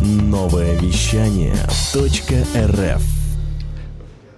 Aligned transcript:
Новое 0.00 0.78
вещание 0.78 1.54
.рф 1.94 3.02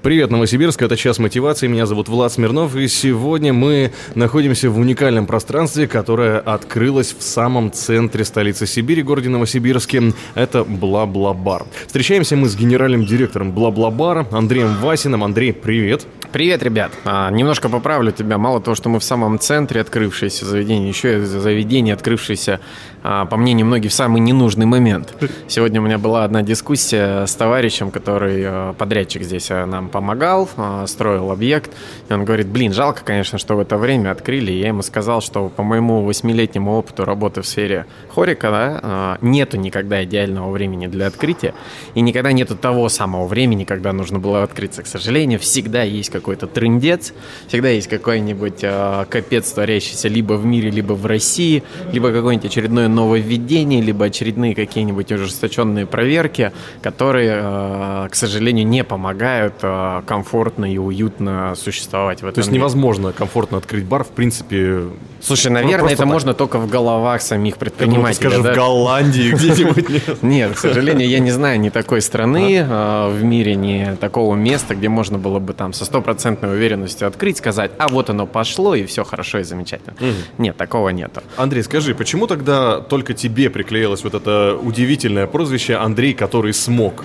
Привет, 0.02 0.30
Новосибирск, 0.30 0.80
это 0.80 0.96
«Час 0.96 1.18
мотивации», 1.18 1.66
меня 1.66 1.84
зовут 1.84 2.08
Влад 2.08 2.32
Смирнов, 2.32 2.74
и 2.74 2.88
сегодня 2.88 3.52
мы 3.52 3.92
находимся 4.14 4.70
в 4.70 4.78
уникальном 4.78 5.26
пространстве, 5.26 5.86
которое 5.86 6.38
открылось 6.38 7.14
в 7.18 7.22
самом 7.22 7.70
центре 7.70 8.24
столицы 8.24 8.66
Сибири, 8.66 9.02
городе 9.02 9.28
Новосибирске. 9.28 10.14
Это 10.34 10.64
Бла-Бла-Бар. 10.64 11.66
Встречаемся 11.86 12.36
мы 12.36 12.48
с 12.48 12.56
генеральным 12.56 13.04
директором 13.04 13.52
Бла-Бла-Бара 13.52 14.26
Андреем 14.30 14.74
Васиным. 14.76 15.22
Андрей, 15.22 15.52
привет. 15.52 16.06
Привет, 16.32 16.62
ребят. 16.62 16.92
А, 17.04 17.28
немножко 17.30 17.68
поправлю 17.68 18.12
тебя. 18.12 18.38
Мало 18.38 18.60
того, 18.60 18.76
что 18.76 18.88
мы 18.88 19.00
в 19.00 19.04
самом 19.04 19.40
центре 19.40 19.80
открывшееся 19.80 20.46
заведение, 20.46 20.88
еще 20.88 21.18
и 21.18 21.20
заведение, 21.22 21.92
открывшееся, 21.92 22.60
по 23.02 23.36
мнению 23.36 23.66
многих, 23.66 23.90
в 23.90 23.94
самый 23.94 24.20
ненужный 24.20 24.66
момент. 24.66 25.14
Сегодня 25.48 25.80
у 25.80 25.84
меня 25.84 25.98
была 25.98 26.24
одна 26.24 26.42
дискуссия 26.42 27.26
с 27.26 27.34
товарищем, 27.34 27.90
который 27.90 28.42
а, 28.46 28.72
подрядчик 28.74 29.22
здесь 29.22 29.50
а, 29.50 29.66
нам 29.66 29.88
помогал, 29.88 30.48
а, 30.56 30.86
строил 30.86 31.30
объект. 31.30 31.70
И 32.08 32.12
он 32.12 32.24
говорит, 32.24 32.46
блин, 32.48 32.72
жалко, 32.72 33.02
конечно, 33.04 33.38
что 33.38 33.56
в 33.56 33.60
это 33.60 33.78
время 33.78 34.10
открыли. 34.10 34.52
Я 34.52 34.68
ему 34.68 34.82
сказал, 34.82 35.20
что 35.20 35.48
по 35.48 35.62
моему 35.62 36.02
восьмилетнему 36.02 36.72
опыту 36.72 37.04
работы 37.04 37.42
в 37.42 37.46
сфере 37.46 37.86
хорика 38.08 38.50
да, 38.50 38.80
а, 38.82 39.18
нету 39.20 39.56
никогда 39.56 40.04
идеального 40.04 40.50
времени 40.50 40.86
для 40.86 41.06
открытия. 41.06 41.54
И 41.94 42.00
никогда 42.00 42.32
нету 42.32 42.56
того 42.56 42.88
самого 42.88 43.26
времени, 43.26 43.64
когда 43.64 43.92
нужно 43.92 44.18
было 44.18 44.42
открыться. 44.42 44.82
К 44.82 44.86
сожалению, 44.86 45.38
всегда 45.38 45.82
есть 45.82 46.10
какой-то 46.10 46.46
трендец, 46.46 47.14
всегда 47.48 47.70
есть 47.70 47.88
какой-нибудь 47.88 48.58
э, 48.62 49.04
капец, 49.08 49.50
творящийся 49.52 50.08
либо 50.08 50.34
в 50.34 50.44
мире, 50.44 50.70
либо 50.70 50.92
в 50.92 51.06
России, 51.06 51.62
либо 51.92 52.12
какое-нибудь 52.12 52.50
очередное 52.50 52.88
нововведение, 52.90 53.80
либо 53.80 54.06
очередные 54.06 54.54
какие-нибудь 54.54 55.10
ужесточенные 55.12 55.86
проверки, 55.86 56.52
которые, 56.82 57.40
э, 57.42 58.08
к 58.10 58.14
сожалению, 58.14 58.66
не 58.66 58.84
помогают 58.84 59.54
э, 59.62 60.02
комфортно 60.06 60.72
и 60.72 60.78
уютно 60.78 61.54
существовать 61.56 62.18
в 62.18 62.24
этом 62.24 62.34
То 62.34 62.40
есть 62.40 62.50
мире. 62.50 62.60
невозможно 62.60 63.12
комфортно 63.12 63.58
открыть 63.58 63.84
бар, 63.84 64.04
в 64.04 64.10
принципе... 64.10 64.84
Слушай, 65.20 65.48
Ну, 65.48 65.54
наверное, 65.54 65.90
это 65.90 65.98
так. 65.98 66.06
можно 66.06 66.34
только 66.34 66.58
в 66.58 66.68
головах 66.68 67.22
самих 67.22 67.56
предпринимателей. 67.56 68.30
Скажи, 68.30 68.42
да? 68.42 68.52
в 68.52 68.56
Голландии 68.56 69.30
где-нибудь. 69.34 69.88
нет? 69.88 70.22
Нет, 70.22 70.52
к 70.54 70.58
сожалению, 70.58 71.08
я 71.08 71.18
не 71.18 71.30
знаю 71.30 71.60
ни 71.60 71.68
такой 71.68 72.00
страны 72.00 72.56
э, 72.56 73.08
в 73.10 73.22
мире, 73.22 73.54
ни 73.54 73.96
такого 74.00 74.34
места, 74.34 74.74
где 74.74 74.88
можно 74.88 75.18
было 75.18 75.38
бы 75.38 75.52
там 75.52 75.72
со 75.72 75.84
стопроцентной 75.84 76.52
уверенностью 76.52 77.06
открыть, 77.06 77.38
сказать, 77.38 77.70
а 77.78 77.88
вот 77.88 78.10
оно 78.10 78.26
пошло, 78.26 78.74
и 78.74 78.84
все 78.86 79.04
хорошо 79.04 79.38
и 79.38 79.42
замечательно. 79.42 79.94
Нет, 80.38 80.56
такого 80.56 80.88
нету. 80.90 81.22
Андрей, 81.36 81.62
скажи, 81.62 81.94
почему 81.94 82.26
тогда 82.26 82.80
только 82.80 83.14
тебе 83.14 83.50
приклеилось 83.50 84.04
вот 84.04 84.14
это 84.14 84.58
удивительное 84.60 85.26
прозвище 85.26 85.74
Андрей, 85.74 86.14
который 86.14 86.54
смог? 86.54 87.04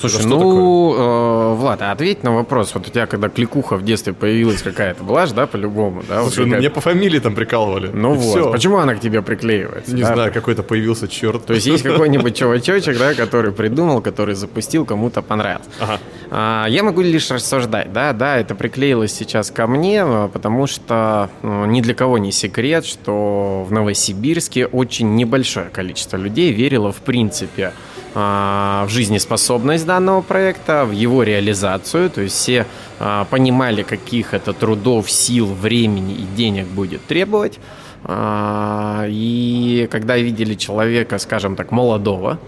Слушай, 0.00 0.26
ну, 0.26 0.94
э, 0.94 1.54
Влад, 1.54 1.82
а 1.82 1.90
ответь 1.90 2.22
на 2.22 2.32
вопрос. 2.32 2.72
Вот 2.74 2.86
у 2.86 2.90
тебя, 2.90 3.06
когда 3.06 3.28
кликуха 3.28 3.76
в 3.76 3.84
детстве 3.84 4.12
появилась 4.12 4.62
какая-то, 4.62 5.02
была 5.02 5.26
же, 5.26 5.34
да, 5.34 5.46
по-любому, 5.46 6.04
да? 6.08 6.22
вот 6.22 6.32
Слушай, 6.32 6.48
ну, 6.48 6.56
меня 6.56 6.70
по 6.70 6.80
фамилии 6.80 7.18
там 7.18 7.34
прикалывали. 7.48 7.90
Ну 7.92 8.14
И 8.14 8.18
вот, 8.18 8.30
всё. 8.30 8.52
почему 8.52 8.78
она 8.78 8.94
к 8.94 9.00
тебе 9.00 9.22
приклеивается? 9.22 9.94
Не 9.94 10.02
да? 10.02 10.14
знаю, 10.14 10.32
какой-то 10.32 10.62
появился 10.62 11.08
черт. 11.08 11.46
То 11.46 11.54
есть 11.54 11.66
есть 11.66 11.82
какой-нибудь 11.90 12.36
чувачочек, 12.36 12.98
да, 12.98 13.14
который 13.14 13.52
придумал, 13.52 14.00
который 14.02 14.34
запустил, 14.34 14.84
кому-то 14.84 15.22
понравился. 15.22 15.68
Ага. 15.80 15.98
А, 16.30 16.66
Я 16.68 16.82
могу 16.82 17.00
лишь 17.00 17.30
рассуждать, 17.30 17.92
да, 17.92 18.12
да, 18.12 18.36
это 18.36 18.54
приклеилось 18.54 19.12
сейчас 19.12 19.50
ко 19.50 19.66
мне, 19.66 20.02
а, 20.02 20.28
потому 20.28 20.66
что 20.66 21.30
ну, 21.42 21.64
ни 21.66 21.80
для 21.80 21.94
кого 21.94 22.18
не 22.18 22.32
секрет, 22.32 22.84
что 22.84 23.64
в 23.68 23.72
Новосибирске 23.72 24.66
очень 24.66 25.14
небольшое 25.16 25.66
количество 25.70 26.16
людей 26.16 26.52
верило 26.52 26.92
в 26.92 26.96
принципе 26.96 27.72
в 28.14 28.88
жизнеспособность 28.88 29.86
данного 29.86 30.22
проекта, 30.22 30.84
в 30.84 30.92
его 30.92 31.22
реализацию, 31.22 32.10
то 32.10 32.20
есть 32.22 32.36
все 32.36 32.66
а, 32.98 33.24
понимали, 33.26 33.82
каких 33.82 34.34
это 34.34 34.52
трудов, 34.52 35.10
сил, 35.10 35.46
времени 35.46 36.14
и 36.14 36.22
денег 36.36 36.66
будет 36.66 37.04
требовать. 37.06 37.58
А, 38.04 39.06
И 39.08 39.88
когда 39.90 40.16
видели 40.16 40.54
человека, 40.54 41.18
скажем 41.18 41.56
так, 41.56 41.70
молодого, 41.70 42.38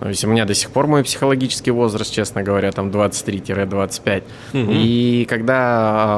то 0.00 0.08
есть 0.08 0.24
у 0.24 0.28
меня 0.28 0.46
до 0.46 0.54
сих 0.54 0.70
пор 0.70 0.86
мой 0.86 1.04
психологический 1.04 1.70
возраст, 1.72 2.10
честно 2.10 2.42
говоря, 2.42 2.72
там 2.72 2.88
23-25. 2.88 4.22
И 4.72 5.26
когда 5.28 5.56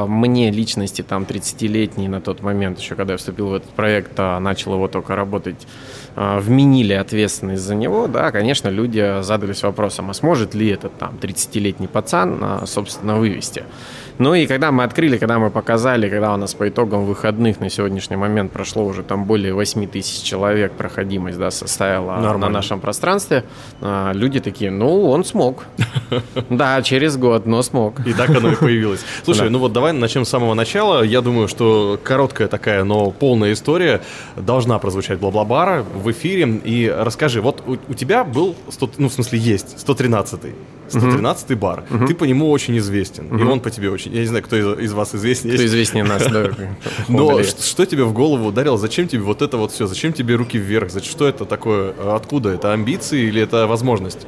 а, 0.03 0.07
мне 0.07 0.53
личности 0.53 1.03
там 1.03 1.25
30-летние 1.25 2.09
на 2.09 2.21
тот 2.21 2.43
момент, 2.43 2.79
еще 2.79 2.95
когда 2.95 3.15
я 3.15 3.19
вступил 3.19 3.49
в 3.49 3.55
этот 3.55 3.71
проект, 3.71 4.13
а, 4.19 4.39
начал 4.39 4.75
его 4.75 4.87
только 4.87 5.17
работать, 5.17 5.67
а, 5.67 6.02
вменили 6.17 6.93
ответственность 6.93 7.63
за 7.63 7.75
него, 7.75 8.07
да, 8.07 8.31
конечно, 8.31 8.69
люди 8.69 9.23
задались 9.23 9.63
вопросом, 9.63 10.11
а 10.11 10.15
сможет 10.15 10.55
ли 10.55 10.69
этот 10.69 10.97
там 10.99 11.15
30-летний 11.21 11.87
пацан, 11.87 12.39
а, 12.43 12.67
собственно, 12.67 13.17
вывести. 13.17 13.65
Ну 14.19 14.35
и 14.35 14.47
когда 14.47 14.71
мы 14.73 14.85
открыли, 14.85 15.17
когда 15.17 15.39
мы 15.39 15.51
показали, 15.51 16.09
когда 16.09 16.35
у 16.35 16.37
нас 16.37 16.55
по 16.55 16.69
итогам 16.69 17.07
выходных 17.07 17.61
на 17.61 17.71
сегодняшний 17.71 18.17
момент 18.17 18.53
прошло 18.53 18.85
уже 18.85 19.03
там 19.03 19.25
более 19.25 19.55
8 19.55 19.87
тысяч 19.87 20.23
человек, 20.23 20.73
проходимость, 20.73 21.39
да, 21.39 21.51
составила 21.51 22.13
на 22.13 22.21
Нормально. 22.21 22.51
нашем 22.51 22.81
пространстве, 22.81 23.45
а, 23.81 24.13
люди 24.13 24.41
такие, 24.41 24.71
ну, 24.71 25.11
он 25.11 25.25
смог. 25.25 25.65
Да, 26.51 26.83
через 26.83 27.17
год, 27.17 27.47
но 27.47 27.63
смог. 27.63 28.07
И 28.07 28.13
так 28.13 28.31
оно 28.31 28.53
и 28.53 28.57
появилось. 28.57 29.01
Слушай, 29.25 29.49
ну 29.49 29.59
вот 29.59 29.73
давай 29.73 29.93
начнем 29.93 30.25
с 30.25 30.29
самого 30.29 30.55
начала. 30.55 31.03
Я 31.03 31.21
думаю, 31.23 31.49
что 31.49 31.99
короткая 32.03 32.49
такая, 32.49 32.85
но 32.85 33.11
полная 33.11 33.53
история 33.53 34.03
должна 34.37 34.79
прозвучать 34.79 35.19
бла-бла-бара 35.19 35.85
в 36.03 36.11
эфире. 36.11 36.61
И 36.65 36.93
расскажи, 36.95 37.41
вот 37.41 37.63
у, 37.67 37.79
у 37.89 37.95
тебя 37.95 38.25
был, 38.25 38.55
100, 38.69 38.91
ну 38.99 39.09
в 39.09 39.13
смысле 39.13 39.39
есть, 39.39 39.77
113-й. 39.87 40.55
113-й 40.91 41.55
бар. 41.55 41.85
Ты 42.07 42.15
по 42.15 42.25
нему 42.25 42.51
очень 42.51 42.77
известен. 42.79 43.35
И 43.37 43.43
он 43.43 43.61
по 43.61 43.71
тебе 43.71 43.91
очень. 43.91 44.13
Я 44.13 44.21
не 44.21 44.27
знаю, 44.27 44.45
кто 44.45 44.57
из, 44.57 44.85
из 44.85 44.93
вас 44.93 45.15
известнее. 45.15 45.55
Кто 45.55 45.65
известнее 45.65 46.05
нас, 46.05 46.27
да. 46.27 46.51
Но 47.09 47.43
что 47.43 47.87
тебе 47.87 48.05
в 48.05 48.13
голову 48.13 48.49
ударило? 48.49 48.77
Зачем 48.77 49.09
тебе 49.09 49.23
вот 49.23 49.43
это 49.43 49.57
вот 49.57 49.73
все? 49.73 49.87
Зачем 49.87 50.13
тебе 50.13 50.35
руки 50.35 50.59
вверх? 50.59 50.91
Что 51.03 51.27
это 51.27 51.45
такое? 51.45 51.95
Откуда? 52.15 52.51
Это 52.51 52.73
амбиции 52.73 53.23
или 53.23 53.41
это 53.41 53.67
возможность? 53.67 54.27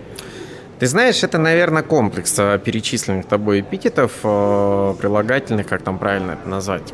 Ты 0.78 0.86
знаешь, 0.88 1.22
это, 1.22 1.38
наверное, 1.38 1.82
комплекс 1.82 2.34
э, 2.36 2.58
перечисленных 2.58 3.26
тобой 3.26 3.60
эпитетов, 3.60 4.12
э, 4.24 4.94
прилагательных, 5.00 5.68
как 5.68 5.82
там 5.82 5.98
правильно 5.98 6.32
это 6.32 6.48
назвать. 6.48 6.92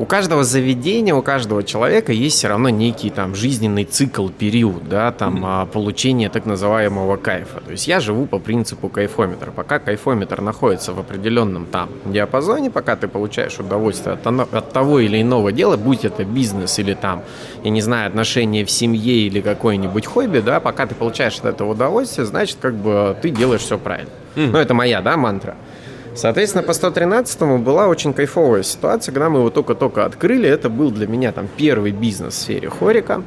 У 0.00 0.06
каждого 0.06 0.44
заведения, 0.44 1.14
у 1.14 1.20
каждого 1.20 1.62
человека 1.62 2.10
есть 2.10 2.38
все 2.38 2.48
равно 2.48 2.70
некий 2.70 3.10
там 3.10 3.34
жизненный 3.34 3.84
цикл, 3.84 4.28
период, 4.28 4.88
да, 4.88 5.12
там 5.12 5.42
а, 5.44 5.66
получения 5.66 6.30
так 6.30 6.46
называемого 6.46 7.18
кайфа. 7.18 7.60
То 7.60 7.72
есть 7.72 7.86
я 7.86 8.00
живу 8.00 8.24
по 8.24 8.38
принципу 8.38 8.88
кайфометра. 8.88 9.50
Пока 9.50 9.78
кайфометр 9.78 10.40
находится 10.40 10.94
в 10.94 10.98
определенном 10.98 11.66
там 11.66 11.90
диапазоне, 12.06 12.70
пока 12.70 12.96
ты 12.96 13.08
получаешь 13.08 13.58
удовольствие 13.58 14.14
от, 14.14 14.26
от 14.26 14.72
того 14.72 15.00
или 15.00 15.20
иного 15.20 15.52
дела, 15.52 15.76
будь 15.76 16.06
это 16.06 16.24
бизнес 16.24 16.78
или 16.78 16.94
там, 16.94 17.22
я 17.62 17.68
не 17.68 17.82
знаю, 17.82 18.08
отношения 18.08 18.64
в 18.64 18.70
семье 18.70 19.26
или 19.26 19.42
какое-нибудь 19.42 20.06
хобби, 20.06 20.38
да, 20.38 20.60
пока 20.60 20.86
ты 20.86 20.94
получаешь 20.94 21.36
от 21.40 21.44
этого 21.44 21.72
удовольствие, 21.72 22.24
значит, 22.26 22.56
как 22.58 22.74
бы 22.74 23.18
ты 23.20 23.28
делаешь 23.28 23.60
все 23.60 23.76
правильно. 23.76 24.10
Ну, 24.34 24.56
это 24.56 24.72
моя, 24.72 25.02
да, 25.02 25.18
мантра. 25.18 25.56
Соответственно, 26.20 26.62
по 26.62 26.72
113-му 26.72 27.56
была 27.56 27.88
очень 27.88 28.12
кайфовая 28.12 28.62
ситуация, 28.62 29.10
когда 29.10 29.30
мы 29.30 29.38
его 29.38 29.48
только-только 29.48 30.04
открыли. 30.04 30.46
Это 30.46 30.68
был 30.68 30.90
для 30.90 31.06
меня 31.06 31.32
там 31.32 31.48
первый 31.56 31.92
бизнес 31.92 32.34
в 32.34 32.36
сфере 32.36 32.68
хорика. 32.68 33.22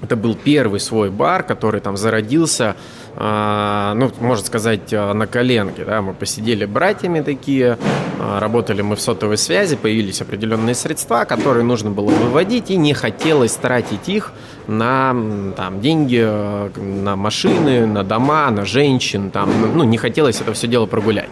Это 0.00 0.14
был 0.14 0.36
первый 0.36 0.78
свой 0.78 1.10
бар, 1.10 1.42
который 1.42 1.80
там 1.80 1.96
зародился, 1.96 2.76
а, 3.16 3.94
ну, 3.94 4.12
можно 4.20 4.46
сказать, 4.46 4.92
а, 4.92 5.12
на 5.12 5.26
коленке. 5.26 5.84
Да? 5.84 6.02
Мы 6.02 6.14
посидели 6.14 6.66
братьями 6.66 7.20
такие, 7.20 7.76
а, 8.20 8.38
работали 8.38 8.82
мы 8.82 8.94
в 8.94 9.00
сотовой 9.00 9.36
связи, 9.36 9.74
появились 9.74 10.22
определенные 10.22 10.76
средства, 10.76 11.24
которые 11.24 11.64
нужно 11.64 11.90
было 11.90 12.10
выводить, 12.10 12.70
и 12.70 12.76
не 12.76 12.94
хотелось 12.94 13.54
тратить 13.54 14.08
их 14.08 14.30
на 14.68 15.16
там, 15.56 15.80
деньги, 15.80 16.22
э, 16.24 16.70
на 16.76 17.16
машины, 17.16 17.86
на 17.86 18.04
дома, 18.04 18.48
на 18.50 18.64
женщин. 18.64 19.32
Там, 19.32 19.50
ну, 19.74 19.82
не 19.82 19.98
хотелось 19.98 20.40
это 20.40 20.52
все 20.52 20.68
дело 20.68 20.86
прогулять. 20.86 21.30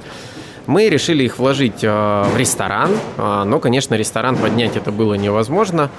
Мы 0.68 0.90
решили 0.90 1.24
их 1.24 1.38
вложить 1.38 1.82
э, 1.82 1.88
в 1.88 2.36
ресторан, 2.36 2.90
э, 3.16 3.42
но, 3.44 3.58
конечно, 3.58 3.94
ресторан 3.94 4.36
поднять 4.36 4.76
это 4.76 4.92
было 4.92 5.14
невозможно. 5.14 5.90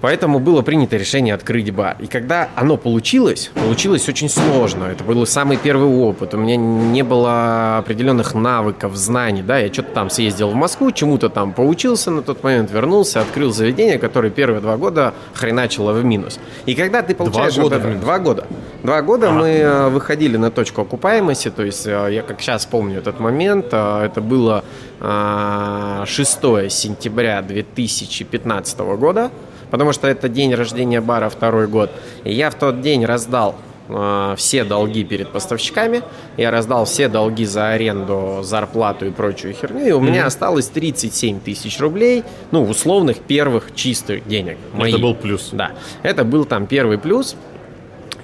Поэтому 0.00 0.38
было 0.38 0.62
принято 0.62 0.96
решение 0.96 1.34
открыть 1.34 1.72
бар. 1.72 1.96
И 1.98 2.06
когда 2.06 2.48
оно 2.54 2.76
получилось, 2.76 3.50
получилось 3.54 4.08
очень 4.08 4.28
сложно. 4.28 4.84
Это 4.84 5.02
был 5.02 5.26
самый 5.26 5.56
первый 5.56 5.88
опыт. 5.88 6.34
У 6.34 6.36
меня 6.36 6.56
не 6.56 7.02
было 7.02 7.78
определенных 7.78 8.34
навыков, 8.34 8.94
знаний. 8.96 9.42
Да? 9.42 9.58
Я 9.58 9.72
что-то 9.72 9.92
там 9.92 10.10
съездил 10.10 10.50
в 10.50 10.54
Москву, 10.54 10.92
чему-то 10.92 11.28
там 11.28 11.52
поучился 11.52 12.10
на 12.10 12.22
тот 12.22 12.44
момент, 12.44 12.70
вернулся, 12.70 13.20
открыл 13.20 13.52
заведение, 13.52 13.98
которое 13.98 14.30
первые 14.30 14.60
два 14.60 14.76
года 14.76 15.14
хреначило 15.34 15.92
в 15.92 16.04
минус. 16.04 16.38
И 16.66 16.74
когда 16.74 17.02
ты 17.02 17.14
получаешь... 17.14 17.56
вот 17.56 17.64
года 17.64 17.76
это- 17.76 17.86
в 17.86 17.90
минус? 17.90 18.04
Два 18.04 18.18
года. 18.18 18.46
Два 18.84 19.02
года 19.02 19.30
мы 19.32 19.48
э, 19.48 19.88
выходили 19.88 20.36
на 20.36 20.52
точку 20.52 20.82
окупаемости, 20.82 21.50
то 21.50 21.64
есть 21.64 21.84
э, 21.86 22.08
я 22.12 22.22
как 22.22 22.40
сейчас 22.40 22.64
помню 22.64 22.98
этот 22.98 23.18
момент, 23.18 23.66
э, 23.72 24.04
это 24.04 24.20
было 24.20 24.62
э, 25.00 26.04
6 26.06 26.40
сентября 26.70 27.42
2015 27.42 28.78
года, 28.78 29.32
потому 29.70 29.92
что 29.92 30.08
это 30.08 30.28
день 30.28 30.54
рождения 30.54 31.00
бара 31.00 31.28
второй 31.28 31.66
год, 31.66 31.90
и 32.24 32.32
я 32.32 32.50
в 32.50 32.54
тот 32.54 32.80
день 32.80 33.04
раздал 33.04 33.56
э, 33.88 34.34
все 34.36 34.64
долги 34.64 35.04
перед 35.04 35.28
поставщиками, 35.28 36.02
я 36.36 36.50
раздал 36.50 36.84
все 36.84 37.08
долги 37.08 37.44
за 37.44 37.70
аренду, 37.70 38.40
зарплату 38.42 39.06
и 39.06 39.10
прочую 39.10 39.54
херню, 39.54 39.86
и 39.86 39.92
у 39.92 40.00
mm-hmm. 40.00 40.04
меня 40.04 40.26
осталось 40.26 40.68
37 40.68 41.40
тысяч 41.40 41.78
рублей, 41.80 42.24
ну, 42.50 42.64
условных 42.64 43.18
первых 43.18 43.74
чистых 43.74 44.26
денег. 44.26 44.56
Моих. 44.72 44.94
Это 44.94 45.02
был 45.02 45.14
плюс. 45.14 45.50
Да, 45.52 45.72
это 46.02 46.24
был 46.24 46.44
там 46.44 46.66
первый 46.66 46.98
плюс. 46.98 47.36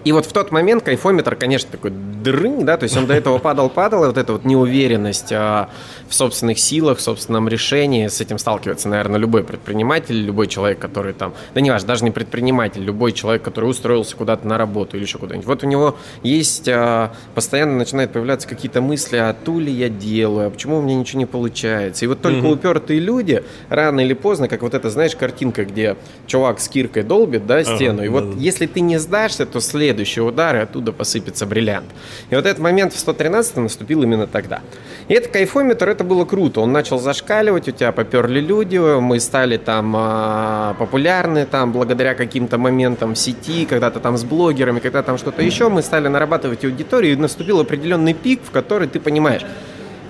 И 0.05 0.13
вот 0.13 0.27
в 0.27 0.33
тот 0.33 0.53
момент 0.53 0.83
кайфометр, 0.83 1.35
конечно, 1.35 1.71
такой 1.71 1.91
дрынь, 1.91 2.65
да, 2.65 2.77
то 2.77 2.85
есть 2.85 2.97
он 2.97 3.07
до 3.07 3.15
этого 3.15 3.39
падал-падал, 3.39 4.05
и 4.05 4.07
вот 4.07 4.19
эта 4.19 4.33
вот 4.33 4.45
неуверенность 4.45 5.33
а, 5.33 5.71
в 6.09 6.15
собственных 6.15 6.59
силах, 6.59 6.99
в 6.99 7.01
собственном 7.01 7.49
решении, 7.49 8.09
с 8.09 8.21
этим 8.21 8.39
сталкивается, 8.39 8.89
наверное, 8.89 9.19
любой 9.19 9.45
предприниматель, 9.45 10.17
любой 10.17 10.47
человек, 10.47 10.79
который 10.79 11.15
там, 11.15 11.35
да 11.55 11.61
не 11.61 11.71
важно, 11.71 11.89
даже 11.89 12.05
не 12.05 12.11
предприниматель, 12.11 12.83
любой 12.83 13.13
человек, 13.13 13.43
который 13.43 13.71
устроился 13.71 14.15
куда-то 14.17 14.47
на 14.47 14.59
работу 14.59 14.97
или 14.97 15.05
еще 15.05 15.19
куда-нибудь. 15.19 15.47
Вот 15.47 15.65
у 15.65 15.67
него 15.67 15.97
есть, 16.23 16.69
а, 16.69 17.13
постоянно 17.35 17.77
начинают 17.77 18.13
появляться 18.13 18.47
какие-то 18.47 18.83
мысли, 18.83 19.17
а 19.17 19.35
ту 19.35 19.59
ли 19.59 19.73
я 19.73 19.89
делаю, 19.89 20.49
а 20.49 20.51
почему 20.51 20.79
у 20.79 20.83
меня 20.83 20.97
ничего 20.97 21.21
не 21.21 21.27
получается. 21.27 22.05
И 22.05 22.09
вот 22.09 22.21
только 22.21 22.45
угу. 22.45 22.55
упертые 22.55 23.01
люди, 23.01 23.43
рано 23.71 24.01
или 24.01 24.13
поздно, 24.13 24.49
как 24.49 24.63
вот 24.63 24.75
это, 24.75 24.91
знаешь, 24.91 25.17
картинка, 25.17 25.65
где 25.65 25.97
чувак 26.27 26.61
с 26.61 26.69
киркой 26.69 27.05
долбит, 27.05 27.47
да, 27.47 27.65
стену, 27.65 27.99
ага, 27.99 28.05
и 28.05 28.09
вот 28.09 28.35
да. 28.35 28.41
если 28.41 28.67
ты 28.67 28.81
не 28.81 28.99
сдашься, 28.99 29.47
то 29.47 29.61
след 29.61 29.94
следующий 29.95 30.21
удар, 30.21 30.57
и 30.57 30.59
оттуда 30.59 30.93
посыпется 30.93 31.47
бриллиант. 31.47 31.87
И 32.31 32.35
вот 32.35 32.47
этот 32.47 32.59
момент 32.59 32.93
в 32.93 32.99
113 32.99 33.57
наступил 33.57 34.03
именно 34.03 34.27
тогда. 34.27 34.61
И 35.09 35.15
этот 35.15 35.31
кайфометр, 35.33 35.89
это 35.89 36.03
было 36.03 36.25
круто. 36.25 36.61
Он 36.61 36.73
начал 36.73 36.99
зашкаливать, 36.99 37.69
у 37.69 37.71
тебя 37.71 37.93
поперли 37.93 38.41
люди, 38.41 38.79
мы 38.79 39.21
стали 39.21 39.57
там 39.57 39.95
э, 39.97 40.75
популярны, 40.79 41.47
там, 41.47 41.73
благодаря 41.73 42.15
каким-то 42.15 42.59
моментам 42.59 43.15
в 43.15 43.19
сети, 43.19 43.67
когда-то 43.67 44.01
там 44.01 44.17
с 44.17 44.25
блогерами, 44.25 44.81
когда 44.81 45.03
там 45.03 45.19
что-то 45.19 45.43
еще, 45.43 45.69
мы 45.69 45.83
стали 45.83 46.09
нарабатывать 46.09 46.65
аудиторию, 46.65 47.13
и 47.13 47.17
наступил 47.17 47.61
определенный 47.61 48.15
пик, 48.15 48.41
в 48.45 48.51
который 48.51 48.89
ты 48.89 48.99
понимаешь, 48.99 49.43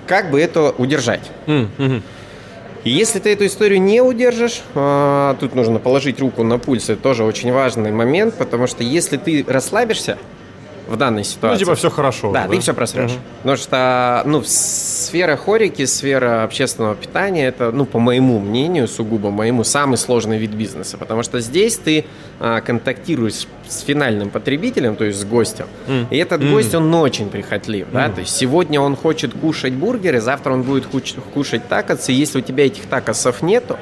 как 0.07 0.31
бы 0.31 0.41
это 0.41 0.73
удержать. 0.77 1.31
Mm-hmm. 1.45 2.01
И 2.85 2.91
если 2.91 3.17
ты 3.17 3.33
эту 3.33 3.47
историю 3.47 3.81
не 3.81 3.99
удержишь, 3.99 4.61
а, 4.75 5.35
тут 5.39 5.55
нужно 5.55 5.79
положить 5.79 6.19
руку 6.19 6.43
на 6.43 6.59
пульс, 6.59 6.87
это 6.87 7.01
тоже 7.01 7.23
очень 7.23 7.51
важный 7.51 7.91
момент, 7.91 8.35
потому 8.35 8.67
что 8.67 8.83
если 8.83 9.17
ты 9.17 9.43
расслабишься, 9.47 10.19
в 10.87 10.97
данной 10.97 11.23
ситуации. 11.23 11.55
Ну, 11.55 11.59
типа 11.59 11.75
все 11.75 11.89
хорошо. 11.89 12.31
Да, 12.31 12.43
да? 12.43 12.49
ты 12.49 12.59
все 12.59 12.73
просрешь. 12.73 13.11
Угу. 13.11 13.19
Потому 13.43 13.57
что, 13.57 14.23
ну, 14.25 14.43
сфера 14.45 15.35
хорики, 15.37 15.85
сфера 15.85 16.43
общественного 16.43 16.95
питания, 16.95 17.47
это, 17.47 17.71
ну, 17.71 17.85
по 17.85 17.99
моему 17.99 18.39
мнению, 18.39 18.87
сугубо 18.87 19.31
моему, 19.31 19.63
самый 19.63 19.97
сложный 19.97 20.37
вид 20.37 20.51
бизнеса. 20.51 20.97
Потому 20.97 21.23
что 21.23 21.39
здесь 21.39 21.77
ты 21.77 22.05
а, 22.39 22.61
контактируешь 22.61 23.47
с 23.67 23.79
финальным 23.81 24.29
потребителем, 24.29 24.95
то 24.95 25.05
есть 25.05 25.19
с 25.19 25.25
гостем. 25.25 25.67
Mm. 25.87 26.07
И 26.11 26.17
этот 26.17 26.41
mm. 26.41 26.51
гость, 26.51 26.75
он 26.75 26.93
очень 26.93 27.29
прихотлив, 27.29 27.87
mm. 27.87 27.93
да, 27.93 28.09
то 28.09 28.21
есть 28.21 28.35
сегодня 28.35 28.79
он 28.79 28.95
хочет 28.95 29.33
кушать 29.33 29.73
бургеры, 29.73 30.21
завтра 30.21 30.53
он 30.53 30.63
будет 30.63 30.85
кушать 31.33 31.67
такосы. 31.67 32.11
Если 32.11 32.39
у 32.39 32.41
тебя 32.41 32.65
этих 32.65 32.85
такосов 32.85 33.41
нету, 33.41 33.77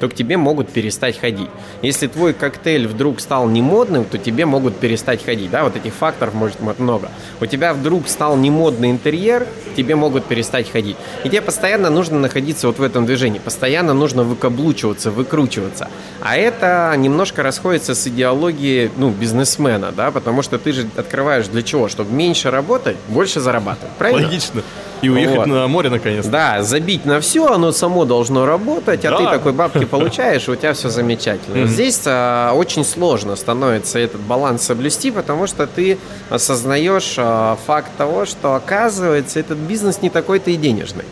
то 0.00 0.08
к 0.08 0.14
тебе 0.14 0.36
могут 0.36 0.68
перестать 0.68 1.18
ходить. 1.18 1.48
Если 1.82 2.06
твой 2.06 2.32
коктейль 2.32 2.86
вдруг 2.86 3.20
стал 3.20 3.48
немодным, 3.48 4.04
то 4.04 4.18
тебе 4.18 4.46
могут 4.46 4.76
перестать 4.76 5.24
ходить. 5.24 5.50
Да, 5.50 5.64
вот 5.64 5.76
этих 5.76 5.94
факторов 5.94 6.34
может 6.34 6.60
быть 6.60 6.78
много. 6.78 7.10
У 7.40 7.46
тебя 7.46 7.72
вдруг 7.74 8.08
стал 8.08 8.36
немодный 8.36 8.90
интерьер, 8.90 9.46
тебе 9.76 9.94
могут 9.94 10.24
перестать 10.24 10.70
ходить. 10.70 10.96
И 11.24 11.28
тебе 11.28 11.42
постоянно 11.42 11.90
нужно 11.90 12.18
находиться 12.18 12.66
вот 12.66 12.78
в 12.78 12.82
этом 12.82 13.06
движении. 13.06 13.38
Постоянно 13.38 13.94
нужно 13.94 14.24
выкаблучиваться, 14.24 15.10
выкручиваться. 15.10 15.88
А 16.20 16.36
это 16.36 16.94
немножко 16.96 17.42
расходится 17.42 17.94
с 17.94 18.06
идеологией 18.06 18.90
ну, 18.96 19.10
бизнесмена, 19.10 19.92
да, 19.92 20.10
потому 20.10 20.42
что 20.42 20.58
ты 20.58 20.72
же 20.72 20.88
открываешь 20.96 21.46
для 21.48 21.62
чего? 21.62 21.88
Чтобы 21.88 22.12
меньше 22.12 22.50
работать, 22.50 22.96
больше 23.08 23.40
зарабатывать. 23.40 23.92
Правильно? 23.98 24.26
Логично. 24.26 24.62
И 25.02 25.08
уехать 25.08 25.36
вот. 25.36 25.46
на 25.46 25.68
море 25.68 25.90
наконец. 25.90 26.24
-то. 26.26 26.30
Да, 26.30 26.62
забить 26.62 27.04
на 27.04 27.20
все, 27.20 27.46
оно 27.46 27.72
само 27.72 28.04
должно 28.04 28.46
работать, 28.46 29.04
а 29.04 29.10
да. 29.10 29.16
ты 29.18 29.24
такой 29.24 29.52
бабки 29.52 29.84
получаешь, 29.90 30.48
и 30.48 30.50
у 30.50 30.56
тебя 30.56 30.72
все 30.72 30.88
замечательно. 30.88 31.56
Mm-hmm. 31.56 31.66
Здесь 31.66 32.02
а, 32.06 32.52
очень 32.54 32.84
сложно 32.84 33.36
становится 33.36 33.98
этот 33.98 34.20
баланс 34.20 34.62
соблюсти, 34.62 35.10
потому 35.10 35.46
что 35.46 35.66
ты 35.66 35.98
осознаешь 36.30 37.14
а, 37.18 37.56
факт 37.66 37.90
того, 37.96 38.26
что 38.26 38.54
оказывается 38.54 39.40
этот 39.40 39.58
бизнес 39.58 40.02
не 40.02 40.10
такой-то 40.10 40.50
и 40.50 40.56
денежный. 40.56 41.04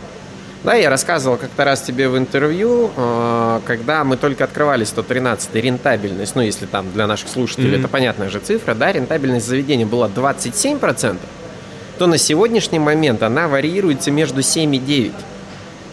Да, 0.65 0.75
я 0.75 0.89
рассказывал 0.89 1.37
как-то 1.37 1.65
раз 1.67 1.83
тебе 1.83 2.09
в 2.09 2.17
интервью, 2.17 2.91
э, 2.97 3.61
когда 3.67 4.03
мы 4.03 4.17
только 4.17 4.45
открывали 4.45 4.85
113 4.85 5.55
рентабельность, 5.57 6.35
ну, 6.35 6.41
если 6.41 6.65
там 6.65 6.91
для 6.91 7.07
наших 7.07 7.29
слушателей 7.29 7.75
mm-hmm. 7.75 7.81
это 7.81 7.89
понятная 7.89 8.31
же 8.31 8.41
цифра, 8.41 8.75
да, 8.75 8.91
рентабельность 8.91 9.47
заведения 9.47 9.85
была 9.85 10.09
27%, 10.09 11.19
то 11.99 12.07
на 12.07 12.19
сегодняшний 12.19 12.79
момент 12.79 13.23
она 13.23 13.49
варьируется 13.49 14.11
между 14.11 14.43
7 14.43 14.75
и 14.75 14.79
9. 14.79 15.13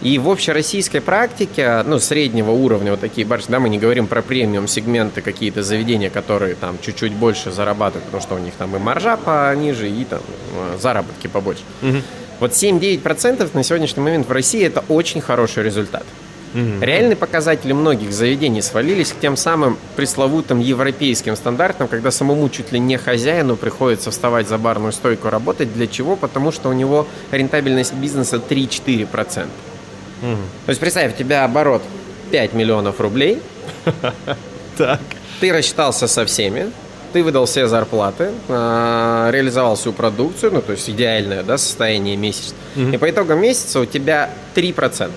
И 0.02 0.18
в 0.18 0.30
общероссийской 0.30 1.00
практике, 1.00 1.84
ну, 1.86 2.00
среднего 2.00 2.50
уровня, 2.52 2.92
вот 2.92 3.02
такие 3.02 3.26
барышни, 3.26 3.52
да, 3.52 3.60
мы 3.60 3.70
не 3.70 3.78
говорим 3.78 4.08
про 4.08 4.24
премиум 4.24 4.68
сегменты, 4.68 5.22
какие-то 5.22 5.62
заведения, 5.62 6.10
которые 6.10 6.56
там 6.56 6.78
чуть-чуть 6.82 7.14
больше 7.14 7.52
зарабатывают, 7.52 8.06
потому 8.06 8.24
что 8.24 8.36
у 8.36 8.40
них 8.40 8.56
там 8.56 8.76
и 8.76 8.80
маржа 8.80 9.16
пониже, 9.16 9.90
и 9.90 10.04
там 10.06 10.22
э, 10.56 10.78
заработки 10.82 11.28
побольше. 11.28 11.62
Угу. 11.84 11.98
Вот 12.40 12.52
7-9% 12.52 13.48
на 13.54 13.64
сегодняшний 13.64 14.02
момент 14.02 14.28
в 14.28 14.32
России 14.32 14.66
это 14.66 14.84
очень 14.90 15.22
хороший 15.22 15.62
результат. 15.62 16.04
Угу. 16.54 16.82
Реальные 16.82 17.16
показатели 17.16 17.72
многих 17.72 18.12
заведений 18.12 18.62
свалились 18.62 19.14
к 19.14 19.20
тем 19.20 19.38
самым 19.38 19.78
пресловутым 19.96 20.60
европейским 20.60 21.36
стандартам, 21.36 21.88
когда 21.88 22.12
самому 22.12 22.50
чуть 22.50 22.72
ли 22.72 22.80
не 22.80 22.98
хозяину 22.98 23.56
приходится 23.56 24.12
вставать 24.12 24.48
за 24.48 24.58
барную 24.58 24.92
стойку 24.92 25.30
работать. 25.30 25.74
Для 25.74 25.88
чего? 25.88 26.16
Потому 26.16 26.52
что 26.52 26.70
у 26.70 26.74
него 26.74 27.08
рентабельность 27.32 27.94
бизнеса 27.94 28.38
3-4%. 28.38 29.46
Угу. 30.22 30.36
То 30.66 30.70
есть 30.70 30.80
представь, 30.80 31.14
у 31.14 31.18
тебя 31.18 31.46
оборот 31.46 31.82
5 32.32 32.54
миллионов 32.54 33.00
рублей. 33.00 33.42
Так. 34.78 35.02
Ты 35.42 35.52
рассчитался 35.52 36.08
со 36.08 36.26
всеми, 36.26 36.72
ты 37.12 37.24
выдал 37.24 37.46
все 37.46 37.68
зарплаты, 37.68 38.32
а, 38.48 39.30
реализовал 39.32 39.76
всю 39.76 39.92
продукцию, 39.92 40.54
ну, 40.54 40.62
то 40.62 40.72
есть 40.72 40.90
идеальное 40.90 41.44
да, 41.44 41.58
состояние 41.58 42.16
месяца. 42.16 42.56
И 42.76 42.98
по 42.98 43.10
итогам 43.10 43.42
месяца 43.42 43.80
у 43.82 43.86
тебя 43.86 44.30
3%. 44.56 45.12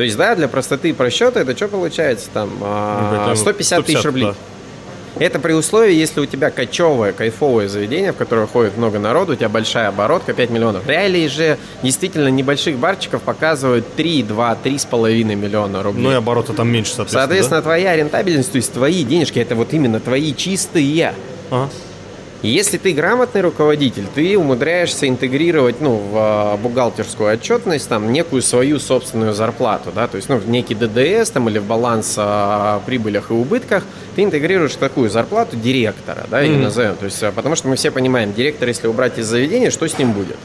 То 0.00 0.04
есть, 0.04 0.16
да, 0.16 0.34
для 0.34 0.48
простоты 0.48 0.94
просчета 0.94 1.40
это 1.40 1.54
что 1.54 1.68
получается 1.68 2.30
там? 2.32 2.48
150 3.36 3.78
ну, 3.80 3.84
тысяч 3.84 4.02
рублей. 4.02 4.24
Да. 4.24 4.34
Это 5.22 5.38
при 5.38 5.52
условии, 5.52 5.92
если 5.92 6.20
у 6.20 6.24
тебя 6.24 6.48
кочевое, 6.48 7.12
кайфовое 7.12 7.68
заведение, 7.68 8.12
в 8.12 8.16
которое 8.16 8.46
ходит 8.46 8.78
много 8.78 8.98
народу, 8.98 9.34
у 9.34 9.36
тебя 9.36 9.50
большая 9.50 9.88
оборотка, 9.88 10.32
5 10.32 10.48
миллионов. 10.48 10.88
Реалии 10.88 11.26
же 11.26 11.58
действительно 11.82 12.28
небольших 12.28 12.78
барчиков 12.78 13.20
показывают 13.20 13.94
3, 13.96 14.22
2, 14.22 14.58
3,5 14.64 15.34
миллиона 15.34 15.82
рублей. 15.82 16.02
Ну 16.02 16.12
и 16.12 16.14
обороты 16.14 16.54
там 16.54 16.72
меньше, 16.72 16.92
соответственно. 16.94 17.20
Соответственно, 17.20 17.60
да? 17.60 17.64
твоя 17.64 17.94
рентабельность, 17.94 18.52
то 18.52 18.56
есть 18.56 18.72
твои 18.72 19.04
денежки, 19.04 19.38
это 19.38 19.54
вот 19.54 19.74
именно 19.74 20.00
твои 20.00 20.34
чистые. 20.34 21.12
Ага. 21.50 21.68
Если 22.42 22.78
ты 22.78 22.92
грамотный 22.92 23.42
руководитель, 23.42 24.04
ты 24.14 24.38
умудряешься 24.38 25.06
интегрировать 25.06 25.82
ну, 25.82 25.96
в 25.96 26.12
а, 26.14 26.56
бухгалтерскую 26.56 27.34
отчетность 27.34 27.86
там, 27.86 28.12
некую 28.12 28.40
свою 28.40 28.78
собственную 28.78 29.34
зарплату, 29.34 29.90
да, 29.94 30.08
то 30.08 30.16
есть 30.16 30.30
ну, 30.30 30.36
в 30.36 30.48
некий 30.48 30.74
ДДС 30.74 31.30
там, 31.30 31.50
или 31.50 31.58
в 31.58 31.64
баланс 31.64 32.14
о 32.16 32.80
прибылях 32.86 33.30
и 33.30 33.34
убытках, 33.34 33.84
ты 34.16 34.22
интегрируешь 34.22 34.74
такую 34.76 35.10
зарплату 35.10 35.56
директора, 35.56 36.26
да, 36.30 36.42
mm-hmm. 36.42 36.62
назовем. 36.62 36.96
То 36.96 37.04
есть, 37.04 37.22
а, 37.22 37.30
потому 37.30 37.56
что 37.56 37.68
мы 37.68 37.76
все 37.76 37.90
понимаем, 37.90 38.32
директор, 38.32 38.68
если 38.68 38.86
убрать 38.86 39.18
из 39.18 39.26
заведения, 39.26 39.70
что 39.70 39.86
с 39.86 39.98
ним 39.98 40.12
будет? 40.12 40.36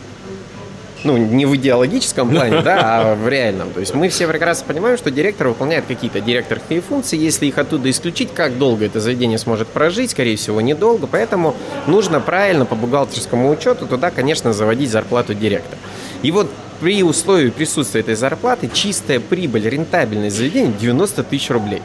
Ну, 1.05 1.17
не 1.17 1.45
в 1.45 1.55
идеологическом 1.55 2.29
плане, 2.29 2.61
да, 2.61 3.11
а 3.11 3.15
в 3.15 3.29
реальном. 3.29 3.71
То 3.71 3.79
есть 3.79 3.93
мы 3.93 4.09
все 4.09 4.27
прекрасно 4.27 4.65
понимаем, 4.67 4.97
что 4.97 5.11
директор 5.11 5.47
выполняет 5.47 5.85
какие-то 5.87 6.19
директорские 6.19 6.81
функции. 6.81 7.17
Если 7.17 7.45
их 7.45 7.57
оттуда 7.57 7.89
исключить, 7.89 8.33
как 8.33 8.57
долго 8.57 8.85
это 8.85 8.99
заведение 8.99 9.37
сможет 9.37 9.67
прожить? 9.67 10.11
Скорее 10.11 10.35
всего, 10.35 10.59
недолго. 10.61 11.07
Поэтому 11.07 11.55
нужно 11.87 12.19
правильно 12.19 12.65
по 12.65 12.75
бухгалтерскому 12.75 13.49
учету 13.49 13.85
туда, 13.85 14.11
конечно, 14.11 14.51
заводить 14.51 14.89
зарплату 14.89 15.33
директора. 15.33 15.77
И 16.23 16.31
вот 16.31 16.49
при 16.81 17.03
условии 17.03 17.49
присутствия 17.49 18.01
этой 18.01 18.15
зарплаты 18.15 18.69
чистая 18.73 19.19
прибыль, 19.19 19.69
рентабельность 19.69 20.35
заведения 20.35 20.73
90 20.77 21.23
тысяч 21.23 21.49
рублей. 21.49 21.81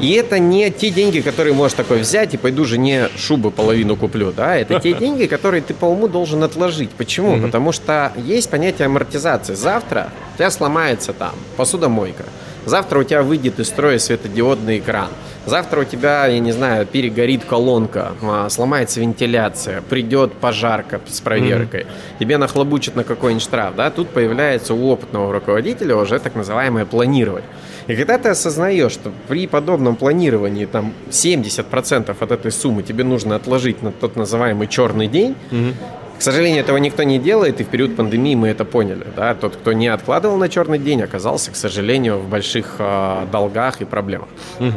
И 0.00 0.12
это 0.12 0.38
не 0.38 0.70
те 0.70 0.90
деньги, 0.90 1.20
которые 1.20 1.54
можешь 1.54 1.76
такой 1.76 2.00
взять 2.00 2.34
и 2.34 2.36
пойду 2.36 2.64
же 2.64 2.78
не 2.78 3.08
шубы 3.16 3.50
половину 3.50 3.96
куплю, 3.96 4.32
да, 4.32 4.56
это 4.56 4.80
те 4.80 4.92
деньги, 4.98 5.26
которые 5.26 5.62
ты 5.62 5.74
по 5.74 5.84
уму 5.84 6.08
должен 6.08 6.42
отложить. 6.42 6.90
Почему? 6.90 7.36
Mm-hmm. 7.36 7.42
Потому 7.42 7.72
что 7.72 8.12
есть 8.16 8.50
понятие 8.50 8.86
амортизации. 8.86 9.54
Завтра 9.54 10.10
у 10.34 10.38
тебя 10.38 10.50
сломается 10.50 11.12
там 11.12 11.32
посудомойка, 11.56 12.24
завтра 12.64 13.00
у 13.00 13.04
тебя 13.04 13.22
выйдет 13.22 13.60
из 13.60 13.68
строя 13.68 13.98
светодиодный 13.98 14.78
экран, 14.78 15.10
Завтра 15.46 15.80
у 15.80 15.84
тебя, 15.84 16.26
я 16.26 16.38
не 16.38 16.52
знаю, 16.52 16.86
перегорит 16.86 17.44
колонка, 17.46 18.12
а, 18.22 18.48
сломается 18.50 19.00
вентиляция, 19.00 19.80
придет 19.80 20.34
пожарка 20.34 21.00
с 21.08 21.20
проверкой, 21.20 21.82
mm-hmm. 21.82 22.18
тебе 22.20 22.36
нахлобучат 22.36 22.94
на 22.94 23.04
какой-нибудь 23.04 23.42
штраф, 23.42 23.74
да, 23.74 23.90
тут 23.90 24.10
появляется 24.10 24.74
у 24.74 24.88
опытного 24.88 25.32
руководителя 25.32 25.96
уже 25.96 26.18
так 26.18 26.34
называемое 26.34 26.84
планирование. 26.84 27.48
И 27.90 27.96
когда 27.96 28.18
ты 28.18 28.28
осознаешь, 28.28 28.92
что 28.92 29.10
при 29.26 29.48
подобном 29.48 29.96
планировании 29.96 30.64
там 30.64 30.92
70% 31.10 32.14
от 32.18 32.30
этой 32.30 32.52
суммы 32.52 32.84
тебе 32.84 33.02
нужно 33.02 33.34
отложить 33.34 33.82
на 33.82 33.90
тот 33.90 34.14
называемый 34.16 34.68
черный 34.68 35.08
день, 35.08 35.34
mm-hmm. 35.50 35.74
К 36.20 36.22
сожалению, 36.22 36.60
этого 36.60 36.76
никто 36.76 37.02
не 37.02 37.18
делает, 37.18 37.62
и 37.62 37.64
в 37.64 37.68
период 37.68 37.96
пандемии 37.96 38.34
мы 38.34 38.48
это 38.48 38.66
поняли. 38.66 39.06
Да? 39.16 39.34
Тот, 39.34 39.56
кто 39.56 39.72
не 39.72 39.88
откладывал 39.88 40.36
на 40.36 40.50
черный 40.50 40.78
день, 40.78 41.00
оказался, 41.00 41.50
к 41.50 41.56
сожалению, 41.56 42.18
в 42.18 42.28
больших 42.28 42.74
э, 42.78 43.26
долгах 43.32 43.80
и 43.80 43.86
проблемах. 43.86 44.28
Угу. 44.58 44.74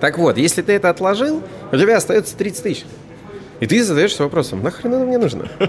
Так 0.00 0.16
вот, 0.16 0.38
если 0.38 0.62
ты 0.62 0.72
это 0.72 0.88
отложил, 0.88 1.42
у 1.70 1.76
тебя 1.76 1.98
остается 1.98 2.34
30 2.34 2.62
тысяч. 2.62 2.84
И 3.60 3.66
ты 3.66 3.82
задаешься 3.82 4.22
вопросом, 4.22 4.62
нахрен 4.62 4.94
оно 4.94 5.06
мне 5.06 5.18
нужно? 5.18 5.48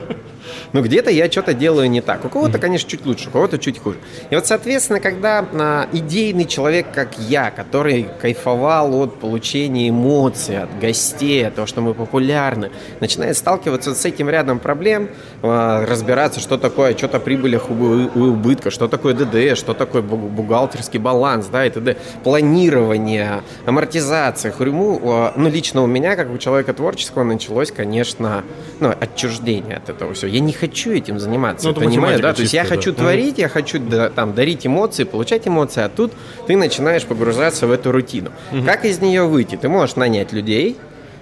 Ну, 0.74 0.82
где-то 0.82 1.10
я 1.10 1.32
что-то 1.32 1.54
делаю 1.54 1.90
не 1.90 2.02
так. 2.02 2.24
У 2.26 2.30
кого-то, 2.30 2.58
конечно, 2.60 2.90
чуть 2.90 3.06
лучше, 3.06 3.30
у 3.30 3.32
кого-то 3.32 3.58
чуть 3.58 3.80
хуже. 3.80 3.98
И 4.30 4.36
вот, 4.36 4.46
соответственно, 4.46 5.00
когда 5.00 5.46
а, 5.54 5.88
идейный 5.92 6.46
человек, 6.46 6.88
как 6.94 7.18
я, 7.18 7.52
который 7.52 8.08
кайфовал 8.22 8.94
от 9.02 9.20
получения 9.20 9.90
эмоций, 9.90 10.64
от 10.64 10.80
гостей, 10.80 11.48
от 11.48 11.56
того, 11.56 11.68
что 11.68 11.82
мы 11.82 11.94
популярны, 11.94 12.72
начинает 13.00 13.38
сталкиваться 13.38 13.96
с 13.96 14.06
этим 14.06 14.30
рядом 14.30 14.60
проблем, 14.60 15.10
а, 15.42 15.86
разбираться, 15.86 16.40
что 16.40 16.58
такое 16.58 16.92
отчет 16.92 17.16
о 17.16 17.20
прибылях 17.20 17.70
у 17.70 17.74
убытка, 17.74 18.72
что 18.72 18.88
такое 18.88 19.14
ДД, 19.14 19.58
что 19.58 19.74
такое 19.74 20.02
бухгалтерский 20.02 21.00
баланс, 21.00 21.48
да, 21.48 21.66
и 21.66 21.70
т.д. 21.70 21.98
Планирование, 22.24 23.42
амортизация, 23.66 24.52
хурьму, 24.52 25.00
а, 25.04 25.34
ну, 25.36 25.50
лично 25.50 25.82
у 25.82 25.88
меня, 25.88 26.16
как 26.16 26.32
у 26.32 26.38
человека 26.38 26.74
творческого, 26.74 27.24
началось, 27.24 27.72
конечно, 27.78 28.44
ну, 28.80 28.94
отчуждение 29.00 29.78
от 29.78 29.90
этого 29.90 30.14
всего. 30.14 30.32
Я 30.32 30.40
не 30.40 30.52
хочу 30.52 30.92
этим 30.92 31.20
заниматься, 31.20 31.68
ну, 31.68 31.74
понимаешь, 31.74 32.20
да? 32.20 32.34
То 32.34 32.42
есть 32.42 32.54
я 32.54 32.64
да. 32.64 32.70
хочу 32.70 32.92
творить, 32.94 33.38
я 33.38 33.48
хочу 33.48 33.80
да, 33.80 34.10
там 34.10 34.34
дарить 34.34 34.66
эмоции, 34.66 35.04
получать 35.04 35.48
эмоции, 35.48 35.84
а 35.84 35.90
тут 35.90 36.12
ты 36.48 36.58
начинаешь 36.58 37.04
погружаться 37.04 37.68
в 37.68 37.72
эту 37.72 37.92
рутину. 37.92 38.32
Угу. 38.52 38.64
Как 38.66 38.84
из 38.84 39.00
нее 39.00 39.28
выйти? 39.28 39.56
Ты 39.56 39.70
можешь 39.70 39.96
нанять 39.96 40.34
людей, 40.34 40.76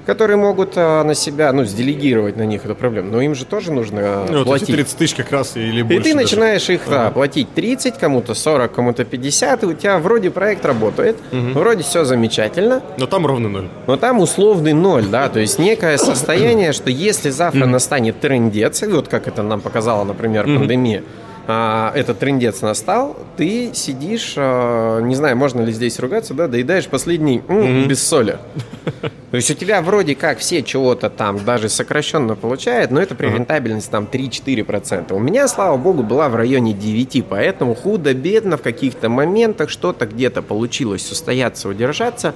которые 0.06 0.38
могут 0.38 0.74
а, 0.76 1.04
на 1.04 1.16
себя, 1.16 1.52
ну, 1.52 1.66
сделегировать 1.66 2.38
на 2.38 2.44
них 2.44 2.66
эту 2.66 2.76
проблему. 2.76 3.12
Но 3.12 3.22
им 3.22 3.36
же 3.36 3.46
тоже 3.46 3.72
нужно 3.72 4.00
а, 4.04 4.28
ну, 4.30 4.44
платить. 4.44 4.70
Вот 4.70 4.76
30 4.76 4.98
тысяч 4.98 5.16
как 5.16 5.32
раз 5.32 5.56
или 5.56 5.82
больше. 5.82 6.00
И 6.00 6.04
ты 6.04 6.14
даже. 6.14 6.24
начинаешь 6.24 6.70
их 6.70 6.82
ага. 6.88 7.06
да, 7.06 7.12
платить 7.12 7.54
30, 7.54 7.98
кому-то 7.98 8.34
40, 8.34 8.72
кому-то 8.72 9.06
50, 9.06 9.64
и 9.64 9.66
у 9.66 9.74
тебя 9.74 9.98
вроде 10.00 10.32
проект 10.32 10.66
работает, 10.66 11.18
угу. 11.32 11.60
вроде 11.60 11.84
все 11.84 12.06
замечательно. 12.06 12.82
Но 12.98 13.08
там 13.08 13.26
ровный 13.26 13.50
ноль. 13.50 13.68
Но 13.88 13.98
там 13.98 14.20
условный 14.20 14.74
ноль, 14.74 15.06
да, 15.06 15.30
то 15.30 15.40
есть 15.40 15.60
некое 15.60 15.98
состояние, 15.98 16.74
что 16.74 16.90
если 16.90 17.30
завтра 17.30 17.66
настанет 17.66 18.20
трендец, 18.20 18.82
вот 18.84 19.08
как 19.08 19.28
это 19.28 19.44
нам 19.44 19.62
показала, 19.62 20.04
например, 20.04 20.46
пандемия, 20.46 21.04
а, 21.48 21.92
этот 21.96 22.20
трендец 22.20 22.62
настал, 22.62 23.18
ты 23.38 23.72
сидишь, 23.74 24.34
а, 24.38 25.00
не 25.02 25.16
знаю, 25.16 25.38
можно 25.38 25.62
ли 25.62 25.72
здесь 25.72 26.00
ругаться, 26.00 26.34
да, 26.34 26.48
доедаешь 26.48 26.88
последний 26.88 27.44
м, 27.48 27.58
mm-hmm. 27.58 27.88
без 27.88 28.04
соли. 28.04 28.38
То 29.32 29.38
есть 29.38 29.52
у 29.52 29.54
тебя 29.54 29.82
вроде 29.82 30.16
как 30.16 30.40
все 30.40 30.64
чего-то 30.64 31.10
там 31.10 31.44
даже 31.44 31.70
сокращенно 31.70 32.36
получают, 32.36 32.92
но 32.92 33.02
это 33.02 33.16
при 33.16 33.28
рентабельности 33.28 33.92
там 33.92 34.08
3-4%. 34.12 35.14
У 35.14 35.20
меня, 35.20 35.48
слава 35.48 35.78
богу, 35.78 36.04
была 36.04 36.30
в 36.30 36.36
районе 36.36 36.74
9, 36.74 37.26
поэтому 37.28 37.76
худо-бедно 37.76 38.58
в 38.58 38.62
каких-то 38.62 39.10
моментах 39.10 39.70
что-то 39.70 40.06
где-то 40.06 40.42
получилось 40.42 41.12
устояться, 41.12 41.70
удержаться. 41.70 42.34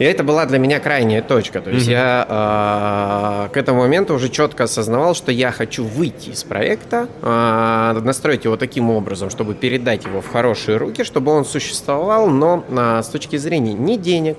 И 0.00 0.04
это 0.04 0.24
была 0.24 0.46
для 0.46 0.58
меня 0.58 0.80
крайняя 0.80 1.20
точка. 1.20 1.60
То 1.60 1.68
есть 1.68 1.86
mm-hmm. 1.86 1.92
я 1.92 3.46
э, 3.46 3.52
к 3.52 3.56
этому 3.58 3.80
моменту 3.80 4.14
уже 4.14 4.30
четко 4.30 4.64
осознавал, 4.64 5.14
что 5.14 5.30
я 5.30 5.52
хочу 5.52 5.84
выйти 5.84 6.30
из 6.30 6.42
проекта, 6.42 7.06
э, 7.20 8.00
настроить 8.02 8.46
его 8.46 8.56
таким 8.56 8.88
образом, 8.88 9.28
чтобы 9.28 9.54
передать 9.54 10.06
его 10.06 10.22
в 10.22 10.28
хорошие 10.28 10.78
руки, 10.78 11.04
чтобы 11.04 11.32
он 11.32 11.44
существовал, 11.44 12.30
но 12.30 12.64
э, 12.66 13.02
с 13.02 13.08
точки 13.08 13.36
зрения 13.36 13.74
не 13.74 13.98
денег, 13.98 14.38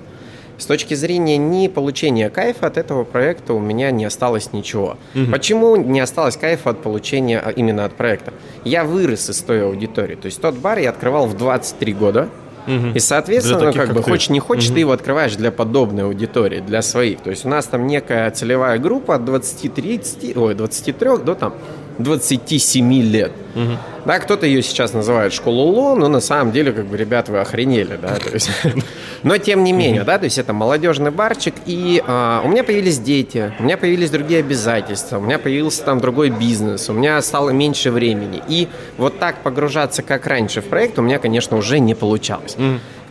с 0.57 0.65
точки 0.65 0.95
зрения 0.95 1.37
не 1.37 1.69
получения 1.69 2.31
кайфа 2.31 2.65
от 2.65 2.77
этого 2.77 3.03
проекта 3.03 3.53
у 3.53 3.59
меня 3.59 3.91
не 3.91 4.05
осталось 4.05 4.53
ничего. 4.53 4.97
Угу. 5.13 5.31
Почему 5.31 5.75
не 5.75 5.99
осталось 5.99 6.37
кайфа 6.37 6.71
от 6.71 6.81
получения 6.81 7.39
именно 7.55 7.85
от 7.85 7.93
проекта? 7.93 8.33
Я 8.63 8.83
вырос 8.83 9.29
из 9.29 9.37
той 9.41 9.63
аудитории. 9.63 10.15
То 10.15 10.25
есть 10.25 10.41
тот 10.41 10.55
бар 10.55 10.79
я 10.79 10.89
открывал 10.89 11.27
в 11.27 11.37
23 11.37 11.93
года. 11.93 12.29
Угу. 12.67 12.95
И, 12.95 12.99
соответственно, 12.99 13.71
как, 13.73 13.87
как 13.87 13.95
бы, 13.95 14.01
ты. 14.01 14.11
хочешь 14.11 14.29
не 14.29 14.39
хочешь, 14.39 14.67
угу. 14.67 14.75
ты 14.75 14.79
его 14.81 14.91
открываешь 14.91 15.35
для 15.35 15.51
подобной 15.51 16.03
аудитории, 16.03 16.59
для 16.59 16.81
своих. 16.81 17.21
То 17.21 17.29
есть 17.29 17.45
у 17.45 17.49
нас 17.49 17.65
там 17.65 17.87
некая 17.87 18.29
целевая 18.31 18.77
группа 18.77 19.15
от 19.15 19.21
20-30, 19.21 20.37
ой, 20.37 20.55
23 20.55 21.09
до 21.23 21.35
там 21.35 21.53
27 21.97 22.93
лет. 23.03 23.31
Угу. 23.55 23.77
Да, 24.05 24.19
кто-то 24.19 24.47
ее 24.47 24.63
сейчас 24.63 24.93
называет 24.93 25.31
школу 25.31 25.63
Ло, 25.63 25.95
но 25.95 26.07
на 26.07 26.21
самом 26.21 26.51
деле, 26.51 26.71
как 26.71 26.87
бы, 26.87 26.97
ребят, 26.97 27.29
вы 27.29 27.39
охренели, 27.39 27.99
да, 28.01 28.15
то 28.15 28.31
есть, 28.31 28.49
но 29.23 29.37
тем 29.37 29.63
не 29.63 29.73
менее, 29.73 30.03
да, 30.03 30.17
то 30.17 30.25
есть 30.25 30.39
это 30.39 30.53
молодежный 30.53 31.11
барчик, 31.11 31.53
и 31.67 32.01
а, 32.07 32.41
у 32.43 32.47
меня 32.47 32.63
появились 32.63 32.97
дети, 32.97 33.53
у 33.59 33.63
меня 33.63 33.77
появились 33.77 34.09
другие 34.09 34.39
обязательства, 34.39 35.19
у 35.19 35.21
меня 35.21 35.37
появился 35.37 35.83
там 35.83 35.99
другой 35.99 36.31
бизнес, 36.31 36.89
у 36.89 36.93
меня 36.93 37.21
стало 37.21 37.51
меньше 37.51 37.91
времени, 37.91 38.41
и 38.47 38.67
вот 38.97 39.19
так 39.19 39.43
погружаться, 39.43 40.01
как 40.01 40.25
раньше 40.25 40.61
в 40.61 40.65
проект, 40.65 40.97
у 40.97 41.03
меня, 41.03 41.19
конечно, 41.19 41.57
уже 41.57 41.79
не 41.79 41.93
получалось. 41.93 42.57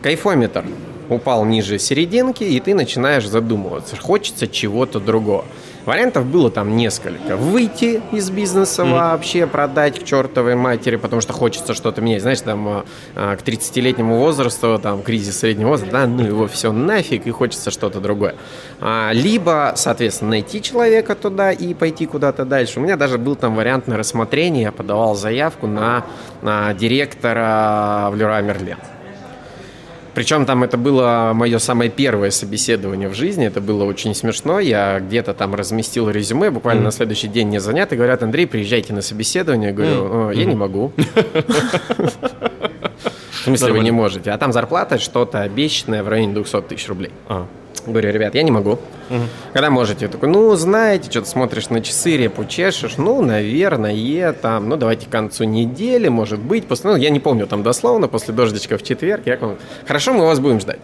Кайфометр 0.03 0.65
упал 1.09 1.45
ниже 1.45 1.79
серединки, 1.79 2.45
и 2.45 2.59
ты 2.61 2.75
начинаешь 2.75 3.29
задумываться, 3.29 3.97
хочется 3.97 4.49
чего-то 4.49 4.99
другого. 4.99 5.45
Вариантов 5.91 6.25
было 6.25 6.53
там 6.53 6.77
несколько. 6.77 7.37
Выйти 7.37 8.01
из 8.13 8.31
бизнеса 8.31 8.83
mm. 8.83 8.93
вообще, 8.93 9.49
продать 9.49 9.99
к 9.99 10.05
чертовой 10.05 10.55
матери, 10.55 10.95
потому 10.95 11.21
что 11.21 11.33
хочется 11.33 11.75
что-то 11.75 12.01
менять. 12.01 12.23
Знаешь, 12.23 12.41
там 12.43 12.69
а, 12.69 12.85
а, 13.17 13.37
к 13.37 13.43
30-летнему 13.43 14.17
возрасту, 14.17 14.79
там 14.81 15.03
кризис 15.03 15.41
среднего 15.41 15.71
возраста, 15.71 15.93
да, 15.93 16.07
ну 16.07 16.25
его 16.25 16.47
все 16.47 16.71
нафиг, 16.71 17.27
и 17.27 17.33
хочется 17.33 17.73
что-то 17.73 17.99
другое. 17.99 18.37
А, 18.81 19.11
либо, 19.13 19.73
соответственно, 19.75 20.31
найти 20.31 20.63
человека 20.63 21.17
туда 21.17 21.51
и 21.51 21.75
пойти 21.75 22.07
куда-то 22.07 22.45
дальше. 22.45 22.79
У 22.79 22.83
меня 22.85 22.97
даже 22.97 23.19
был 23.19 23.35
там 23.35 23.57
вариант 23.57 23.89
на 23.89 23.97
рассмотрение, 23.97 24.63
я 24.63 24.73
подавал 24.73 25.17
заявку 25.17 25.67
на, 25.67 26.05
на 26.41 26.73
директора 26.73 28.11
в 28.13 28.15
Леруа 28.15 28.41
Мерлен. 28.43 28.79
Причем 30.15 30.45
там 30.47 30.65
это 30.65 30.77
было 30.77 31.33
мое 31.35 31.59
самое 31.59 31.91
первое 31.91 32.31
собеседование 32.31 33.09
в 33.09 33.15
жизни. 33.15 33.47
Это 33.47 33.61
было 33.61 33.85
очень 33.85 34.15
смешно. 34.15 34.59
Я 34.61 35.01
где-то 35.01 35.35
там 35.35 35.55
разместил 35.55 36.11
резюме, 36.11 36.51
буквально 36.51 36.81
mm. 36.81 36.85
на 36.85 36.91
следующий 36.91 37.29
день 37.29 37.49
не 37.49 37.61
занят, 37.61 37.93
и 37.93 37.97
говорят, 37.97 38.23
Андрей, 38.23 38.47
приезжайте 38.47 38.93
на 38.93 39.03
собеседование. 39.03 39.71
Я 39.71 39.75
говорю, 39.75 40.05
mm. 40.05 40.35
я 40.37 40.43
mm. 40.43 40.47
не 40.47 40.55
могу. 40.55 40.93
В 43.31 43.45
смысле, 43.45 43.73
вы 43.73 43.81
не 43.81 43.91
можете. 43.91 44.33
А 44.33 44.39
там 44.39 44.53
зарплата 44.53 44.99
что-то 44.99 45.41
обещанное 45.41 46.03
в 46.03 46.09
районе 46.09 46.35
200 46.35 46.63
тысяч 46.63 46.89
рублей. 46.89 47.11
А. 47.29 47.47
Говорю, 47.87 48.13
ребят, 48.13 48.35
я 48.35 48.43
не 48.43 48.51
могу. 48.51 48.73
Угу. 48.73 49.23
Когда 49.53 49.71
можете? 49.71 50.07
Я 50.07 50.11
такой, 50.11 50.29
ну, 50.29 50.55
знаете, 50.57 51.11
что-то 51.11 51.29
смотришь 51.29 51.71
на 51.71 51.81
часы, 51.81 52.17
репу 52.17 52.45
чешешь. 52.45 52.97
Ну, 52.97 53.23
наверное, 53.23 54.33
там, 54.33 54.69
ну, 54.69 54.77
давайте 54.77 55.07
к 55.07 55.11
концу 55.11 55.45
недели, 55.45 56.09
может 56.09 56.41
быть. 56.41 56.67
После, 56.67 56.91
ну, 56.91 56.97
я 56.97 57.11
не 57.11 57.21
помню 57.21 57.47
там 57.47 57.63
дословно, 57.63 58.09
после 58.09 58.35
дождичка 58.35 58.79
в 58.79 58.83
четверг. 58.83 59.23
Я 59.27 59.37
говорю, 59.37 59.59
хорошо, 59.87 60.13
мы 60.13 60.25
вас 60.25 60.41
будем 60.41 60.61
ждать. 60.61 60.79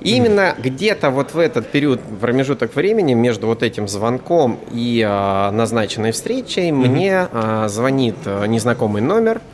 именно 0.00 0.54
mm 0.56 0.62
где-то 0.62 1.10
вот 1.10 1.34
в 1.34 1.38
этот 1.38 1.68
период, 1.68 2.00
промежуток 2.20 2.76
времени 2.76 3.14
между 3.14 3.46
вот 3.46 3.62
этим 3.62 3.88
звонком 3.88 4.60
и 4.72 5.04
э, 5.06 5.50
назначенной 5.50 6.12
встречей 6.12 6.70
mm 6.70 6.72
мне 6.72 7.28
э, 7.30 7.66
звонит 7.68 8.16
э, 8.24 8.46
незнакомый 8.46 9.02
номер– 9.02 9.40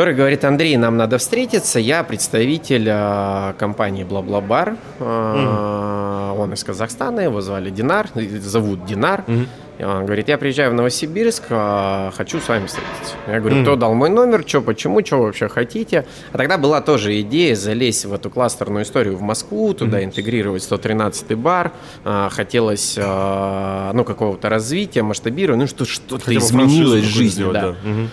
который 0.00 0.14
говорит, 0.14 0.46
Андрей, 0.46 0.78
нам 0.78 0.96
надо 0.96 1.18
встретиться, 1.18 1.78
я 1.78 2.02
представитель 2.02 2.86
э, 2.88 3.52
компании 3.58 4.02
Бла-Бла-Бар, 4.02 4.78
э, 4.98 5.02
mm. 5.04 6.40
он 6.40 6.54
из 6.54 6.64
Казахстана, 6.64 7.20
его 7.20 7.42
звали 7.42 7.68
Динар, 7.68 8.08
зовут 8.14 8.86
Динар, 8.86 9.24
mm. 9.26 9.46
И 9.78 9.82
он 9.82 10.04
говорит, 10.04 10.28
я 10.28 10.36
приезжаю 10.36 10.70
в 10.70 10.74
Новосибирск, 10.74 11.44
э, 11.50 12.10
хочу 12.14 12.38
с 12.40 12.48
вами 12.48 12.66
встретиться. 12.66 13.14
Я 13.26 13.40
говорю, 13.40 13.62
кто 13.62 13.76
дал 13.76 13.94
мой 13.94 14.10
номер, 14.10 14.44
что, 14.46 14.60
почему, 14.60 15.04
что 15.04 15.22
вообще 15.22 15.48
хотите. 15.48 16.06
А 16.32 16.38
тогда 16.38 16.58
была 16.58 16.82
тоже 16.82 17.18
идея 17.22 17.54
залезть 17.54 18.04
в 18.04 18.12
эту 18.12 18.28
кластерную 18.28 18.84
историю 18.84 19.16
в 19.16 19.22
Москву, 19.22 19.72
туда 19.72 20.00
mm 20.00 20.04
интегрировать 20.04 20.62
113-й 20.62 21.34
бар. 21.34 21.72
Э, 22.04 22.28
хотелось, 22.30 22.94
э, 22.98 23.90
ну, 23.94 24.04
какого-то 24.04 24.48
развития, 24.50 25.02
масштабирования, 25.02 25.64
ну, 25.64 25.68
что 25.68 25.84
что-то 25.84 26.34
изменилось 26.36 27.04
в 27.04 27.08
жизни. 27.08 27.42
Сделать, 27.42 27.54
да. 27.54 27.60
Да. 27.60 27.76
Mm-hmm. 27.88 28.08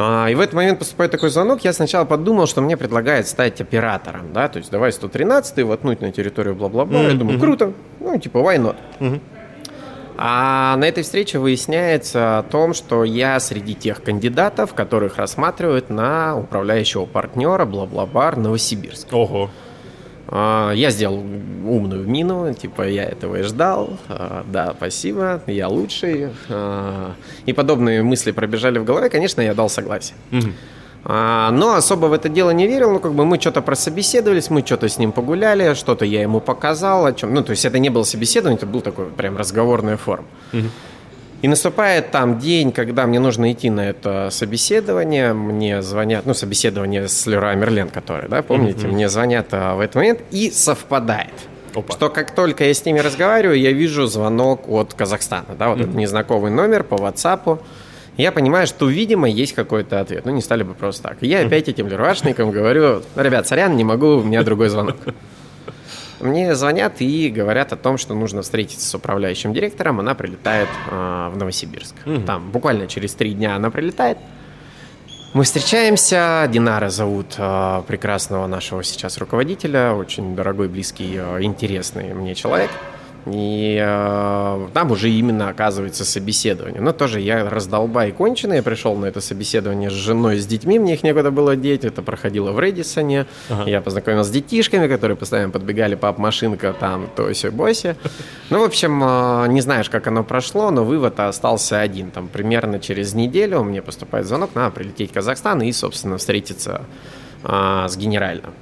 А, 0.00 0.28
и 0.28 0.34
в 0.36 0.40
этот 0.40 0.54
момент 0.54 0.78
поступает 0.78 1.10
такой 1.10 1.28
звонок, 1.28 1.64
я 1.64 1.72
сначала 1.72 2.04
подумал, 2.04 2.46
что 2.46 2.60
мне 2.60 2.76
предлагают 2.76 3.26
стать 3.26 3.60
оператором, 3.60 4.32
да, 4.32 4.48
то 4.48 4.58
есть 4.58 4.70
давай 4.70 4.92
113 4.92 5.64
воткнуть 5.64 6.00
на 6.00 6.12
территорию 6.12 6.54
бла-бла-бла. 6.54 7.00
Mm-hmm. 7.00 7.10
Я 7.10 7.14
думаю, 7.14 7.40
круто, 7.40 7.72
ну, 7.98 8.16
типа, 8.16 8.38
why 8.38 8.58
not? 8.58 8.76
Mm-hmm. 9.00 9.20
А 10.18 10.76
на 10.76 10.84
этой 10.84 11.02
встрече 11.02 11.40
выясняется 11.40 12.38
о 12.38 12.42
том, 12.44 12.74
что 12.74 13.02
я 13.02 13.40
среди 13.40 13.74
тех 13.74 14.00
кандидатов, 14.00 14.72
которых 14.72 15.16
рассматривают 15.16 15.90
на 15.90 16.38
управляющего 16.38 17.04
партнера 17.04 17.64
бла-бла-бар 17.64 18.36
Новосибирск. 18.36 19.12
Ого. 19.12 19.50
А, 19.50 19.67
Я 20.30 20.90
сделал 20.90 21.22
умную 21.66 22.06
мину, 22.06 22.52
типа 22.52 22.82
я 22.88 23.04
этого 23.04 23.36
и 23.36 23.42
ждал. 23.42 23.98
А, 24.08 24.44
Да, 24.46 24.74
спасибо, 24.76 25.40
я 25.46 25.68
лучший. 25.68 26.28
А, 26.48 27.14
И 27.46 27.52
подобные 27.52 28.02
мысли 28.02 28.32
пробежали 28.32 28.78
в 28.78 28.84
голове, 28.84 29.08
конечно, 29.08 29.40
я 29.40 29.54
дал 29.54 29.68
согласие. 29.70 30.16
А, 31.04 31.50
Но 31.52 31.74
особо 31.74 32.06
в 32.06 32.12
это 32.12 32.28
дело 32.28 32.50
не 32.50 32.66
верил, 32.66 32.90
ну 32.92 32.98
как 33.00 33.14
бы 33.14 33.24
мы 33.24 33.40
что-то 33.40 33.62
прособеседовались, 33.62 34.50
мы 34.50 34.60
что-то 34.66 34.88
с 34.88 34.98
ним 34.98 35.12
погуляли, 35.12 35.74
что-то 35.74 36.04
я 36.04 36.20
ему 36.22 36.40
показал, 36.40 37.06
о 37.06 37.12
чем, 37.12 37.32
ну 37.32 37.42
то 37.42 37.52
есть 37.52 37.64
это 37.64 37.78
не 37.78 37.88
было 37.88 38.02
собеседование, 38.02 38.56
это 38.58 38.66
был 38.66 38.80
такой 38.82 39.06
прям 39.06 39.36
разговорная 39.36 39.96
форма. 39.96 40.26
И 41.40 41.46
наступает 41.46 42.10
там 42.10 42.38
день, 42.40 42.72
когда 42.72 43.06
мне 43.06 43.20
нужно 43.20 43.52
идти 43.52 43.70
на 43.70 43.88
это 43.88 44.28
собеседование, 44.32 45.32
мне 45.32 45.82
звонят, 45.82 46.26
ну 46.26 46.34
собеседование 46.34 47.06
с 47.06 47.26
Леруа 47.26 47.54
Мерлен, 47.54 47.90
который, 47.90 48.28
да, 48.28 48.42
помните, 48.42 48.88
мне 48.88 49.08
звонят 49.08 49.46
а, 49.52 49.76
в 49.76 49.80
этот 49.80 49.96
момент 49.96 50.20
и 50.32 50.50
совпадает. 50.50 51.32
Опа. 51.74 51.92
Что 51.92 52.08
как 52.10 52.34
только 52.34 52.64
я 52.64 52.74
с 52.74 52.84
ними 52.84 52.98
разговариваю, 52.98 53.58
я 53.58 53.70
вижу 53.70 54.06
звонок 54.06 54.68
от 54.68 54.94
Казахстана, 54.94 55.54
да, 55.56 55.68
вот 55.68 55.80
этот 55.80 55.94
незнакомый 55.94 56.50
номер 56.50 56.82
по 56.82 56.94
WhatsApp. 56.94 57.60
Я 58.16 58.32
понимаю, 58.32 58.66
что, 58.66 58.88
видимо, 58.88 59.28
есть 59.28 59.52
какой-то 59.52 60.00
ответ. 60.00 60.24
Ну, 60.24 60.32
не 60.32 60.42
стали 60.42 60.64
бы 60.64 60.74
просто 60.74 61.04
так. 61.04 61.18
И 61.20 61.28
я 61.28 61.46
опять 61.46 61.68
этим 61.68 61.86
леруашникам 61.86 62.50
говорю, 62.50 63.02
ребят, 63.14 63.46
сорян, 63.46 63.76
не 63.76 63.84
могу, 63.84 64.16
у 64.16 64.24
меня 64.24 64.42
другой 64.42 64.70
звонок. 64.70 64.96
Мне 66.20 66.54
звонят 66.54 67.00
и 67.00 67.28
говорят 67.30 67.72
о 67.72 67.76
том, 67.76 67.96
что 67.98 68.14
нужно 68.14 68.42
встретиться 68.42 68.88
с 68.88 68.94
управляющим 68.94 69.52
директором. 69.52 70.00
Она 70.00 70.14
прилетает 70.14 70.68
а, 70.90 71.30
в 71.30 71.36
Новосибирск. 71.36 71.94
Там 72.26 72.50
буквально 72.50 72.86
через 72.86 73.14
три 73.14 73.34
дня 73.34 73.56
она 73.56 73.70
прилетает. 73.70 74.18
Мы 75.34 75.44
встречаемся. 75.44 76.48
Динара 76.50 76.88
зовут 76.88 77.34
а, 77.38 77.82
прекрасного 77.82 78.46
нашего 78.46 78.82
сейчас 78.82 79.18
руководителя. 79.18 79.92
Очень 79.92 80.34
дорогой, 80.34 80.68
близкий, 80.68 81.16
а, 81.18 81.38
интересный 81.40 82.14
мне 82.14 82.34
человек. 82.34 82.70
И 83.32 83.78
э, 83.80 84.68
там 84.72 84.90
уже 84.90 85.10
именно 85.10 85.48
оказывается 85.48 86.04
собеседование. 86.04 86.80
Но 86.80 86.92
тоже 86.92 87.20
я 87.20 87.48
раздолбай 87.48 88.12
конченый. 88.12 88.56
Я 88.56 88.62
пришел 88.62 88.94
на 88.96 89.06
это 89.06 89.20
собеседование 89.20 89.90
с 89.90 89.94
женой, 89.94 90.38
с 90.38 90.46
детьми. 90.46 90.78
Мне 90.78 90.94
их 90.94 91.02
некуда 91.02 91.30
было 91.30 91.56
деть. 91.56 91.84
Это 91.84 92.02
проходило 92.02 92.52
в 92.52 92.60
Редисоне. 92.60 93.26
Я 93.66 93.80
познакомился 93.80 94.30
с 94.30 94.32
детишками, 94.32 94.86
которые 94.88 95.16
постоянно 95.16 95.50
подбегали, 95.50 95.94
пап, 95.94 96.18
машинка, 96.18 96.74
там, 96.78 97.08
тоси, 97.14 97.48
боси. 97.48 97.96
Ну, 98.50 98.60
в 98.60 98.64
общем, 98.64 99.02
э, 99.02 99.48
не 99.48 99.60
знаешь, 99.60 99.90
как 99.90 100.06
оно 100.06 100.24
прошло, 100.24 100.70
но 100.70 100.84
вывод 100.84 101.20
остался 101.20 101.80
один. 101.80 102.10
Там 102.10 102.28
примерно 102.28 102.78
через 102.80 103.14
неделю 103.14 103.62
мне 103.62 103.82
поступает 103.82 104.26
звонок, 104.26 104.50
надо 104.54 104.70
прилететь 104.74 105.10
в 105.10 105.14
Казахстан 105.14 105.62
и, 105.62 105.72
собственно, 105.72 106.18
встретиться 106.18 106.82
а, 107.44 107.88
с 107.88 107.96
генеральным. 107.96 108.52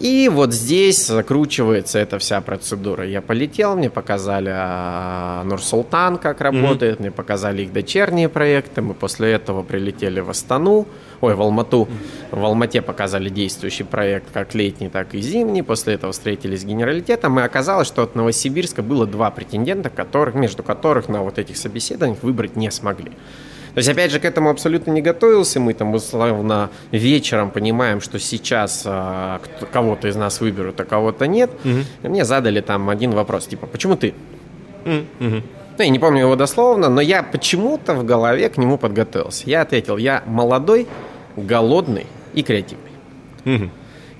И 0.00 0.30
вот 0.32 0.54
здесь 0.54 1.06
закручивается 1.06 1.98
эта 1.98 2.18
вся 2.18 2.40
процедура. 2.40 3.06
Я 3.06 3.20
полетел, 3.20 3.76
мне 3.76 3.90
показали 3.90 4.50
а, 4.52 5.44
Нур-Султан, 5.44 6.16
как 6.18 6.40
работает, 6.40 7.00
мне 7.00 7.10
показали 7.10 7.62
их 7.62 7.72
дочерние 7.72 8.28
проекты. 8.28 8.80
Мы 8.80 8.94
после 8.94 9.32
этого 9.32 9.62
прилетели 9.62 10.20
в 10.20 10.30
Астану, 10.30 10.86
ой, 11.20 11.34
в 11.34 11.42
Алмату. 11.42 11.86
В 12.30 12.44
Алмате 12.44 12.80
показали 12.80 13.28
действующий 13.28 13.84
проект, 13.84 14.30
как 14.32 14.54
летний, 14.54 14.88
так 14.88 15.14
и 15.14 15.20
зимний. 15.20 15.62
После 15.62 15.94
этого 15.94 16.12
встретились 16.12 16.62
с 16.62 16.64
генералитетом, 16.64 17.38
и 17.38 17.42
оказалось, 17.42 17.88
что 17.88 18.02
от 18.02 18.14
Новосибирска 18.14 18.82
было 18.82 19.06
два 19.06 19.30
претендента, 19.30 19.90
которых, 19.90 20.34
между 20.34 20.62
которых 20.62 21.08
на 21.08 21.22
вот 21.22 21.38
этих 21.38 21.56
собеседованиях 21.56 22.22
выбрать 22.22 22.56
не 22.56 22.70
смогли. 22.70 23.12
То 23.74 23.78
есть, 23.78 23.88
опять 23.88 24.10
же, 24.12 24.20
к 24.20 24.24
этому 24.24 24.50
абсолютно 24.50 24.92
не 24.92 25.02
готовился. 25.02 25.58
Мы 25.58 25.74
там, 25.74 25.92
условно, 25.94 26.70
вечером 26.92 27.50
понимаем, 27.50 28.00
что 28.00 28.18
сейчас 28.20 28.84
а, 28.86 29.40
кого-то 29.72 30.06
из 30.08 30.16
нас 30.16 30.40
выберут, 30.40 30.80
а 30.80 30.84
кого-то 30.84 31.26
нет. 31.26 31.50
И 32.02 32.08
мне 32.08 32.24
задали 32.24 32.60
там 32.60 32.88
один 32.88 33.10
вопрос, 33.10 33.46
типа, 33.46 33.66
почему 33.66 33.96
ты? 33.96 34.14
Ну, 35.76 35.82
я 35.82 35.88
не 35.90 35.98
помню 35.98 36.20
его 36.20 36.36
дословно, 36.36 36.88
но 36.88 37.00
я 37.00 37.24
почему-то 37.24 37.94
в 37.94 38.04
голове 38.04 38.48
к 38.48 38.58
нему 38.58 38.78
подготовился. 38.78 39.50
Я 39.50 39.62
ответил, 39.62 39.96
я 39.96 40.22
молодой, 40.26 40.86
голодный 41.36 42.06
и 42.32 42.44
креативный. 42.44 43.70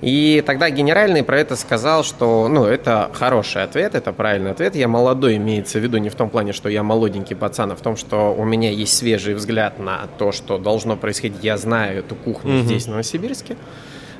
И 0.01 0.43
тогда 0.45 0.69
генеральный 0.69 1.23
про 1.23 1.39
это 1.39 1.55
сказал, 1.55 2.03
что, 2.03 2.47
ну, 2.47 2.65
это 2.65 3.09
хороший 3.13 3.63
ответ, 3.63 3.95
это 3.95 4.11
правильный 4.11 4.51
ответ. 4.51 4.75
Я 4.75 4.87
молодой, 4.87 5.37
имеется 5.37 5.79
в 5.79 5.83
виду 5.83 5.97
не 5.97 6.09
в 6.09 6.15
том 6.15 6.29
плане, 6.29 6.53
что 6.53 6.69
я 6.69 6.83
молоденький 6.83 7.35
пацан, 7.35 7.71
а 7.71 7.75
в 7.75 7.81
том, 7.81 7.95
что 7.95 8.33
у 8.33 8.43
меня 8.43 8.69
есть 8.71 8.95
свежий 8.95 9.33
взгляд 9.33 9.79
на 9.79 10.07
то, 10.17 10.31
что 10.31 10.57
должно 10.57 10.97
происходить. 10.97 11.43
Я 11.43 11.57
знаю 11.57 11.99
эту 11.99 12.15
кухню 12.15 12.61
здесь, 12.63 12.85
в 12.85 12.89
Новосибирске. 12.89 13.55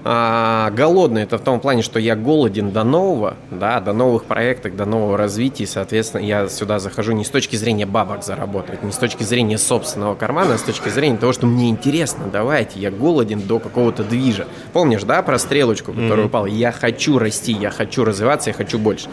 А, 0.08 0.70
голодный 0.70 1.24
это 1.24 1.40
в 1.40 1.42
том 1.42 1.60
плане, 1.60 1.82
что 1.82 1.98
я 1.98 2.16
голоден 2.16 2.70
до 2.70 2.84
нового, 2.84 3.38
да, 3.50 3.80
до 3.80 3.92
новых 3.92 4.26
проектов, 4.26 4.76
до 4.76 4.86
нового 4.86 5.18
развития, 5.18 5.64
и, 5.64 5.68
соответственно, 5.68 6.22
я 6.22 6.48
сюда 6.48 6.78
захожу 6.78 7.14
не 7.14 7.26
с 7.26 7.30
точки 7.30 7.56
зрения 7.56 7.88
бабок 7.88 8.24
заработать, 8.24 8.84
не 8.84 8.92
с 8.92 8.98
точки 8.98 9.24
зрения 9.24 9.58
собственного 9.58 10.14
кармана, 10.14 10.54
а 10.54 10.58
с 10.60 10.62
точки 10.62 10.90
зрения 10.90 11.18
того, 11.18 11.34
что 11.34 11.48
мне 11.48 11.72
интересно, 11.72 12.26
давайте, 12.32 12.80
я 12.80 12.92
голоден 12.92 13.42
до 13.42 13.58
какого-то 13.58 14.04
движа. 14.04 14.46
Помнишь, 14.74 15.02
да, 15.02 15.24
про 15.24 15.40
стрелочку, 15.40 15.92
которая 15.92 16.28
упала? 16.28 16.46
Я 16.46 16.72
хочу 16.72 17.18
расти, 17.18 17.54
я 17.54 17.72
хочу 17.72 18.06
развиваться, 18.06 18.52
я 18.52 18.54
хочу 18.54 18.78
больше. 18.78 19.10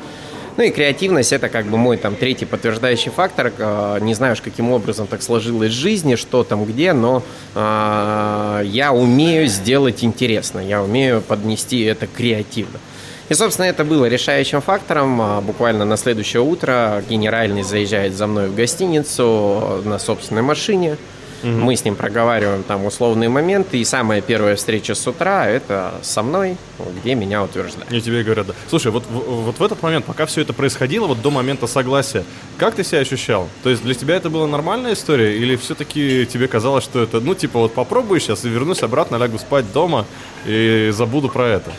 Ну 0.56 0.64
и 0.64 0.70
креативность 0.70 1.32
это 1.32 1.48
как 1.48 1.66
бы 1.66 1.78
мой 1.78 1.96
там 1.96 2.14
третий 2.14 2.44
подтверждающий 2.44 3.10
фактор. 3.10 3.52
Э, 3.56 3.98
Не 4.00 4.14
знаю, 4.14 4.34
уж 4.34 4.42
каким 4.42 4.70
образом 4.70 5.06
так 5.06 5.22
сложилось 5.22 5.70
в 5.70 5.74
жизни, 5.74 6.16
что 6.16 6.44
там 6.44 6.64
где, 6.64 6.92
но 6.92 7.22
э, 7.54 8.62
я 8.66 8.92
умею 8.92 9.48
сделать 9.48 10.04
интересно, 10.04 10.60
я 10.60 10.82
умею 10.82 11.22
поднести 11.22 11.82
это 11.82 12.06
креативно. 12.06 12.78
И, 13.28 13.34
собственно, 13.34 13.64
это 13.66 13.84
было 13.84 14.06
решающим 14.06 14.60
фактором. 14.60 15.22
А, 15.22 15.40
Буквально 15.40 15.86
на 15.86 15.96
следующее 15.96 16.42
утро 16.42 17.02
генеральный 17.08 17.62
заезжает 17.62 18.14
за 18.14 18.26
мной 18.26 18.48
в 18.48 18.54
гостиницу 18.54 19.80
на 19.84 19.98
собственной 19.98 20.42
машине. 20.42 20.98
Мы 21.42 21.76
с 21.76 21.84
ним 21.84 21.96
проговариваем 21.96 22.62
там 22.62 22.84
условные 22.86 23.28
моменты. 23.28 23.78
И 23.78 23.84
самая 23.84 24.20
первая 24.20 24.56
встреча 24.56 24.94
с 24.94 25.06
утра 25.06 25.46
это 25.46 25.94
со 26.02 26.22
мной, 26.22 26.56
где 27.00 27.14
меня 27.14 27.42
утверждают. 27.42 27.92
И 27.92 28.00
тебе 28.00 28.22
говорят, 28.22 28.48
да. 28.48 28.54
Слушай, 28.68 28.92
вот, 28.92 29.04
вот 29.10 29.58
в 29.58 29.62
этот 29.62 29.82
момент, 29.82 30.04
пока 30.04 30.26
все 30.26 30.42
это 30.42 30.52
происходило, 30.52 31.06
вот 31.06 31.20
до 31.20 31.30
момента 31.30 31.66
согласия, 31.66 32.24
как 32.58 32.74
ты 32.74 32.84
себя 32.84 33.00
ощущал? 33.00 33.48
То 33.62 33.70
есть 33.70 33.82
для 33.82 33.94
тебя 33.94 34.16
это 34.16 34.30
была 34.30 34.46
нормальная 34.46 34.94
история? 34.94 35.36
Или 35.36 35.56
все-таки 35.56 36.26
тебе 36.26 36.48
казалось, 36.48 36.84
что 36.84 37.02
это, 37.02 37.20
ну, 37.20 37.34
типа, 37.34 37.58
вот 37.58 37.74
попробую 37.74 38.20
сейчас 38.20 38.44
и 38.44 38.48
вернусь 38.48 38.82
обратно, 38.82 39.16
лягу 39.16 39.38
спать 39.38 39.72
дома 39.72 40.06
и 40.46 40.90
забуду 40.92 41.28
про 41.28 41.48
это? 41.48 41.72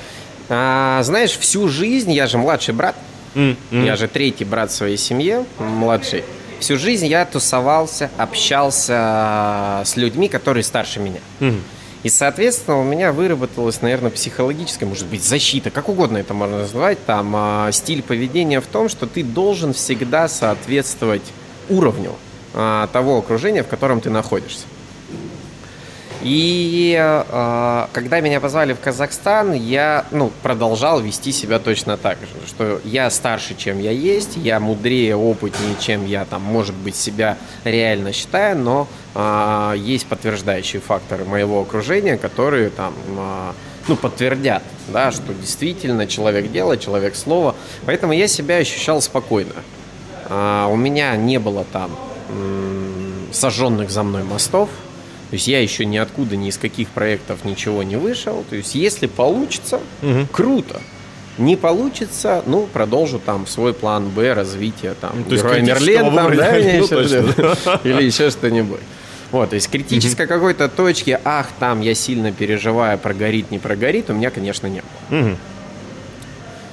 А, 0.49 1.01
знаешь, 1.03 1.31
всю 1.37 1.67
жизнь 1.69 2.11
я 2.11 2.27
же 2.27 2.37
младший 2.37 2.73
брат. 2.73 2.95
М. 3.35 3.57
Я 3.71 3.95
же 3.95 4.07
третий 4.07 4.45
брат 4.45 4.69
в 4.71 4.73
своей 4.73 4.97
семье, 4.97 5.45
младший. 5.57 6.23
Всю 6.63 6.77
жизнь 6.77 7.07
я 7.07 7.25
тусовался, 7.25 8.09
общался 8.17 9.81
с 9.83 9.97
людьми, 9.97 10.29
которые 10.29 10.63
старше 10.63 11.01
меня. 11.01 11.19
И, 12.03 12.09
соответственно, 12.09 12.79
у 12.79 12.85
меня 12.85 13.11
выработалась, 13.11 13.81
наверное, 13.81 14.11
психологическая, 14.11 14.87
может 14.87 15.05
быть, 15.07 15.25
защита, 15.25 15.71
как 15.71 15.89
угодно 15.89 16.19
это 16.19 16.33
можно 16.33 16.59
назвать, 16.59 17.05
там, 17.05 17.33
а, 17.35 17.69
стиль 17.73 18.01
поведения 18.01 18.61
в 18.61 18.67
том, 18.67 18.87
что 18.87 19.07
ты 19.07 19.25
должен 19.25 19.73
всегда 19.73 20.29
соответствовать 20.29 21.23
уровню 21.67 22.13
а, 22.53 22.87
того 22.87 23.17
окружения, 23.17 23.63
в 23.63 23.67
котором 23.67 23.99
ты 23.99 24.09
находишься. 24.09 24.63
И 26.23 26.97
э, 26.99 27.87
когда 27.91 28.19
меня 28.21 28.39
позвали 28.39 28.73
в 28.73 28.79
Казахстан, 28.79 29.53
я 29.53 30.05
ну, 30.11 30.31
продолжал 30.41 31.01
вести 31.01 31.31
себя 31.31 31.59
точно 31.59 31.97
так 31.97 32.17
же. 32.19 32.47
Что 32.47 32.79
я 32.85 33.09
старше, 33.09 33.55
чем 33.55 33.79
я 33.79 33.91
есть, 33.91 34.37
я 34.37 34.59
мудрее, 34.59 35.15
опытнее, 35.15 35.75
чем 35.79 36.05
я 36.05 36.25
там, 36.25 36.41
может 36.41 36.75
быть, 36.75 36.95
себя 36.95 37.37
реально 37.63 38.13
считаю, 38.13 38.57
но 38.57 38.87
э, 39.15 39.75
есть 39.77 40.07
подтверждающие 40.07 40.81
факторы 40.81 41.25
моего 41.25 41.61
окружения, 41.61 42.17
которые 42.17 42.69
там 42.69 42.93
э, 43.07 43.51
ну, 43.87 43.95
подтвердят, 43.95 44.63
да, 44.87 45.11
что 45.11 45.33
действительно 45.33 46.07
человек 46.07 46.51
дело, 46.51 46.77
человек 46.77 47.15
слово. 47.15 47.55
Поэтому 47.85 48.13
я 48.13 48.27
себя 48.27 48.57
ощущал 48.57 49.01
спокойно. 49.01 49.53
А, 50.29 50.67
у 50.67 50.75
меня 50.75 51.15
не 51.15 51.37
было 51.37 51.65
там 51.65 51.91
м, 52.29 53.27
сожженных 53.31 53.91
за 53.91 54.03
мной 54.03 54.23
мостов. 54.23 54.69
То 55.33 55.35
есть 55.35 55.47
я 55.47 55.59
еще 55.63 55.83
ниоткуда, 55.83 56.35
ни 56.35 56.49
из 56.49 56.59
каких 56.59 56.89
проектов 56.89 57.43
ничего 57.43 57.81
не 57.81 57.95
вышел. 57.95 58.45
То 58.51 58.55
есть 58.55 58.75
если 58.75 59.07
получится, 59.07 59.79
круто. 60.31 60.79
Не 61.39 61.55
получится, 61.55 62.43
ну, 62.45 62.67
продолжу 62.71 63.17
там 63.17 63.47
свой 63.47 63.73
план 63.73 64.09
Б, 64.09 64.33
развития 64.33 64.93
там. 64.93 65.13
Ну, 65.15 65.23
то 65.23 65.33
есть 65.33 65.43
Мерлен, 65.67 66.13
там, 66.13 66.35
да, 66.35 66.55
еще 66.55 66.87
точно. 66.87 67.79
Или 67.83 68.03
еще 68.03 68.29
что-нибудь. 68.29 68.81
Вот, 69.31 69.49
то 69.49 69.55
есть 69.55 69.71
критической 69.71 70.27
какой-то 70.27 70.69
точки, 70.69 71.19
ах, 71.23 71.47
там 71.57 71.81
я 71.81 71.95
сильно 71.95 72.31
переживаю, 72.31 72.99
прогорит, 72.99 73.49
не 73.49 73.57
прогорит, 73.57 74.11
у 74.11 74.13
меня, 74.13 74.29
конечно, 74.29 74.67
не 74.67 74.83
было. 75.09 75.35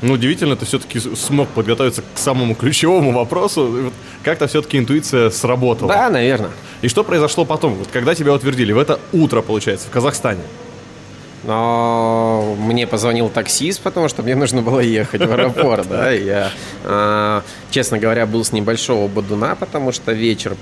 Ну, 0.02 0.14
удивительно, 0.14 0.56
ты 0.56 0.64
все-таки 0.64 0.98
смог 0.98 1.48
подготовиться 1.48 2.02
к 2.02 2.18
самому 2.18 2.54
ключевому 2.54 3.12
вопросу. 3.12 3.92
Как-то 4.22 4.46
все-таки 4.46 4.78
интуиция 4.78 5.30
сработала. 5.30 5.92
Да, 5.92 6.10
наверное. 6.10 6.50
И 6.80 6.88
что 6.88 7.04
произошло 7.04 7.44
потом, 7.44 7.74
вот 7.74 7.88
когда 7.92 8.14
тебя 8.14 8.32
утвердили? 8.32 8.72
В 8.72 8.78
это 8.78 8.98
утро, 9.12 9.42
получается, 9.42 9.88
в 9.88 9.90
Казахстане. 9.90 10.40
Но 11.42 12.54
мне 12.58 12.86
позвонил 12.86 13.30
таксист, 13.30 13.80
потому 13.80 14.08
что 14.08 14.22
мне 14.22 14.36
нужно 14.36 14.60
было 14.60 14.80
ехать 14.80 15.22
в 15.22 15.32
аэропорт. 15.32 15.88
Да? 15.88 16.10
Я, 16.10 16.50
э, 16.84 17.40
честно 17.70 17.98
говоря, 17.98 18.26
был 18.26 18.44
с 18.44 18.52
небольшого 18.52 19.08
бодуна, 19.08 19.54
потому 19.54 19.92
что 19.92 20.12
вечер, 20.12 20.54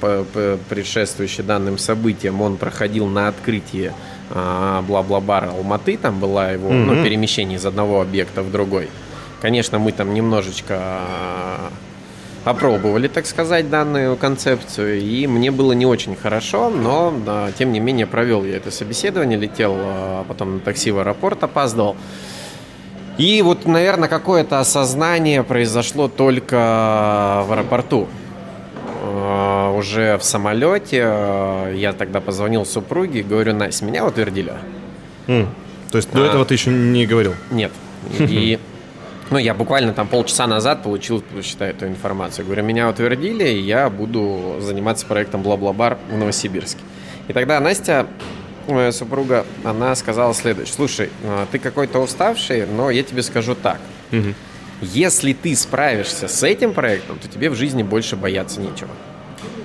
предшествующий 0.69 1.43
данным 1.43 1.79
событиям, 1.79 2.41
он 2.41 2.57
проходил 2.57 3.07
на 3.07 3.27
открытии 3.29 3.93
э, 4.31 4.83
бла-бла-бара 4.87 5.51
Алматы. 5.51 5.97
Там 5.97 6.21
была 6.21 6.53
его 6.53 6.71
ну, 6.71 7.03
перемещение 7.03 7.59
из 7.59 7.67
одного 7.67 8.01
объекта 8.01 8.43
в 8.43 8.53
другой. 8.53 8.89
Конечно, 9.41 9.79
мы 9.79 9.93
там 9.93 10.15
немножечко 10.15 11.71
опробовали, 12.45 13.09
так 13.09 13.27
сказать, 13.27 13.69
данную 13.71 14.17
концепцию, 14.17 15.01
и 15.01 15.27
мне 15.27 15.51
было 15.51 15.73
не 15.73 15.87
очень 15.87 16.17
хорошо, 16.17 16.71
но, 16.71 17.13
да, 17.25 17.53
тем 17.53 17.73
не 17.73 17.81
менее, 17.81 18.07
провел 18.07 18.45
я 18.45 18.57
это 18.57 18.71
собеседование, 18.71 19.39
летел 19.39 19.75
а, 19.77 20.25
потом 20.27 20.55
на 20.55 20.61
такси 20.61 20.91
в 20.91 20.99
аэропорт, 20.99 21.43
опаздывал. 21.45 21.97
И 23.19 23.43
вот, 23.43 23.67
наверное, 23.67 24.09
какое-то 24.09 24.61
осознание 24.61 25.43
произошло 25.43 26.09
только 26.09 27.45
в 27.47 27.53
аэропорту. 27.53 28.09
А, 29.03 29.73
уже 29.77 30.17
в 30.19 30.25
самолете 30.25 31.03
а, 31.05 31.73
я 31.73 31.93
тогда 31.93 32.21
позвонил 32.21 32.65
супруге 32.65 33.21
и 33.21 33.23
говорю, 33.23 33.55
Настя, 33.55 33.85
меня 33.85 34.07
утвердили. 34.07 34.53
Mm. 35.27 35.49
То 35.91 35.99
есть 35.99 36.11
до 36.13 36.23
а, 36.23 36.27
этого 36.27 36.45
ты 36.45 36.55
еще 36.55 36.71
не 36.71 37.07
говорил? 37.07 37.35
Нет. 37.51 37.73
И 38.19 38.59
ну, 39.31 39.39
я 39.39 39.55
буквально 39.55 39.93
там 39.93 40.09
полчаса 40.09 40.47
назад 40.47 40.83
получил, 40.83 41.23
считай, 41.43 41.71
эту 41.71 41.87
информацию. 41.87 42.45
Говорю, 42.45 42.65
меня 42.65 42.89
утвердили, 42.89 43.49
и 43.49 43.61
я 43.61 43.91
буду 43.91 44.57
заниматься 44.61 45.07
проектом 45.07 45.43
Бла-Бла-Бар 45.43 45.99
в 46.11 46.17
Новосибирске. 46.17 46.81
И 47.29 47.33
тогда 47.33 47.61
Настя, 47.61 48.07
моя 48.67 48.91
супруга, 48.91 49.45
она 49.65 49.95
сказала 49.95 50.33
следующее. 50.33 50.75
Слушай, 50.75 51.11
а, 51.25 51.47
ты 51.53 51.59
какой-то 51.59 51.99
уставший, 51.99 52.67
но 52.67 52.91
я 52.91 53.03
тебе 53.03 53.23
скажу 53.23 53.55
так. 53.55 53.81
Угу. 54.13 54.35
Если 54.81 55.33
ты 55.35 55.55
справишься 55.57 56.29
с 56.29 56.43
этим 56.43 56.73
проектом, 56.73 57.19
то 57.19 57.29
тебе 57.29 57.51
в 57.51 57.55
жизни 57.55 57.83
больше 57.83 58.17
бояться 58.17 58.61
нечего. 58.61 58.91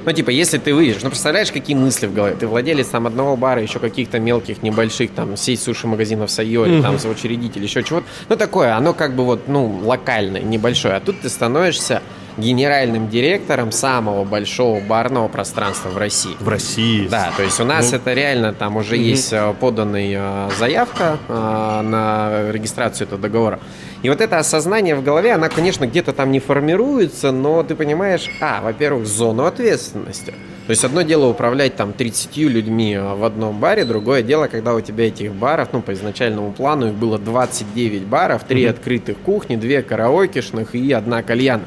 Ну, 0.06 0.12
типа, 0.12 0.30
если 0.30 0.58
ты 0.58 0.74
выйдешь, 0.74 1.02
ну, 1.02 1.10
представляешь, 1.10 1.52
какие 1.52 1.76
мысли 1.76 2.08
в 2.08 2.14
голове? 2.14 2.36
Ты 2.36 2.48
владелец 2.48 2.88
там 2.88 3.08
одного 3.08 3.38
бара, 3.38 3.62
еще 3.62 3.80
каких-то 3.80 4.20
мелких, 4.20 4.62
небольших, 4.62 5.12
там, 5.12 5.38
сеть 5.38 5.62
суши-магазинов 5.62 6.30
Сайори, 6.30 6.72
mm-hmm. 6.72 6.82
там, 6.82 7.00
соучредитель, 7.00 7.64
еще 7.64 7.84
чего-то. 7.84 8.06
Ну, 8.30 8.36
такое, 8.36 8.76
оно 8.76 8.94
как 8.94 9.16
бы 9.16 9.24
вот, 9.24 9.48
ну, 9.48 9.80
локальное, 9.84 10.42
небольшое. 10.42 10.96
А 10.96 11.00
тут 11.00 11.22
ты 11.22 11.30
становишься 11.30 12.02
генеральным 12.38 13.10
директором 13.10 13.72
самого 13.72 14.24
большого 14.24 14.80
барного 14.80 15.28
пространства 15.28 15.90
в 15.90 15.98
России. 15.98 16.36
В 16.40 16.48
России. 16.48 17.08
Да, 17.08 17.32
то 17.36 17.44
есть 17.44 17.60
у 17.60 17.66
нас 17.66 17.92
ну, 17.92 17.98
это 17.98 18.14
реально 18.14 18.54
там 18.54 18.78
уже 18.78 18.96
угу. 18.96 19.04
есть 19.04 19.34
э, 19.34 19.54
поданная 19.60 20.50
э, 20.50 20.50
заявка 20.58 21.18
э, 21.28 21.82
на 21.82 22.52
регистрацию 22.52 23.08
этого 23.08 23.22
договора. 23.22 23.60
И 24.02 24.10
вот 24.10 24.20
это 24.20 24.38
осознание 24.38 24.96
в 24.96 25.04
голове, 25.04 25.32
она, 25.32 25.48
конечно, 25.48 25.88
где-то 25.88 26.12
там 26.12 26.32
не 26.32 26.40
формируется, 26.40 27.32
но 27.32 27.64
ты 27.64 27.74
понимаешь, 27.74 28.30
а, 28.42 28.62
во-первых, 28.62 29.08
зону 29.08 29.46
ответственности. 29.46 30.34
То 30.66 30.72
есть 30.72 30.84
одно 30.84 31.02
дело 31.02 31.28
управлять 31.28 31.76
там 31.76 31.94
30 31.94 32.38
людьми 32.38 32.98
в 32.98 33.24
одном 33.24 33.60
баре, 33.60 33.86
другое 33.86 34.22
дело, 34.22 34.48
когда 34.48 34.74
у 34.74 34.82
тебя 34.82 35.08
этих 35.08 35.34
баров, 35.34 35.70
ну, 35.72 35.82
по 35.82 35.94
изначальному 35.94 36.52
плану 36.52 36.88
их 36.88 36.94
было 36.94 37.18
29 37.18 38.04
баров, 38.04 38.44
3 38.46 38.64
mm 38.64 38.70
открытых 38.70 39.18
кухни, 39.20 39.56
2 39.56 39.82
караокешных 39.82 40.76
и 40.76 40.92
одна 40.92 41.22
кальяна. 41.22 41.64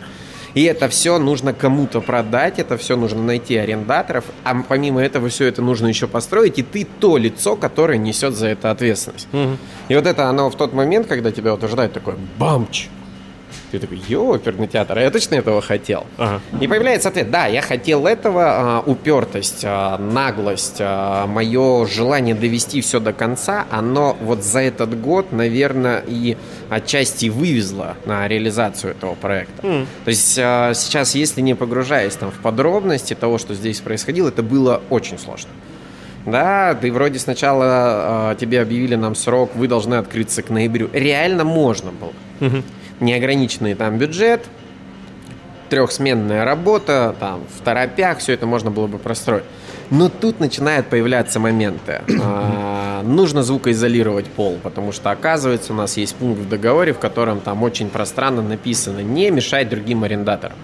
И 0.56 0.62
это 0.62 0.88
все 0.88 1.18
нужно 1.18 1.52
кому-то 1.52 2.00
продать, 2.00 2.58
это 2.58 2.78
все 2.78 2.96
нужно 2.96 3.22
найти 3.22 3.56
арендаторов, 3.56 4.24
а 4.42 4.56
помимо 4.66 5.02
этого 5.02 5.28
все 5.28 5.44
это 5.44 5.60
нужно 5.60 5.86
еще 5.86 6.06
построить, 6.06 6.58
и 6.58 6.62
ты 6.62 6.86
то 6.98 7.18
лицо, 7.18 7.56
которое 7.56 7.98
несет 7.98 8.34
за 8.34 8.48
это 8.48 8.70
ответственность. 8.70 9.28
Угу. 9.34 9.58
И 9.90 9.94
вот 9.94 10.06
это 10.06 10.30
оно 10.30 10.48
в 10.48 10.56
тот 10.56 10.72
момент, 10.72 11.08
когда 11.08 11.30
тебя 11.30 11.50
вот 11.50 11.62
ожидает 11.62 11.92
такое 11.92 12.16
бамч, 12.38 12.88
ты 13.78 13.86
такой, 13.86 14.02
йо, 14.08 14.30
оперный 14.30 14.66
театр, 14.66 14.98
а 14.98 15.02
я 15.02 15.10
точно 15.10 15.36
этого 15.36 15.60
хотел. 15.60 16.06
Ага. 16.18 16.40
И 16.60 16.66
появляется 16.66 17.08
ответ, 17.08 17.30
да, 17.30 17.46
я 17.46 17.60
хотел 17.60 18.06
этого, 18.06 18.44
а, 18.44 18.82
упертость, 18.84 19.62
а, 19.64 19.98
наглость, 19.98 20.76
а, 20.80 21.26
мое 21.26 21.86
желание 21.86 22.34
довести 22.34 22.80
все 22.80 23.00
до 23.00 23.12
конца, 23.12 23.66
оно 23.70 24.16
вот 24.20 24.42
за 24.42 24.60
этот 24.60 25.00
год, 25.00 25.32
наверное, 25.32 26.02
и 26.06 26.36
отчасти 26.70 27.28
вывезло 27.28 27.96
на 28.06 28.26
реализацию 28.26 28.92
этого 28.92 29.14
проекта. 29.14 29.66
Mm. 29.66 29.86
То 30.04 30.08
есть 30.08 30.32
сейчас, 30.32 31.14
если 31.14 31.40
не 31.40 31.54
погружаясь 31.54 32.14
там 32.14 32.30
в 32.30 32.38
подробности 32.38 33.14
того, 33.14 33.38
что 33.38 33.54
здесь 33.54 33.80
происходило, 33.80 34.28
это 34.28 34.42
было 34.42 34.82
очень 34.90 35.18
сложно. 35.18 35.50
Да, 36.24 36.74
ты 36.74 36.90
вроде 36.90 37.20
сначала 37.20 38.32
э, 38.32 38.36
тебе 38.40 38.60
объявили 38.60 38.96
нам 38.96 39.14
срок, 39.14 39.52
вы 39.54 39.68
должны 39.68 39.94
открыться 39.94 40.42
к 40.42 40.50
ноябрю. 40.50 40.90
Реально 40.92 41.44
можно 41.44 41.92
было. 41.92 42.12
Угу 42.40 42.62
неограниченный 43.00 43.74
там 43.74 43.98
бюджет, 43.98 44.44
трехсменная 45.68 46.44
работа, 46.44 47.14
там, 47.18 47.44
в 47.54 47.62
торопях, 47.62 48.18
все 48.18 48.32
это 48.32 48.46
можно 48.46 48.70
было 48.70 48.86
бы 48.86 48.98
простроить. 48.98 49.44
Но 49.90 50.08
тут 50.08 50.40
начинают 50.40 50.88
появляться 50.88 51.40
моменты. 51.40 52.02
А, 52.98 53.02
нужно 53.02 53.42
звукоизолировать 53.42 54.24
пол, 54.24 54.58
потому 54.62 54.90
что, 54.90 55.10
оказывается, 55.10 55.74
у 55.74 55.76
нас 55.76 55.98
есть 55.98 56.16
пункт 56.16 56.40
в 56.40 56.48
договоре, 56.48 56.94
в 56.94 56.98
котором 56.98 57.40
там 57.40 57.62
очень 57.62 57.90
пространно 57.90 58.40
написано 58.40 59.00
«не 59.00 59.30
мешать 59.30 59.68
другим 59.68 60.02
арендаторам». 60.02 60.56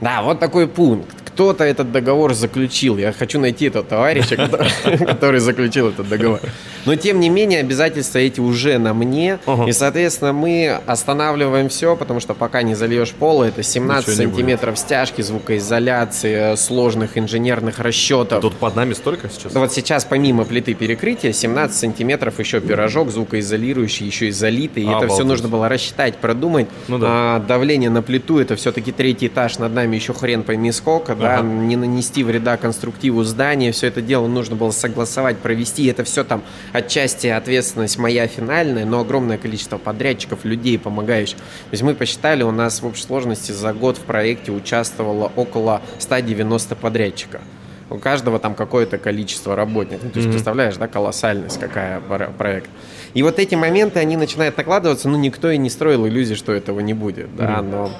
Да, 0.00 0.22
вот 0.22 0.38
такой 0.38 0.66
пункт 0.66 1.26
кто-то 1.36 1.64
этот 1.64 1.92
договор 1.92 2.32
заключил. 2.32 2.96
Я 2.96 3.12
хочу 3.12 3.38
найти 3.38 3.66
этого 3.66 3.84
товарища, 3.84 4.36
который 5.06 5.40
заключил 5.40 5.90
этот 5.90 6.08
договор. 6.08 6.40
Но 6.86 6.96
тем 6.96 7.20
не 7.20 7.28
менее 7.28 7.60
обязательства 7.60 8.18
эти 8.20 8.40
уже 8.40 8.78
на 8.78 8.94
мне. 8.94 9.38
И, 9.66 9.72
соответственно, 9.72 10.32
мы 10.32 10.80
останавливаем 10.86 11.68
все, 11.68 11.94
потому 11.94 12.20
что 12.20 12.32
пока 12.32 12.62
не 12.62 12.74
зальешь 12.74 13.10
пол, 13.10 13.42
это 13.42 13.62
17 13.62 14.16
сантиметров 14.16 14.78
стяжки, 14.78 15.20
звукоизоляции, 15.20 16.56
сложных 16.56 17.18
инженерных 17.18 17.80
расчетов. 17.80 18.40
Тут 18.40 18.54
под 18.54 18.74
нами 18.74 18.94
столько 18.94 19.28
сейчас? 19.28 19.52
Вот 19.52 19.72
сейчас 19.74 20.06
помимо 20.06 20.46
плиты 20.46 20.72
перекрытия 20.72 21.32
17 21.32 21.76
сантиметров 21.76 22.38
еще 22.38 22.62
пирожок 22.62 23.10
звукоизолирующий, 23.10 24.06
еще 24.06 24.28
и 24.28 24.30
залитый. 24.30 24.84
И 24.84 24.88
это 24.88 25.08
все 25.08 25.24
нужно 25.24 25.48
было 25.48 25.68
рассчитать, 25.68 26.16
продумать. 26.16 26.68
Ну, 26.88 26.98
а, 27.02 27.40
давление 27.40 27.90
на 27.90 28.00
плиту, 28.00 28.38
это 28.38 28.56
все-таки 28.56 28.90
третий 28.90 29.26
этаж, 29.26 29.58
над 29.58 29.74
нами 29.74 29.85
еще 29.92 30.12
хрен 30.12 30.42
пойми 30.42 30.72
сколько. 30.72 31.14
Да? 31.14 31.38
да, 31.38 31.42
не 31.42 31.76
нанести 31.76 32.24
вреда 32.24 32.56
конструктиву 32.56 33.22
здания, 33.24 33.72
все 33.72 33.86
это 33.88 34.02
дело 34.02 34.26
нужно 34.26 34.56
было 34.56 34.70
согласовать, 34.70 35.38
провести, 35.38 35.86
это 35.86 36.04
все 36.04 36.24
там 36.24 36.42
отчасти 36.72 37.28
ответственность 37.28 37.98
моя 37.98 38.26
финальная, 38.26 38.84
но 38.84 39.00
огромное 39.00 39.38
количество 39.38 39.78
подрядчиков, 39.78 40.44
людей, 40.44 40.78
помогающих. 40.78 41.36
То 41.36 41.72
есть 41.72 41.82
мы 41.82 41.94
посчитали, 41.94 42.42
у 42.42 42.52
нас 42.52 42.82
в 42.82 42.86
общей 42.86 43.02
сложности 43.02 43.52
за 43.52 43.72
год 43.72 43.98
в 43.98 44.02
проекте 44.02 44.52
участвовало 44.52 45.30
около 45.36 45.82
190 45.98 46.76
подрядчиков 46.76 47.40
у 47.88 47.98
каждого 47.98 48.38
там 48.38 48.54
какое-то 48.54 48.98
количество 48.98 49.54
работников. 49.54 50.04
Ну, 50.04 50.10
то 50.10 50.16
есть, 50.16 50.28
mm-hmm. 50.28 50.32
представляешь, 50.32 50.76
да, 50.76 50.88
колоссальность 50.88 51.58
какая 51.58 52.00
проект. 52.00 52.68
И 53.14 53.22
вот 53.22 53.38
эти 53.38 53.54
моменты, 53.54 54.00
они 54.00 54.16
начинают 54.16 54.56
накладываться, 54.56 55.08
ну, 55.08 55.16
никто 55.16 55.50
и 55.50 55.56
не 55.56 55.70
строил 55.70 56.06
иллюзии, 56.06 56.34
что 56.34 56.52
этого 56.52 56.80
не 56.80 56.94
будет, 56.94 57.34
да, 57.36 57.62
но 57.62 57.90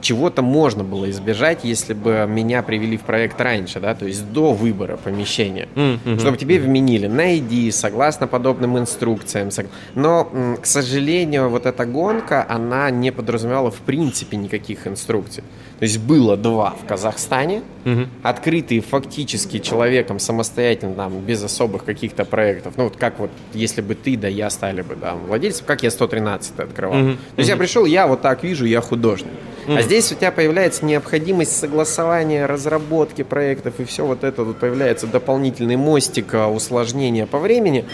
чего-то 0.00 0.42
можно 0.42 0.84
было 0.84 1.10
избежать, 1.10 1.60
если 1.64 1.94
бы 1.94 2.26
меня 2.28 2.62
привели 2.62 2.96
в 2.96 3.02
проект 3.02 3.40
раньше, 3.40 3.80
да, 3.80 3.94
то 3.94 4.06
есть 4.06 4.30
до 4.32 4.52
выбора 4.52 4.96
помещения, 4.96 5.68
mm-hmm. 5.74 6.20
чтобы 6.20 6.36
тебе 6.36 6.58
вменили, 6.58 7.06
найди, 7.06 7.70
согласно 7.70 8.26
подобным 8.26 8.78
инструкциям. 8.78 9.50
Но, 9.94 10.56
к 10.60 10.66
сожалению, 10.66 11.48
вот 11.48 11.66
эта 11.66 11.86
гонка, 11.86 12.44
она 12.48 12.90
не 12.90 13.10
подразумевала 13.10 13.70
в 13.70 13.80
принципе 13.80 14.36
никаких 14.36 14.86
инструкций. 14.86 15.44
То 15.78 15.84
есть 15.84 15.98
было 15.98 16.36
два 16.36 16.74
в 16.78 16.86
Казахстане, 16.86 17.62
угу. 17.86 18.06
открытые 18.22 18.82
фактически 18.82 19.58
человеком 19.58 20.18
самостоятельно, 20.18 20.94
там, 20.94 21.20
без 21.20 21.42
особых 21.42 21.84
каких-то 21.84 22.26
проектов. 22.26 22.74
Ну, 22.76 22.84
вот 22.84 22.96
как 22.96 23.18
вот, 23.18 23.30
если 23.54 23.80
бы 23.80 23.94
ты, 23.94 24.18
да 24.18 24.28
я 24.28 24.50
стали 24.50 24.82
бы, 24.82 24.94
да, 24.94 25.14
владельцем, 25.14 25.64
как 25.64 25.82
я 25.82 25.90
113 25.90 26.60
открывал. 26.60 26.98
Угу. 26.98 27.12
То 27.12 27.38
есть 27.38 27.50
угу. 27.50 27.54
я 27.54 27.56
пришел, 27.56 27.84
я 27.86 28.06
вот 28.06 28.20
так 28.20 28.44
вижу, 28.44 28.66
я 28.66 28.82
художник. 28.82 29.29
Mm. 29.66 29.78
А 29.78 29.82
здесь 29.82 30.10
у 30.10 30.14
тебя 30.14 30.32
появляется 30.32 30.84
необходимость 30.84 31.56
согласования, 31.56 32.46
разработки 32.46 33.22
проектов, 33.22 33.74
и 33.78 33.84
все 33.84 34.06
вот 34.06 34.24
это, 34.24 34.44
тут 34.44 34.58
появляется 34.58 35.06
дополнительный 35.06 35.76
мостик 35.76 36.34
а, 36.34 36.48
усложнения 36.48 37.26
по 37.26 37.38
времени. 37.38 37.84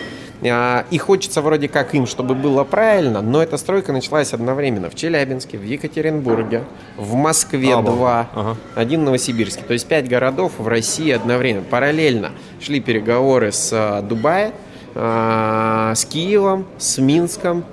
А, 0.42 0.84
и 0.90 0.98
хочется 0.98 1.42
вроде 1.42 1.68
как 1.68 1.94
им, 1.94 2.06
чтобы 2.06 2.34
было 2.34 2.64
правильно, 2.64 3.20
но 3.20 3.42
эта 3.42 3.56
стройка 3.56 3.92
началась 3.92 4.32
одновременно 4.32 4.90
в 4.90 4.94
Челябинске, 4.94 5.58
в 5.58 5.64
Екатеринбурге, 5.64 6.64
в 6.96 7.14
Москве 7.14 7.74
а, 7.74 7.82
два, 7.82 8.28
ага. 8.34 8.56
один 8.74 9.00
в 9.00 9.04
Новосибирске. 9.04 9.62
То 9.62 9.72
есть 9.72 9.86
пять 9.86 10.08
городов 10.08 10.52
в 10.58 10.68
России 10.68 11.10
одновременно. 11.10 11.64
Параллельно 11.68 12.32
шли 12.60 12.80
переговоры 12.80 13.52
с 13.52 13.70
а, 13.72 14.02
Дубаем, 14.02 14.52
с 14.94 16.06
Киевом, 16.06 16.64
с 16.78 16.96
Минском, 16.96 17.66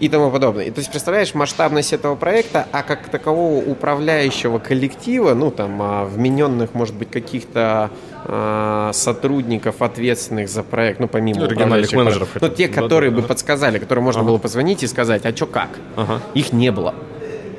и 0.00 0.08
тому 0.08 0.30
подобное. 0.30 0.64
И, 0.64 0.70
то 0.70 0.78
есть, 0.78 0.90
представляешь, 0.90 1.34
масштабность 1.34 1.92
этого 1.92 2.14
проекта, 2.16 2.66
а 2.72 2.82
как 2.82 3.08
такового 3.08 3.62
управляющего 3.64 4.58
коллектива, 4.58 5.34
ну, 5.34 5.50
там, 5.50 5.80
а, 5.80 6.04
вмененных, 6.04 6.74
может 6.74 6.94
быть, 6.94 7.10
каких-то 7.10 7.90
а, 8.24 8.90
сотрудников, 8.92 9.82
ответственных 9.82 10.48
за 10.48 10.62
проект, 10.62 11.00
ну, 11.00 11.08
помимо 11.08 11.40
Ну, 11.40 11.46
региональных 11.48 11.92
менеджеров 11.92 12.28
Ну, 12.40 12.48
те, 12.48 12.68
да, 12.68 12.74
которые 12.74 13.10
да, 13.10 13.16
бы 13.16 13.20
ага. 13.20 13.28
подсказали, 13.28 13.78
которым 13.78 14.04
можно 14.04 14.20
Ага. 14.22 14.28
было 14.30 14.38
позвонить 14.38 14.82
и 14.82 14.86
сказать, 14.86 15.24
а 15.24 15.34
что 15.34 15.46
как? 15.46 15.68
Ага. 15.96 16.20
Их 16.34 16.52
не 16.52 16.72
было. 16.72 16.94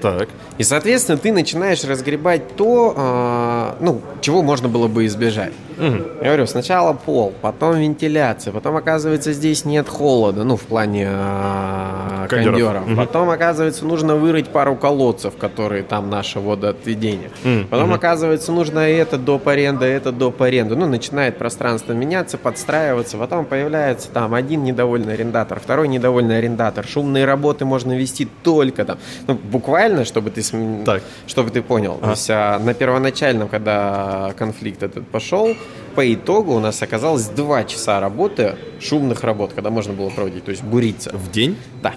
Так. 0.02 0.30
И, 0.58 0.64
соответственно, 0.64 1.18
ты 1.18 1.32
начинаешь 1.32 1.84
разгребать 1.84 2.56
то, 2.56 2.94
а, 2.98 3.78
ну, 3.80 4.02
чего 4.22 4.42
можно 4.42 4.68
было 4.68 4.88
бы 4.88 5.06
избежать. 5.06 5.54
Я 5.80 6.00
говорю, 6.24 6.48
сначала 6.48 6.94
пол, 6.94 7.34
потом 7.40 7.76
вентиляция, 7.78 8.52
потом, 8.52 8.76
оказывается, 8.78 9.32
здесь 9.32 9.64
нет 9.64 9.88
холода, 9.88 10.44
ну, 10.44 10.56
в 10.58 10.64
плане 10.64 11.08
а, 11.08 12.26
Кондеров. 12.28 12.56
кондеров. 12.56 12.88
Мгм. 12.88 12.96
Потом, 12.98 13.30
оказывается, 13.30 13.86
нужно 13.86 14.16
вырыть 14.16 14.48
пару 14.50 14.76
колодцев, 14.76 15.38
которые 15.38 15.84
там 15.84 16.10
наше 16.10 16.40
водоотведение. 16.40 17.30
Мгм. 17.44 17.68
Потом, 17.68 17.86
Мгм. 17.90 17.94
оказывается, 17.96 18.52
нужно 18.52 18.80
это 18.80 19.18
доп. 19.20 19.48
аренда, 19.48 19.86
это 19.86 20.12
доп. 20.12 20.42
аренда. 20.42 20.76
Ну, 20.76 20.88
начинает 20.88 21.38
пространство 21.38 21.94
меняться, 21.94 22.40
подстраиваться. 22.40 23.18
Потом 23.18 23.46
появляется 23.46 24.10
там 24.10 24.34
один 24.34 24.64
недовольный 24.64 25.14
арендатор, 25.14 25.60
второй 25.60 25.88
недовольный 25.88 26.40
арендатор. 26.40 26.86
Шумные 26.88 27.26
работы 27.26 27.66
можно 27.66 27.96
вести 27.96 28.28
только 28.44 28.84
там. 28.84 28.98
Ну, 29.28 29.36
буквально, 29.36 29.87
чтобы 30.06 30.30
ты, 30.30 30.42
см- 30.44 30.86
Так. 30.86 31.04
чтобы 31.28 31.50
ты 31.50 31.62
понял. 31.62 31.94
То 31.96 32.00
Ага. 32.04 32.12
есть 32.12 32.30
а, 32.30 32.60
на 32.60 32.74
первоначальном, 32.74 33.48
когда 33.48 34.34
конфликт 34.38 34.84
этот 34.84 35.08
пошел, 35.08 35.56
по 35.96 36.14
итогу 36.14 36.54
у 36.54 36.60
нас 36.60 36.82
оказалось 36.82 37.28
два 37.28 37.64
часа 37.64 38.00
работы, 38.00 38.56
шумных 38.80 39.24
работ, 39.24 39.54
когда 39.54 39.70
можно 39.70 39.94
было 39.94 40.10
проводить, 40.10 40.44
то 40.46 40.52
есть 40.52 40.64
буриться. 40.64 41.12
В 41.14 41.32
день? 41.32 41.58
Да. 41.82 41.94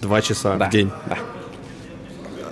Два 0.00 0.20
часа 0.22 0.56
Да. 0.56 0.66
в 0.66 0.70
день. 0.70 0.90
Да. 1.08 1.18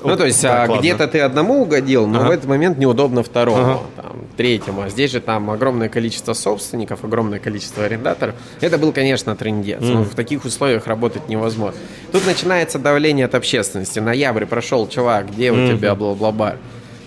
Ну, 0.05 0.17
то 0.17 0.27
есть, 0.27 0.43
Так, 0.43 0.69
а, 0.69 0.79
где-то 0.79 1.07
ты 1.07 1.21
одному 1.21 1.63
угодил, 1.63 2.07
но 2.09 2.19
Ага. 2.21 2.29
в 2.29 2.31
этот 2.33 2.47
момент 2.49 2.77
неудобно 2.79 3.23
второму, 3.23 3.63
Ага. 3.63 3.81
там, 3.97 4.17
третьему. 4.37 4.83
А 4.83 4.89
здесь 4.89 5.11
же 5.11 5.21
там 5.21 5.51
огромное 5.51 5.89
количество 5.89 6.33
собственников, 6.33 7.05
огромное 7.05 7.39
количество 7.39 7.85
арендаторов. 7.85 8.35
Это 8.61 8.79
был, 8.79 8.93
конечно, 8.93 9.37
трендец. 9.37 9.81
Но 9.81 10.03
в 10.03 10.15
таких 10.15 10.45
условиях 10.45 10.87
работать 10.87 11.29
невозможно. 11.29 11.79
Тут 12.11 12.27
начинается 12.27 12.79
давление 12.79 13.27
от 13.27 13.35
общественности. 13.35 13.99
Ноябрь 13.99 14.47
прошел, 14.47 14.89
чувак, 14.89 15.31
где 15.31 15.53
у 15.53 15.77
тебя 15.77 15.95
бла-бла-бла? 15.95 16.57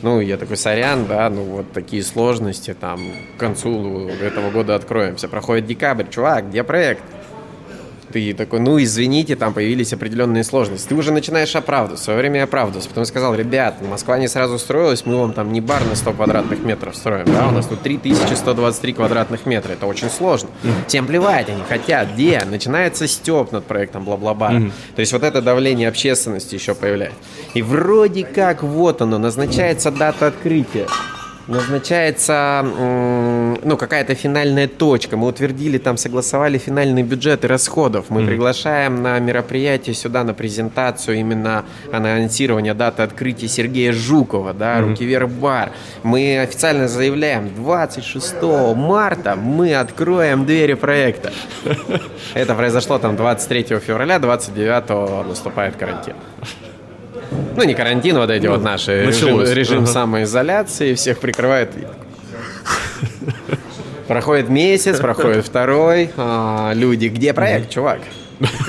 Ну, 0.01 0.19
я 0.19 0.37
такой, 0.37 0.57
сорян, 0.57 1.07
да, 1.07 1.29
ну 1.29 1.43
вот 1.43 1.71
такие 1.71 2.03
сложности, 2.03 2.75
там, 2.79 2.99
к 3.35 3.39
концу 3.39 4.09
этого 4.21 4.51
года 4.51 4.75
откроемся. 4.75 5.27
Проходит 5.27 5.65
декабрь, 5.65 6.05
чувак, 6.11 6.49
где 6.49 6.63
проект? 6.63 7.01
Ты 8.15 8.33
такой, 8.33 8.61
ну 8.61 8.81
извините, 8.81 9.35
там 9.35 9.53
появились 9.53 9.91
определенные 9.91 10.45
сложности. 10.45 10.87
Ты 10.87 10.95
уже 10.95 11.11
начинаешь 11.11 11.53
оправдываться. 11.53 12.03
В 12.03 12.05
свое 12.05 12.19
время 12.19 12.37
я 12.37 12.43
оправдывался. 12.45 12.87
Потом 12.87 13.03
сказал, 13.03 13.35
ребят, 13.35 13.81
Москва 13.81 14.17
не 14.17 14.29
сразу 14.29 14.57
строилась, 14.57 15.05
мы 15.05 15.17
вам 15.17 15.33
там 15.33 15.51
не 15.51 15.59
бар 15.59 15.83
на 15.83 15.95
100 15.95 16.13
квадратных 16.13 16.63
метров 16.63 16.95
строим, 16.95 17.25
да, 17.25 17.45
у 17.49 17.51
нас 17.51 17.65
тут 17.65 17.81
3123 17.81 18.93
квадратных 18.93 19.45
метра, 19.45 19.73
это 19.73 19.85
очень 19.85 20.09
сложно. 20.09 20.47
Всем 20.87 21.07
плевать, 21.07 21.49
они 21.49 21.61
хотят, 21.67 22.13
где? 22.13 22.41
Начинается 22.45 23.05
степ 23.05 23.51
над 23.51 23.65
проектом 23.65 24.05
бла-бла-бар. 24.05 24.71
То 24.95 25.01
есть 25.01 25.11
вот 25.11 25.23
это 25.23 25.41
давление 25.41 25.89
общественности 25.89 26.55
еще 26.55 26.73
появляется. 26.73 27.19
И 27.53 27.61
вроде 27.61 28.23
как 28.23 28.63
вот 28.63 29.01
оно, 29.01 29.17
назначается 29.17 29.91
дата 29.91 30.27
открытия 30.27 30.87
назначается 31.47 32.61
ну, 32.63 33.77
какая-то 33.77 34.15
финальная 34.15 34.67
точка. 34.67 35.17
Мы 35.17 35.27
утвердили 35.27 35.77
там, 35.77 35.97
согласовали 35.97 36.57
финальный 36.57 37.03
бюджет 37.03 37.43
и 37.43 37.47
расходов. 37.47 38.05
Мы 38.09 38.25
приглашаем 38.25 39.01
на 39.01 39.19
мероприятие 39.19 39.93
сюда, 39.93 40.23
на 40.23 40.33
презентацию 40.33 41.17
именно 41.17 41.65
анонсирование 41.91 42.73
даты 42.73 43.03
открытия 43.03 43.47
Сергея 43.47 43.93
Жукова, 43.93 44.53
да, 44.53 44.81
«Руки 44.81 45.05
вверх 45.05 45.29
бар». 45.29 45.71
Мы 46.03 46.39
официально 46.39 46.87
заявляем, 46.87 47.53
26 47.55 48.41
марта 48.75 49.35
мы 49.35 49.75
откроем 49.75 50.45
двери 50.45 50.73
проекта. 50.73 51.31
Это 52.33 52.55
произошло 52.55 52.97
там 52.97 53.15
23 53.15 53.79
февраля, 53.79 54.19
29 54.19 55.27
наступает 55.27 55.75
карантин. 55.75 56.15
Ну, 57.55 57.63
не 57.63 57.73
карантин, 57.73 58.17
вот 58.17 58.29
эти 58.29 58.47
вот 58.47 58.61
наши 58.61 59.05
режим, 59.05 59.37
началось. 59.37 59.51
режим 59.51 59.77
Ага. 59.83 59.87
самоизоляции, 59.87 60.93
всех 60.93 61.19
прикрывает. 61.19 61.69
Проходит 64.07 64.49
месяц, 64.49 64.99
проходит 64.99 65.45
второй. 65.45 66.11
а, 66.17 66.73
люди, 66.75 67.07
где 67.07 67.33
проект, 67.33 67.69
чувак? 67.71 67.99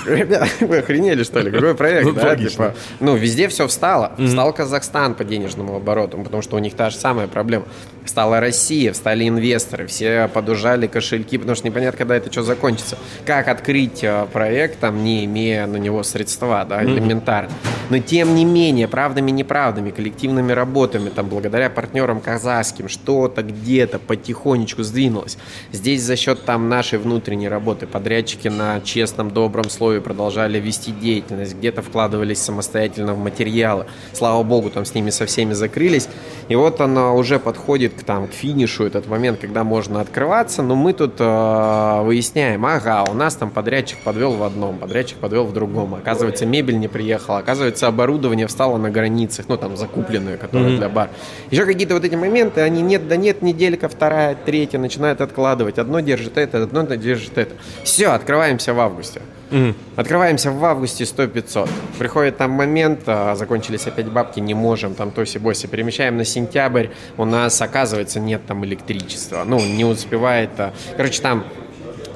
Ребята, 0.06 0.48
вы 0.60 0.78
охренели, 0.78 1.22
что 1.22 1.40
ли? 1.40 1.50
Какой 1.50 1.74
проект, 1.74 2.06
Ну, 2.06 2.12
да? 2.12 2.36
Типа, 2.36 2.74
ну, 3.00 3.16
везде 3.16 3.48
все 3.48 3.66
встало. 3.66 4.12
Встал 4.18 4.52
Казахстан 4.52 5.14
по 5.14 5.24
денежному 5.24 5.76
обороту, 5.76 6.18
потому 6.18 6.42
что 6.42 6.56
у 6.56 6.58
них 6.58 6.74
та 6.74 6.90
же 6.90 6.96
самая 6.96 7.26
проблема. 7.26 7.64
Встала 8.04 8.38
Россия, 8.38 8.92
встали 8.92 9.28
инвесторы, 9.28 9.86
все 9.88 10.28
подужали 10.32 10.86
кошельки, 10.86 11.38
потому 11.38 11.56
что 11.56 11.66
непонятно, 11.66 11.98
когда 11.98 12.16
это 12.16 12.30
что 12.30 12.42
закончится. 12.42 12.96
Как 13.24 13.48
открыть 13.48 14.04
э, 14.04 14.26
проект, 14.32 14.78
там, 14.78 15.02
не 15.02 15.24
имея 15.24 15.66
на 15.66 15.76
него 15.76 16.04
средства, 16.04 16.64
да, 16.64 16.84
элементарно. 16.84 17.50
Но 17.90 17.98
тем 17.98 18.34
не 18.36 18.44
менее, 18.44 18.86
правдами 18.86 19.32
неправдами, 19.32 19.90
коллективными 19.90 20.52
работами, 20.52 21.08
там, 21.08 21.28
благодаря 21.28 21.68
партнерам 21.68 22.20
казахским, 22.20 22.88
что-то 22.88 23.42
где-то 23.42 23.98
потихонечку 23.98 24.84
сдвинулось. 24.84 25.36
Здесь 25.72 26.02
за 26.02 26.14
счет 26.16 26.44
там 26.44 26.68
нашей 26.68 26.98
внутренней 27.00 27.48
работы 27.48 27.86
подрядчики 27.86 28.48
на 28.48 28.80
честном, 28.80 29.30
добром 29.32 29.55
слове 29.64 30.00
продолжали 30.00 30.58
вести 30.58 30.92
деятельность, 30.92 31.54
где-то 31.54 31.82
вкладывались 31.82 32.38
самостоятельно 32.38 33.14
в 33.14 33.18
материалы. 33.18 33.86
Слава 34.12 34.42
богу, 34.42 34.70
там 34.70 34.84
с 34.84 34.94
ними 34.94 35.10
со 35.10 35.26
всеми 35.26 35.52
закрылись. 35.52 36.08
И 36.48 36.54
вот 36.54 36.80
она 36.80 37.12
уже 37.12 37.38
подходит 37.38 37.94
к, 37.94 38.04
там, 38.04 38.28
к 38.28 38.32
финишу, 38.32 38.84
этот 38.84 39.08
момент, 39.08 39.40
когда 39.40 39.64
можно 39.64 40.00
открываться, 40.00 40.62
но 40.62 40.76
мы 40.76 40.92
тут 40.92 41.14
э, 41.18 42.02
выясняем, 42.02 42.64
ага, 42.64 43.04
у 43.10 43.14
нас 43.14 43.34
там 43.34 43.50
подрядчик 43.50 43.98
подвел 43.98 44.32
в 44.32 44.42
одном, 44.42 44.78
подрядчик 44.78 45.18
подвел 45.18 45.44
в 45.44 45.52
другом. 45.52 45.94
Оказывается, 45.94 46.46
мебель 46.46 46.78
не 46.78 46.88
приехала, 46.88 47.38
оказывается, 47.38 47.88
оборудование 47.88 48.46
встало 48.46 48.76
на 48.76 48.90
границах, 48.90 49.46
ну, 49.48 49.56
там, 49.56 49.76
закупленное, 49.76 50.36
которое 50.36 50.76
для 50.76 50.88
бар. 50.88 51.10
Еще 51.50 51.64
какие-то 51.64 51.94
вот 51.94 52.04
эти 52.04 52.14
моменты, 52.14 52.60
они 52.60 52.82
нет, 52.82 53.08
да 53.08 53.16
нет, 53.16 53.42
неделька, 53.42 53.88
вторая, 53.88 54.36
третья, 54.44 54.78
начинают 54.78 55.20
откладывать. 55.20 55.78
Одно 55.78 56.00
держит 56.00 56.38
это, 56.38 56.62
одно 56.62 56.82
держит 56.94 57.38
это. 57.38 57.54
Все, 57.82 58.08
открываемся 58.08 58.74
в 58.74 58.80
августе. 58.80 59.22
Открываемся 59.96 60.50
в 60.50 60.64
августе 60.64 61.04
100-500. 61.04 61.68
Приходит 61.98 62.36
там 62.36 62.50
момент, 62.50 63.00
а, 63.06 63.34
закончились 63.36 63.86
опять 63.86 64.06
бабки, 64.06 64.40
не 64.40 64.54
можем, 64.54 64.94
там 64.94 65.10
тоси-боси. 65.10 65.68
Перемещаем 65.68 66.16
на 66.16 66.24
сентябрь, 66.24 66.88
у 67.16 67.24
нас, 67.24 67.60
оказывается, 67.62 68.20
нет 68.20 68.42
там 68.46 68.64
электричества. 68.64 69.44
Ну, 69.46 69.60
не 69.60 69.84
успевает. 69.84 70.50
а. 70.58 70.72
Короче, 70.96 71.22
там 71.22 71.44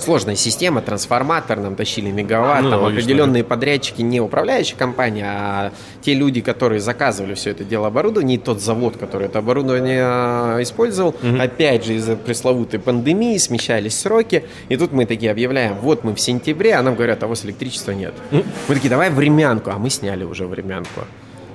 сложная 0.02 0.36
система, 0.36 0.80
трансформатор 0.82 1.58
нам 1.58 1.76
тащили 1.76 2.10
мегаватт, 2.10 2.62
Ну 2.62 2.70
да, 2.70 2.76
там 2.76 2.84
логично, 2.84 3.02
определенные 3.02 3.44
подрядчики, 3.44 4.02
не 4.02 4.20
управляющая 4.20 4.76
компания, 4.76 5.24
а 5.26 5.72
те 6.02 6.14
люди, 6.14 6.40
которые 6.40 6.80
заказывали 6.80 7.34
все 7.34 7.50
это 7.50 7.64
дело 7.64 7.86
оборудование, 7.88 8.36
и 8.36 8.40
тот 8.40 8.60
завод, 8.60 8.96
который 8.96 9.26
это 9.26 9.38
оборудование 9.38 10.02
а, 10.04 10.62
использовал, 10.62 11.14
опять 11.38 11.84
же 11.84 11.94
из-за 11.94 12.16
пресловутой 12.16 12.80
пандемии 12.80 13.36
смещались 13.38 13.98
сроки, 13.98 14.44
и 14.68 14.76
тут 14.76 14.92
мы 14.92 15.06
такие 15.06 15.30
объявляем, 15.30 15.76
вот 15.80 16.04
мы 16.04 16.14
в 16.14 16.20
сентябре, 16.20 16.74
а 16.74 16.82
нам 16.82 16.94
говорят, 16.94 17.22
а 17.22 17.26
у 17.26 17.28
вас 17.30 17.44
электричества 17.44 17.92
нет. 17.92 18.14
Мы 18.30 18.74
такие, 18.74 18.88
давай 18.88 19.10
времянку, 19.10 19.70
а 19.70 19.78
мы 19.78 19.90
сняли 19.90 20.24
уже 20.24 20.46
времянку. 20.46 21.00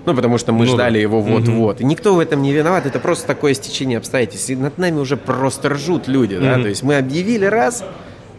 Ну, 0.05 0.13
потому 0.13 0.37
что 0.37 0.51
мы 0.53 0.65
Ну 0.65 0.73
ждали 0.73 0.93
да. 0.93 0.99
его 0.99 1.19
вот-вот. 1.19 1.81
И 1.81 1.83
никто 1.83 2.13
в 2.13 2.19
этом 2.19 2.41
не 2.43 2.53
виноват, 2.53 2.85
это 2.85 2.99
просто 2.99 3.25
такое 3.25 3.55
стечение 3.55 3.97
обстоятельств. 3.97 4.49
И 4.51 4.55
над 4.55 4.77
нами 4.77 4.99
уже 4.99 5.17
просто 5.17 5.69
ржут 5.69 6.07
люди, 6.07 6.37
да, 6.37 6.61
то 6.61 6.67
есть 6.67 6.83
мы 6.83 6.97
объявили 6.97 7.45
раз, 7.45 7.83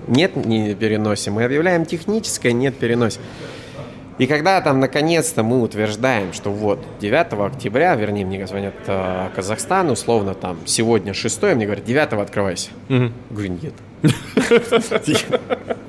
нет, 0.08 0.36
не 0.36 0.74
переносим. 0.74 1.34
Мы 1.34 1.44
объявляем 1.44 1.84
техническое, 1.84 2.52
нет, 2.52 2.76
переносим. 2.76 3.20
И 4.18 4.26
когда 4.26 4.60
там 4.62 4.80
наконец-то 4.80 5.42
мы 5.42 5.60
утверждаем, 5.60 6.32
что 6.32 6.50
вот 6.50 6.78
9 7.00 7.52
октября, 7.52 7.94
вернее, 7.96 8.24
мне 8.24 8.46
звонят 8.46 8.74
э, 8.86 9.28
Казахстан, 9.34 9.90
условно 9.90 10.34
там 10.34 10.58
сегодня 10.64 11.12
6, 11.12 11.42
мне 11.54 11.66
говорят, 11.66 11.84
9 11.84 12.12
открывайся. 12.14 12.70
Говорю, 13.30 13.58
нет. 13.62 13.74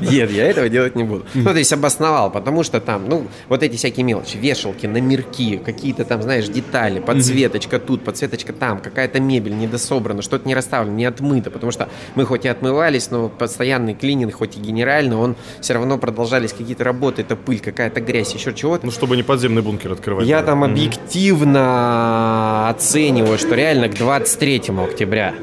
Нет, 0.00 0.30
я 0.30 0.46
этого 0.46 0.68
делать 0.68 0.96
не 0.96 1.04
буду. 1.04 1.24
Ну, 1.34 1.44
то 1.44 1.58
есть 1.58 1.72
обосновал, 1.72 2.30
потому 2.30 2.62
что 2.62 2.80
там, 2.80 3.08
ну, 3.08 3.26
вот 3.48 3.62
эти 3.62 3.76
всякие 3.76 4.04
мелочи, 4.04 4.36
вешалки, 4.36 4.86
номерки, 4.86 5.58
какие-то 5.58 6.04
там, 6.04 6.22
знаешь, 6.22 6.48
детали, 6.48 7.00
подсветочка 7.00 7.78
тут, 7.78 8.04
подсветочка 8.04 8.52
там, 8.52 8.80
какая-то 8.80 9.20
мебель 9.20 9.56
недособрана, 9.56 10.22
что-то 10.22 10.48
не 10.48 10.54
расставлено, 10.54 10.96
не 10.96 11.04
отмыто, 11.04 11.50
потому 11.50 11.72
что 11.72 11.88
мы 12.14 12.24
хоть 12.24 12.44
и 12.44 12.48
отмывались, 12.48 13.10
но 13.10 13.28
постоянный 13.28 13.94
клининг, 13.94 14.34
хоть 14.34 14.56
и 14.56 14.60
генеральный, 14.60 15.16
он 15.16 15.36
все 15.60 15.74
равно 15.74 15.98
продолжались 15.98 16.52
какие-то 16.52 16.84
работы, 16.84 17.22
это 17.22 17.36
пыль, 17.36 17.60
какая-то 17.60 18.00
грязь, 18.00 18.34
еще 18.34 18.54
чего-то. 18.54 18.86
Ну, 18.86 18.92
чтобы 18.92 19.16
не 19.16 19.22
подземный 19.22 19.62
бункер 19.62 19.92
открывать. 19.92 20.26
Я 20.26 20.42
там 20.42 20.64
объективно 20.64 22.68
оцениваю, 22.68 23.38
что 23.38 23.54
реально 23.54 23.88
к 23.88 23.94
23 23.94 24.62
октября 24.82 25.34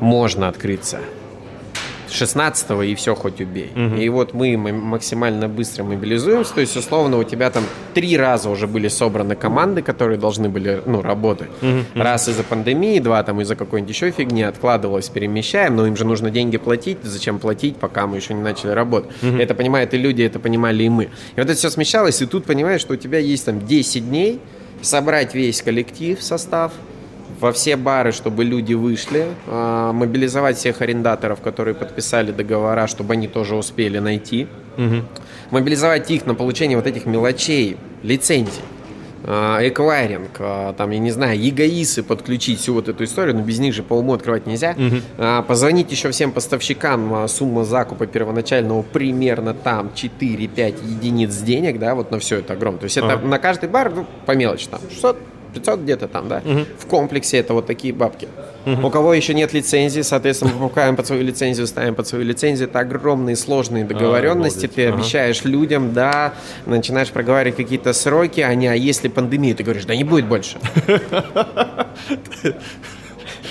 можно 0.00 0.48
открыться. 0.48 1.00
16 2.12 2.70
и 2.84 2.94
все 2.94 3.14
хоть 3.14 3.40
убей. 3.40 3.70
Угу. 3.74 3.96
И 3.96 4.08
вот 4.08 4.34
мы 4.34 4.56
максимально 4.56 5.48
быстро 5.48 5.84
мобилизуемся, 5.84 6.54
то 6.54 6.60
есть 6.60 6.76
условно 6.76 7.18
у 7.18 7.24
тебя 7.24 7.50
там 7.50 7.64
три 7.94 8.16
раза 8.16 8.50
уже 8.50 8.66
были 8.66 8.88
собраны 8.88 9.34
команды, 9.34 9.82
которые 9.82 10.18
должны 10.18 10.48
были 10.48 10.82
ну, 10.86 11.02
работать. 11.02 11.50
Угу. 11.62 12.02
Раз 12.02 12.28
из-за 12.28 12.42
пандемии, 12.42 12.98
два 12.98 13.22
там 13.22 13.40
из-за 13.40 13.56
какой-нибудь 13.56 13.94
еще 13.94 14.10
фигни 14.10 14.42
откладывалось, 14.42 15.08
перемещаем, 15.08 15.76
но 15.76 15.86
им 15.86 15.96
же 15.96 16.04
нужно 16.04 16.30
деньги 16.30 16.56
платить, 16.58 16.98
зачем 17.02 17.38
платить, 17.38 17.76
пока 17.76 18.06
мы 18.06 18.16
еще 18.16 18.34
не 18.34 18.42
начали 18.42 18.70
работать. 18.70 19.10
Угу. 19.22 19.36
Это 19.36 19.54
понимают 19.54 19.94
и 19.94 19.98
люди, 19.98 20.22
это 20.22 20.38
понимали 20.38 20.84
и 20.84 20.88
мы. 20.88 21.04
И 21.04 21.08
вот 21.36 21.44
это 21.44 21.54
все 21.54 21.70
смещалось, 21.70 22.20
и 22.22 22.26
тут 22.26 22.44
понимаешь, 22.44 22.80
что 22.80 22.94
у 22.94 22.96
тебя 22.96 23.18
есть 23.18 23.46
там 23.46 23.64
10 23.66 24.08
дней, 24.08 24.40
собрать 24.82 25.34
весь 25.34 25.62
коллектив, 25.62 26.22
состав, 26.22 26.72
во 27.42 27.52
все 27.52 27.76
бары, 27.76 28.12
чтобы 28.12 28.44
люди 28.44 28.72
вышли, 28.72 29.26
а, 29.48 29.92
мобилизовать 29.92 30.56
всех 30.56 30.80
арендаторов, 30.80 31.40
которые 31.40 31.74
подписали 31.74 32.30
договора, 32.30 32.86
чтобы 32.86 33.14
они 33.14 33.26
тоже 33.26 33.56
успели 33.56 33.98
найти, 33.98 34.46
угу. 34.78 35.04
мобилизовать 35.50 36.10
их 36.10 36.24
на 36.24 36.34
получение 36.34 36.76
вот 36.76 36.86
этих 36.86 37.04
мелочей, 37.04 37.76
лицензий, 38.04 38.62
а, 39.24 39.58
эквайринг, 39.60 40.30
а, 40.38 40.72
там, 40.74 40.90
я 40.92 41.00
не 41.00 41.10
знаю, 41.10 41.36
ЕГАИСы 41.36 42.04
подключить, 42.04 42.60
всю 42.60 42.74
вот 42.74 42.88
эту 42.88 43.02
историю, 43.02 43.34
но 43.34 43.42
без 43.42 43.58
них 43.58 43.74
же 43.74 43.82
по 43.82 43.94
уму 43.94 44.14
открывать 44.14 44.46
нельзя. 44.46 44.76
Угу. 44.78 45.44
Позвонить 45.48 45.90
еще 45.90 46.12
всем 46.12 46.30
поставщикам, 46.30 47.26
сумма 47.26 47.64
закупа 47.64 48.06
первоначального 48.06 48.82
примерно 48.82 49.52
там 49.52 49.90
4-5 49.94 50.76
единиц 50.86 51.36
денег, 51.38 51.80
да, 51.80 51.96
вот 51.96 52.12
на 52.12 52.20
все 52.20 52.38
это 52.38 52.52
огромное. 52.52 52.80
То 52.80 52.84
есть 52.84 52.98
это 52.98 53.18
на 53.18 53.40
каждый 53.40 53.68
бар, 53.68 53.92
ну, 53.92 54.06
по 54.26 54.32
мелочи, 54.32 54.68
там, 54.68 54.80
600 54.88 55.31
500 55.52 55.80
где-то 55.80 56.08
там, 56.08 56.28
да, 56.28 56.42
угу. 56.44 56.60
в 56.78 56.86
комплексе 56.86 57.38
это 57.38 57.54
вот 57.54 57.66
такие 57.66 57.92
бабки. 57.94 58.28
Угу. 58.66 58.86
У 58.86 58.90
кого 58.90 59.14
еще 59.14 59.34
нет 59.34 59.52
лицензии, 59.52 60.02
соответственно, 60.02 60.52
мы 60.54 60.60
покупаем 60.60 60.96
под 60.96 61.06
свою 61.06 61.22
лицензию, 61.22 61.66
ставим 61.66 61.94
под 61.94 62.06
свою 62.06 62.24
лицензию. 62.24 62.68
Это 62.68 62.80
огромные 62.80 63.36
сложные 63.36 63.84
договоренности. 63.84 64.66
А, 64.66 64.68
ты 64.68 64.86
ага. 64.86 64.96
обещаешь 64.96 65.44
людям, 65.44 65.92
да, 65.92 66.34
начинаешь 66.66 67.10
проговаривать 67.10 67.56
какие-то 67.56 67.92
сроки, 67.92 68.40
они, 68.40 68.66
а 68.66 68.74
если 68.74 69.08
пандемия, 69.08 69.54
ты 69.54 69.62
говоришь, 69.62 69.84
да 69.84 69.96
не 69.96 70.04
будет 70.04 70.26
больше. 70.26 70.58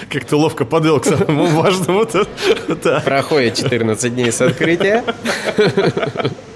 Как 0.10 0.26
ты 0.26 0.36
ловко 0.36 0.66
подвел 0.66 1.00
к 1.00 1.06
самому 1.06 1.46
важному. 1.46 2.06
Проходит 3.06 3.56
14 3.56 4.14
дней 4.14 4.32
с 4.32 4.42
открытия. 4.42 5.04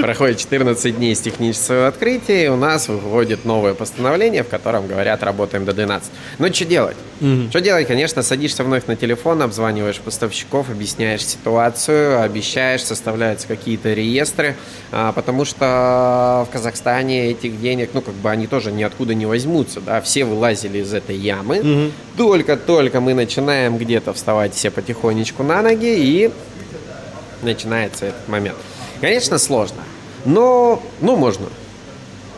Проходит 0.00 0.38
14 0.38 0.96
дней 0.96 1.14
с 1.14 1.20
технического 1.20 1.88
открытия, 1.88 2.46
и 2.46 2.48
у 2.48 2.56
нас 2.56 2.88
выходит 2.88 3.44
новое 3.44 3.74
постановление, 3.74 4.42
в 4.42 4.48
котором 4.48 4.86
говорят, 4.86 5.22
работаем 5.22 5.64
до 5.64 5.72
12. 5.72 6.10
Ну, 6.38 6.52
что 6.52 6.64
делать? 6.64 6.96
Mm-hmm. 7.20 7.50
Что 7.50 7.60
делать? 7.60 7.86
Конечно, 7.86 8.22
садишься 8.22 8.64
вновь 8.64 8.86
на 8.86 8.96
телефон, 8.96 9.42
обзваниваешь 9.42 10.00
поставщиков, 10.00 10.70
объясняешь 10.70 11.24
ситуацию, 11.24 12.20
обещаешь, 12.20 12.82
составляются 12.82 13.46
какие-то 13.46 13.92
реестры, 13.92 14.56
а, 14.90 15.12
потому 15.12 15.44
что 15.44 16.46
в 16.48 16.52
Казахстане 16.52 17.30
этих 17.30 17.60
денег, 17.60 17.90
ну, 17.92 18.00
как 18.00 18.14
бы 18.14 18.30
они 18.30 18.46
тоже 18.46 18.72
ниоткуда 18.72 19.14
не 19.14 19.26
возьмутся, 19.26 19.80
да, 19.80 20.00
все 20.00 20.24
вылазили 20.24 20.78
из 20.78 20.92
этой 20.92 21.16
ямы. 21.16 21.58
Mm-hmm. 21.58 21.92
Только-только 22.16 23.00
мы 23.00 23.14
начинаем 23.14 23.78
где-то 23.78 24.12
вставать 24.12 24.54
все 24.54 24.70
потихонечку 24.70 25.42
на 25.42 25.62
ноги, 25.62 25.94
и 25.94 26.30
начинается 27.42 28.06
этот 28.06 28.28
момент. 28.28 28.56
Конечно, 29.02 29.36
сложно, 29.38 29.82
но, 30.24 30.80
ну, 31.00 31.16
можно. 31.16 31.46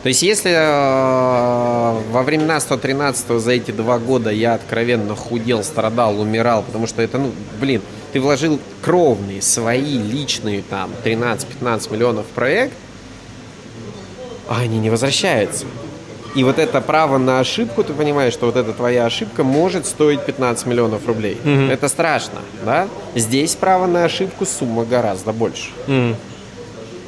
То 0.01 0.09
есть, 0.09 0.23
если 0.23 0.51
э, 0.51 2.01
во 2.11 2.23
времена 2.23 2.59
113 2.59 3.39
за 3.39 3.51
эти 3.51 3.69
два 3.69 3.99
года 3.99 4.31
я 4.31 4.55
откровенно 4.55 5.15
худел, 5.15 5.63
страдал, 5.63 6.19
умирал, 6.19 6.63
потому 6.63 6.87
что 6.87 7.03
это, 7.03 7.19
ну, 7.19 7.31
блин, 7.61 7.83
ты 8.13 8.19
вложил 8.19 8.59
кровные, 8.81 9.43
свои, 9.43 9.99
личные, 9.99 10.63
там, 10.63 10.89
13-15 11.03 11.93
миллионов 11.93 12.25
в 12.25 12.29
проект, 12.29 12.73
а 14.49 14.61
они 14.61 14.79
не 14.79 14.89
возвращаются. 14.89 15.65
И 16.33 16.43
вот 16.43 16.57
это 16.57 16.81
право 16.81 17.19
на 17.19 17.39
ошибку, 17.39 17.83
ты 17.83 17.93
понимаешь, 17.93 18.33
что 18.33 18.47
вот 18.47 18.55
эта 18.55 18.73
твоя 18.73 19.05
ошибка 19.05 19.43
может 19.43 19.85
стоить 19.85 20.25
15 20.25 20.65
миллионов 20.65 21.05
рублей. 21.05 21.37
Mm-hmm. 21.43 21.71
Это 21.71 21.87
страшно, 21.89 22.39
да? 22.65 22.87
Здесь 23.13 23.53
право 23.53 23.85
на 23.85 24.03
ошибку 24.03 24.47
сумма 24.47 24.83
гораздо 24.83 25.31
больше. 25.31 25.69
Mm-hmm. 25.85 26.15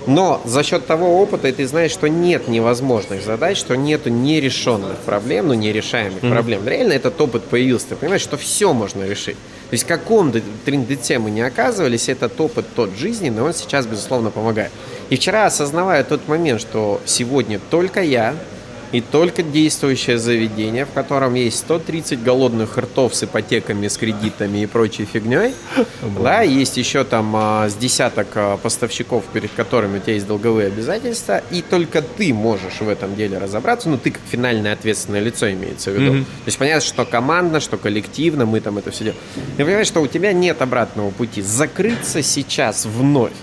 Но 0.07 0.41
за 0.45 0.63
счет 0.63 0.87
того 0.87 1.21
опыта 1.21 1.51
ты 1.51 1.67
знаешь, 1.67 1.91
что 1.91 2.07
нет 2.07 2.47
невозможных 2.47 3.21
задач, 3.23 3.57
что 3.57 3.75
нету 3.75 4.09
нерешенных 4.09 4.97
проблем, 4.99 5.49
ну, 5.49 5.53
нерешаемых 5.53 6.23
mm-hmm. 6.23 6.31
проблем. 6.31 6.67
Реально 6.67 6.93
этот 6.93 7.19
опыт 7.19 7.43
появился. 7.43 7.87
Ты 7.89 7.95
понимаешь, 7.97 8.21
что 8.21 8.37
все 8.37 8.73
можно 8.73 9.03
решить. 9.03 9.35
То 9.69 9.73
есть 9.73 9.83
в 9.83 9.87
каком 9.87 10.33
трендете 10.65 11.19
мы 11.19 11.29
не 11.29 11.41
оказывались, 11.41 12.07
этот 12.07 12.39
опыт 12.39 12.65
тот 12.73 12.95
жизненный, 12.95 13.41
он 13.41 13.53
сейчас, 13.53 13.85
безусловно, 13.85 14.31
помогает. 14.31 14.71
И 15.09 15.17
вчера, 15.17 15.45
осознавая 15.45 16.05
тот 16.05 16.25
момент, 16.29 16.61
что 16.61 17.01
сегодня 17.05 17.59
только 17.69 18.01
я, 18.01 18.33
и 18.91 19.02
только 19.02 19.43
действующее 19.43 20.17
заведение, 20.17 20.86
в 20.86 20.91
котором 20.91 21.34
есть 21.34 21.60
130 21.60 22.23
голодных 22.23 22.78
ртов 22.78 23.15
с 23.15 23.23
ипотеками, 23.23 23.88
с 23.88 23.97
кредитами 23.97 24.60
и 24.60 24.65
прочей 24.65 25.06
фигней. 25.06 25.54
Да, 26.21 26.41
есть 26.41 26.78
еще 26.78 27.04
там 27.04 27.36
а, 27.36 27.69
с 27.69 27.76
десяток 27.76 28.28
а, 28.36 28.58
поставщиков, 28.58 29.23
перед 29.34 29.52
которыми 29.52 29.97
у 29.97 30.02
тебя 30.02 30.13
есть 30.13 30.28
долговые 30.28 30.67
обязательства, 30.67 31.41
и 31.52 31.62
только 31.62 32.02
ты 32.02 32.34
можешь 32.34 32.80
в 32.80 32.89
этом 32.89 33.15
деле 33.15 33.38
разобраться, 33.38 33.89
ну 33.89 33.97
ты 33.97 34.12
как 34.12 34.21
финальное 34.30 34.73
ответственное 34.73 35.21
лицо 35.21 35.50
имеется 35.52 35.91
в 35.91 35.95
виду. 35.95 36.13
Mm-hmm. 36.13 36.23
То 36.23 36.47
есть 36.47 36.58
понятно, 36.58 36.82
что 36.82 37.06
командно, 37.06 37.60
что 37.60 37.78
коллективно, 37.78 38.45
мы 38.45 38.62
там 38.62 38.78
это 38.78 38.91
все 38.91 39.06
делаем. 39.06 39.21
Ты 39.58 39.65
понимаешь, 39.65 39.88
что 39.88 40.02
у 40.02 40.08
тебя 40.08 40.34
нет 40.34 40.62
обратного 40.62 41.12
пути. 41.12 41.41
Закрыться 41.41 42.21
сейчас 42.21 42.86
вновь 42.86 43.34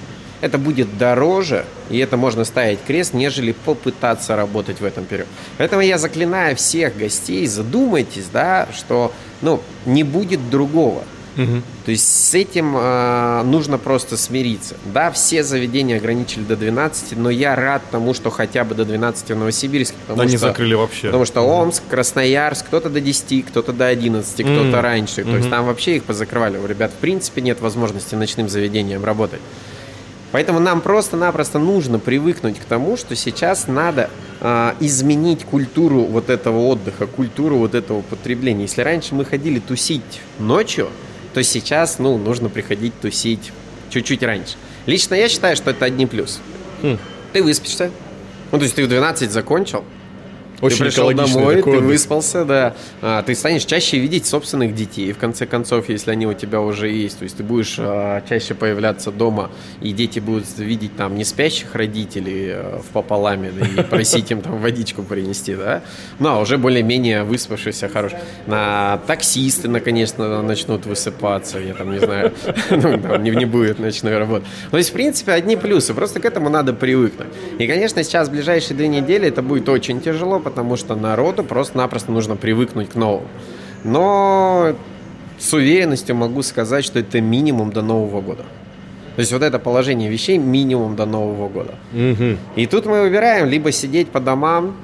это 0.45 0.59
будет 0.59 0.99
дороже, 0.99 1.65
и 1.89 1.97
это 1.97 2.19
можно 2.19 2.45
ставить 2.45 2.79
крест, 2.87 3.15
нежели 3.15 3.53
попытаться 3.53 4.37
работать 4.37 4.79
в 4.79 4.85
этом 4.85 5.07
период. 5.07 5.27
Поэтому 5.57 5.81
я 5.81 5.97
заклинаю 5.97 6.55
всех 6.55 6.99
гостей, 6.99 7.47
задумайтесь, 7.47 8.27
да, 8.31 8.69
что 8.75 9.11
ну, 9.41 9.63
не 9.87 10.03
будет 10.05 10.51
другого. 10.51 11.05
Угу. 11.39 11.63
То 11.87 11.91
есть 11.91 12.07
с 12.07 12.35
этим 12.35 12.77
э, 12.77 13.43
нужно 13.45 13.79
просто 13.79 14.19
смириться. 14.19 14.77
Да, 14.85 15.11
все 15.11 15.43
заведения 15.43 15.97
ограничили 15.97 16.43
до 16.43 16.57
12, 16.57 17.17
но 17.17 17.31
я 17.31 17.57
рад 17.57 17.83
тому, 17.91 18.13
что 18.13 18.29
хотя 18.29 18.65
бы 18.65 18.75
до 18.75 18.85
12 18.85 19.31
в 19.31 19.37
Новосибирске. 19.37 19.97
Потому 20.03 20.19
да 20.19 20.25
что, 20.25 20.33
не 20.33 20.37
закрыли 20.37 20.75
вообще. 20.75 21.07
Потому 21.07 21.25
что 21.25 21.41
Омск, 21.41 21.83
Красноярск, 21.89 22.67
кто-то 22.67 22.91
до 22.91 23.01
10, 23.01 23.47
кто-то 23.47 23.73
до 23.73 23.87
11, 23.87 24.43
кто-то 24.43 24.83
раньше. 24.83 25.23
Mm-hmm. 25.23 25.31
То 25.31 25.37
есть 25.39 25.51
там 25.51 25.65
вообще 25.65 25.97
их 25.97 26.05
позакрывали. 26.05 26.59
У 26.59 26.67
ребят 26.67 26.93
в 26.93 26.97
принципе 26.97 27.41
нет 27.41 27.61
возможности 27.63 28.15
ночным 28.15 28.51
заведением 28.51 29.05
работать. 29.05 29.41
Поэтому 30.35 30.59
нам 30.59 30.81
просто-напросто 30.81 31.61
нужно 31.61 32.01
привыкнуть 32.01 32.59
к 32.59 32.65
тому, 32.65 32.97
что 32.97 33.15
сейчас 33.15 33.69
надо 33.69 34.11
э, 34.41 34.73
изменить 34.81 35.45
культуру 35.45 36.01
вот 36.01 36.29
этого 36.29 36.59
отдыха, 36.59 37.07
культуру 37.07 37.59
вот 37.59 37.77
этого 37.77 38.01
потребления. 38.03 38.63
Если 38.63 38.81
раньше 38.81 39.15
мы 39.15 39.25
ходили 39.25 39.61
тусить 39.61 40.03
ночью, 40.41 40.89
то 41.35 41.43
сейчас, 41.45 42.01
ну, 42.01 42.19
нужно 42.19 42.49
приходить 42.49 42.99
тусить 43.01 43.53
чуть-чуть 43.91 44.25
раньше. 44.25 44.57
Лично 44.87 45.15
я 45.15 45.29
считаю, 45.29 45.55
что 45.55 45.71
это 45.71 45.85
одни 45.85 46.05
плюс. 46.05 46.41
Хм. 46.83 46.99
Ты 47.33 47.41
выспишься. 47.41 47.93
Ну, 48.51 48.59
то 48.59 48.65
есть 48.65 48.75
ты 48.75 48.85
в 48.85 48.89
12 48.89 49.31
закончил, 49.31 49.85
очень 50.61 50.79
ты 50.79 50.85
пришел 50.85 51.13
домой, 51.13 51.63
ты 51.63 51.79
выспался, 51.79 52.45
да. 52.45 52.75
А, 53.03 53.23
ты 53.23 53.35
станешь 53.35 53.65
чаще 53.65 53.99
видеть 53.99 54.27
собственных 54.27 54.75
детей, 54.75 55.13
в 55.13 55.19
конце 55.19 55.47
концов, 55.47 55.89
если 55.89 56.11
они 56.11 56.27
у 56.27 56.35
тебя 56.35 56.61
уже 56.61 56.89
есть. 56.89 57.19
То 57.19 57.25
есть 57.25 57.37
ты 57.37 57.43
будешь 57.43 57.77
а, 57.79 58.23
чаще 58.29 58.55
появляться 58.55 59.11
дома, 59.11 59.51
и 59.81 59.93
дети 59.93 60.21
будут 60.21 60.47
видеть 60.59 60.97
там 60.97 61.17
не 61.17 61.25
спящих 61.25 61.75
родителей 61.75 62.53
а, 62.53 62.81
в 62.83 62.87
пополаме, 62.93 63.51
да, 63.51 63.67
и 63.67 63.85
просить 63.85 64.31
им 64.31 64.41
там 64.41 64.59
водичку 64.59 65.03
принести, 65.03 65.55
да. 65.55 65.83
Ну, 66.19 66.29
а 66.29 66.41
уже 66.41 66.59
более-менее 66.59 67.25
выспавшийся, 67.25 67.89
хорош. 67.89 68.13
На 68.47 68.99
таксисты, 69.07 69.69
наконец-то, 69.69 70.43
начнут 70.43 70.87
высыпаться, 70.87 71.59
я 71.59 71.75
там 71.75 71.93
не 71.93 71.99
знаю, 71.99 72.33
ну, 72.71 72.99
там 72.99 73.23
не, 73.23 73.31
не 73.31 73.45
будет 73.45 73.79
ночной 73.79 74.19
работы. 74.19 74.47
То 74.71 74.79
есть, 74.79 74.91
в 74.91 74.93
принципе, 74.93 75.33
одни 75.33 75.57
плюсы, 75.57 75.95
просто 75.95 76.21
к 76.21 76.25
этому 76.25 76.49
надо 76.49 76.73
привыкнуть. 76.73 77.29
И, 77.59 77.67
конечно, 77.67 78.03
сейчас 78.03 78.29
в 78.29 78.33
ближайшие 78.33 78.77
две 78.77 78.89
недели 78.89 79.29
это 79.29 79.43
будет 79.43 79.69
очень 79.69 80.01
тяжело, 80.01 80.41
потому 80.45 80.77
что 80.77 80.95
народу 80.95 81.43
просто-напросто 81.43 82.13
нужно 82.13 82.37
привыкнуть 82.37 82.91
к 82.91 82.95
новому. 82.95 83.27
Но 83.83 84.75
с 85.39 85.53
уверенностью 85.53 86.15
могу 86.15 86.43
сказать, 86.43 86.85
что 86.85 86.99
это 86.99 87.21
минимум 87.21 87.73
до 87.73 87.83
Нового 87.83 88.21
года. 88.21 88.45
То 89.17 89.21
есть 89.21 89.33
вот 89.33 89.43
это 89.43 89.59
положение 89.59 90.11
вещей 90.11 90.39
минимум 90.39 90.97
до 90.97 91.07
Нового 91.07 91.49
года. 91.49 91.75
Угу. 91.93 92.39
И 92.57 92.67
тут 92.67 92.87
мы 92.87 93.03
выбираем 93.03 93.49
либо 93.49 93.71
сидеть 93.71 94.09
по 94.09 94.21
домам, 94.21 94.77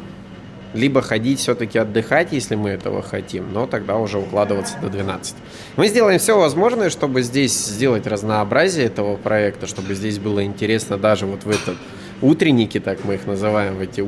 либо 0.73 1.03
ходить 1.03 1.41
все-таки 1.41 1.79
отдыхать, 1.79 2.29
если 2.31 2.55
мы 2.55 2.71
этого 2.71 3.03
хотим, 3.03 3.53
но 3.53 3.67
тогда 3.67 3.97
уже 3.97 4.19
укладываться 4.19 4.77
до 4.81 4.89
12. 4.89 5.35
Мы 5.77 5.89
сделаем 5.89 6.21
все 6.21 6.39
возможное, 6.39 6.91
чтобы 6.91 7.23
здесь 7.23 7.53
сделать 7.53 8.07
разнообразие 8.07 8.87
этого 8.87 9.17
проекта, 9.17 9.67
чтобы 9.67 9.95
здесь 9.95 10.19
было 10.19 10.45
интересно 10.45 10.97
даже 10.97 11.27
вот 11.27 11.45
в 11.45 11.51
этот 11.51 11.77
утренники, 12.23 12.81
так 12.81 13.05
мы 13.05 13.15
их 13.15 13.27
называем, 13.27 13.77
в 13.77 13.81
эти 13.81 14.05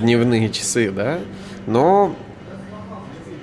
дневные 0.00 0.50
часы, 0.50 0.90
да, 0.90 1.20
но 1.66 2.14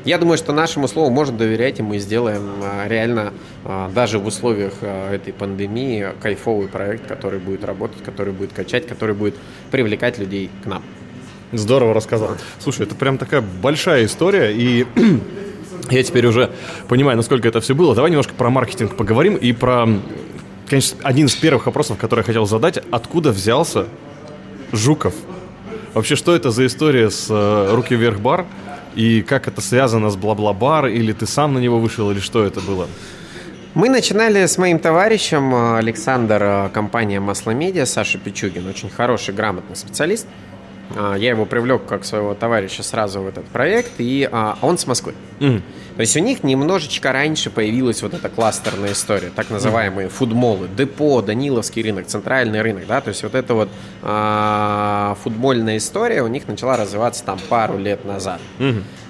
Я 0.05 0.17
думаю, 0.17 0.38
что 0.38 0.53
нашему 0.53 0.88
слову 0.88 1.11
можно 1.11 1.38
доверять, 1.38 1.80
и 1.80 1.84
мы 1.84 1.99
сделаем 1.99 2.41
а, 2.63 2.88
реально 2.88 3.34
а, 3.65 3.91
даже 3.93 4.17
в 4.17 4.26
условиях 4.26 4.74
а, 4.82 5.13
этой 5.13 5.34
пандемии 5.34 6.07
кайфовый 6.22 6.70
проект, 6.70 7.05
который 7.05 7.39
будет 7.39 7.65
работать, 7.65 8.01
который 8.01 8.32
будет 8.32 8.53
качать, 8.53 8.88
который 8.88 9.13
будет 9.13 9.36
привлекать 9.72 10.17
людей 10.17 10.49
к 10.63 10.67
нам. 10.67 10.84
Здорово 11.51 11.93
рассказал. 11.93 12.38
Слушай, 12.59 12.86
это 12.86 12.95
прям 12.95 13.17
такая 13.17 13.41
большая 13.41 14.05
история, 14.05 14.53
и 14.53 14.88
я 15.89 16.03
теперь 16.03 16.26
уже 16.28 16.51
понимаю, 16.88 17.17
насколько 17.17 17.47
это 17.47 17.59
все 17.59 17.76
было. 17.76 17.93
Давай 17.93 18.09
немножко 18.09 18.34
про 18.34 18.49
маркетинг 18.49 18.95
поговорим 18.95 19.36
и 19.36 19.51
про, 19.51 19.86
конечно, 20.70 20.97
один 21.03 21.26
из 21.26 21.36
первых 21.36 21.65
вопросов, 21.65 21.97
который 21.97 22.22
я 22.22 22.24
хотел 22.24 22.45
задать. 22.45 22.80
Откуда 22.89 23.32
взялся 23.32 23.88
Жуков? 24.72 25.13
Вообще, 25.93 26.15
что 26.15 26.36
это 26.36 26.51
за 26.51 26.65
история 26.65 27.09
с 27.09 27.28
э, 27.30 27.74
«Руки 27.74 27.95
вверх 27.95 28.20
бар»? 28.20 28.45
И 28.95 29.22
как 29.22 29.47
это 29.47 29.61
связано 29.61 30.09
с 30.09 30.15
«Бла-бла-бар»? 30.15 30.88
Или 30.88 31.13
ты 31.13 31.26
сам 31.26 31.53
на 31.53 31.59
него 31.59 31.80
вышел, 31.80 32.11
или 32.11 32.20
что 32.20 32.43
это 32.43 32.59
было? 32.59 32.88
Мы 33.74 33.89
начинали 33.89 34.45
с 34.45 34.57
моим 34.57 34.80
товарищем 34.80 35.53
э, 35.53 35.78
Александр, 35.78 36.41
э, 36.41 36.70
компания 36.74 37.20
Масломедиа, 37.20 37.86
Саша 37.86 38.17
Пичугин, 38.17 38.67
очень 38.67 38.89
хороший, 38.89 39.34
грамотный 39.34 39.76
специалист. 39.76 40.28
А, 40.95 41.15
я 41.15 41.30
его 41.30 41.45
привлек 41.45 41.86
как 41.86 42.05
своего 42.05 42.34
товарища 42.34 42.84
сразу 42.84 43.22
в 43.22 43.28
этот 43.28 43.45
проект, 43.45 43.91
и 43.99 44.28
а, 44.32 44.57
он 44.61 44.78
с 44.78 44.88
Москвы. 44.88 45.13
Mm. 45.39 45.61
То 46.00 46.04
есть 46.04 46.16
у 46.16 46.22
них 46.22 46.45
немножечко 46.45 47.12
раньше 47.12 47.50
появилась 47.50 48.02
вот 48.02 48.14
эта 48.14 48.30
кластерная 48.30 48.93
история, 48.93 49.34
так 49.36 49.50
называемые 49.50 50.08
mm. 50.08 50.12
фудмолы, 50.12 50.70
депо, 50.70 51.22
Даниловский 51.22 51.84
рынок, 51.84 52.08
центральный 52.08 52.62
рынок, 52.62 52.88
да, 52.88 53.02
то 53.02 53.10
есть 53.10 53.22
вот 53.22 53.36
эта 53.36 53.54
вот 53.54 53.68
а, 54.02 55.18
футбольная 55.22 55.76
история 55.76 56.24
у 56.24 56.28
них 56.28 56.47
начала 56.47 56.78
развиваться 56.78 57.26
там 57.26 57.38
пару 57.50 57.78
лет 57.78 58.06
назад. 58.06 58.39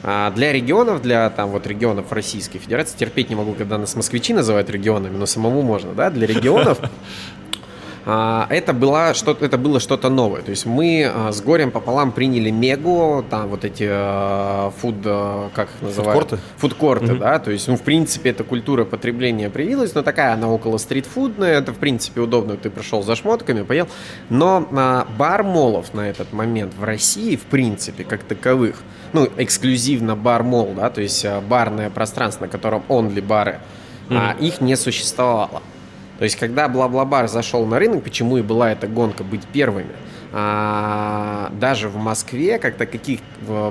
А 0.01 0.31
для 0.31 0.51
регионов, 0.51 1.03
для 1.03 1.29
там 1.29 1.51
вот 1.51 1.67
регионов 1.67 2.11
Российской 2.11 2.57
Федерации, 2.57 2.97
терпеть 2.97 3.29
не 3.29 3.35
могу, 3.35 3.53
когда 3.53 3.77
нас 3.77 3.95
москвичи 3.95 4.33
называют 4.33 4.71
регионами, 4.71 5.15
но 5.15 5.27
самому 5.27 5.61
можно, 5.61 5.93
да, 5.93 6.09
для 6.09 6.25
регионов 6.25 6.79
это, 8.05 8.73
было 8.73 9.13
что 9.13 9.37
это 9.39 9.57
было 9.57 9.79
что-то 9.79 10.09
новое. 10.09 10.41
То 10.41 10.51
есть 10.51 10.65
мы 10.65 11.09
а, 11.13 11.31
с 11.31 11.41
горем 11.41 11.71
пополам 11.71 12.11
приняли 12.11 12.49
Мегу, 12.49 13.25
там 13.29 13.49
вот 13.49 13.65
эти 13.65 13.87
а, 13.89 14.71
фуд, 14.77 14.95
как 15.53 15.69
их 15.69 15.81
называют? 15.81 16.21
Фудкорты. 16.21 16.39
Фудкорты, 16.57 17.05
mm-hmm. 17.05 17.19
да. 17.19 17.39
То 17.39 17.51
есть, 17.51 17.67
ну, 17.67 17.75
в 17.75 17.81
принципе, 17.81 18.29
эта 18.29 18.43
культура 18.43 18.85
потребления 18.85 19.49
привилась, 19.49 19.93
но 19.95 20.01
такая 20.01 20.33
она 20.33 20.49
около 20.49 20.77
стритфудная, 20.77 21.59
это, 21.59 21.73
в 21.73 21.77
принципе, 21.77 22.21
удобно, 22.21 22.55
ты 22.55 22.69
пришел 22.69 23.03
за 23.03 23.15
шмотками, 23.15 23.63
поел. 23.63 23.87
Но 24.29 24.67
бар 25.17 25.43
молов 25.43 25.93
на 25.93 26.09
этот 26.09 26.33
момент 26.33 26.73
в 26.75 26.83
России, 26.83 27.35
в 27.35 27.43
принципе, 27.43 28.03
как 28.03 28.23
таковых, 28.23 28.77
ну, 29.13 29.27
эксклюзивно 29.37 30.15
бар-мол, 30.15 30.73
да, 30.75 30.89
то 30.89 31.01
есть 31.01 31.25
барное 31.47 31.89
пространство, 31.89 32.45
на 32.45 32.51
котором 32.51 32.83
only 32.89 33.21
бары, 33.21 33.59
mm-hmm. 34.09 34.39
их 34.39 34.61
не 34.61 34.75
существовало. 34.75 35.61
То 36.19 36.25
есть, 36.25 36.35
когда 36.35 36.67
Бла-Бла-Бар 36.67 37.29
зашел 37.29 37.65
на 37.65 37.79
рынок, 37.79 38.03
почему 38.03 38.37
и 38.37 38.41
была 38.41 38.73
эта 38.73 38.87
гонка 38.87 39.23
быть 39.23 39.43
первыми, 39.53 39.95
а, 40.33 41.49
даже 41.59 41.87
в 41.87 41.95
Москве 41.95 42.59
как-то 42.59 42.85
каких 42.85 43.21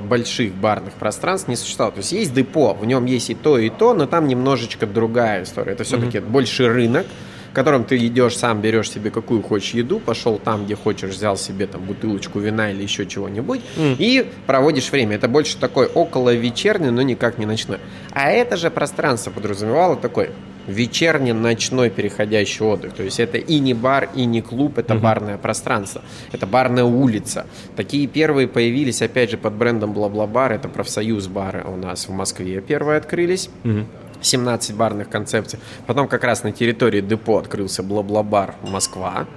больших 0.03 0.55
барных 0.55 0.93
пространств 0.95 1.47
не 1.47 1.55
существовало. 1.55 1.93
То 1.93 1.99
есть 1.99 2.11
есть 2.11 2.33
депо, 2.33 2.73
в 2.73 2.85
нем 2.85 3.05
есть 3.05 3.29
и 3.29 3.35
то, 3.35 3.59
и 3.59 3.69
то, 3.69 3.93
но 3.93 4.07
там 4.07 4.27
немножечко 4.27 4.87
другая 4.87 5.43
история. 5.43 5.73
Это 5.73 5.83
все-таки 5.83 6.17
mm-hmm. 6.17 6.29
больше 6.29 6.67
рынок, 6.67 7.05
в 7.51 7.53
котором 7.53 7.83
ты 7.83 7.97
идешь 7.97 8.35
сам, 8.35 8.61
берешь 8.61 8.89
себе 8.89 9.11
какую 9.11 9.43
хочешь 9.43 9.75
еду, 9.75 9.99
пошел 9.99 10.39
там, 10.39 10.65
где 10.65 10.75
хочешь, 10.75 11.11
взял 11.11 11.37
себе 11.37 11.67
там 11.67 11.81
бутылочку 11.83 12.39
вина 12.39 12.71
или 12.71 12.81
еще 12.81 13.05
чего-нибудь 13.05 13.61
mm. 13.77 13.95
и 13.99 14.27
проводишь 14.47 14.91
время. 14.91 15.15
Это 15.15 15.27
больше 15.27 15.55
такой 15.57 15.85
около 15.85 16.33
вечерний, 16.33 16.89
но 16.89 17.03
никак 17.03 17.37
не 17.37 17.45
ночной. 17.45 17.77
А 18.11 18.29
это 18.31 18.57
же 18.57 18.69
пространство 18.69 19.31
подразумевало 19.31 19.95
такой 19.95 20.31
вечерний, 20.69 21.33
ночной 21.33 21.89
переходящий 21.89 22.63
отдых. 22.63 22.93
То 22.93 23.03
есть 23.03 23.19
это 23.19 23.37
и 23.37 23.59
не 23.59 23.73
бар, 23.73 24.09
и 24.15 24.25
не 24.25 24.41
клуб, 24.41 24.77
это 24.77 24.93
угу. 24.93 25.03
барное 25.03 25.37
пространство, 25.37 26.01
это 26.31 26.47
барная 26.47 26.83
улица. 26.83 27.45
Такие 27.75 28.07
первые 28.07 28.47
появились, 28.47 29.01
опять 29.01 29.31
же, 29.31 29.37
под 29.37 29.53
брендом 29.53 29.93
Бла-Бла-Бар, 29.93 30.53
это 30.53 30.69
профсоюз 30.69 31.27
бары 31.27 31.63
у 31.65 31.75
нас 31.75 32.07
в 32.07 32.11
Москве 32.11 32.61
первые 32.61 32.97
открылись. 32.97 33.49
Угу. 33.63 33.85
17 34.21 34.75
барных 34.75 35.09
концепций. 35.09 35.59
Потом 35.87 36.07
как 36.07 36.25
раз 36.25 36.43
на 36.43 36.51
территории 36.51 36.99
депо 36.99 37.37
открылся 37.37 37.83
Бла-Бла-бар 37.83 38.55
Москва. 38.63 39.27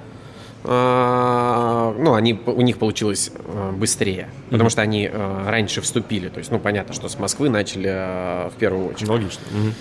А, 0.64 1.94
ну, 1.98 2.14
они, 2.14 2.38
у 2.46 2.60
них 2.60 2.78
получилось 2.78 3.32
э, 3.34 3.72
быстрее, 3.72 4.28
потому 4.50 4.70
что 4.70 4.82
они 4.82 5.10
э, 5.12 5.44
раньше 5.48 5.80
вступили. 5.80 6.28
То 6.28 6.38
есть, 6.38 6.52
ну, 6.52 6.60
понятно, 6.60 6.94
что 6.94 7.08
с 7.08 7.18
Москвы 7.18 7.48
начали 7.50 7.90
э, 7.92 8.48
в 8.50 8.54
первую 8.58 8.90
очередь. 8.90 9.08
Логично. 9.08 9.40
Mm-hmm. 9.50 9.72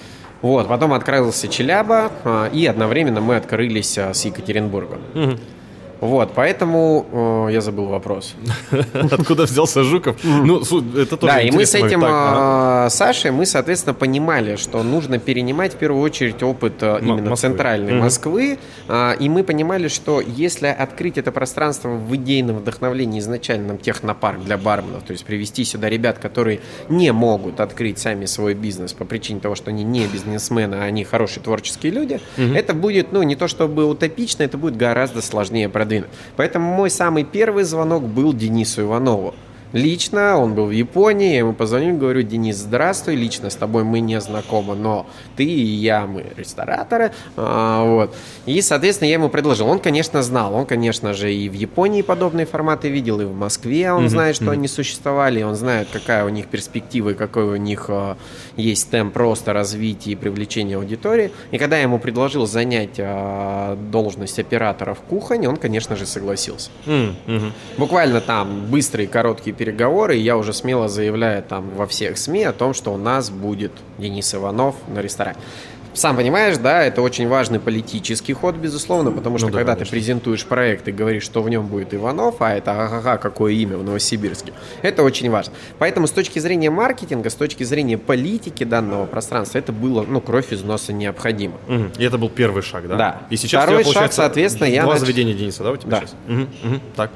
Вот, 0.42 0.68
потом 0.68 0.94
открылся 0.94 1.48
Челяба, 1.48 2.12
а, 2.24 2.48
и 2.48 2.66
одновременно 2.66 3.22
мы 3.22 3.36
открылись 3.36 3.98
а, 3.98 4.14
с 4.14 4.26
Екатеринбургом. 4.26 5.02
Угу. 5.14 5.38
Вот, 6.02 6.32
поэтому 6.34 7.06
э, 7.48 7.54
я 7.54 7.62
забыл 7.62 7.86
вопрос. 7.86 8.34
Откуда 9.12 9.44
взялся 9.44 9.84
Жуков? 9.84 10.16
Ну, 10.24 10.60
это 10.98 11.16
тоже 11.16 11.34
Да, 11.34 11.42
и 11.42 11.52
мы 11.52 11.68
с 11.68 11.76
этим 11.76 12.04
э, 12.04 12.90
Сашей, 12.90 13.30
мы, 13.30 13.46
соответственно, 13.46 13.94
понимали, 13.94 14.56
что 14.56 14.82
нужно 14.82 15.20
перенимать 15.20 15.76
в 15.76 15.78
первую 15.78 16.02
очередь 16.02 16.42
опыт 16.42 16.82
э, 16.82 17.02
именно 17.04 17.36
центральной. 17.36 17.94
Москвы. 17.94 18.58
Э, 18.88 19.14
и 19.20 19.30
мы 19.30 19.44
понимали, 19.44 19.90
что 19.90 20.22
если 20.22 20.66
открыть 20.66 21.20
это 21.20 21.32
пространство 21.32 21.90
в 21.90 22.16
идейном 22.16 22.58
вдохновлении 22.58 23.20
изначальном 23.20 23.78
технопарк 23.78 24.44
для 24.44 24.58
барменов, 24.58 25.04
то 25.04 25.12
есть 25.12 25.24
привести 25.24 25.64
сюда 25.66 25.88
ребят, 25.88 26.18
которые 26.18 26.62
не 26.90 27.14
могут 27.14 27.60
открыть 27.60 28.00
сами 28.00 28.26
свой 28.26 28.56
бизнес 28.56 28.94
по 28.94 29.06
причине 29.06 29.40
того, 29.40 29.54
что 29.54 29.70
они 29.70 29.84
не 29.84 30.08
бизнесмены, 30.08 30.76
а 30.76 30.84
они 30.86 31.04
хорошие 31.04 31.44
творческие 31.44 31.92
люди, 31.92 32.20
это 32.38 32.74
будет, 32.74 33.12
ну, 33.12 33.22
не 33.22 33.36
то 33.36 33.48
чтобы 33.48 33.86
утопично, 33.86 34.42
это 34.42 34.58
будет 34.58 34.78
гораздо 34.78 35.22
сложнее 35.22 35.70
продвинуть 35.70 35.91
продвинут. 35.92 36.10
Поэтому 36.38 36.74
мой 36.74 36.90
самый 36.90 37.24
первый 37.24 37.64
звонок 37.64 38.04
был 38.04 38.34
Денису 38.34 38.82
Иванову. 38.82 39.34
Лично, 39.74 40.38
он 40.38 40.54
был 40.54 40.66
в 40.66 40.72
Японии, 40.72 41.32
я 41.32 41.40
ему 41.40 41.54
позвонил, 41.54 41.98
говорю, 41.98 42.24
Денис, 42.24 42.58
здравствуй, 42.58 43.16
лично 43.16 43.50
с 43.50 43.56
тобой 43.56 43.84
мы 43.84 44.00
не 44.02 44.20
знакомы, 44.20 44.76
но 44.76 45.06
ты 45.36 45.46
и 45.46 45.64
я, 45.64 46.06
мы 46.06 46.26
рестораторы, 46.36 47.12
а, 47.38 47.84
вот. 47.86 48.16
И, 48.46 48.62
соответственно, 48.62 49.08
я 49.08 49.14
ему 49.14 49.30
предложил. 49.30 49.68
Он, 49.68 49.80
конечно, 49.80 50.22
знал, 50.24 50.54
он, 50.54 50.66
конечно 50.66 51.14
же, 51.14 51.34
и 51.34 51.48
в 51.48 51.54
Японии 51.54 52.02
подобные 52.02 52.46
форматы 52.46 52.90
видел, 52.90 53.22
и 53.22 53.26
в 53.26 53.34
Москве 53.34 53.92
он 53.92 54.06
mm-hmm. 54.06 54.10
знает, 54.10 54.36
что 54.36 54.46
mm-hmm. 54.46 54.52
они 54.52 54.68
существовали, 54.68 55.44
он 55.44 55.56
знает, 55.56 55.88
какая 55.92 56.26
у 56.26 56.30
них 56.30 56.48
перспектива 56.48 57.12
и 57.12 57.14
какой 57.14 57.44
у 57.44 57.56
них 57.56 57.86
а, 57.88 58.18
есть 58.58 58.90
темп 58.90 59.16
роста, 59.16 59.54
развития 59.54 60.12
и 60.12 60.16
привлечения 60.16 60.76
аудитории. 60.76 61.32
И 61.52 61.58
когда 61.58 61.78
я 61.78 61.84
ему 61.84 62.00
предложил 62.00 62.46
занять 62.46 63.00
а, 63.00 63.76
должность 63.76 64.40
оператора 64.40 64.94
в 64.94 65.02
кухне, 65.02 65.48
он, 65.48 65.56
конечно 65.58 65.96
же, 65.96 66.06
согласился. 66.06 66.72
Mm-hmm. 66.86 67.52
Буквально 67.78 68.22
там 68.22 68.66
быстрые, 68.66 69.08
короткие 69.08 69.54
переговоры, 69.62 70.18
и 70.18 70.20
я 70.20 70.38
уже 70.38 70.54
смело 70.54 70.90
заявляю 70.90 71.44
там 71.44 71.70
во 71.76 71.86
всех 71.86 72.18
СМИ 72.18 72.46
о 72.46 72.52
том, 72.52 72.74
что 72.74 72.92
у 72.92 72.98
нас 72.98 73.30
будет 73.30 73.72
Денис 74.00 74.34
Иванов 74.34 74.76
на 74.88 75.02
ресторане. 75.02 75.38
Сам 75.94 76.16
понимаешь, 76.16 76.58
да, 76.58 76.84
это 76.84 77.04
очень 77.04 77.28
важный 77.28 77.60
политический 77.60 78.34
ход, 78.34 78.56
безусловно, 78.56 79.12
потому 79.12 79.38
что 79.38 79.48
ну, 79.48 79.54
да, 79.54 79.60
когда 79.60 79.74
конечно. 79.74 79.92
ты 79.92 79.92
презентуешь 79.92 80.46
проект 80.46 80.88
и 80.88 80.92
говоришь, 80.92 81.22
что 81.22 81.44
в 81.44 81.50
нем 81.50 81.68
будет 81.68 81.94
Иванов, 81.94 82.38
а 82.40 82.56
это 82.56 82.72
ага, 82.72 83.18
какое 83.18 83.54
имя 83.54 83.78
в 83.78 83.84
Новосибирске, 83.84 84.52
это 84.82 85.04
очень 85.04 85.30
важно. 85.30 85.54
Поэтому 85.78 86.08
с 86.08 86.12
точки 86.12 86.40
зрения 86.40 86.72
маркетинга, 86.72 87.30
с 87.30 87.36
точки 87.36 87.64
зрения 87.64 88.00
политики 88.00 88.64
данного 88.64 89.06
пространства, 89.06 89.60
это 89.60 89.72
было, 89.72 90.04
ну, 90.08 90.22
кровь 90.22 90.52
из 90.52 90.64
носа 90.64 90.92
необходимо. 90.92 91.58
Угу. 91.68 91.84
И 92.00 92.04
это 92.04 92.18
был 92.18 92.30
первый 92.30 92.64
шаг, 92.64 92.88
да? 92.88 92.96
Да. 92.96 93.22
И 93.30 93.36
сейчас 93.36 93.66
Второй 93.66 93.84
шаг, 93.84 94.12
соответственно, 94.12 94.70
я... 94.70 94.86
Два 94.86 94.98
заведения 94.98 95.36
Дениса, 95.36 95.64
да, 95.64 95.72
у 95.72 95.78
тебя 95.78 95.92
да. 95.92 96.00
сейчас? 96.00 96.16
Угу, 96.28 96.42
угу. 96.42 96.82
Так. 96.96 97.12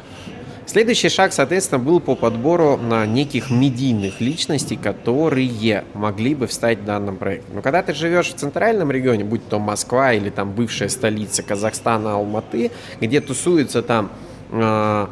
Следующий 0.65 1.09
шаг, 1.09 1.31
соответственно, 1.31 1.79
был 1.79 1.99
по 1.99 2.15
подбору 2.15 2.77
на 2.77 3.05
неких 3.05 3.51
медийных 3.51 4.19
личностей, 4.19 4.75
которые 4.75 5.83
могли 5.93 6.33
бы 6.33 6.47
встать 6.47 6.79
в 6.79 6.85
данном 6.85 7.17
проекте. 7.17 7.47
Но 7.53 7.61
когда 7.61 7.83
ты 7.83 7.93
живешь 7.93 8.29
в 8.29 8.35
центральном 8.35 8.91
регионе, 8.91 9.23
будь 9.23 9.47
то 9.47 9.59
Москва 9.59 10.13
или 10.13 10.29
там 10.29 10.51
бывшая 10.51 10.89
столица 10.89 11.43
Казахстана, 11.43 12.15
Алматы, 12.15 12.71
где 12.99 13.21
тусуется 13.21 13.83
там 13.83 14.09
э, 14.51 15.07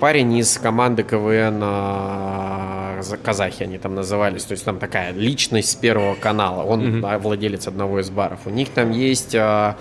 парень 0.00 0.36
из 0.38 0.56
команды 0.58 1.02
КВН 1.02 1.60
э, 1.62 3.16
казахи 3.22 3.64
они 3.64 3.78
там 3.78 3.94
назывались, 3.94 4.44
то 4.44 4.52
есть 4.52 4.64
там 4.64 4.78
такая 4.78 5.12
личность 5.12 5.70
с 5.70 5.74
первого 5.74 6.14
канала, 6.14 6.62
он 6.62 6.82
mm-hmm. 6.82 7.00
да, 7.00 7.18
владелец 7.18 7.66
одного 7.66 8.00
из 8.00 8.10
баров. 8.10 8.40
У 8.46 8.50
них 8.50 8.68
там 8.70 8.90
есть 8.90 9.34
э, 9.34 9.74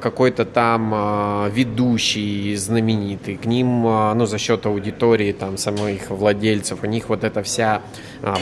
какой-то 0.00 0.44
там 0.44 0.92
э, 0.94 1.50
ведущий 1.50 2.54
знаменитый, 2.56 3.36
к 3.36 3.46
ним, 3.46 3.86
э, 3.86 4.14
ну, 4.14 4.26
за 4.26 4.38
счет 4.38 4.64
аудитории, 4.66 5.32
там, 5.32 5.56
самих 5.58 6.10
владельцев, 6.10 6.82
у 6.82 6.86
них 6.86 7.08
вот 7.08 7.24
эта 7.24 7.42
вся 7.42 7.82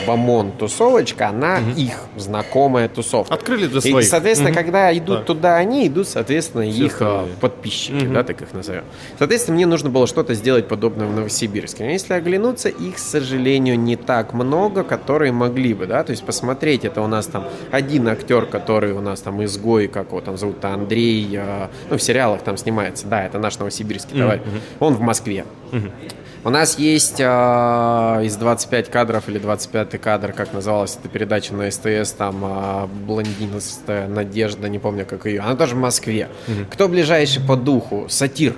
бомон 0.06 0.52
тусовочка, 0.52 1.28
она 1.28 1.58
угу. 1.58 1.78
их 1.78 1.94
знакомая 2.16 2.88
тусовка. 2.88 3.34
Открыли 3.34 3.66
для 3.66 3.80
своих. 3.80 4.00
И, 4.00 4.02
соответственно, 4.02 4.50
угу. 4.50 4.58
когда 4.58 4.96
идут 4.96 5.18
так. 5.18 5.26
туда 5.26 5.56
они, 5.56 5.86
идут, 5.86 6.08
соответственно, 6.08 6.64
Все 6.70 6.84
их 6.84 6.92
остальные. 6.94 7.36
подписчики, 7.40 8.04
угу. 8.04 8.14
да, 8.14 8.22
так 8.22 8.42
их 8.42 8.52
назовем. 8.52 8.84
Соответственно, 9.18 9.56
мне 9.56 9.66
нужно 9.66 9.90
было 9.90 10.06
что-то 10.06 10.34
сделать 10.34 10.68
подобное 10.68 11.06
в 11.06 11.14
Новосибирске. 11.14 11.84
Но 11.84 11.90
если 11.90 12.14
оглянуться, 12.14 12.68
их, 12.68 12.96
к 12.96 12.98
сожалению, 12.98 13.78
не 13.78 13.96
так 13.96 14.32
много, 14.32 14.84
которые 14.84 15.32
могли 15.32 15.74
бы, 15.74 15.86
да, 15.86 16.04
то 16.04 16.10
есть 16.10 16.24
посмотреть, 16.24 16.84
это 16.84 17.00
у 17.00 17.06
нас 17.06 17.26
там 17.26 17.46
один 17.70 18.08
актер, 18.08 18.46
который 18.46 18.92
у 18.92 19.00
нас 19.00 19.20
там 19.20 19.44
изгой, 19.44 19.88
как 19.88 20.08
его 20.08 20.20
там 20.20 20.36
зовут, 20.36 20.64
Андрей, 20.64 21.28
э, 21.32 21.68
ну, 21.90 21.98
в 21.98 22.02
сериалах 22.02 22.42
там 22.42 22.56
снимается, 22.56 23.06
да, 23.06 23.24
это 23.24 23.38
наш 23.38 23.58
новосибирский 23.58 24.18
товарищ, 24.18 24.42
mm-hmm. 24.42 24.76
он 24.80 24.94
в 24.94 25.00
Москве. 25.00 25.44
Mm-hmm. 25.72 25.90
У 26.44 26.50
нас 26.50 26.78
есть 26.78 27.20
э, 27.20 27.24
из 27.24 28.36
25 28.36 28.90
кадров 28.90 29.30
или 29.30 29.38
25 29.38 29.98
кадр, 29.98 30.34
как 30.34 30.52
называлась 30.52 30.94
эта 31.00 31.08
передача 31.08 31.54
на 31.54 31.70
СТС, 31.70 32.12
там 32.12 32.44
э, 32.44 32.86
блондинистая 33.06 34.08
Надежда, 34.08 34.68
не 34.68 34.78
помню, 34.78 35.06
как 35.06 35.24
ее. 35.24 35.40
Она 35.40 35.56
тоже 35.56 35.74
в 35.74 35.78
Москве. 35.78 36.28
Угу. 36.46 36.66
Кто 36.70 36.88
ближайший 36.88 37.42
по 37.42 37.56
духу? 37.56 38.08
Сатир. 38.10 38.56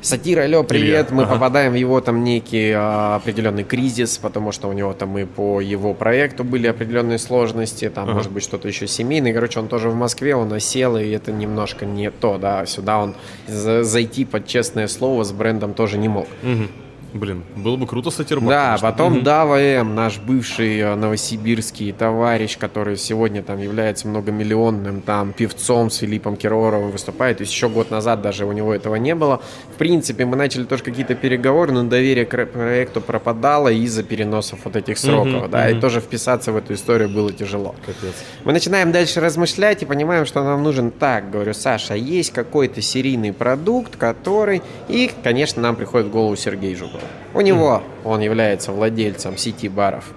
Сатира, 0.00 0.42
алло, 0.42 0.62
привет. 0.62 1.08
Илья. 1.08 1.16
Мы 1.16 1.22
ага. 1.24 1.34
попадаем 1.34 1.72
в 1.72 1.74
его 1.74 2.00
там 2.00 2.22
некий 2.22 2.72
а, 2.74 3.16
определенный 3.16 3.64
кризис, 3.64 4.16
потому 4.18 4.52
что 4.52 4.68
у 4.68 4.72
него 4.72 4.92
там 4.92 5.18
и 5.18 5.24
по 5.24 5.60
его 5.60 5.92
проекту 5.92 6.44
были 6.44 6.68
определенные 6.68 7.18
сложности, 7.18 7.88
там 7.88 8.04
ага. 8.04 8.14
может 8.14 8.30
быть 8.30 8.44
что-то 8.44 8.68
еще 8.68 8.86
семейное. 8.86 9.34
Короче, 9.34 9.58
он 9.58 9.66
тоже 9.66 9.90
в 9.90 9.96
Москве, 9.96 10.36
он 10.36 10.52
осел, 10.52 10.96
и 10.96 11.08
это 11.08 11.32
немножко 11.32 11.84
не 11.84 12.10
то, 12.10 12.38
да. 12.38 12.64
Сюда 12.66 12.98
он 13.00 13.14
зайти 13.48 14.24
под 14.24 14.46
честное 14.46 14.86
слово 14.86 15.24
с 15.24 15.32
брендом 15.32 15.74
тоже 15.74 15.98
не 15.98 16.08
мог. 16.08 16.28
Угу. 16.44 16.87
Блин, 17.14 17.42
было 17.56 17.76
бы 17.76 17.86
круто 17.86 18.10
сатирбар. 18.10 18.48
Да, 18.48 18.66
конечно. 18.66 18.90
потом 18.90 19.12
угу. 19.14 19.22
Дава 19.22 19.60
М, 19.60 19.94
наш 19.94 20.18
бывший 20.18 20.78
э, 20.78 20.94
новосибирский 20.94 21.92
товарищ, 21.92 22.58
который 22.58 22.96
сегодня 22.96 23.42
там 23.42 23.58
является 23.58 24.06
многомиллионным 24.08 25.00
там 25.00 25.32
певцом 25.32 25.90
с 25.90 25.96
Филиппом 25.98 26.36
Кироровым 26.36 26.90
выступает. 26.90 27.38
То 27.38 27.42
есть 27.42 27.52
еще 27.52 27.68
год 27.68 27.90
назад 27.90 28.20
даже 28.20 28.44
у 28.44 28.52
него 28.52 28.74
этого 28.74 28.96
не 28.96 29.14
было. 29.14 29.40
В 29.74 29.78
принципе, 29.78 30.24
мы 30.26 30.36
начали 30.36 30.64
тоже 30.64 30.82
какие-то 30.82 31.14
переговоры, 31.14 31.72
но 31.72 31.82
доверие 31.84 32.26
к 32.26 32.46
проекту 32.46 33.00
пропадало 33.00 33.68
из-за 33.68 34.02
переносов 34.02 34.60
вот 34.64 34.76
этих 34.76 34.98
сроков, 34.98 35.44
угу, 35.44 35.48
да, 35.48 35.66
угу. 35.66 35.76
и 35.76 35.80
тоже 35.80 36.00
вписаться 36.00 36.52
в 36.52 36.56
эту 36.56 36.74
историю 36.74 37.08
было 37.08 37.32
тяжело. 37.32 37.74
Капец. 37.86 38.14
Мы 38.44 38.52
начинаем 38.52 38.92
дальше 38.92 39.20
размышлять 39.20 39.82
и 39.82 39.86
понимаем, 39.86 40.26
что 40.26 40.44
нам 40.44 40.62
нужен 40.62 40.90
так, 40.90 41.30
говорю, 41.30 41.54
Саша, 41.54 41.94
есть 41.94 42.32
какой-то 42.32 42.82
серийный 42.82 43.32
продукт, 43.32 43.96
который... 43.96 44.62
И, 44.88 45.10
конечно, 45.22 45.62
нам 45.62 45.76
приходит 45.76 46.08
в 46.08 46.10
голову 46.10 46.36
Сергей 46.36 46.74
Жуков. 46.74 46.97
У 47.34 47.40
него 47.40 47.82
он 48.04 48.20
является 48.20 48.72
владельцем 48.72 49.36
сети 49.36 49.68
баров 49.68 50.12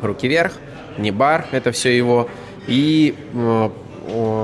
«Руки 0.00 0.28
вверх», 0.28 0.54
не 0.98 1.10
бар, 1.10 1.46
это 1.52 1.72
все 1.72 1.96
его. 1.96 2.28
И 2.66 3.14
э, 3.32 3.70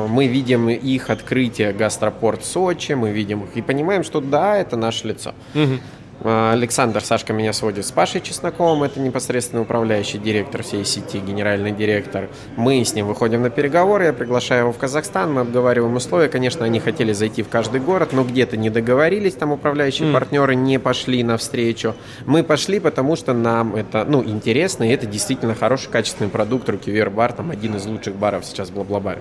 мы 0.09 0.27
видим 0.27 0.69
их 0.69 1.11
открытие 1.11 1.73
гастропорт 1.73 2.45
Сочи, 2.45 2.93
мы 2.93 3.11
видим 3.11 3.45
их 3.45 3.57
и 3.57 3.63
понимаем, 3.63 4.05
что 4.05 4.21
да, 4.21 4.57
это 4.57 4.77
наше 4.77 5.09
лицо. 5.09 5.35
Угу. 5.55 5.79
А, 6.23 6.53
Александр 6.53 7.03
Сашка 7.03 7.33
меня 7.33 7.53
сводит 7.53 7.85
с 7.85 7.93
Пашей 7.93 8.21
Чесноковым, 8.21 8.83
это 8.85 9.01
непосредственно 9.01 9.63
управляющий 9.63 10.19
директор 10.19 10.63
всей 10.63 10.85
сети, 10.85 11.19
генеральный 11.19 11.73
директор. 11.73 12.29
Мы 12.57 12.85
с 12.85 12.95
ним 12.95 13.07
выходим 13.07 13.43
на 13.43 13.51
переговоры, 13.51 14.07
я 14.07 14.13
приглашаю 14.13 14.63
его 14.63 14.73
в 14.73 14.79
Казахстан, 14.79 15.33
мы 15.33 15.43
обговариваем 15.43 15.95
условия. 15.95 16.29
Конечно, 16.29 16.65
они 16.65 16.81
хотели 16.81 17.13
зайти 17.13 17.43
в 17.43 17.49
каждый 17.49 17.81
город, 17.81 18.13
но 18.13 18.25
где-то 18.25 18.57
не 18.57 18.71
договорились, 18.71 19.35
там 19.35 19.53
управляющие 19.53 20.09
mm. 20.09 20.13
партнеры 20.13 20.55
не 20.55 20.79
пошли 20.79 21.23
навстречу. 21.23 21.95
Мы 22.25 22.43
пошли, 22.43 22.81
потому 22.81 23.17
что 23.17 23.33
нам 23.33 23.77
это, 23.77 24.05
ну, 24.05 24.25
интересно, 24.25 24.85
и 24.85 24.93
это 24.93 25.07
действительно 25.07 25.55
хороший, 25.55 25.91
качественный 25.91 26.31
продукт. 26.31 26.69
Рукивер 26.69 27.11
бар, 27.11 27.33
там 27.33 27.51
один 27.51 27.77
из 27.77 27.87
лучших 27.87 28.17
баров 28.17 28.45
сейчас 28.45 28.71
в 28.71 28.75
Бла-Бла-Баре. 28.75 29.21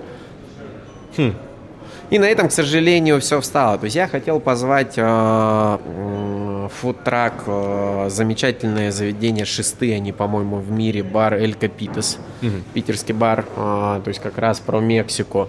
Хм. 1.16 1.34
И 2.10 2.18
на 2.18 2.24
этом, 2.24 2.48
к 2.48 2.52
сожалению, 2.52 3.20
все 3.20 3.40
встало. 3.40 3.78
То 3.78 3.84
есть 3.84 3.96
я 3.96 4.06
хотел 4.06 4.38
позвать 4.38 4.94
э, 4.96 5.78
фудтрак, 6.80 7.44
э, 7.46 8.06
замечательное 8.10 8.92
заведение 8.92 9.44
шестые, 9.44 9.96
они, 9.96 10.12
по-моему, 10.12 10.56
в 10.58 10.70
мире, 10.70 11.02
бар 11.02 11.34
Эль 11.34 11.54
Капитес, 11.54 12.18
угу. 12.42 12.50
питерский 12.74 13.14
бар, 13.14 13.44
э, 13.56 14.00
то 14.04 14.08
есть 14.08 14.20
как 14.20 14.38
раз 14.38 14.60
про 14.60 14.80
Мексику. 14.80 15.48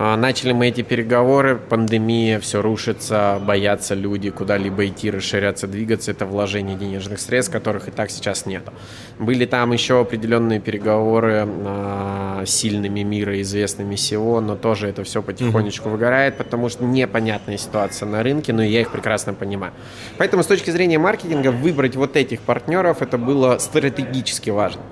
А, 0.00 0.16
начали 0.16 0.52
мы 0.52 0.68
эти 0.68 0.82
переговоры, 0.82 1.56
пандемия, 1.56 2.38
все 2.38 2.62
рушится, 2.62 3.42
боятся 3.44 3.96
люди 3.96 4.30
куда-либо 4.30 4.86
идти, 4.86 5.10
расширяться, 5.10 5.66
двигаться. 5.66 6.12
Это 6.12 6.24
вложение 6.24 6.76
денежных 6.76 7.18
средств, 7.18 7.50
которых 7.52 7.88
и 7.88 7.90
так 7.90 8.08
сейчас 8.12 8.46
нет. 8.46 8.62
Были 9.18 9.44
там 9.44 9.72
еще 9.72 10.00
определенные 10.00 10.60
переговоры 10.60 11.48
э, 11.48 12.44
сильными 12.46 13.00
мира, 13.00 13.40
известными 13.40 13.96
всего, 13.96 14.40
но 14.40 14.54
тоже 14.54 14.86
это 14.86 15.02
все 15.02 15.20
потихонечку 15.20 15.88
выгорает, 15.88 16.36
потому 16.36 16.68
что 16.68 16.84
непонятная 16.84 17.56
ситуация 17.56 18.06
на 18.06 18.22
рынке, 18.22 18.52
но 18.52 18.62
я 18.62 18.82
их 18.82 18.92
прекрасно 18.92 19.34
понимаю. 19.34 19.72
Поэтому 20.16 20.44
с 20.44 20.46
точки 20.46 20.70
зрения 20.70 21.00
маркетинга 21.00 21.50
выбрать 21.50 21.96
вот 21.96 22.16
этих 22.16 22.38
партнеров 22.42 23.02
это 23.02 23.18
было 23.18 23.58
стратегически 23.58 24.50
важно 24.50 24.82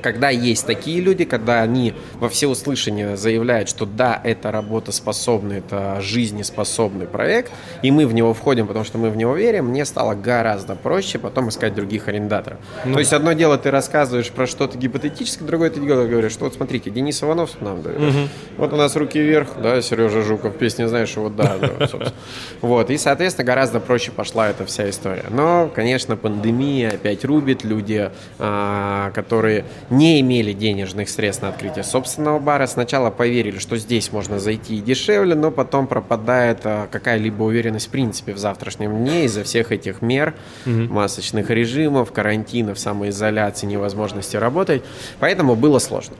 когда 0.00 0.30
есть 0.30 0.66
такие 0.66 1.00
люди, 1.00 1.24
когда 1.24 1.62
они 1.62 1.94
во 2.14 2.28
всеуслышание 2.28 3.16
заявляют, 3.16 3.68
что 3.68 3.86
да, 3.86 4.20
это 4.22 4.50
работоспособный, 4.50 5.58
это 5.58 6.00
жизнеспособный 6.00 7.06
проект, 7.06 7.52
и 7.82 7.90
мы 7.90 8.06
в 8.06 8.14
него 8.14 8.34
входим, 8.34 8.66
потому 8.66 8.84
что 8.84 8.98
мы 8.98 9.10
в 9.10 9.16
него 9.16 9.34
верим, 9.34 9.66
мне 9.66 9.84
стало 9.84 10.14
гораздо 10.14 10.74
проще 10.74 11.18
потом 11.18 11.48
искать 11.48 11.74
других 11.74 12.08
арендаторов. 12.08 12.58
Ну. 12.84 12.94
То 12.94 12.98
есть 13.00 13.12
одно 13.12 13.32
дело 13.32 13.58
ты 13.58 13.70
рассказываешь 13.70 14.30
про 14.30 14.46
что-то 14.46 14.78
гипотетическое, 14.78 15.46
другое 15.46 15.70
ты 15.70 15.80
говоришь, 15.80 16.32
что 16.32 16.44
вот 16.44 16.54
смотрите, 16.54 16.90
Денис 16.90 17.22
Иванов 17.22 17.60
нам 17.60 17.82
говорит, 17.82 18.00
угу. 18.00 18.28
вот 18.56 18.72
у 18.72 18.76
нас 18.76 18.96
руки 18.96 19.18
вверх, 19.18 19.50
да, 19.62 19.80
Сережа 19.82 20.22
Жуков, 20.22 20.56
песни 20.56 20.84
знаешь, 20.84 21.16
вот 21.16 21.36
да, 21.36 21.56
да 21.58 21.88
Вот, 22.60 22.90
и, 22.90 22.98
соответственно, 22.98 23.46
гораздо 23.46 23.80
проще 23.80 24.10
пошла 24.10 24.48
эта 24.48 24.64
вся 24.64 24.88
история. 24.90 25.24
Но, 25.30 25.70
конечно, 25.74 26.16
пандемия 26.16 26.90
опять 26.90 27.24
рубит, 27.24 27.64
люди, 27.64 28.10
а, 28.38 29.10
которые 29.12 29.64
не 29.90 30.20
имели 30.20 30.52
денежных 30.52 31.08
средств 31.08 31.42
на 31.42 31.48
открытие 31.48 31.84
собственного 31.84 32.38
бара, 32.38 32.66
сначала 32.66 33.10
поверили, 33.10 33.58
что 33.58 33.76
здесь 33.76 34.12
можно 34.12 34.38
зайти 34.38 34.76
и 34.76 34.80
дешевле, 34.80 35.34
но 35.34 35.50
потом 35.50 35.86
пропадает 35.86 36.60
а, 36.64 36.88
какая-либо 36.90 37.42
уверенность 37.42 37.86
в 37.86 37.90
принципе 37.90 38.32
в 38.32 38.38
завтрашнем 38.38 38.96
дне 38.96 39.24
из-за 39.24 39.44
всех 39.44 39.72
этих 39.72 40.02
мер, 40.02 40.34
угу. 40.66 40.72
масочных 40.72 41.50
режимов, 41.50 42.12
карантинов, 42.12 42.78
самоизоляции, 42.78 43.66
невозможности 43.66 44.36
работать. 44.36 44.82
Поэтому 45.20 45.54
было 45.54 45.78
сложно. 45.78 46.14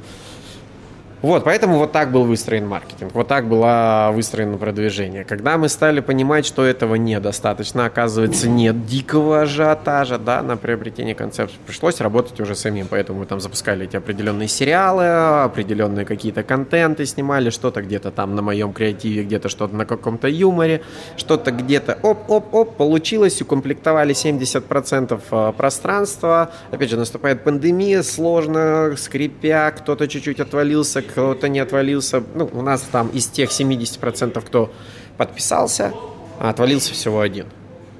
Вот, 1.20 1.42
поэтому 1.42 1.78
вот 1.78 1.90
так 1.90 2.12
был 2.12 2.24
выстроен 2.24 2.68
маркетинг, 2.68 3.12
вот 3.12 3.26
так 3.26 3.48
было 3.48 4.10
выстроено 4.12 4.56
продвижение. 4.56 5.24
Когда 5.24 5.58
мы 5.58 5.68
стали 5.68 5.98
понимать, 5.98 6.46
что 6.46 6.64
этого 6.64 6.94
недостаточно, 6.94 7.86
оказывается, 7.86 8.48
нет 8.48 8.86
дикого 8.86 9.42
ажиотажа, 9.42 10.18
да, 10.18 10.42
на 10.42 10.56
приобретение 10.56 11.16
концепции, 11.16 11.56
пришлось 11.66 12.00
работать 12.00 12.38
уже 12.40 12.54
самим, 12.54 12.86
поэтому 12.86 13.20
мы 13.20 13.26
там 13.26 13.40
запускали 13.40 13.86
эти 13.86 13.96
определенные 13.96 14.46
сериалы, 14.46 15.42
определенные 15.42 16.04
какие-то 16.04 16.44
контенты 16.44 17.04
снимали, 17.04 17.50
что-то 17.50 17.82
где-то 17.82 18.12
там 18.12 18.36
на 18.36 18.42
моем 18.42 18.72
креативе, 18.72 19.24
где-то 19.24 19.48
что-то 19.48 19.74
на 19.74 19.86
каком-то 19.86 20.28
юморе, 20.28 20.82
что-то 21.16 21.50
где-то 21.50 21.98
оп-оп-оп, 22.00 22.76
получилось, 22.76 23.42
укомплектовали 23.42 24.14
70% 24.14 25.20
э, 25.30 25.52
пространства, 25.56 26.52
опять 26.70 26.90
же, 26.90 26.96
наступает 26.96 27.42
пандемия, 27.42 28.04
сложно, 28.04 28.94
скрипя, 28.96 29.72
кто-то 29.72 30.06
чуть-чуть 30.06 30.38
отвалился, 30.38 31.02
кто-то 31.09 31.48
не 31.48 31.59
отвалился. 31.59 32.22
Ну, 32.34 32.48
у 32.52 32.62
нас 32.62 32.82
там 32.82 33.09
из 33.09 33.26
тех 33.26 33.50
70%, 33.50 34.40
кто 34.44 34.72
подписался, 35.16 35.92
отвалился 36.38 36.92
всего 36.92 37.20
один. 37.20 37.46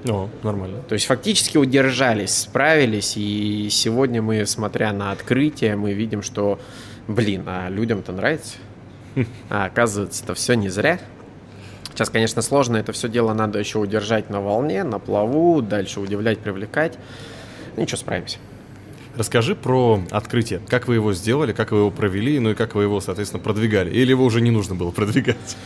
О, 0.07 0.29
нормально. 0.43 0.83
То 0.89 0.95
есть 0.95 1.07
фактически 1.07 1.57
удержались, 1.59 2.35
справились, 2.35 3.15
и 3.17 3.69
сегодня 3.71 4.23
мы, 4.23 4.47
смотря 4.47 4.93
на 4.93 5.11
открытие, 5.11 5.77
мы 5.77 5.93
видим, 5.93 6.23
что, 6.23 6.61
блин, 7.09 7.45
а 7.47 7.69
людям-то 7.69 8.13
нравится. 8.13 8.57
А 9.51 9.65
оказывается, 9.65 10.23
это 10.23 10.35
все 10.35 10.55
не 10.55 10.69
зря. 10.69 11.01
Сейчас, 11.91 12.11
конечно, 12.11 12.43
сложно, 12.43 12.77
это 12.77 12.93
все 12.93 13.09
дело 13.09 13.33
надо 13.33 13.59
еще 13.59 13.81
удержать 13.81 14.31
на 14.31 14.41
волне, 14.41 14.85
на 14.85 15.01
плаву, 15.01 15.61
дальше 15.63 15.99
удивлять, 15.99 16.39
привлекать. 16.39 16.97
Ну, 17.75 17.83
ничего, 17.83 17.97
справимся. 17.97 18.39
Расскажи 19.19 19.57
про 19.57 20.01
открытие. 20.13 20.61
Как 20.69 20.87
вы 20.87 20.95
его 20.95 21.13
сделали, 21.13 21.53
как 21.53 21.73
вы 21.73 21.79
его 21.79 21.91
провели, 21.91 22.39
ну 22.39 22.53
и 22.53 22.55
как 22.55 22.77
вы 22.77 22.85
его, 22.85 23.01
соответственно, 23.01 23.43
продвигали? 23.43 23.91
Или 23.91 24.11
его 24.11 24.25
уже 24.25 24.41
не 24.41 24.53
нужно 24.53 24.77
было 24.77 24.93
продвигать? 24.93 25.57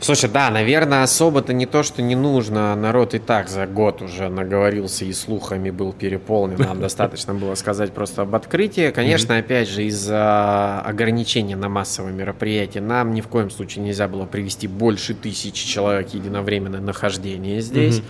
Слушай, 0.00 0.30
да, 0.30 0.50
наверное, 0.50 1.02
особо-то 1.02 1.52
не 1.52 1.66
то, 1.66 1.82
что 1.82 2.00
не 2.00 2.14
нужно. 2.14 2.74
Народ 2.74 3.14
и 3.14 3.18
так 3.18 3.48
за 3.48 3.66
год 3.66 4.00
уже 4.00 4.30
наговорился 4.30 5.04
и 5.04 5.12
слухами 5.12 5.70
был 5.70 5.92
переполнен. 5.92 6.56
Нам 6.58 6.80
достаточно 6.80 7.34
было 7.34 7.54
сказать 7.54 7.92
просто 7.92 8.22
об 8.22 8.34
открытии. 8.34 8.90
Конечно, 8.90 9.36
опять 9.36 9.68
же, 9.68 9.84
из-за 9.84 10.80
ограничения 10.80 11.56
на 11.56 11.68
массовые 11.68 12.14
мероприятия 12.14 12.80
нам 12.80 13.12
ни 13.12 13.20
в 13.20 13.28
коем 13.28 13.50
случае 13.50 13.84
нельзя 13.84 14.08
было 14.08 14.24
привести 14.24 14.66
больше 14.68 15.14
тысячи 15.14 15.66
человек 15.66 16.08
единовременное 16.14 16.80
нахождение 16.80 17.60
здесь. 17.60 18.02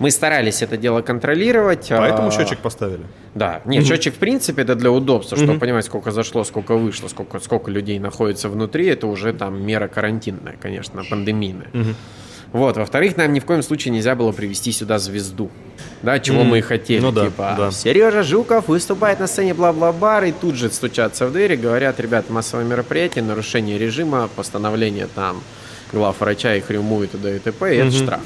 Мы 0.00 0.10
старались 0.10 0.62
это 0.62 0.76
дело 0.76 1.02
контролировать. 1.02 1.86
Поэтому 1.88 2.28
а, 2.28 2.30
счетчик 2.32 2.58
поставили. 2.58 3.04
Да, 3.34 3.62
нет, 3.64 3.86
счетчик 3.86 4.14
в 4.14 4.18
принципе 4.18 4.62
это 4.62 4.74
для 4.74 4.90
удобства, 4.90 5.36
чтобы 5.38 5.58
понимать, 5.58 5.84
сколько 5.84 6.10
зашло, 6.10 6.42
сколько 6.42 6.76
вышло, 6.76 7.06
сколько, 7.06 7.38
сколько 7.38 7.70
людей 7.70 7.98
находится 7.98 8.48
внутри, 8.48 8.86
это 8.86 9.06
уже 9.06 9.32
там 9.32 9.64
мера 9.64 9.86
карантинная, 9.86 10.56
конечно, 10.60 11.04
пандемийная. 11.28 11.94
Вот, 12.50 12.78
во-вторых, 12.78 13.16
нам 13.18 13.34
ни 13.34 13.40
в 13.40 13.44
коем 13.44 13.62
случае 13.62 13.92
нельзя 13.92 14.14
было 14.14 14.32
привести 14.32 14.72
сюда 14.72 14.98
звезду, 14.98 15.50
да, 16.02 16.18
чего 16.18 16.44
мы 16.44 16.58
и 16.58 16.60
хотели, 16.62 17.00
Ну 17.00 17.12
да, 17.12 17.26
типа, 17.26 17.54
да. 17.58 17.70
Сережа 17.70 18.22
Жуков 18.22 18.68
выступает 18.68 19.20
на 19.20 19.26
сцене 19.26 19.52
бла-бла-бар, 19.52 20.24
и 20.24 20.32
тут 20.32 20.54
же 20.54 20.70
стучатся 20.70 21.26
в 21.26 21.32
двери, 21.32 21.56
говорят, 21.56 22.00
ребят, 22.00 22.30
массовое 22.30 22.64
мероприятие, 22.64 23.22
нарушение 23.22 23.76
режима, 23.76 24.30
постановление 24.34 25.08
там 25.14 25.42
глав 25.92 26.20
врача 26.20 26.54
их 26.54 26.70
рюму 26.70 27.02
и 27.02 27.06
т.д. 27.06 27.36
и 27.36 27.38
т.п., 27.38 27.74
и 27.74 27.78
это 27.78 27.90
штраф. 27.92 28.20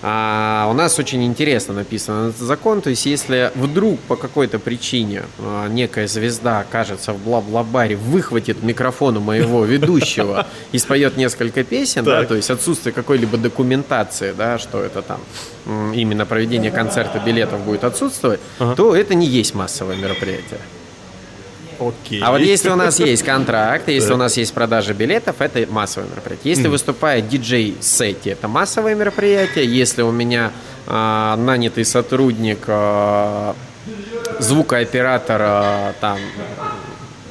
А 0.00 0.68
у 0.70 0.74
нас 0.74 0.98
очень 0.98 1.24
интересно 1.24 1.74
написан 1.74 2.28
этот 2.28 2.40
закон, 2.40 2.80
то 2.80 2.90
есть 2.90 3.04
если 3.04 3.50
вдруг 3.56 3.98
по 4.00 4.14
какой-то 4.14 4.60
причине 4.60 5.24
а, 5.40 5.66
некая 5.68 6.06
звезда 6.06 6.60
окажется 6.60 7.12
в 7.12 7.18
бла-бла-баре, 7.18 7.96
выхватит 7.96 8.62
микрофон 8.62 9.16
у 9.16 9.20
моего 9.20 9.64
ведущего 9.64 10.46
и 10.72 10.78
споет 10.78 11.16
несколько 11.16 11.64
песен, 11.64 12.04
да, 12.04 12.24
то 12.24 12.36
есть 12.36 12.48
отсутствие 12.50 12.92
какой-либо 12.92 13.36
документации, 13.38 14.32
да, 14.36 14.58
что 14.58 14.80
это 14.80 15.02
там 15.02 15.20
именно 15.92 16.26
проведение 16.26 16.70
концерта 16.70 17.18
билетов 17.18 17.60
будет 17.62 17.82
отсутствовать, 17.82 18.40
то 18.76 18.94
это 18.94 19.14
не 19.14 19.26
есть 19.26 19.54
массовое 19.54 19.96
мероприятие. 19.96 20.60
Окей. 21.78 22.20
А 22.22 22.30
вот 22.30 22.40
если 22.40 22.70
у 22.70 22.76
нас 22.76 22.98
есть 22.98 23.22
контракт, 23.22 23.88
если 23.88 24.12
у 24.12 24.16
нас 24.16 24.36
есть 24.36 24.52
продажа 24.52 24.94
билетов, 24.94 25.36
это 25.40 25.64
массовое 25.70 26.08
мероприятие. 26.08 26.52
Если 26.54 26.68
выступает 26.68 27.28
диджей 27.28 27.76
сети, 27.80 28.30
это 28.30 28.48
массовое 28.48 28.94
мероприятие. 28.94 29.64
Если 29.66 30.02
у 30.02 30.10
меня 30.10 30.52
а, 30.86 31.36
нанятый 31.36 31.84
сотрудник 31.84 32.64
а, 32.66 33.54
звукооператора 34.40 35.94
там 36.00 36.18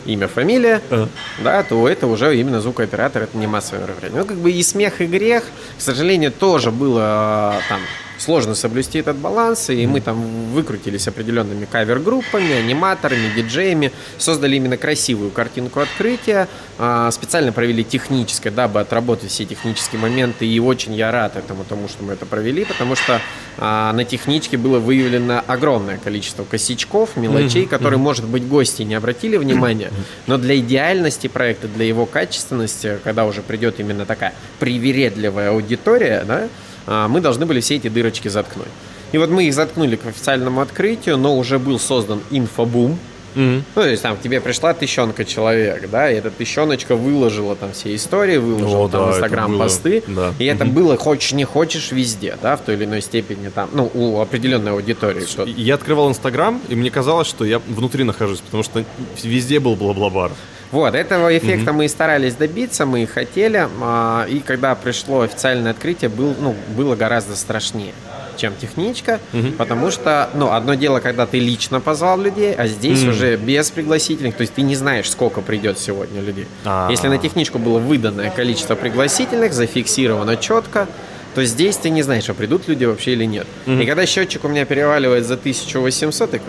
имя, 0.05 0.27
фамилия, 0.27 0.81
Ага. 0.89 1.09
да, 1.43 1.63
то 1.63 1.87
это 1.87 2.07
уже 2.07 2.37
именно 2.37 2.61
звукооператор, 2.61 3.23
это 3.23 3.37
не 3.37 3.47
массовое 3.47 3.83
мероприятие. 3.83 4.21
Ну, 4.21 4.25
как 4.25 4.37
бы 4.37 4.51
и 4.51 4.63
смех, 4.63 5.01
и 5.01 5.05
грех, 5.05 5.43
к 5.77 5.81
сожалению, 5.81 6.31
тоже 6.31 6.71
было 6.71 7.01
а, 7.03 7.59
там 7.67 7.81
сложно 8.17 8.55
соблюсти 8.55 8.99
этот 8.99 9.17
баланс, 9.17 9.69
и 9.69 9.85
мы 9.85 10.01
там 10.01 10.51
выкрутились 10.51 11.07
определенными 11.07 11.65
кавер-группами, 11.65 12.53
аниматорами, 12.53 13.31
диджеями, 13.35 13.91
создали 14.17 14.55
именно 14.55 14.77
красивую 14.77 15.31
картинку 15.31 15.79
открытия, 15.79 16.47
а, 16.77 17.11
специально 17.11 17.51
провели 17.51 17.83
техническое, 17.83 18.51
дабы 18.51 18.79
отработать 18.79 19.29
все 19.29 19.45
технические 19.45 20.01
моменты, 20.01 20.45
и 20.45 20.59
очень 20.59 20.93
я 20.93 21.11
рад 21.11 21.35
этому, 21.35 21.63
тому, 21.63 21.87
что 21.87 22.03
мы 22.03 22.13
это 22.13 22.25
провели, 22.25 22.65
потому 22.65 22.95
что 22.95 23.21
а, 23.57 23.93
на 23.93 24.03
техничке 24.03 24.57
было 24.57 24.79
выявлено 24.79 25.43
огромное 25.47 25.97
количество 25.97 26.43
косячков, 26.43 27.15
мелочей, 27.15 27.65
которые, 27.65 27.99
может 27.99 28.25
быть, 28.25 28.47
гости 28.47 28.83
не 28.83 28.95
обратили 28.95 29.37
внимания, 29.37 29.91
но 30.27 30.37
для 30.37 30.57
идеальности 30.57 31.27
проекта, 31.27 31.67
для 31.67 31.85
его 31.85 32.05
качественности, 32.05 32.99
когда 33.03 33.25
уже 33.25 33.41
придет 33.41 33.79
именно 33.79 34.05
такая 34.05 34.33
привередливая 34.59 35.51
аудитория, 35.51 36.23
да, 36.27 36.47
мы 36.87 37.21
должны 37.21 37.45
были 37.45 37.59
все 37.59 37.75
эти 37.75 37.89
дырочки 37.89 38.27
заткнуть. 38.27 38.67
И 39.11 39.17
вот 39.17 39.29
мы 39.29 39.45
их 39.45 39.53
заткнули 39.53 39.95
к 39.95 40.05
официальному 40.05 40.61
открытию, 40.61 41.17
но 41.17 41.37
уже 41.37 41.59
был 41.59 41.79
создан 41.79 42.21
инфобум. 42.31 42.97
Мгм. 43.35 43.63
Ну, 43.75 43.81
то 43.81 43.87
есть 43.87 44.01
там 44.01 44.17
к 44.17 44.21
тебе 44.21 44.41
пришла 44.41 44.73
тысячонка 44.73 45.23
человек, 45.23 45.89
да, 45.91 46.09
и 46.11 46.15
эта 46.15 46.31
тысячоночка 46.31 46.95
выложила 46.95 47.55
там 47.55 47.71
все 47.71 47.93
истории, 47.95 48.37
выложила 48.37 48.85
О, 48.85 48.89
там 48.89 49.01
да, 49.01 49.05
в 49.05 49.09
это 49.09 49.17
Инстаграм 49.17 49.51
было, 49.51 49.59
посты, 49.59 50.03
да. 50.07 50.33
и 50.39 50.45
это 50.45 50.65
было 50.65 50.97
хочешь 50.97 51.33
не 51.33 51.43
хочешь 51.43 51.91
везде, 51.91 52.35
да, 52.41 52.57
в 52.57 52.61
той 52.61 52.75
или 52.75 52.85
иной 52.85 53.01
степени 53.01 53.49
там, 53.49 53.69
ну, 53.73 53.91
у 53.93 54.19
определенной 54.21 54.71
аудитории. 54.71 55.25
что 55.25 55.43
Я 55.43 55.75
открывал 55.75 56.09
Инстаграм, 56.09 56.59
и 56.67 56.75
мне 56.75 56.89
казалось, 56.89 57.27
что 57.27 57.45
я 57.45 57.59
внутри 57.59 58.03
нахожусь, 58.03 58.39
потому 58.39 58.63
что 58.63 58.83
везде 59.21 59.59
был 59.59 59.75
бла-бла-бар. 59.75 60.31
Вот, 60.71 60.95
этого 60.95 61.35
эффекта 61.37 61.71
мы 61.73 61.85
и 61.85 61.87
старались 61.87 62.35
добиться, 62.35 62.85
мы 62.85 63.03
и 63.03 63.05
хотели. 63.05 63.67
а, 63.81 64.25
И 64.27 64.39
когда 64.39 64.75
пришло 64.75 65.21
официальное 65.21 65.71
открытие, 65.71 66.09
был, 66.09 66.35
ну, 66.39 66.55
было 66.75 66.95
гораздо 66.95 67.35
страшнее, 67.35 67.93
чем 68.35 68.53
техничка. 68.59 69.19
Потому 69.57 69.91
что, 69.91 70.29
ну, 70.33 70.51
одно 70.51 70.73
дело, 70.73 70.99
когда 70.99 71.25
ты 71.25 71.39
лично 71.39 71.79
позвал 71.79 72.19
людей, 72.19 72.53
а 72.53 72.67
здесь 72.67 73.03
уже 73.05 73.37
без 73.37 73.71
пригласительных. 73.71 74.35
То 74.35 74.41
есть 74.41 74.53
ты 74.53 74.61
не 74.61 74.75
знаешь, 74.75 75.09
сколько 75.09 75.41
придет 75.41 75.79
сегодня 75.79 76.21
людей. 76.21 76.47
А. 76.65 76.89
Если 76.91 77.07
на 77.07 77.17
техничку 77.17 77.59
было 77.59 77.79
выданное 77.79 78.29
количество 78.29 78.75
пригласительных, 78.75 79.53
зафиксировано 79.53 80.35
четко, 80.35 80.87
то 81.33 81.45
здесь 81.45 81.77
ты 81.77 81.91
не 81.91 82.01
знаешь, 82.01 82.29
а 82.29 82.33
придут 82.33 82.67
люди 82.67 82.83
вообще 82.83 83.13
или 83.13 83.23
нет. 83.25 83.47
И 83.67 83.85
когда 83.85 84.05
счетчик 84.05 84.43
у 84.43 84.47
меня 84.47 84.65
переваливает 84.65 85.25
за 85.25 85.35
1800, 85.35 86.33
я 86.33 86.39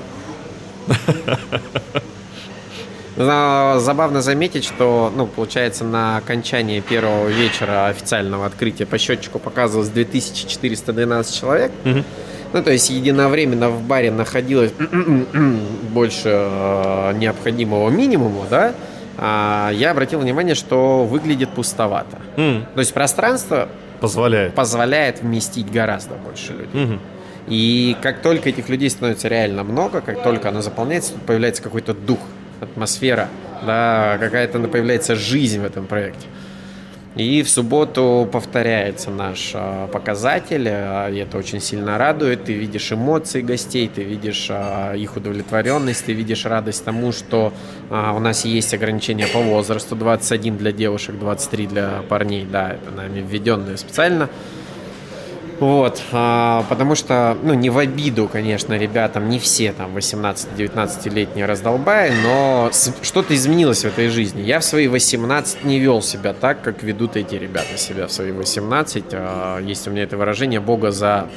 Но 0.88 2.00
забавно 3.24 4.22
заметить, 4.22 4.64
что, 4.64 5.12
ну, 5.14 5.26
получается, 5.26 5.84
на 5.84 6.16
окончании 6.18 6.80
первого 6.80 7.28
вечера 7.28 7.86
официального 7.88 8.46
открытия 8.46 8.86
по 8.86 8.96
счетчику 8.98 9.38
показывалось 9.38 9.88
2412 9.88 11.34
человек. 11.34 11.72
Ну, 12.52 12.62
то 12.62 12.72
есть 12.72 12.88
единовременно 12.88 13.68
в 13.68 13.82
баре 13.82 14.10
находилось 14.10 14.72
больше 15.92 16.30
э, 16.30 17.12
необходимого 17.16 17.90
минимума, 17.90 18.44
да? 18.48 18.72
А 19.18 19.70
я 19.74 19.90
обратил 19.90 20.20
внимание, 20.20 20.54
что 20.54 21.04
выглядит 21.04 21.50
пустовато. 21.50 22.18
М, 22.36 22.66
То 22.72 22.80
есть 22.80 22.94
пространство 22.94 23.68
Позволяет. 24.00 24.54
позволяет 24.54 25.20
вместить 25.20 25.70
гораздо 25.70 26.14
больше 26.14 26.52
людей. 26.52 26.84
Мгм. 26.86 27.00
И 27.48 27.96
как 28.00 28.22
только 28.22 28.48
этих 28.48 28.68
людей 28.68 28.88
становится 28.90 29.28
реально 29.28 29.64
много, 29.64 30.00
как 30.00 30.22
только 30.22 30.48
оно 30.48 30.62
заполняется, 30.62 31.14
тут 31.14 31.22
появляется 31.22 31.62
какой-то 31.62 31.92
дух, 31.94 32.20
атмосфера, 32.60 33.28
да, 33.66 34.16
какая-то 34.18 34.60
появляется 34.60 35.14
жизнь 35.14 35.60
в 35.60 35.64
этом 35.64 35.86
проекте. 35.86 36.26
И 37.18 37.42
в 37.42 37.50
субботу 37.50 38.28
повторяется 38.30 39.10
наш 39.10 39.50
а, 39.52 39.88
показатель, 39.88 40.68
а, 40.68 41.08
и 41.10 41.16
это 41.18 41.36
очень 41.36 41.60
сильно 41.60 41.98
радует. 41.98 42.44
Ты 42.44 42.52
видишь 42.52 42.92
эмоции 42.92 43.40
гостей, 43.40 43.90
ты 43.92 44.04
видишь 44.04 44.46
а, 44.50 44.94
их 44.94 45.16
удовлетворенность, 45.16 46.04
ты 46.04 46.12
видишь 46.12 46.44
радость 46.44 46.84
тому, 46.84 47.10
что 47.10 47.52
у 47.90 48.18
нас 48.20 48.44
есть 48.44 48.72
ограничения 48.72 49.26
по 49.26 49.40
возрасту, 49.40 49.96
21 49.96 50.58
для 50.58 50.70
девушек, 50.70 51.18
23 51.18 51.66
для 51.66 52.02
парней, 52.08 52.46
да, 52.50 52.74
это 52.74 52.92
нами 52.92 53.20
введенные 53.20 53.78
специально. 53.78 54.28
Вот, 55.60 56.00
а, 56.12 56.64
потому 56.68 56.94
что, 56.94 57.36
ну, 57.42 57.52
не 57.54 57.68
в 57.70 57.78
обиду, 57.78 58.28
конечно, 58.28 58.74
ребятам, 58.78 59.28
не 59.28 59.40
все 59.40 59.72
там 59.72 59.96
18-19-летние 59.96 61.46
раздолбаи, 61.46 62.12
но 62.22 62.70
что-то 63.02 63.34
изменилось 63.34 63.80
в 63.82 63.86
этой 63.86 64.08
жизни. 64.08 64.42
Я 64.42 64.60
в 64.60 64.64
свои 64.64 64.86
18 64.86 65.64
не 65.64 65.80
вел 65.80 66.00
себя 66.00 66.32
так, 66.32 66.62
как 66.62 66.82
ведут 66.84 67.16
эти 67.16 67.34
ребята 67.34 67.76
себя 67.76 68.06
в 68.06 68.12
свои 68.12 68.30
18. 68.30 69.04
А, 69.12 69.58
Есть 69.60 69.88
у 69.88 69.90
меня 69.90 70.04
это 70.04 70.16
выражение 70.16 70.60
«Бога 70.60 70.90
за. 70.92 71.28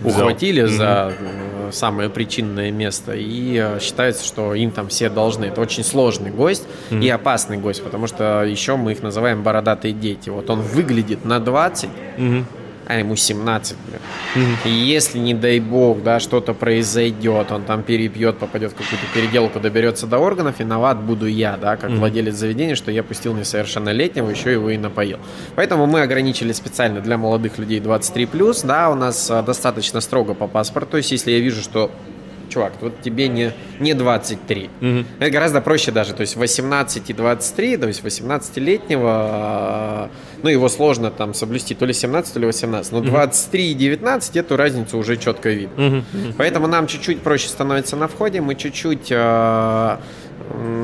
Взял. 0.00 0.20
ухватили 0.20 0.64
за 0.64 1.12
э, 1.18 1.70
самое 1.72 2.08
причинное 2.08 2.70
место 2.70 3.14
и 3.16 3.56
э, 3.56 3.80
считается, 3.80 4.24
что 4.24 4.54
им 4.54 4.70
там 4.70 4.86
все 4.88 5.08
должны. 5.08 5.46
Это 5.46 5.60
очень 5.60 5.82
сложный 5.82 6.30
гость 6.30 6.62
и 6.90 7.08
опасный 7.08 7.56
гость, 7.58 7.82
потому 7.82 8.06
что 8.06 8.44
еще 8.44 8.76
мы 8.76 8.92
их 8.92 9.02
называем 9.02 9.42
бородатые 9.42 9.92
дети. 9.92 10.30
Вот 10.30 10.50
он 10.50 10.60
выглядит 10.60 11.24
на 11.24 11.40
20, 11.40 11.88
Мгм. 12.16 12.46
А 12.88 12.98
ему 12.98 13.16
17, 13.16 13.76
блин. 13.86 14.56
И 14.64 14.70
если, 14.70 15.18
не 15.18 15.34
дай 15.34 15.60
бог, 15.60 16.02
да, 16.02 16.20
что-то 16.20 16.54
произойдет, 16.54 17.52
он 17.52 17.64
там 17.64 17.82
перепьет, 17.82 18.38
попадет 18.38 18.72
в 18.72 18.74
какую-то 18.74 19.04
переделку, 19.14 19.60
доберется 19.60 20.06
до 20.06 20.18
органов, 20.18 20.58
виноват 20.58 20.98
буду 20.98 21.26
я, 21.26 21.58
да, 21.58 21.76
как 21.76 21.90
владелец 21.90 22.34
заведения, 22.34 22.74
что 22.74 22.90
я 22.90 23.02
пустил 23.02 23.34
несовершеннолетнего, 23.34 24.30
еще 24.30 24.52
его 24.52 24.70
и 24.70 24.78
напоил. 24.78 25.18
Поэтому 25.54 25.86
мы 25.86 26.00
ограничили 26.00 26.52
специально 26.52 27.00
для 27.00 27.18
молодых 27.18 27.58
людей 27.58 27.78
23+, 27.78 28.66
да, 28.66 28.90
у 28.90 28.94
нас 28.94 29.30
а, 29.30 29.42
достаточно 29.42 30.00
строго 30.00 30.32
по 30.32 30.46
паспорту, 30.46 30.92
то 30.92 30.96
есть 30.96 31.12
если 31.12 31.32
я 31.32 31.40
вижу, 31.40 31.60
что 31.60 31.90
чувак, 32.48 32.72
вот 32.80 33.00
тебе 33.02 33.28
не, 33.28 33.52
не 33.80 33.94
23. 33.94 34.70
Угу. 34.80 35.04
Это 35.18 35.30
гораздо 35.30 35.60
проще 35.60 35.92
даже, 35.92 36.14
то 36.14 36.22
есть 36.22 36.36
18 36.36 37.10
и 37.10 37.12
23, 37.12 37.76
то 37.76 37.86
есть 37.86 38.02
18-летнего, 38.02 39.10
а, 39.10 40.10
ну, 40.42 40.48
его 40.48 40.68
сложно 40.68 41.10
там 41.10 41.34
соблюсти, 41.34 41.74
то 41.74 41.86
ли 41.86 41.92
17, 41.92 42.34
то 42.34 42.40
ли 42.40 42.46
18, 42.46 42.92
но 42.92 43.00
23 43.00 43.70
и 43.70 43.74
19 43.74 44.36
эту 44.36 44.56
разницу 44.56 44.98
уже 44.98 45.16
четко 45.16 45.50
видно. 45.50 45.86
Угу. 45.86 46.34
Поэтому 46.36 46.66
нам 46.66 46.86
чуть-чуть 46.86 47.20
проще 47.20 47.48
становится 47.48 47.96
на 47.96 48.08
входе, 48.08 48.40
мы 48.40 48.54
чуть-чуть 48.54 49.10
а, 49.12 50.00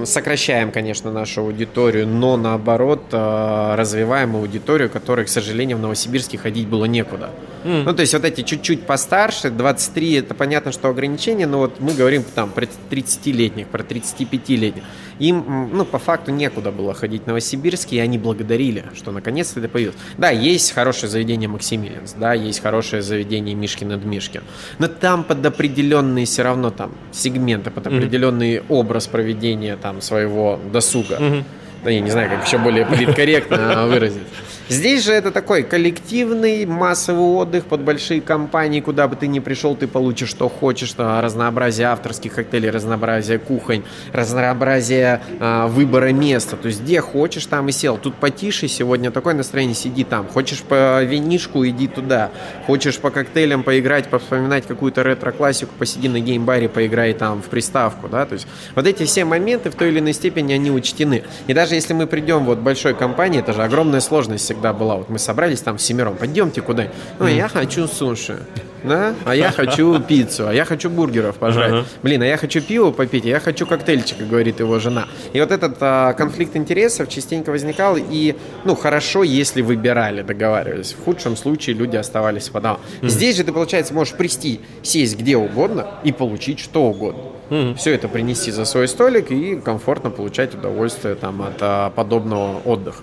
сокращаем, 0.04 0.70
конечно, 0.70 1.12
нашу 1.12 1.42
аудиторию, 1.42 2.06
но 2.06 2.36
наоборот 2.36 3.02
а, 3.12 3.76
развиваем 3.76 4.36
аудиторию, 4.36 4.90
которой, 4.90 5.24
к 5.24 5.28
сожалению, 5.28 5.78
в 5.78 5.80
Новосибирске 5.80 6.38
ходить 6.38 6.68
было 6.68 6.84
некуда. 6.84 7.30
Mm. 7.64 7.84
Ну, 7.84 7.94
то 7.94 8.02
есть 8.02 8.12
вот 8.12 8.24
эти 8.24 8.42
чуть-чуть 8.42 8.82
постарше, 8.82 9.50
23, 9.50 10.14
это 10.14 10.34
понятно, 10.34 10.70
что 10.70 10.88
ограничение, 10.88 11.46
но 11.46 11.58
вот 11.58 11.80
мы 11.80 11.94
говорим 11.94 12.22
там 12.34 12.50
про 12.50 12.66
30-летних, 12.90 13.68
про 13.68 13.82
35-летних. 13.82 14.82
Им, 15.18 15.70
ну, 15.72 15.84
по 15.84 15.98
факту 15.98 16.30
некуда 16.30 16.70
было 16.70 16.92
ходить 16.92 17.22
в 17.22 17.26
Новосибирске, 17.26 17.96
и 17.96 17.98
они 18.00 18.18
благодарили, 18.18 18.84
что 18.94 19.12
наконец-то 19.12 19.60
это 19.60 19.68
появилось. 19.68 19.96
Да, 20.18 20.30
есть 20.30 20.72
хорошее 20.72 21.10
заведение 21.10 21.48
Максимилианс, 21.48 22.14
да, 22.18 22.34
есть 22.34 22.60
хорошее 22.60 23.00
заведение 23.00 23.54
Мишкин 23.54 23.88
над 23.88 24.04
Мишкин, 24.04 24.42
но 24.78 24.88
там 24.88 25.24
под 25.24 25.44
определенные 25.46 26.26
все 26.26 26.42
равно 26.42 26.70
там 26.70 26.92
сегменты, 27.12 27.70
под 27.70 27.86
определенный 27.86 28.56
mm-hmm. 28.56 28.66
образ 28.68 29.06
проведения 29.06 29.53
там 29.80 30.00
своего 30.00 30.58
досуга. 30.72 31.16
Mm-hmm. 31.16 31.44
Да, 31.84 31.90
я 31.90 32.00
не 32.00 32.10
знаю, 32.10 32.30
как 32.30 32.46
еще 32.46 32.58
более 32.58 32.86
политкорректно 32.86 33.86
выразить. 33.88 34.26
Здесь 34.68 35.04
же 35.04 35.12
это 35.12 35.30
такой 35.30 35.62
коллективный 35.62 36.64
массовый 36.64 37.22
отдых 37.22 37.66
под 37.66 37.82
большие 37.82 38.22
компании, 38.22 38.80
куда 38.80 39.08
бы 39.08 39.16
ты 39.16 39.26
ни 39.26 39.38
пришел, 39.38 39.76
ты 39.76 39.86
получишь 39.86 40.30
что 40.30 40.48
хочешь, 40.48 40.94
разнообразие 40.96 41.88
авторских 41.88 42.34
коктейлей, 42.34 42.70
разнообразие 42.70 43.38
кухонь, 43.38 43.82
разнообразие 44.12 45.20
э, 45.38 45.66
выбора 45.66 46.12
места. 46.12 46.56
То 46.56 46.68
есть 46.68 46.82
где 46.82 47.02
хочешь, 47.02 47.44
там 47.44 47.68
и 47.68 47.72
сел. 47.72 47.98
Тут 47.98 48.14
потише 48.14 48.68
сегодня 48.68 49.10
такое 49.10 49.34
настроение, 49.34 49.74
сиди 49.74 50.02
там. 50.02 50.28
Хочешь 50.28 50.62
по 50.62 51.02
винишку, 51.02 51.66
иди 51.66 51.86
туда. 51.86 52.30
Хочешь 52.66 52.98
по 52.98 53.10
коктейлям 53.10 53.64
поиграть, 53.64 54.08
повспоминать 54.08 54.66
какую-то 54.66 55.02
ретро-классику, 55.02 55.72
посиди 55.78 56.08
на 56.08 56.20
геймбаре, 56.20 56.70
поиграй 56.70 57.12
там 57.12 57.42
в 57.42 57.46
приставку, 57.46 58.08
да. 58.08 58.24
То 58.24 58.34
есть 58.34 58.46
вот 58.74 58.86
эти 58.86 59.04
все 59.04 59.26
моменты 59.26 59.70
в 59.70 59.74
той 59.74 59.88
или 59.88 59.98
иной 59.98 60.14
степени 60.14 60.54
они 60.54 60.70
учтены. 60.70 61.24
И 61.48 61.52
даже 61.52 61.74
если 61.74 61.92
мы 61.92 62.06
придем 62.06 62.46
вот 62.46 62.58
большой 62.58 62.94
компании, 62.94 63.40
это 63.40 63.52
же 63.52 63.62
огромная 63.62 64.00
сложность 64.00 64.53
всегда 64.54 64.72
была. 64.72 64.96
Вот 64.96 65.08
мы 65.08 65.18
собрались 65.18 65.60
там 65.60 65.78
семером, 65.78 66.16
пойдемте 66.16 66.62
куда 66.62 66.86
Ну, 67.18 67.26
я 67.26 67.48
хочу 67.48 67.86
суши. 67.86 68.38
Да? 68.84 69.14
А 69.24 69.34
я 69.34 69.50
хочу 69.50 69.98
пиццу, 70.00 70.46
а 70.48 70.52
я 70.52 70.66
хочу 70.66 70.90
бургеров 70.90 71.36
пожрать. 71.36 71.72
Uh-huh. 71.72 71.84
Блин, 72.02 72.20
а 72.20 72.26
я 72.26 72.36
хочу 72.36 72.60
пиво 72.60 72.90
попить, 72.90 73.24
а 73.24 73.28
я 73.28 73.40
хочу 73.40 73.66
коктейльчика, 73.66 74.24
говорит 74.24 74.60
его 74.60 74.78
жена. 74.78 75.06
И 75.32 75.40
вот 75.40 75.50
этот 75.52 75.78
а, 75.80 76.12
конфликт 76.12 76.54
интересов 76.54 77.08
частенько 77.08 77.48
возникал, 77.50 77.96
и, 77.96 78.36
ну, 78.64 78.76
хорошо, 78.76 79.22
если 79.22 79.62
выбирали, 79.62 80.20
договаривались. 80.20 80.92
В 80.92 81.02
худшем 81.02 81.34
случае 81.34 81.76
люди 81.76 81.96
оставались 81.96 82.50
подал. 82.50 82.78
Uh-huh. 83.00 83.08
Здесь 83.08 83.38
же 83.38 83.44
ты, 83.44 83.52
получается, 83.54 83.94
можешь 83.94 84.12
прийти, 84.12 84.60
сесть 84.82 85.18
где 85.18 85.38
угодно 85.38 85.86
и 86.04 86.12
получить 86.12 86.60
что 86.60 86.84
угодно. 86.84 87.22
Mm-hmm. 87.50 87.74
Все 87.76 87.94
это 87.94 88.08
принести 88.08 88.50
за 88.50 88.64
свой 88.64 88.88
столик 88.88 89.30
и 89.30 89.56
комфортно 89.56 90.10
получать 90.10 90.54
удовольствие 90.54 91.14
там, 91.14 91.42
от 91.42 91.56
а, 91.60 91.90
подобного 91.90 92.60
отдыха. 92.64 93.02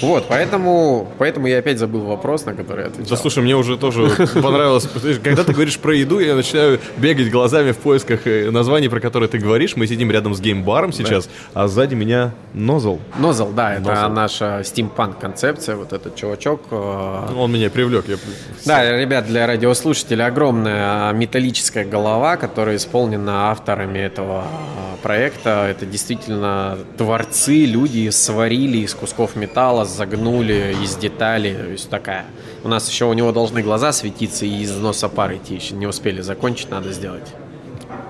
Вот, 0.00 0.26
поэтому, 0.28 1.08
поэтому 1.18 1.46
я 1.46 1.58
опять 1.58 1.78
забыл 1.78 2.02
вопрос, 2.02 2.44
на 2.44 2.54
который 2.54 2.82
я 2.82 2.86
отвечал. 2.88 3.10
Да 3.10 3.16
слушай, 3.16 3.42
мне 3.42 3.56
уже 3.56 3.76
тоже 3.76 4.08
понравилось. 4.42 4.88
Когда 5.22 5.44
ты 5.44 5.52
говоришь 5.52 5.78
про 5.78 5.94
еду, 5.94 6.18
я 6.18 6.34
начинаю 6.34 6.80
бегать 6.96 7.30
глазами 7.30 7.72
в 7.72 7.78
поисках 7.78 8.26
э, 8.26 8.50
названий, 8.50 8.88
про 8.88 9.00
которые 9.00 9.28
ты 9.28 9.38
говоришь. 9.38 9.76
Мы 9.76 9.86
сидим 9.86 10.10
рядом 10.10 10.34
с 10.34 10.40
геймбаром 10.40 10.92
сейчас, 10.92 11.26
да. 11.26 11.62
а 11.62 11.68
сзади 11.68 11.94
меня 11.94 12.32
Нозл. 12.52 12.98
Нозл, 13.18 13.50
да, 13.50 13.74
это 13.74 13.94
Нозл. 13.94 14.08
наша 14.08 14.62
стимпанк 14.64 15.18
концепция. 15.18 15.76
Вот 15.76 15.92
этот 15.92 16.14
чувачок. 16.16 16.62
Э, 16.70 17.28
Он 17.36 17.52
меня 17.52 17.70
привлек. 17.70 18.08
Я... 18.08 18.16
Да, 18.64 18.98
ребят, 18.98 19.26
для 19.26 19.46
радиослушателей 19.46 20.24
огромная 20.24 21.12
металлическая 21.12 21.84
голова, 21.84 22.36
которая 22.36 22.76
исполнена 22.76 23.50
авторами 23.50 23.98
этого 23.98 24.44
э, 24.44 25.02
проекта. 25.02 25.66
Это 25.70 25.86
действительно 25.86 26.78
творцы, 26.98 27.64
люди 27.64 28.10
сварили 28.10 28.78
из 28.78 28.94
кусков 28.94 29.36
металла 29.36 29.85
загнули 29.86 30.76
из 30.82 30.96
деталей, 30.96 31.54
то 31.54 31.68
есть 31.68 31.88
такая. 31.88 32.26
У 32.64 32.68
нас 32.68 32.88
еще 32.88 33.04
у 33.06 33.12
него 33.12 33.32
должны 33.32 33.62
глаза 33.62 33.92
светиться 33.92 34.46
и 34.46 34.62
из 34.62 34.74
носа 34.76 35.08
пар 35.08 35.34
идти, 35.34 35.54
еще 35.54 35.74
не 35.74 35.86
успели 35.86 36.20
закончить, 36.20 36.70
надо 36.70 36.92
сделать. 36.92 37.34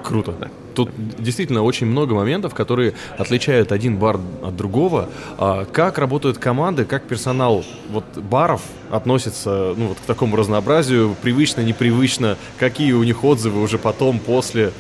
Круто. 0.02 0.34
Да. 0.38 0.48
Тут 0.74 0.90
действительно 0.96 1.62
очень 1.62 1.86
много 1.86 2.14
моментов, 2.14 2.54
которые 2.54 2.92
отличают 3.18 3.72
один 3.72 3.96
бар 3.96 4.20
от 4.42 4.54
другого. 4.54 5.08
А 5.38 5.64
как 5.64 5.98
работают 5.98 6.38
команды, 6.38 6.84
как 6.84 7.04
персонал 7.04 7.64
вот 7.90 8.04
баров 8.16 8.62
относится 8.90 9.74
ну, 9.76 9.88
вот 9.88 9.98
к 9.98 10.02
такому 10.02 10.36
разнообразию, 10.36 11.16
привычно, 11.22 11.62
непривычно, 11.62 12.36
какие 12.58 12.92
у 12.92 13.02
них 13.02 13.24
отзывы 13.24 13.60
уже 13.62 13.78
потом, 13.78 14.20
после. 14.20 14.72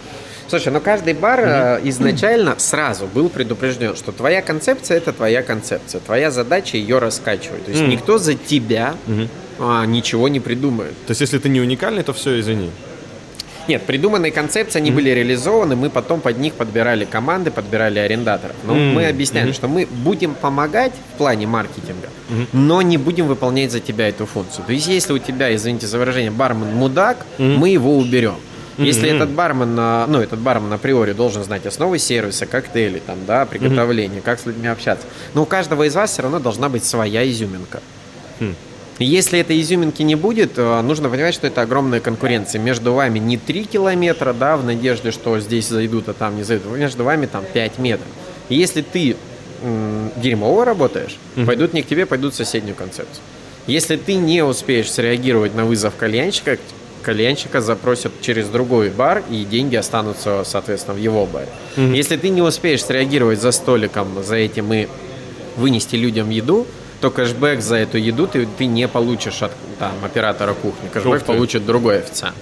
Слушай, 0.48 0.72
ну 0.72 0.80
каждый 0.80 1.14
бар 1.14 1.40
mm-hmm. 1.40 1.88
изначально 1.88 2.54
сразу 2.58 3.06
был 3.06 3.28
предупрежден, 3.28 3.96
что 3.96 4.12
твоя 4.12 4.42
концепция 4.42 4.98
это 4.98 5.12
твоя 5.12 5.42
концепция, 5.42 6.00
твоя 6.00 6.30
задача 6.30 6.76
ее 6.76 6.98
раскачивать. 6.98 7.64
То 7.64 7.70
есть 7.72 7.82
mm-hmm. 7.82 7.88
никто 7.88 8.18
за 8.18 8.34
тебя 8.34 8.94
mm-hmm. 9.06 9.28
а, 9.58 9.86
ничего 9.86 10.28
не 10.28 10.38
придумает. 10.40 10.92
То 11.06 11.10
есть 11.10 11.20
если 11.20 11.38
ты 11.38 11.48
не 11.48 11.60
уникальный, 11.60 12.02
то 12.02 12.12
все, 12.12 12.38
извини. 12.38 12.70
Нет, 13.68 13.82
придуманные 13.82 14.30
концепции, 14.30 14.78
они 14.78 14.90
mm-hmm. 14.90 14.94
были 14.94 15.10
реализованы, 15.10 15.74
мы 15.74 15.90
потом 15.90 16.20
под 16.20 16.38
них 16.38 16.54
подбирали 16.54 17.04
команды, 17.04 17.50
подбирали 17.50 17.98
арендаторов. 17.98 18.54
Но 18.64 18.76
mm-hmm. 18.76 18.92
мы 18.92 19.08
объясняем, 19.08 19.48
mm-hmm. 19.48 19.54
что 19.54 19.66
мы 19.66 19.88
будем 19.90 20.34
помогать 20.34 20.92
в 21.14 21.18
плане 21.18 21.48
маркетинга, 21.48 22.08
mm-hmm. 22.28 22.46
но 22.52 22.82
не 22.82 22.96
будем 22.96 23.26
выполнять 23.26 23.72
за 23.72 23.80
тебя 23.80 24.08
эту 24.08 24.26
функцию. 24.26 24.64
То 24.64 24.72
есть 24.72 24.86
если 24.86 25.12
у 25.12 25.18
тебя, 25.18 25.52
извините 25.54 25.88
за 25.88 25.98
выражение, 25.98 26.30
бармен 26.30 26.72
мудак, 26.74 27.26
mm-hmm. 27.38 27.56
мы 27.56 27.70
его 27.70 27.98
уберем. 27.98 28.36
Если 28.78 29.08
mm-hmm. 29.08 29.16
этот 29.16 29.30
бармен, 29.30 29.74
ну, 29.74 30.20
этот 30.20 30.38
бармен 30.38 30.72
априори 30.72 31.12
должен 31.12 31.42
знать 31.44 31.64
основы 31.66 31.98
сервиса, 31.98 32.46
коктейли, 32.46 32.98
там, 32.98 33.18
да, 33.26 33.46
приготовления, 33.46 34.18
mm-hmm. 34.18 34.22
как 34.22 34.38
с 34.40 34.46
людьми 34.46 34.68
общаться. 34.68 35.06
Но 35.34 35.42
у 35.42 35.46
каждого 35.46 35.84
из 35.84 35.94
вас 35.94 36.12
все 36.12 36.22
равно 36.22 36.40
должна 36.40 36.68
быть 36.68 36.84
своя 36.84 37.28
изюминка. 37.28 37.80
Mm. 38.40 38.54
Если 38.98 39.38
этой 39.38 39.60
изюминки 39.60 40.02
не 40.02 40.14
будет, 40.14 40.52
э, 40.56 40.80
нужно 40.80 41.10
понимать, 41.10 41.34
что 41.34 41.46
это 41.46 41.60
огромная 41.62 42.00
конкуренция. 42.00 42.60
Между 42.60 42.94
вами 42.94 43.18
не 43.18 43.36
3 43.36 43.64
километра, 43.64 44.32
да, 44.32 44.56
в 44.56 44.64
надежде, 44.64 45.10
что 45.10 45.38
здесь 45.38 45.68
зайдут, 45.68 46.08
а 46.08 46.14
там 46.14 46.36
не 46.36 46.42
зайдут. 46.42 46.72
Между 46.76 47.04
вами 47.04 47.26
там 47.26 47.44
5 47.52 47.78
метров. 47.78 48.08
И 48.48 48.54
если 48.54 48.80
ты 48.80 49.16
м- 49.62 50.10
дерьмово 50.16 50.64
работаешь, 50.64 51.16
mm-hmm. 51.34 51.46
пойдут 51.46 51.74
не 51.74 51.82
к 51.82 51.86
тебе, 51.86 52.06
пойдут 52.06 52.32
в 52.32 52.36
соседнюю 52.36 52.74
концепцию. 52.74 53.22
Если 53.66 53.96
ты 53.96 54.14
не 54.14 54.42
успеешь 54.42 54.90
среагировать 54.90 55.54
на 55.54 55.66
вызов 55.66 55.94
кальянщика, 55.96 56.56
кальянщика 57.06 57.60
запросят 57.60 58.12
через 58.20 58.48
другой 58.48 58.90
бар, 58.90 59.22
и 59.30 59.44
деньги 59.44 59.76
останутся, 59.76 60.42
соответственно, 60.44 60.96
в 60.96 61.00
его 61.00 61.24
баре. 61.24 61.46
Mm-hmm. 61.76 61.94
Если 61.94 62.16
ты 62.16 62.30
не 62.30 62.42
успеешь 62.42 62.84
среагировать 62.84 63.40
за 63.40 63.52
столиком, 63.52 64.24
за 64.24 64.34
этим 64.34 64.72
и 64.74 64.88
вынести 65.56 65.94
людям 65.94 66.30
еду, 66.30 66.66
то 67.00 67.12
кэшбэк 67.12 67.60
за 67.60 67.76
эту 67.76 67.98
еду 67.98 68.26
ты, 68.26 68.48
ты 68.58 68.66
не 68.66 68.88
получишь 68.88 69.42
от 69.42 69.52
там, 69.78 69.92
оператора 70.04 70.54
кухни. 70.54 70.88
Кэшбэк 70.92 71.24
получит 71.24 71.64
другой 71.64 72.00
официант. 72.00 72.34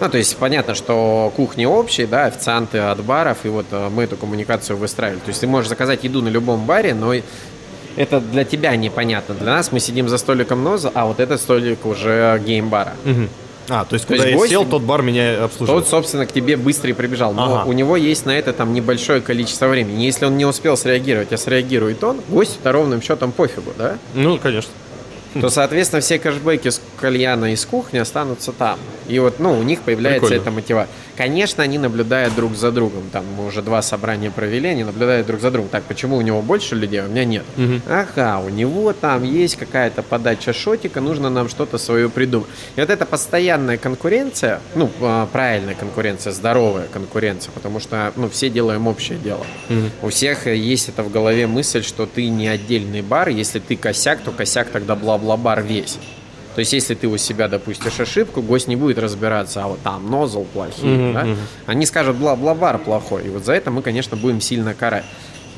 Ну, 0.00 0.08
то 0.08 0.16
есть 0.16 0.34
понятно, 0.38 0.74
что 0.74 1.30
кухни 1.36 1.66
общие, 1.66 2.06
да, 2.06 2.24
официанты 2.24 2.78
от 2.78 3.04
баров, 3.04 3.44
и 3.44 3.48
вот 3.48 3.66
э, 3.70 3.90
мы 3.90 4.04
эту 4.04 4.16
коммуникацию 4.16 4.78
выстраивали. 4.78 5.20
То 5.20 5.28
есть 5.28 5.40
ты 5.40 5.46
можешь 5.46 5.68
заказать 5.68 6.04
еду 6.04 6.22
на 6.22 6.28
любом 6.28 6.64
баре, 6.64 6.94
но 6.94 7.14
это 7.96 8.20
для 8.20 8.44
тебя 8.44 8.74
непонятно. 8.76 9.34
Для 9.34 9.52
нас 9.52 9.70
мы 9.72 9.78
сидим 9.78 10.08
за 10.08 10.16
столиком 10.16 10.64
ноза, 10.64 10.90
а 10.94 11.04
вот 11.04 11.20
этот 11.20 11.38
столик 11.40 11.84
уже 11.84 12.42
геймбара. 12.44 12.94
Угу. 13.04 13.28
А, 13.68 13.84
то 13.84 13.94
есть, 13.94 14.06
то 14.06 14.14
куда 14.14 14.24
есть 14.24 14.32
я 14.32 14.38
гость, 14.38 14.50
сел, 14.50 14.64
тот 14.64 14.82
бар 14.82 15.02
меня 15.02 15.44
обслуживал. 15.44 15.80
Тот, 15.80 15.88
собственно, 15.88 16.26
к 16.26 16.32
тебе 16.32 16.56
быстро 16.56 16.90
и 16.90 16.92
прибежал. 16.92 17.32
Но 17.32 17.44
ага. 17.44 17.68
у 17.68 17.72
него 17.72 17.96
есть 17.96 18.26
на 18.26 18.36
это 18.36 18.52
там 18.52 18.72
небольшое 18.72 19.20
количество 19.20 19.68
времени. 19.68 20.02
Если 20.02 20.24
он 20.24 20.36
не 20.36 20.44
успел 20.44 20.76
среагировать, 20.76 21.32
а 21.32 21.38
среагирует 21.38 22.02
он, 22.04 22.20
гость-то 22.28 22.72
ровным 22.72 23.00
счетом 23.02 23.32
пофигу, 23.32 23.72
да? 23.78 23.98
Ну, 24.14 24.38
конечно 24.38 24.72
то, 25.40 25.48
соответственно, 25.48 26.00
все 26.00 26.18
кэшбэки 26.18 26.68
с 26.68 26.80
кальяна 27.00 27.52
из 27.52 27.64
кухни 27.64 27.98
останутся 27.98 28.52
там. 28.52 28.78
И 29.08 29.18
вот, 29.18 29.40
ну, 29.40 29.58
у 29.58 29.62
них 29.62 29.80
появляется 29.82 30.28
Прикольно. 30.28 30.42
эта 30.42 30.50
мотивация. 30.50 30.94
Конечно, 31.16 31.62
они 31.62 31.78
наблюдают 31.78 32.34
друг 32.34 32.54
за 32.54 32.72
другом. 32.72 33.02
Там 33.12 33.24
мы 33.36 33.46
уже 33.46 33.62
два 33.62 33.82
собрания 33.82 34.30
провели, 34.30 34.68
они 34.68 34.84
наблюдают 34.84 35.26
друг 35.26 35.40
за 35.40 35.50
другом. 35.50 35.68
Так, 35.68 35.84
почему 35.84 36.16
у 36.16 36.20
него 36.22 36.40
больше 36.42 36.74
людей, 36.74 37.02
а 37.02 37.06
у 37.06 37.08
меня 37.08 37.24
нет? 37.24 37.44
Угу. 37.56 37.80
Ага, 37.88 38.40
у 38.40 38.48
него 38.48 38.92
там 38.92 39.22
есть 39.22 39.56
какая-то 39.56 40.02
подача 40.02 40.52
шотика, 40.52 41.00
нужно 41.00 41.30
нам 41.30 41.48
что-то 41.48 41.78
свое 41.78 42.08
придумать. 42.08 42.48
И 42.76 42.80
вот 42.80 42.90
эта 42.90 43.04
постоянная 43.04 43.76
конкуренция, 43.76 44.60
ну, 44.74 44.90
а, 45.00 45.26
правильная 45.26 45.74
конкуренция, 45.74 46.32
здоровая 46.32 46.86
конкуренция, 46.86 47.52
потому 47.52 47.80
что, 47.80 48.12
ну, 48.16 48.28
все 48.30 48.48
делаем 48.48 48.86
общее 48.86 49.18
дело. 49.18 49.44
Угу. 49.68 50.06
У 50.06 50.08
всех 50.08 50.46
есть 50.46 50.88
это 50.88 51.02
в 51.02 51.10
голове 51.10 51.46
мысль, 51.46 51.82
что 51.82 52.06
ты 52.06 52.28
не 52.28 52.48
отдельный 52.48 53.02
бар, 53.02 53.28
если 53.28 53.58
ты 53.58 53.76
косяк, 53.76 54.20
то 54.20 54.30
косяк 54.30 54.70
тогда 54.70 54.96
бла 54.96 55.18
бла-бар 55.22 55.62
весь. 55.62 55.98
То 56.54 56.58
есть, 56.58 56.74
если 56.74 56.94
ты 56.94 57.08
у 57.08 57.16
себя 57.16 57.48
допустишь 57.48 57.98
ошибку, 57.98 58.42
гость 58.42 58.68
не 58.68 58.76
будет 58.76 58.98
разбираться, 58.98 59.64
а 59.64 59.68
вот 59.68 59.80
там 59.80 60.10
нозл 60.10 60.44
плохие, 60.44 60.98
Мгм, 60.98 61.14
да? 61.14 61.26
Они 61.64 61.86
скажут, 61.86 62.16
бла-бла-бар 62.16 62.78
плохой. 62.78 63.24
И 63.24 63.30
вот 63.30 63.46
за 63.46 63.54
это 63.54 63.70
мы, 63.70 63.80
конечно, 63.80 64.18
будем 64.18 64.42
сильно 64.42 64.74
карать. 64.74 65.04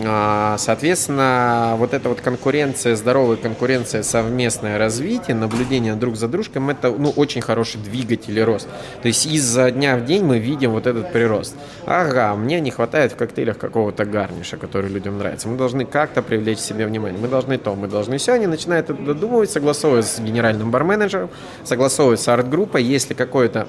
А, 0.01 0.57
Соответственно, 0.59 1.77
вот 1.79 1.95
эта 1.95 2.09
вот 2.09 2.21
конкуренция, 2.21 2.97
здоровая 2.97 3.37
конкуренция, 3.37 4.03
совместное 4.03 4.79
развитие, 4.79 5.37
наблюдение 5.37 5.95
друг 5.95 6.17
за 6.17 6.27
дружкой, 6.27 6.63
это 6.71 6.91
ну, 6.91 7.11
очень 7.11 7.41
хороший 7.41 7.81
двигатель 7.81 8.37
и 8.39 8.43
рост. 8.43 8.69
То 9.03 9.09
есть 9.09 9.27
изо 9.27 9.71
дня 9.71 9.97
в 9.97 10.05
день 10.05 10.25
мы 10.25 10.39
видим 10.39 10.73
вот 10.73 10.87
этот 10.87 11.13
прирост. 11.13 11.55
Ага, 11.87 12.35
мне 12.35 12.61
не 12.61 12.71
хватает 12.71 13.13
в 13.13 13.17
коктейлях 13.17 13.59
какого-то 13.59 14.05
гарниша, 14.05 14.57
который 14.57 14.91
людям 14.91 15.19
нравится. 15.19 15.49
Мы 15.49 15.57
должны 15.57 15.85
как-то 15.85 16.23
привлечь 16.23 16.59
себе 16.59 16.87
внимание. 16.87 17.21
Мы 17.21 17.29
должны 17.29 17.59
то, 17.59 17.75
мы 17.75 17.87
должны 17.87 18.19
все. 18.19 18.33
Они 18.33 18.47
начинают 18.47 18.91
это 18.91 19.01
додумывать, 19.01 19.51
согласовывать 19.51 20.07
с 20.07 20.19
генеральным 20.19 20.71
барменеджером, 20.71 21.31
согласовывать 21.65 22.21
с 22.21 22.29
арт-группой. 22.29 22.83
Если 22.83 23.15
какое-то 23.15 23.69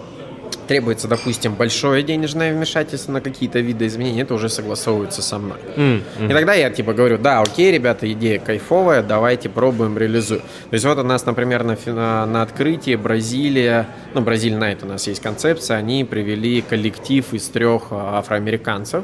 требуется, 0.67 1.07
допустим, 1.07 1.55
большое 1.55 2.03
денежное 2.03 2.53
вмешательство 2.53 3.11
на 3.11 3.21
какие-то 3.21 3.59
виды 3.59 3.87
изменений, 3.87 4.21
это 4.21 4.33
уже 4.33 4.49
согласовывается 4.49 5.21
со 5.21 5.37
мной. 5.37 5.57
М, 5.75 6.03
м. 6.19 6.29
И 6.29 6.33
тогда 6.33 6.53
я 6.53 6.69
типа 6.69 6.93
говорю, 6.93 7.17
да, 7.17 7.41
окей, 7.41 7.71
ребята, 7.71 8.11
идея 8.11 8.39
кайфовая, 8.39 9.01
давайте 9.01 9.49
пробуем, 9.49 9.97
реализуем. 9.97 10.41
То 10.41 10.73
есть 10.73 10.85
вот 10.85 10.97
у 10.97 11.03
нас, 11.03 11.25
например, 11.25 11.63
на, 11.63 11.77
на, 11.85 12.25
на 12.25 12.41
открытии 12.41 12.95
Бразилия, 12.95 13.87
ну, 14.13 14.21
Бразилия 14.21 14.57
Найт 14.57 14.83
у 14.83 14.87
нас 14.87 15.07
есть 15.07 15.21
концепция, 15.21 15.77
они 15.77 16.03
привели 16.03 16.61
коллектив 16.61 17.33
из 17.33 17.47
трех 17.49 17.87
а, 17.91 18.19
афроамериканцев, 18.19 19.03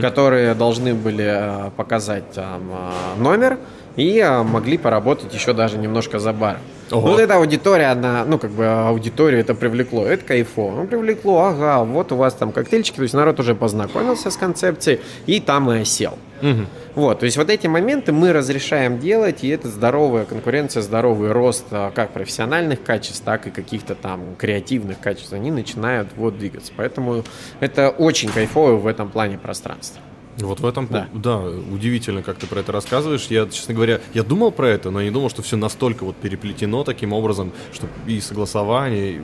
которые 0.00 0.54
должны 0.54 0.94
были 0.94 1.26
а, 1.28 1.70
показать 1.76 2.30
там 2.32 2.62
а, 2.72 2.92
номер 3.18 3.58
и 3.96 4.20
а, 4.20 4.42
могли 4.42 4.78
поработать 4.78 5.34
еще 5.34 5.52
даже 5.52 5.78
немножко 5.78 6.18
за 6.18 6.32
бар. 6.32 6.58
Ого. 6.90 7.08
Вот 7.08 7.20
эта 7.20 7.36
аудитория, 7.36 7.86
она, 7.86 8.24
ну, 8.26 8.38
как 8.38 8.50
бы 8.50 8.66
аудиторию 8.66 9.40
это 9.40 9.54
привлекло, 9.54 10.04
это 10.04 10.24
кайфово. 10.24 10.82
Ну, 10.82 10.86
привлекло, 10.86 11.44
ага, 11.44 11.84
вот 11.84 12.12
у 12.12 12.16
вас 12.16 12.34
там 12.34 12.52
коктейльчики, 12.52 12.96
то 12.96 13.02
есть 13.02 13.14
народ 13.14 13.40
уже 13.40 13.54
познакомился 13.54 14.30
с 14.30 14.36
концепцией 14.36 15.00
и 15.26 15.40
там 15.40 15.70
и 15.70 15.80
осел. 15.80 16.18
Мгм. 16.42 16.66
Вот, 16.94 17.20
то 17.20 17.24
есть 17.24 17.38
вот 17.38 17.48
эти 17.48 17.66
моменты 17.66 18.12
мы 18.12 18.32
разрешаем 18.32 18.98
делать, 18.98 19.42
и 19.44 19.48
это 19.48 19.68
здоровая 19.68 20.24
конкуренция, 20.26 20.82
здоровый 20.82 21.32
рост 21.32 21.64
а, 21.70 21.90
как 21.92 22.10
профессиональных 22.10 22.82
качеств, 22.82 23.22
так 23.24 23.46
и 23.46 23.50
каких-то 23.50 23.94
там 23.94 24.34
креативных 24.36 25.00
качеств, 25.00 25.32
они 25.32 25.50
начинают 25.50 26.08
вот 26.16 26.36
двигаться. 26.36 26.72
Поэтому 26.76 27.24
это 27.60 27.88
очень 27.88 28.28
кайфово 28.28 28.76
в 28.76 28.86
этом 28.86 29.08
плане 29.08 29.38
пространства. 29.38 30.02
Вот 30.38 30.60
в 30.60 30.66
этом, 30.66 30.86
Да. 30.90 31.08
да. 31.12 31.38
удивительно, 31.38 32.22
как 32.22 32.38
ты 32.38 32.46
про 32.46 32.60
это 32.60 32.72
рассказываешь. 32.72 33.26
Я, 33.26 33.46
честно 33.46 33.74
говоря, 33.74 34.00
я 34.14 34.22
думал 34.22 34.50
про 34.50 34.68
это, 34.68 34.90
но 34.90 35.02
не 35.02 35.10
думал, 35.10 35.28
что 35.30 35.42
все 35.42 35.56
настолько 35.56 36.04
вот 36.04 36.16
переплетено 36.16 36.84
таким 36.84 37.12
образом, 37.12 37.52
что 37.72 37.86
и 38.06 38.20
согласование, 38.20 39.12
и 39.12 39.20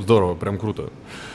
здорово, 0.00 0.34
прям 0.34 0.58
круто. 0.58 0.90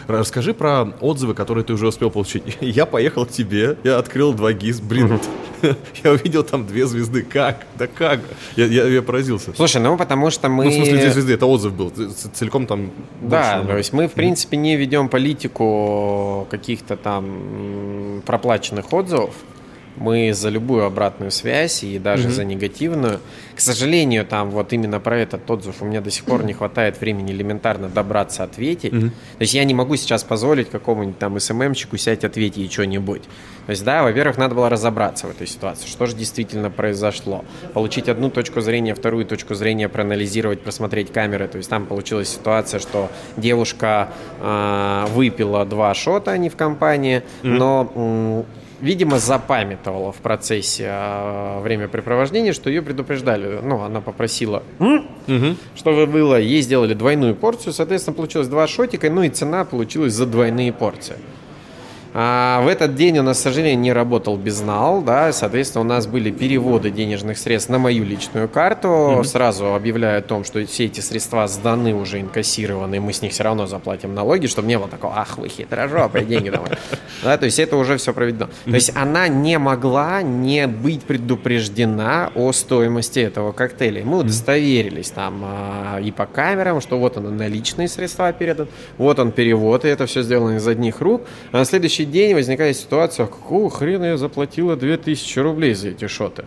Расскажи 0.07 0.53
про 0.53 0.85
отзывы, 1.01 1.33
которые 1.33 1.63
ты 1.63 1.73
уже 1.73 1.87
успел 1.87 2.09
получить. 2.09 2.43
Я 2.61 2.85
поехал 2.85 3.25
к 3.25 3.29
тебе, 3.29 3.77
я 3.83 3.97
открыл 3.97 4.33
два 4.33 4.53
ГИС, 4.53 4.79
блин, 4.79 5.19
я 6.03 6.11
увидел 6.11 6.43
там 6.43 6.65
две 6.65 6.85
звезды. 6.85 7.23
Как? 7.23 7.65
Да 7.77 7.87
как? 7.87 8.19
Я, 8.55 8.65
я, 8.65 8.85
я 8.85 9.01
поразился. 9.01 9.53
Слушай, 9.55 9.81
ну 9.81 9.97
потому 9.97 10.29
что 10.29 10.49
мы... 10.49 10.65
Ну, 10.65 10.69
в 10.71 10.73
смысле, 10.73 10.97
две 10.97 11.11
звезды, 11.11 11.33
это 11.33 11.45
отзыв 11.45 11.73
был, 11.73 11.91
целиком 12.33 12.65
там... 12.65 12.91
Да, 13.21 13.57
больше, 13.57 13.67
то 13.67 13.77
есть 13.77 13.93
мы, 13.93 14.07
в 14.07 14.13
принципе, 14.13 14.57
не 14.57 14.77
ведем 14.77 15.09
политику 15.09 16.47
каких-то 16.49 16.95
там 16.95 18.21
проплаченных 18.25 18.91
отзывов. 18.93 19.33
Мы 19.97 20.33
за 20.33 20.49
любую 20.49 20.85
обратную 20.85 21.31
связь 21.31 21.83
и 21.83 21.99
даже 21.99 22.29
за 22.29 22.43
негативную. 22.43 23.19
К 23.55 23.59
сожалению, 23.59 24.25
там 24.25 24.51
вот 24.51 24.71
именно 24.73 24.99
про 24.99 25.17
этот 25.17 25.49
отзыв 25.49 25.81
у 25.81 25.85
меня 25.85 26.01
до 26.01 26.11
сих 26.11 26.23
пор 26.25 26.43
не 26.43 26.53
хватает 26.57 27.01
времени 27.01 27.31
элементарно 27.31 27.89
добраться, 27.89 28.43
ответить. 28.43 28.91
То 28.91 29.11
есть 29.39 29.53
я 29.53 29.63
не 29.63 29.73
могу 29.73 29.95
сейчас 29.95 30.23
позволить 30.23 30.69
какому-нибудь 30.69 31.17
там 31.17 31.39
СММщику 31.39 31.97
сядь 31.97 32.23
ответить 32.23 32.69
и 32.69 32.69
что-нибудь. 32.69 33.23
То 33.67 33.71
есть, 33.71 33.83
да, 33.83 34.03
во-первых, 34.03 34.37
надо 34.37 34.55
было 34.55 34.69
разобраться 34.69 35.27
в 35.27 35.31
этой 35.31 35.45
ситуации, 35.45 35.87
что 35.87 36.05
же 36.05 36.15
действительно 36.15 36.69
произошло. 36.69 37.43
Получить 37.73 38.07
одну 38.07 38.29
точку 38.29 38.61
зрения, 38.61 38.95
вторую 38.95 39.25
точку 39.25 39.55
зрения, 39.55 39.89
проанализировать, 39.89 40.61
просмотреть 40.61 41.11
камеры. 41.11 41.49
То 41.49 41.57
есть 41.57 41.69
там 41.69 41.85
получилась 41.85 42.29
ситуация, 42.29 42.79
что 42.79 43.09
девушка 43.35 44.09
э, 44.39 45.05
выпила 45.09 45.65
два 45.65 45.93
шота, 45.93 46.31
они 46.31 46.49
в 46.49 46.55
компании, 46.55 47.23
но... 47.43 48.45
Видимо, 48.79 49.17
запамятовала 49.17 50.11
в 50.11 50.17
процессе 50.17 50.85
э, 50.87 51.59
времяпрепровождения, 51.61 52.53
что 52.53 52.69
ее 52.69 52.81
предупреждали. 52.83 53.59
Ну, 53.63 53.81
она 53.81 54.01
попросила, 54.01 54.61
«М? 54.79 55.07
чтобы 55.75 56.05
было. 56.05 56.39
Ей 56.39 56.61
сделали 56.61 56.93
двойную 56.93 57.35
порцию, 57.35 57.73
соответственно, 57.73 58.15
получилось 58.15 58.47
два 58.47 58.67
шотика, 58.67 59.09
ну 59.09 59.23
и 59.23 59.29
цена 59.29 59.65
получилась 59.65 60.13
за 60.13 60.25
двойные 60.27 60.71
порции. 60.73 61.15
А 62.19 62.61
в 62.63 62.67
этот 62.67 62.95
день 62.95 63.19
у 63.19 63.21
нас, 63.21 63.37
к 63.37 63.41
сожалению, 63.41 63.79
не 63.79 63.93
работал 63.93 64.37
безнал, 64.37 65.03
да, 65.03 65.31
соответственно, 65.31 65.81
у 65.81 65.87
нас 65.87 66.07
были 66.07 66.31
переводы 66.31 66.89
денежных 66.89 67.37
средств 67.37 67.69
на 67.69 67.77
мою 67.77 68.03
личную 68.03 68.49
карту, 68.49 69.21
сразу 69.23 69.75
объявляя 69.75 70.17
о 70.17 70.21
том, 70.23 70.43
что 70.43 70.65
все 70.65 70.85
эти 70.85 70.99
средства 70.99 71.47
сданы, 71.47 71.93
уже 71.93 72.19
инкассированы, 72.19 72.99
мы 72.99 73.13
с 73.13 73.21
них 73.21 73.33
все 73.33 73.43
равно 73.43 73.67
заплатим 73.67 74.15
налоги, 74.15 74.47
чтобы 74.47 74.67
не 74.67 74.79
было 74.79 74.87
такого, 74.87 75.13
ах, 75.15 75.37
вы 75.37 75.47
хитрожопые, 75.47 76.25
деньги 76.25 76.49
домой. 76.49 76.69
Да, 77.23 77.35
то 77.35 77.45
есть 77.45 77.57
это 77.57 77.77
уже 77.77 77.97
все 77.97 78.13
проведено. 78.13 78.47
То 78.65 78.75
есть 78.75 78.91
она 78.95 79.27
не 79.27 79.57
могла 79.57 80.21
не 80.21 80.67
быть 80.67 81.03
предупреждена 81.03 82.31
о 82.35 82.51
стоимости 82.51 83.19
этого 83.19 83.51
коктейля. 83.53 84.05
Мы 84.05 84.19
удостоверились 84.19 85.09
там 85.09 85.41
а, 85.43 85.99
и 85.99 86.11
по 86.11 86.27
камерам, 86.27 86.79
что 86.79 86.99
вот 86.99 87.17
он 87.17 87.35
наличные 87.35 87.87
средства 87.87 88.31
передан, 88.33 88.67
вот 88.99 89.17
он 89.17 89.31
перевод, 89.31 89.83
и 89.83 89.87
это 89.87 90.05
все 90.05 90.21
сделано 90.21 90.57
из 90.57 90.67
одних 90.67 91.01
рук. 91.01 91.23
А 91.51 91.57
на 91.57 91.65
следующий 91.65 92.06
день 92.07 92.33
возникает 92.33 92.77
ситуация, 92.77 93.25
«А 93.25 93.27
какого 93.27 93.69
хрена 93.69 94.05
я 94.05 94.17
заплатила 94.17 94.75
2000 94.75 95.39
рублей 95.39 95.73
за 95.73 95.89
эти 95.89 96.07
шоты? 96.07 96.45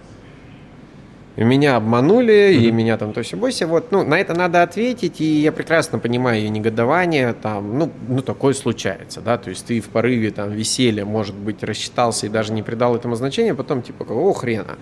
Меня 1.36 1.76
обманули, 1.76 2.52
и 2.52 2.70
меня 2.70 2.98
там 2.98 3.12
то 3.12 3.22
все 3.22 3.36
бойся. 3.36 3.66
Вот, 3.66 3.92
ну, 3.92 4.04
на 4.04 4.18
это 4.20 4.34
надо 4.34 4.62
ответить, 4.62 5.20
и 5.20 5.40
я 5.40 5.52
прекрасно 5.52 5.98
понимаю 5.98 6.40
ее 6.40 6.50
негодование, 6.50 7.32
там, 7.32 7.78
ну, 7.78 7.90
ну, 8.08 8.20
такое 8.20 8.52
случается, 8.52 9.20
да, 9.20 9.38
то 9.38 9.48
есть 9.48 9.64
ты 9.64 9.80
в 9.80 9.88
порыве 9.88 10.32
там 10.32 10.50
веселья, 10.50 11.04
может 11.04 11.36
быть, 11.36 11.62
рассчитался 11.62 12.26
и 12.26 12.28
даже 12.28 12.52
не 12.52 12.62
придал 12.62 12.94
этому 12.96 13.14
значения, 13.14 13.54
потом 13.54 13.80
типа, 13.80 14.02
о, 14.02 14.32
хрена. 14.32 14.76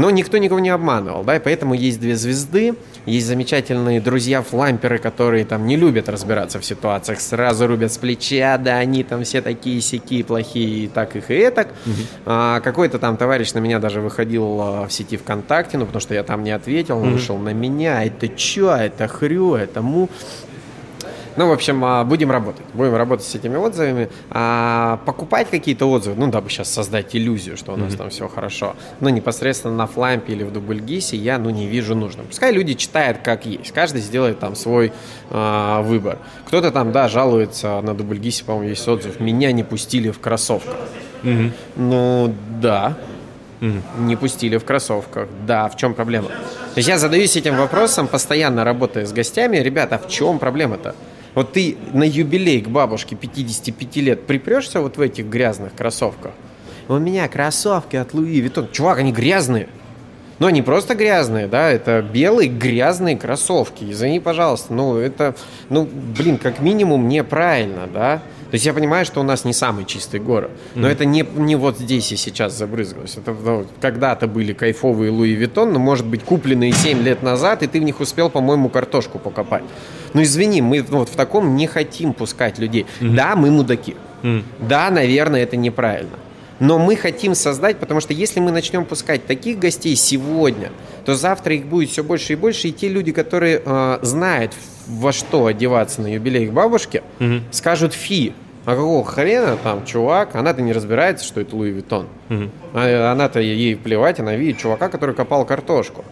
Но 0.00 0.10
никто 0.10 0.38
никого 0.38 0.60
не 0.60 0.70
обманывал, 0.70 1.24
да, 1.24 1.36
и 1.36 1.38
поэтому 1.38 1.74
есть 1.74 2.00
две 2.00 2.16
звезды, 2.16 2.74
есть 3.06 3.26
замечательные 3.26 4.00
друзья-фламперы, 4.00 4.98
которые 4.98 5.44
там 5.44 5.66
не 5.66 5.76
любят 5.76 6.08
разбираться 6.08 6.60
в 6.60 6.64
ситуациях, 6.64 7.20
сразу 7.20 7.66
рубят 7.66 7.92
с 7.92 7.98
плеча, 7.98 8.58
да, 8.58 8.76
они 8.78 9.04
там 9.04 9.24
все 9.24 9.42
такие 9.42 9.80
сякие 9.80 10.24
плохие, 10.24 10.84
и 10.84 10.88
так 10.88 11.16
их 11.16 11.30
и 11.30 11.34
этак. 11.34 11.68
А, 12.26 12.60
какой-то 12.60 12.98
там 12.98 13.16
товарищ 13.16 13.52
на 13.52 13.58
меня 13.58 13.78
даже 13.78 14.00
выходил 14.00 14.60
а, 14.60 14.86
в 14.86 14.92
сети 14.92 15.16
ВКонтакте, 15.16 15.78
ну, 15.78 15.86
потому 15.86 16.00
что 16.00 16.14
я 16.14 16.22
там 16.22 16.44
не 16.44 16.50
ответил, 16.50 16.98
он 16.98 17.12
вышел 17.12 17.36
на 17.38 17.52
меня, 17.52 18.04
это 18.04 18.28
чё, 18.28 18.74
это 18.74 19.08
хрю, 19.08 19.54
это 19.54 19.82
му. 19.82 20.08
Ну, 21.36 21.48
в 21.48 21.52
общем, 21.52 21.84
а, 21.84 22.04
будем 22.04 22.30
работать. 22.30 22.64
Будем 22.74 22.96
работать 22.96 23.26
с 23.26 23.34
этими 23.34 23.56
отзывами. 23.56 24.08
А 24.30 25.00
покупать 25.06 25.48
какие-то 25.50 25.86
отзывы, 25.86 26.16
ну, 26.16 26.30
дабы 26.30 26.50
сейчас 26.50 26.70
создать 26.70 27.14
иллюзию, 27.14 27.56
что 27.56 27.72
у 27.72 27.76
нас 27.76 27.94
там 27.94 28.10
все 28.10 28.28
хорошо. 28.28 28.74
Но 29.00 29.10
непосредственно 29.10 29.74
на 29.74 29.86
Флампе 29.86 30.32
или 30.32 30.44
в 30.44 30.52
Дубльгисе 30.52 31.16
я, 31.16 31.38
ну, 31.38 31.50
не 31.50 31.66
вижу 31.66 31.94
нужным. 31.94 32.26
Пускай 32.26 32.52
люди 32.52 32.74
читают 32.74 33.18
как 33.22 33.46
есть. 33.46 33.72
Каждый 33.72 34.00
сделает 34.00 34.38
там 34.38 34.56
свой 34.56 34.92
а, 35.30 35.82
выбор. 35.82 36.18
Кто-то 36.46 36.70
там, 36.70 36.92
да, 36.92 37.08
жалуется 37.08 37.80
на 37.80 37.94
Дубльгисе, 37.94 38.44
по-моему, 38.44 38.70
есть 38.70 38.86
отзыв. 38.86 39.20
Меня 39.20 39.52
не 39.52 39.62
пустили 39.62 40.10
в 40.10 40.18
кроссовках. 40.20 40.76
Ну, 41.76 42.34
да. 42.60 42.96
Не 43.98 44.16
пустили 44.16 44.56
в 44.56 44.64
кроссовках. 44.64 45.28
Да, 45.46 45.68
в 45.68 45.76
чем 45.76 45.94
проблема? 45.94 46.28
То 46.28 46.76
есть 46.76 46.88
я 46.88 46.98
задаюсь 46.98 47.36
этим 47.36 47.56
вопросом, 47.56 48.08
постоянно 48.08 48.64
работая 48.64 49.04
с 49.04 49.12
гостями. 49.12 49.58
Ребята, 49.58 49.96
а 49.96 49.98
в 49.98 50.08
чем 50.08 50.38
проблема-то? 50.38 50.94
Вот 51.34 51.52
ты 51.52 51.76
на 51.92 52.02
юбилей 52.02 52.60
к 52.60 52.68
бабушке 52.68 53.16
55 53.16 53.96
лет 53.96 54.26
припрешься 54.26 54.80
вот 54.80 54.96
в 54.96 55.00
этих 55.00 55.26
грязных 55.26 55.74
кроссовках. 55.74 56.32
У 56.88 56.98
меня 56.98 57.28
кроссовки 57.28 57.96
от 57.96 58.14
Louis 58.14 58.40
Vuitton. 58.40 58.68
Чувак, 58.72 58.98
они 58.98 59.12
грязные. 59.12 59.68
Но 60.40 60.46
они 60.46 60.62
просто 60.62 60.94
грязные, 60.94 61.46
да, 61.46 61.70
это 61.70 62.00
белые 62.02 62.48
грязные 62.48 63.16
кроссовки. 63.16 63.84
Извини, 63.84 64.20
пожалуйста, 64.20 64.72
ну 64.72 64.96
это, 64.96 65.36
ну, 65.68 65.86
блин, 65.86 66.38
как 66.38 66.60
минимум 66.60 67.08
неправильно, 67.08 67.86
да. 67.86 68.22
То 68.50 68.56
есть 68.56 68.66
я 68.66 68.72
понимаю, 68.72 69.04
что 69.04 69.20
у 69.20 69.22
нас 69.22 69.44
не 69.44 69.52
самый 69.52 69.84
чистый 69.84 70.18
город, 70.18 70.50
но 70.74 70.88
это 70.88 71.04
не, 71.04 71.24
не 71.36 71.54
вот 71.54 71.78
здесь 71.78 72.10
и 72.10 72.16
сейчас 72.16 72.56
забрызгалось. 72.56 73.16
Это 73.16 73.32
ну, 73.32 73.64
когда-то 73.80 74.26
были 74.26 74.52
кайфовые 74.52 75.12
Louis 75.12 75.34
Vuitton, 75.34 75.72
но, 75.72 75.78
может 75.78 76.06
быть, 76.06 76.24
купленные 76.24 76.72
7 76.72 77.02
лет 77.02 77.22
назад, 77.22 77.62
и 77.62 77.68
ты 77.68 77.80
в 77.80 77.84
них 77.84 78.00
успел, 78.00 78.28
по-моему, 78.28 78.68
картошку 78.68 79.18
покопать. 79.18 79.62
Ну, 80.14 80.22
извини, 80.22 80.62
мы 80.62 80.82
вот 80.82 81.08
в 81.08 81.14
таком 81.14 81.54
не 81.54 81.68
хотим 81.68 82.12
пускать 82.12 82.58
людей. 82.58 82.86
Да, 83.00 83.36
мы 83.36 83.50
мудаки. 83.50 83.94
Да, 84.58 84.90
наверное, 84.90 85.42
это 85.42 85.56
неправильно. 85.56 86.16
Но 86.58 86.78
мы 86.78 86.94
хотим 86.94 87.34
создать, 87.34 87.78
потому 87.78 88.00
что 88.00 88.12
если 88.12 88.38
мы 88.38 88.50
начнем 88.50 88.84
пускать 88.84 89.26
таких 89.26 89.58
гостей 89.58 89.96
сегодня, 89.96 90.70
то 91.06 91.14
завтра 91.14 91.54
их 91.54 91.64
будет 91.64 91.88
все 91.88 92.04
больше 92.04 92.34
и 92.34 92.36
больше, 92.36 92.68
и 92.68 92.72
те 92.72 92.88
люди, 92.88 93.12
которые 93.12 93.62
э, 93.64 93.98
знают, 94.02 94.52
во 94.90 95.12
что 95.12 95.46
одеваться 95.46 96.02
на 96.02 96.12
юбилей 96.12 96.44
их 96.44 96.52
бабушки, 96.52 97.02
угу. 97.18 97.40
скажут 97.50 97.94
фи. 97.94 98.32
А 98.66 98.74
какого 98.74 99.04
хрена 99.04 99.56
там 99.56 99.86
чувак, 99.86 100.34
она-то 100.34 100.60
не 100.60 100.72
разбирается, 100.72 101.24
что 101.24 101.40
это 101.40 101.56
Louis 101.56 101.70
Vuitton. 101.70 102.06
Угу. 102.28 102.78
Она-то 102.78 103.40
ей 103.40 103.74
плевать, 103.74 104.20
она 104.20 104.36
видит 104.36 104.58
чувака, 104.58 104.88
который 104.88 105.14
копал 105.14 105.46
картошку. 105.46 106.04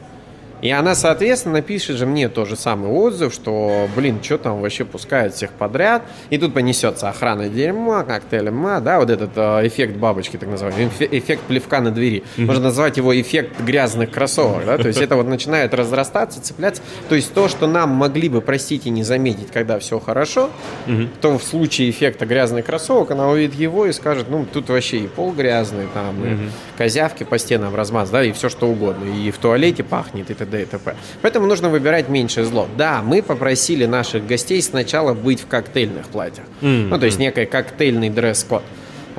И 0.61 0.70
она, 0.70 0.94
соответственно, 0.94 1.54
напишет 1.54 1.96
же 1.96 2.06
мне 2.06 2.28
тоже 2.28 2.56
самый 2.56 2.90
отзыв, 2.90 3.32
что, 3.32 3.88
блин, 3.94 4.18
что 4.22 4.38
там 4.38 4.61
вообще 4.61 4.84
пускают 4.84 5.34
всех 5.34 5.52
подряд. 5.52 6.02
И 6.30 6.38
тут 6.38 6.54
понесется 6.54 7.09
охрана 7.09 7.48
дерьма, 7.48 8.02
коктейль 8.02 8.50
ма, 8.50 8.80
да, 8.80 8.98
вот 8.98 9.11
этот 9.11 9.30
э, 9.36 9.66
эффект 9.66 9.96
бабочки, 9.96 10.36
так 10.36 10.48
называемый, 10.48 10.90
эффект 10.98 11.42
плевка 11.46 11.80
на 11.80 11.90
двери. 11.90 12.24
Mm-hmm. 12.36 12.46
Можно 12.46 12.64
назвать 12.64 12.96
его 12.96 13.18
эффект 13.20 13.61
грязных 13.61 14.11
кроссовок, 14.11 14.64
да, 14.66 14.78
то 14.78 14.88
есть 14.88 15.00
это 15.00 15.16
вот 15.16 15.26
начинает 15.26 15.74
разрастаться, 15.74 16.42
цепляться. 16.42 16.82
То 17.09 17.14
есть 17.14 17.32
то, 17.32 17.48
что 17.48 17.66
нам 17.66 17.90
могли 17.90 18.28
бы 18.28 18.40
простить 18.40 18.86
и 18.86 18.90
не 18.90 19.04
заметить, 19.04 19.50
когда 19.52 19.78
все 19.78 20.00
хорошо, 20.00 20.50
mm-hmm. 20.86 21.09
то 21.20 21.38
в 21.38 21.42
случае 21.44 21.90
эффекта 21.90 22.26
грязных 22.26 22.66
кроссовок 22.66 23.12
она 23.12 23.28
увидит 23.28 23.54
его 23.54 23.86
и 23.86 23.92
скажет, 23.92 24.26
ну, 24.28 24.44
тут 24.50 24.68
вообще 24.70 24.98
и 24.98 25.06
пол 25.06 25.32
грязный, 25.32 25.86
там, 25.94 26.16
mm-hmm. 26.16 26.46
и 26.46 26.78
козявки 26.78 27.24
по 27.24 27.38
стенам 27.38 27.74
размаз, 27.74 28.11
да, 28.11 28.24
и 28.24 28.32
все 28.32 28.48
что 28.48 28.66
угодно. 28.68 29.04
И 29.04 29.30
в 29.30 29.38
туалете 29.38 29.84
пахнет, 29.84 30.30
и 30.30 30.34
т.д 30.34 30.47
т.д. 30.49 30.62
и 30.62 30.66
т.п. 30.66 30.94
Поэтому 31.22 31.46
нужно 31.46 31.68
выбирать 31.68 32.09
меньшее 32.09 32.44
зло. 32.44 32.66
Да, 32.76 33.03
мы 33.03 33.22
попросили 33.22 33.86
наших 33.86 34.26
гостей 34.26 34.62
сначала 34.62 35.14
быть 35.14 35.40
в 35.40 35.46
коктейльных 35.46 36.09
платьях. 36.09 36.46
Mm-hmm. 36.61 36.88
Ну, 36.88 36.99
то 36.99 37.07
есть 37.07 37.18
некий 37.18 37.46
коктейльный 37.46 38.11
дресс-код. 38.11 38.62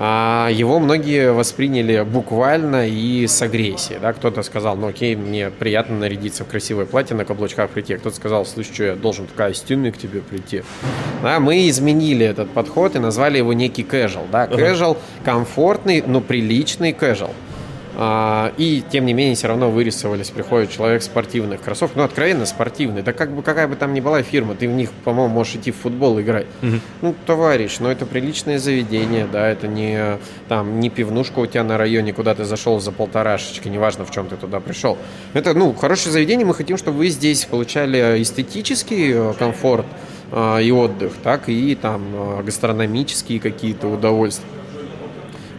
А 0.02 0.50
его 0.50 0.80
многие 0.80 1.34
восприняли 1.34 2.06
буквально 2.10 2.88
и 2.88 3.28
с 3.28 3.42
агрессией. 3.42 4.00
Да? 4.00 4.14
Кто-то 4.14 4.44
сказал, 4.44 4.78
ну 4.78 4.88
окей, 4.88 5.18
мне 5.18 5.50
приятно 5.50 5.98
нарядиться 5.98 6.46
в 6.46 6.48
красивое 6.48 6.86
платье, 6.86 7.18
на 7.18 7.26
каблучках 7.26 7.70
прийти. 7.70 7.98
Кто-то 7.98 8.16
сказал, 8.16 8.46
слушай, 8.46 8.74
что 8.74 8.84
я 8.86 8.96
должен 8.96 9.28
в 9.28 9.34
костюме 9.34 9.92
к 9.92 9.98
тебе 9.98 10.22
прийти. 10.22 10.64
Да, 11.22 11.42
мы 11.42 11.68
изменили 11.68 12.26
этот 12.26 12.50
подход 12.52 12.96
и 12.96 13.00
назвали 13.00 13.40
его 13.40 13.52
некий 13.52 13.84
casual. 13.84 14.24
Да? 14.32 14.46
Casual, 14.46 14.98
комфортный, 15.26 16.02
но 16.08 16.22
приличный 16.22 16.94
casual. 16.94 17.32
А, 18.02 18.54
и, 18.58 18.82
тем 18.90 19.06
не 19.06 19.14
менее, 19.14 19.36
все 19.36 19.50
равно 19.50 19.70
вырисовались, 19.70 20.30
приходит 20.30 20.72
человек 20.72 21.04
спортивных 21.04 21.62
кроссовках, 21.62 21.98
ну, 21.98 22.04
откровенно 22.04 22.46
спортивный, 22.46 23.02
да 23.02 23.12
как 23.12 23.30
бы 23.30 23.42
какая 23.42 23.68
бы 23.68 23.76
там 23.76 23.94
ни 23.94 24.00
была 24.00 24.24
фирма, 24.24 24.56
ты 24.56 24.70
в 24.70 24.72
них, 24.72 24.90
по-моему, 25.04 25.34
можешь 25.34 25.56
идти 25.56 25.72
в 25.72 25.76
футбол 25.76 26.18
играть. 26.22 26.48
Угу. 26.62 26.76
Ну, 27.02 27.16
товарищ, 27.26 27.80
ну, 27.82 27.90
это 27.90 28.06
приличное 28.06 28.58
заведение, 28.58 29.28
да, 29.30 29.50
это 29.50 29.68
не, 29.68 30.18
там, 30.48 30.80
не 30.80 30.90
пивнушка 30.90 31.40
у 31.40 31.46
тебя 31.46 31.66
на 31.66 31.78
районе, 31.78 32.14
куда 32.14 32.34
ты 32.36 32.46
зашел 32.46 32.80
за 32.80 32.94
полторашечки, 32.94 33.68
неважно, 33.68 34.06
в 34.06 34.12
чем 34.12 34.30
ты 34.30 34.38
туда 34.38 34.62
пришел. 34.62 34.98
Это, 35.34 35.54
ну, 35.54 35.74
хорошее 35.74 36.14
заведение, 36.14 36.46
мы 36.46 36.54
хотим, 36.54 36.78
чтобы 36.78 37.00
вы 37.00 37.10
здесь 37.10 37.44
получали 37.44 38.22
эстетический 38.22 39.12
э, 39.12 39.34
комфорт 39.38 39.86
э, 40.32 40.64
и 40.64 40.72
отдых, 40.72 41.12
так 41.22 41.50
и 41.50 41.76
там 41.76 42.02
э, 42.14 42.44
гастрономические 42.44 43.42
какие-то 43.42 43.88
удовольствия. 43.88 44.59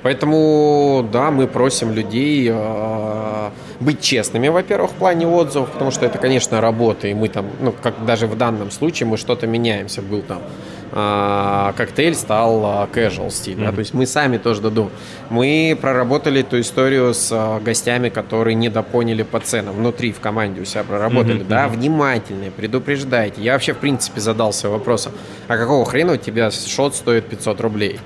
Поэтому, 0.03 1.07
да, 1.13 1.31
мы 1.31 1.47
просим 1.47 1.93
людей 1.93 2.49
э, 2.51 3.51
быть 3.81 4.01
честными, 4.01 4.49
во-первых, 4.49 4.93
в 4.93 4.95
плане 4.95 5.27
отзывов, 5.27 5.71
потому 5.71 5.91
что 5.91 6.07
это, 6.07 6.19
конечно, 6.19 6.61
работа, 6.61 7.09
и 7.09 7.15
мы 7.15 7.29
там, 7.29 7.47
ну, 7.61 7.73
как 7.83 8.05
даже 8.05 8.27
в 8.27 8.37
данном 8.37 8.71
случае, 8.71 9.09
мы 9.09 9.17
что-то 9.17 9.47
меняемся. 9.47 10.01
Был 10.01 10.23
там 10.23 10.41
э, 10.93 11.73
коктейль, 11.77 12.15
стал 12.15 12.61
э, 12.61 12.87
casual 12.95 13.31
стиль, 13.31 13.59
mm-hmm. 13.59 13.65
да, 13.65 13.73
то 13.73 13.79
есть 13.79 13.95
мы 13.95 14.07
сами 14.07 14.39
тоже 14.39 14.63
додумали. 14.63 14.93
Мы 15.29 15.79
проработали 15.81 16.41
эту 16.41 16.61
историю 16.61 17.15
с 17.15 17.31
э, 17.31 17.61
гостями, 17.63 18.09
которые 18.09 18.55
недопоняли 18.55 19.23
по 19.23 19.41
ценам, 19.41 19.75
внутри 19.77 20.13
в 20.13 20.21
команде 20.21 20.61
у 20.61 20.65
себя 20.65 20.85
проработали, 20.85 21.41
mm-hmm. 21.41 21.49
да, 21.49 21.69
внимательные, 21.69 22.51
предупреждайте. 22.51 23.43
Я 23.43 23.53
вообще, 23.53 23.75
в 23.75 23.79
принципе, 23.79 24.21
задался 24.21 24.69
вопросом, 24.69 25.13
а 25.49 25.57
какого 25.57 25.85
хрена 25.85 26.15
у 26.15 26.17
тебя 26.17 26.51
шот 26.51 26.95
стоит 26.95 27.27
500 27.27 27.61
рублей? 27.61 28.01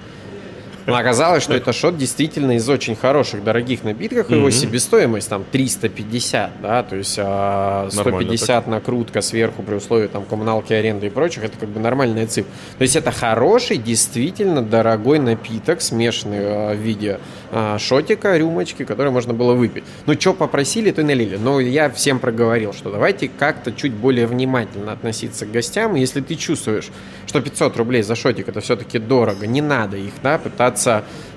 Но 0.86 0.96
оказалось, 0.96 1.42
что 1.42 1.54
это 1.54 1.72
шот 1.72 1.96
действительно 1.96 2.56
из 2.56 2.68
очень 2.68 2.96
хороших, 2.96 3.42
дорогих 3.42 3.84
напитков. 3.84 4.30
Его 4.30 4.50
себестоимость 4.50 5.28
там 5.28 5.44
350, 5.50 6.60
да, 6.62 6.82
то 6.82 6.96
есть 6.96 7.12
150 7.12 8.66
накрутка 8.66 9.20
сверху 9.20 9.62
при 9.62 9.74
условии 9.74 10.08
там 10.08 10.24
коммуналки, 10.24 10.72
аренды 10.72 11.06
и 11.06 11.10
прочих, 11.10 11.44
это 11.44 11.56
как 11.58 11.68
бы 11.68 11.80
нормальная 11.80 12.26
цифра. 12.26 12.50
То 12.78 12.82
есть 12.82 12.96
это 12.96 13.10
хороший, 13.10 13.78
действительно 13.78 14.62
дорогой 14.62 15.18
напиток, 15.18 15.80
смешанный 15.80 16.38
а, 16.40 16.74
в 16.74 16.78
виде 16.78 17.20
а, 17.50 17.78
шотика, 17.78 18.36
рюмочки, 18.36 18.84
который 18.84 19.10
можно 19.10 19.32
было 19.32 19.54
выпить. 19.54 19.84
Ну, 20.06 20.14
что 20.14 20.34
попросили, 20.34 20.90
то 20.90 21.00
и 21.00 21.04
налили. 21.04 21.36
Но 21.36 21.60
я 21.60 21.90
всем 21.90 22.18
проговорил, 22.18 22.72
что 22.72 22.90
давайте 22.90 23.28
как-то 23.28 23.72
чуть 23.72 23.92
более 23.92 24.26
внимательно 24.26 24.92
относиться 24.92 25.46
к 25.46 25.52
гостям. 25.52 25.94
Если 25.94 26.20
ты 26.20 26.34
чувствуешь, 26.34 26.90
что 27.26 27.40
500 27.40 27.76
рублей 27.76 28.02
за 28.02 28.14
шотик 28.14 28.48
это 28.48 28.60
все-таки 28.60 28.98
дорого, 28.98 29.46
не 29.46 29.60
надо 29.60 29.96
их, 29.96 30.12
да, 30.22 30.38
пытаться, 30.38 30.73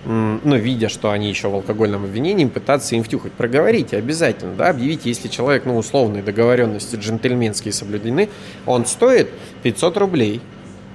ну, 0.06 0.56
видя, 0.56 0.90
что 0.90 1.12
они 1.12 1.30
еще 1.30 1.50
в 1.50 1.56
алкогольном 1.56 2.06
обвинении, 2.06 2.46
пытаться 2.46 2.96
им 2.96 3.04
втюхать. 3.04 3.34
Проговорите 3.34 3.98
обязательно, 3.98 4.56
да, 4.56 4.70
объявите, 4.70 5.10
если 5.10 5.28
человек, 5.28 5.66
ну, 5.66 5.78
условные 5.78 6.24
договоренности 6.24 6.96
джентльменские 6.96 7.74
соблюдены, 7.74 8.30
он 8.66 8.86
стоит 8.86 9.30
500 9.64 9.98
рублей, 9.98 10.42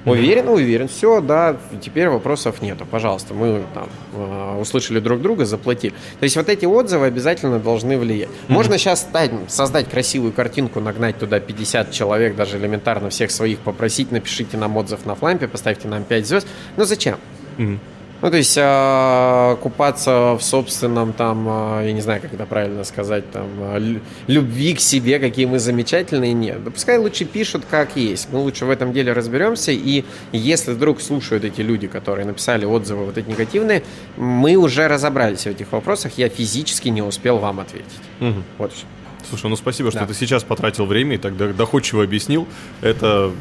Уверен, 0.05 0.49
уверен. 0.49 0.89
Все, 0.89 1.21
да, 1.21 1.57
теперь 1.81 2.09
вопросов 2.09 2.61
нету. 2.61 2.85
Пожалуйста, 2.91 3.35
мы 3.35 3.63
там 3.73 3.89
э, 4.15 4.59
услышали 4.61 4.99
друг 4.99 5.21
друга, 5.21 5.45
заплатили. 5.45 5.95
То 6.19 6.25
есть 6.25 6.37
вот 6.37 6.49
эти 6.49 6.65
отзывы 6.65 7.07
обязательно 7.07 7.59
должны 7.61 7.97
влиять. 7.97 8.29
Можно 8.49 8.79
сейчас 8.79 9.03
стать, 9.03 9.31
создать 9.49 9.89
красивую 9.89 10.33
картинку, 10.33 10.81
нагнать 10.81 11.19
туда 11.19 11.39
50 11.39 11.93
человек, 11.93 12.35
даже 12.35 12.59
элементарно 12.59 13.11
всех 13.11 13.31
своих 13.31 13.59
попросить, 13.61 14.11
напишите 14.11 14.57
нам 14.57 14.77
отзыв 14.77 15.07
на 15.07 15.15
флампе, 15.15 15.47
поставьте 15.47 15.87
нам 15.87 16.03
5 16.03 16.27
звезд. 16.27 16.49
Но 16.77 16.85
зачем? 16.85 17.19
Угу. 17.59 17.79
Ну, 18.23 18.31
то 18.31 18.37
есть 18.37 18.57
э, 18.57 19.57
купаться 19.61 20.37
в 20.39 20.43
собственном 20.43 21.13
там, 21.13 21.47
э, 21.81 21.87
я 21.87 21.93
не 21.93 22.01
знаю, 22.01 22.23
как 22.23 22.33
это 22.33 22.47
правильно 22.47 22.85
сказать, 22.85 23.29
там, 23.33 23.49
э, 23.59 23.99
любви 24.29 24.75
к 24.75 24.81
себе, 24.81 25.19
какие 25.19 25.47
мы 25.47 25.59
замечательные, 25.59 26.33
нет. 26.33 26.63
Да 26.63 26.71
пускай 26.71 26.99
лучше 26.99 27.25
пишут, 27.25 27.65
как 27.69 27.97
есть. 27.97 28.29
Мы 28.31 28.39
лучше 28.39 28.65
в 28.65 28.71
этом 28.71 28.93
деле 28.93 29.13
разберемся. 29.13 29.73
И 29.73 30.05
если 30.31 30.73
вдруг 30.73 31.01
слушают 31.01 31.45
эти 31.45 31.63
люди, 31.63 31.89
которые 31.89 32.25
написали 32.25 32.65
отзывы 32.65 33.07
вот 33.07 33.19
эти 33.19 33.29
негативные, 33.29 33.83
мы 34.17 34.55
уже 34.55 34.87
разобрались 34.87 35.43
в 35.43 35.47
этих 35.49 35.73
вопросах. 35.73 36.13
Я 36.17 36.29
физически 36.29 36.91
не 36.91 37.03
успел 37.03 37.39
вам 37.39 37.59
ответить. 37.59 37.91
Угу. 38.21 38.43
Вот 38.59 38.73
все. 38.73 38.87
Слушай, 39.29 39.51
ну 39.51 39.57
спасибо, 39.57 39.91
что 39.91 40.01
да. 40.01 40.07
ты 40.07 40.15
сейчас 40.15 40.45
потратил 40.45 40.87
время 40.87 41.17
и 41.17 41.19
так 41.19 41.37
доходчиво 41.57 42.05
объяснил. 42.05 42.47
Это 42.83 43.33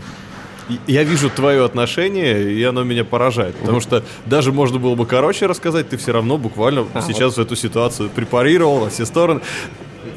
я 0.87 1.03
вижу 1.03 1.29
твое 1.29 1.63
отношение, 1.65 2.51
и 2.53 2.63
оно 2.63 2.83
меня 2.83 3.03
поражает. 3.03 3.55
Потому 3.55 3.79
что 3.79 4.03
даже 4.25 4.51
можно 4.51 4.79
было 4.79 4.95
бы 4.95 5.05
короче 5.05 5.45
рассказать, 5.45 5.89
ты 5.89 5.97
все 5.97 6.11
равно 6.11 6.37
буквально 6.37 6.85
а, 6.93 7.01
сейчас 7.01 7.37
вот. 7.37 7.47
эту 7.47 7.55
ситуацию 7.55 8.09
препарировал 8.09 8.79
во 8.79 8.89
все 8.89 9.05
стороны. 9.05 9.41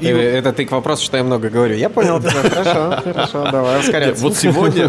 И... 0.01 0.07
Это 0.07 0.53
ты 0.53 0.65
к 0.65 0.73
вопросу, 0.73 1.05
что 1.05 1.17
я 1.17 1.25
много 1.25 1.51
говорю. 1.51 1.75
Я 1.75 1.89
понял 1.89 2.21
тебя. 2.21 2.31
Хорошо, 2.31 3.03
хорошо, 3.03 3.51
давай 3.51 3.81
ускоряться. 3.81 4.23
Вот 4.23 4.37
сегодня, 4.37 4.89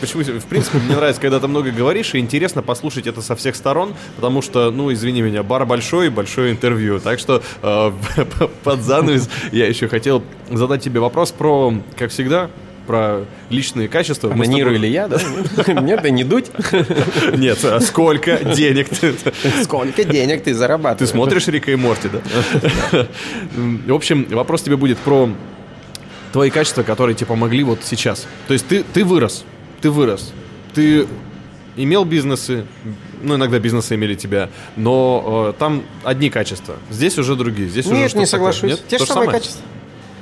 почему, 0.00 0.22
в 0.22 0.46
принципе, 0.46 0.78
мне 0.78 0.96
нравится, 0.96 1.20
когда 1.20 1.40
ты 1.40 1.48
много 1.48 1.70
говоришь, 1.70 2.14
и 2.14 2.18
интересно 2.18 2.62
послушать 2.62 3.06
это 3.06 3.22
со 3.22 3.36
всех 3.36 3.56
сторон, 3.56 3.94
потому 4.16 4.42
что, 4.42 4.70
ну, 4.70 4.92
извини 4.92 5.22
меня, 5.22 5.42
бар 5.42 5.66
большой, 5.66 6.08
большое 6.08 6.52
интервью. 6.52 7.00
Так 7.00 7.18
что 7.18 7.42
э, 7.62 7.92
под 8.64 8.82
занавес 8.82 9.28
я 9.52 9.66
еще 9.66 9.88
хотел 9.88 10.22
задать 10.50 10.82
тебе 10.82 11.00
вопрос 11.00 11.32
про, 11.32 11.74
как 11.96 12.10
всегда, 12.10 12.50
про 12.88 13.26
личные 13.50 13.86
качества. 13.86 14.34
Маниру 14.34 14.74
или 14.74 14.86
я, 14.86 15.08
да? 15.08 15.20
Нет, 15.80 16.00
да 16.02 16.10
не 16.10 16.24
дуть. 16.24 16.46
Нет, 17.36 17.62
а 17.62 17.80
сколько 17.80 18.42
денег 18.42 18.88
ты... 18.88 19.14
Сколько 19.62 20.04
денег 20.04 20.42
ты 20.42 20.54
зарабатываешь? 20.54 21.10
Ты 21.10 21.14
смотришь 21.14 21.46
Рика 21.48 21.70
и 21.70 21.76
Морти, 21.76 22.08
да? 22.08 23.06
В 23.54 23.92
общем, 23.92 24.26
вопрос 24.30 24.62
тебе 24.62 24.78
будет 24.78 24.96
про 24.98 25.28
твои 26.32 26.48
качества, 26.48 26.82
которые 26.82 27.14
тебе 27.14 27.26
помогли 27.26 27.62
вот 27.62 27.80
сейчас. 27.84 28.26
То 28.46 28.54
есть 28.54 28.66
ты, 28.66 28.82
ты 28.82 29.04
вырос, 29.04 29.44
ты 29.82 29.90
вырос, 29.90 30.32
ты 30.74 31.06
имел 31.76 32.06
бизнесы, 32.06 32.64
ну, 33.22 33.36
иногда 33.36 33.58
бизнесы 33.58 33.96
имели 33.96 34.14
тебя, 34.14 34.48
но 34.76 35.52
э, 35.54 35.58
там 35.58 35.82
одни 36.04 36.30
качества. 36.30 36.76
Здесь 36.90 37.18
уже 37.18 37.36
другие. 37.36 37.68
Здесь 37.68 37.84
Нет, 37.84 38.06
уже 38.06 38.18
не 38.18 38.26
соглашусь. 38.26 38.70
Нет? 38.70 38.80
Те 38.88 38.96
же 38.98 39.04
самые 39.04 39.30
качества. 39.30 39.62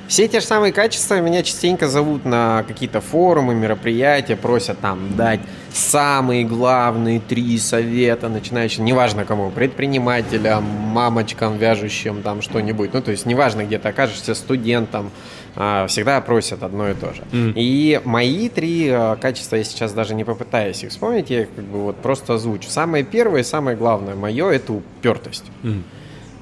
Все 0.08 0.28
те 0.28 0.40
же 0.40 0.46
самые 0.46 0.72
качества 0.72 1.20
меня 1.20 1.42
частенько 1.42 1.88
зовут 1.88 2.24
на 2.24 2.64
какие-то 2.68 3.00
форумы, 3.00 3.54
мероприятия, 3.54 4.36
просят 4.36 4.78
там 4.80 5.16
дать 5.16 5.40
самые 5.72 6.44
главные 6.44 7.20
три 7.20 7.58
совета 7.58 8.28
начинающим, 8.28 8.84
неважно 8.84 9.24
кому, 9.24 9.50
предпринимателям, 9.50 10.64
мамочкам, 10.64 11.58
вяжущим 11.58 12.22
там 12.22 12.40
что-нибудь. 12.40 12.94
Ну, 12.94 13.02
то 13.02 13.10
есть 13.10 13.26
неважно, 13.26 13.64
где 13.64 13.78
ты 13.78 13.88
окажешься, 13.88 14.34
студентам, 14.34 15.10
а, 15.56 15.86
всегда 15.88 16.20
просят 16.20 16.62
одно 16.62 16.88
и 16.88 16.94
то 16.94 17.12
же. 17.12 17.22
Mm. 17.32 17.52
И 17.56 18.00
мои 18.04 18.48
три 18.48 18.88
а, 18.88 19.16
качества, 19.16 19.56
я 19.56 19.64
сейчас 19.64 19.92
даже 19.92 20.14
не 20.14 20.24
попытаюсь 20.24 20.84
их 20.84 20.90
вспомнить, 20.90 21.30
я 21.30 21.42
их 21.42 21.48
как 21.54 21.64
бы 21.64 21.82
вот 21.82 21.96
просто 21.96 22.34
озвучу. 22.34 22.68
Самое 22.70 23.02
первое 23.04 23.40
и 23.40 23.44
самое 23.44 23.76
главное 23.76 24.14
мое– 24.14 24.50
это 24.50 24.72
упертость. 24.72 25.44
Mm. 25.62 25.82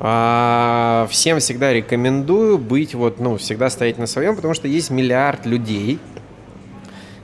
А, 0.00 1.06
всем 1.10 1.38
всегда 1.38 1.72
рекомендую 1.72 2.58
быть 2.58 2.94
вот, 2.94 3.20
ну, 3.20 3.36
всегда 3.36 3.70
стоять 3.70 3.98
на 3.98 4.06
своем, 4.06 4.36
потому 4.36 4.54
что 4.54 4.68
есть 4.68 4.90
миллиард 4.90 5.46
людей, 5.46 5.98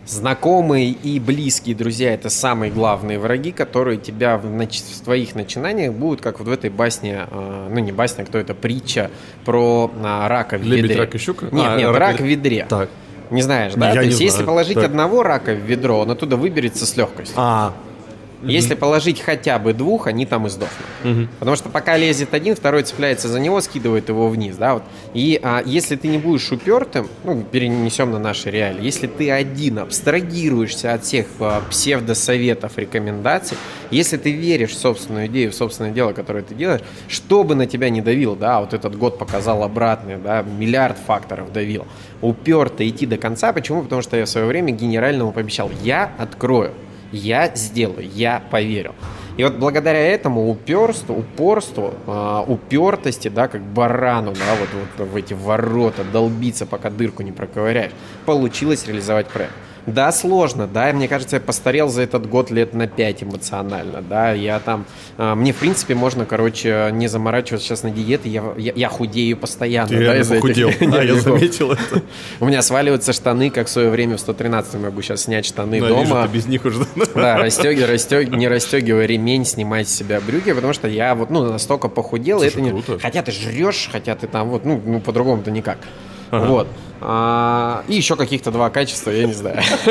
знакомые 0.07 0.91
и 0.91 1.18
близкие 1.21 1.75
друзья– 1.75 2.12
это 2.14 2.31
самые 2.31 2.71
главные 2.71 3.18
враги, 3.18 3.53
которые 3.53 3.99
тебя 3.99 4.37
в, 4.39 4.51
нач... 4.51 4.81
в 4.81 5.01
твоих 5.03 5.35
начинаниях 5.35 5.93
будут, 5.93 6.21
как 6.21 6.39
вот 6.39 6.49
в 6.49 6.53
этой 6.53 6.71
басне, 6.71 7.27
э, 7.31 7.68
ну 7.71 7.79
не 7.79 7.93
басня, 7.93 8.25
кто 8.25 8.39
это, 8.39 8.55
притча 8.55 9.11
про 9.45 9.91
э, 9.95 10.27
рака 10.29 10.59
в 10.59 10.62
Лебедь, 10.62 10.91
ведре. 10.91 11.01
рак 11.01 11.14
и 11.14 11.18
щука? 11.18 11.47
Нет, 11.53 11.66
а, 11.66 11.77
нет, 11.77 11.89
рак, 11.91 11.99
рак 11.99 12.21
в 12.21 12.25
ведре. 12.25 12.66
Так. 12.68 12.91
Не 13.31 13.43
знаешь, 13.43 13.75
да? 13.75 13.89
Я 13.89 13.95
То 13.95 14.01
есть, 14.03 14.16
знаю. 14.16 14.31
если 14.31 14.45
положить 14.45 14.75
так. 14.75 14.87
одного 14.87 15.23
рака 15.23 15.53
в 15.53 15.59
ведро, 15.59 16.01
он 16.01 16.11
оттуда 16.11 16.37
выберется 16.37 16.85
с 16.85 16.97
легкостью. 16.97 17.37
А, 17.39 17.73
если 18.43 18.74
положить 18.74 19.20
хотя 19.20 19.59
бы 19.59 19.72
двух, 19.72 20.07
они 20.07 20.26
там 20.26 20.47
и 20.47 20.51
сдохнут. 20.51 20.86
Мгм. 21.05 21.28
Потому 21.38 21.57
что 21.57 21.68
пока 21.68 21.97
лезет 21.97 22.34
один, 22.34 22.57
второй 22.57 22.82
цепляется 22.82 23.28
за 23.28 23.41
него, 23.41 23.61
скидывает 23.61 24.09
его 24.09 24.28
вниз, 24.28 24.57
да, 24.57 24.74
вот. 24.74 24.82
И 25.14 25.38
а, 25.43 25.62
если 25.64 25.97
ты 25.97 26.09
не 26.09 26.18
будешь 26.18 26.51
упертым, 26.51 27.09
ну, 27.24 27.43
перенесем 27.43 28.11
на 28.11 28.18
наши 28.18 28.51
реалии, 28.51 28.84
если 28.84 29.07
ты 29.07 29.30
один 29.30 29.78
абстрагируешься 29.78 30.95
от 30.95 31.05
всех 31.05 31.26
а, 31.41 31.62
псевдосоветов, 31.70 32.78
рекомендаций, 32.78 33.57
если 33.91 34.16
ты 34.16 34.32
веришь 34.32 34.70
в 34.70 34.78
собственную 34.78 35.26
идею, 35.26 35.53
в 35.53 35.55
собственное 35.55 35.91
дело, 35.91 36.12
которое 36.12 36.43
ты 36.43 36.55
делаешь, 36.55 36.82
что 37.09 37.45
бы 37.45 37.55
на 37.55 37.66
тебя 37.66 37.91
не 37.91 38.01
давил, 38.01 38.36
да, 38.36 38.61
вот 38.61 38.74
этот 38.74 38.97
год 38.97 39.18
показал 39.18 39.62
обратное, 39.62 40.18
да, 40.18 40.43
миллиард 40.43 40.97
факторов 40.99 41.53
давил, 41.53 41.86
уперто 42.20 42.88
идти 42.88 43.07
до 43.07 43.16
конца, 43.16 43.53
почему? 43.53 43.82
Потому 43.82 44.03
что 44.03 44.16
я 44.16 44.24
в 44.24 44.28
свое 44.28 44.47
время 44.47 44.72
генеральному 44.72 45.32
пообещал, 45.32 45.70
я 45.82 46.12
открою, 46.18 46.72
я 47.12 47.54
сделаю, 47.54 48.08
я 48.14 48.42
поверил. 48.50 48.94
И 49.36 49.44
вот 49.44 49.54
благодаря 49.54 50.00
этому 50.00 50.50
уперству, 50.50 51.14
упорству, 51.14 51.94
э, 52.06 52.44
упертости, 52.46 53.28
да, 53.28 53.48
как 53.48 53.62
барану, 53.62 54.32
да, 54.32 54.54
вот, 54.58 54.68
вот 54.98 55.08
в 55.08 55.16
эти 55.16 55.32
ворота 55.32 56.04
долбиться, 56.04 56.66
пока 56.66 56.90
дырку 56.90 57.22
не 57.22 57.32
проковыряешь, 57.32 57.92
получилось 58.26 58.86
реализовать 58.86 59.28
проект. 59.28 59.54
Да, 59.87 60.12
сложно, 60.12 60.66
да, 60.66 60.93
мне 60.93 61.09
кажется, 61.09 61.37
я 61.37 61.41
постарел 61.41 61.89
за 61.89 62.03
этот 62.03 62.28
год 62.28 62.51
лет 62.51 62.74
на 62.74 62.87
5 62.87 63.24
эмоционально, 63.24 64.03
да, 64.03 64.33
я 64.33 64.61
там, 64.61 64.85
э, 65.18 65.35
мне, 65.35 65.53
в 65.53 65.57
принципе, 65.57 65.95
можно, 65.95 66.26
короче, 66.26 66.91
не 66.93 67.09
заморачиваться 67.09 67.66
сейчас 67.66 67.83
на 67.83 67.91
диеты, 67.91 68.28
я, 68.28 68.45
я, 68.57 68.72
я 68.74 68.89
худею 68.89 69.37
постоянно. 69.37 69.89
ты 69.89 70.05
да, 70.05 70.18
из-за 70.18 70.35
этих 70.35 70.43
похудел. 70.43 70.70
Да, 70.91 71.03
я 71.03 71.14
заметил 71.14 71.72
это. 71.72 72.03
У 72.41 72.47
меня 72.47 72.62
сваливаются 72.62 73.12
штаны, 73.12 73.51
как 73.51 73.68
в 73.68 73.70
свое 73.70 73.91
время 73.91 74.16
в 74.16 74.20
113 74.20 74.74
могу 74.81 75.03
сейчас 75.03 75.22
снять 75.22 75.47
штаны 75.47 75.81
дома. 75.81 76.28
без 76.33 76.47
них 76.47 76.64
уже. 76.64 76.87
Да, 77.14 77.39
расстеги, 77.39 77.83
расстеги, 77.83 78.35
не 78.35 78.49
расстегивая 78.49 79.07
ремень, 79.07 79.45
снимать 79.45 79.89
с 79.89 79.95
себя 79.95 80.20
брюки, 80.20 80.53
потому 80.53 80.72
что 80.72 80.89
я 80.89 81.14
вот, 81.14 81.31
ну, 81.31 81.45
настолько 81.45 81.89
похудел, 81.89 82.43
и 82.43 82.47
это 82.47 82.61
не... 82.61 82.83
Хотя 83.01 83.22
ты 83.22 83.33
жрешь, 83.33 83.89
хотя 83.91 84.14
ты 84.14 84.26
там 84.26 84.49
вот, 84.51 84.64
ну, 84.64 84.81
ну 84.85 85.01
по-другому-то 85.01 85.51
никак. 85.51 85.78
Ага. 86.31 86.47
Вот. 86.47 86.68
А, 87.03 87.82
и 87.88 87.94
еще 87.94 88.16
каких-то 88.16 88.51
два 88.51 88.68
качества, 88.70 89.11
я 89.11 89.26
не 89.26 89.32
знаю. 89.32 89.59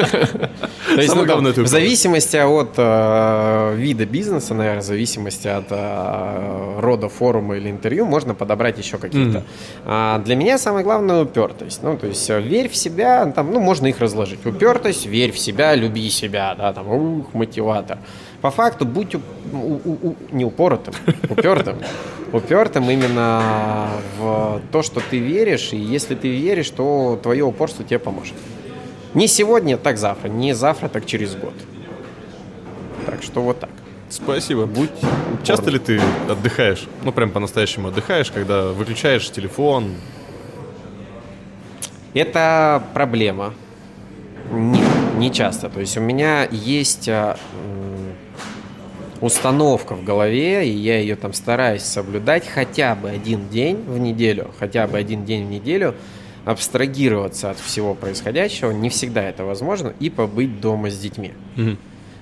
То 0.95 1.01
есть, 1.01 1.15
ну, 1.15 1.25
там, 1.25 1.43
в 1.43 1.67
зависимости 1.67 2.37
от 2.37 2.73
э, 2.77 3.75
вида 3.75 4.05
бизнеса, 4.05 4.53
наверное, 4.53 4.81
в 4.81 4.85
зависимости 4.85 5.47
от 5.47 5.65
э, 5.69 6.79
рода 6.79 7.09
форума 7.09 7.57
или 7.57 7.69
интервью, 7.69 8.05
можно 8.05 8.33
подобрать 8.35 8.77
еще 8.77 8.97
каких-то. 8.97 9.43
А, 9.85 10.19
для 10.19 10.35
меня 10.35 10.57
самое 10.57 10.83
главное 10.83 11.23
упертость. 11.23 11.81
Ну, 11.83 11.97
то 11.97 12.07
есть 12.07 12.29
э, 12.29 12.41
верь 12.41 12.69
в 12.69 12.75
себя, 12.75 13.25
там, 13.35 13.51
ну, 13.51 13.59
можно 13.59 13.87
их 13.87 13.99
разложить. 13.99 14.45
Упертость, 14.45 15.05
верь 15.05 15.31
в 15.31 15.39
себя, 15.39 15.75
люби 15.75 16.09
себя, 16.09 16.55
да, 16.55 16.73
там, 16.73 16.87
ух, 16.89 17.33
мотиватор. 17.33 17.97
По 18.41 18.51
факту 18.51 18.85
будь 18.85 19.15
у- 19.15 19.21
у- 19.51 19.81
у- 19.83 19.99
у- 20.09 20.15
не 20.31 20.45
упоротым, 20.45 20.93
упертым. 21.29 21.77
Упертым 22.31 22.89
именно 22.89 23.89
в 24.17 24.61
то, 24.71 24.81
что 24.83 25.01
ты 25.09 25.17
веришь, 25.19 25.73
и 25.73 25.77
если 25.77 26.15
ты 26.15 26.29
веришь, 26.29 26.69
то 26.69 27.19
твое 27.21 27.43
упорство 27.43 27.83
тебе 27.83 27.99
поможет. 27.99 28.35
Не 29.15 29.27
сегодня, 29.27 29.77
так 29.77 29.97
завтра, 29.97 30.29
не 30.29 30.53
завтра, 30.53 30.87
так 30.89 31.05
через 31.05 31.35
год. 31.35 31.53
Так 33.07 33.23
что 33.23 33.41
вот 33.41 33.59
так. 33.59 33.71
Спасибо. 34.09 34.65
Будь 34.67 34.89
Часто 35.43 35.63
упорным. 35.69 35.73
ли 35.73 35.79
ты 35.79 36.01
отдыхаешь? 36.31 36.87
Ну, 37.03 37.11
прям 37.11 37.31
по-настоящему 37.31 37.87
отдыхаешь, 37.89 38.31
когда 38.31 38.67
выключаешь 38.69 39.29
телефон? 39.31 39.95
Это 42.13 42.83
проблема. 42.93 43.53
Нет, 44.51 44.87
не 45.17 45.31
часто. 45.31 45.69
То 45.69 45.79
есть 45.79 45.97
у 45.97 46.01
меня 46.01 46.47
есть 46.51 47.07
а, 47.07 47.37
установка 49.21 49.95
в 49.95 50.03
голове, 50.03 50.67
и 50.67 50.71
я 50.71 50.99
ее 50.99 51.15
там 51.15 51.33
стараюсь 51.33 51.83
соблюдать 51.83 52.47
хотя 52.47 52.95
бы 52.95 53.09
один 53.09 53.49
день 53.49 53.77
в 53.87 53.97
неделю, 53.97 54.51
хотя 54.59 54.87
бы 54.87 54.97
один 54.97 55.25
день 55.25 55.45
в 55.45 55.49
неделю, 55.49 55.95
абстрагироваться 56.45 57.51
от 57.51 57.59
всего 57.59 57.93
происходящего, 57.93 58.71
не 58.71 58.89
всегда 58.89 59.23
это 59.23 59.43
возможно, 59.43 59.93
и 59.99 60.09
побыть 60.09 60.59
дома 60.61 60.89
с 60.89 60.97
детьми. 60.97 61.33
Мгм. 61.55 61.77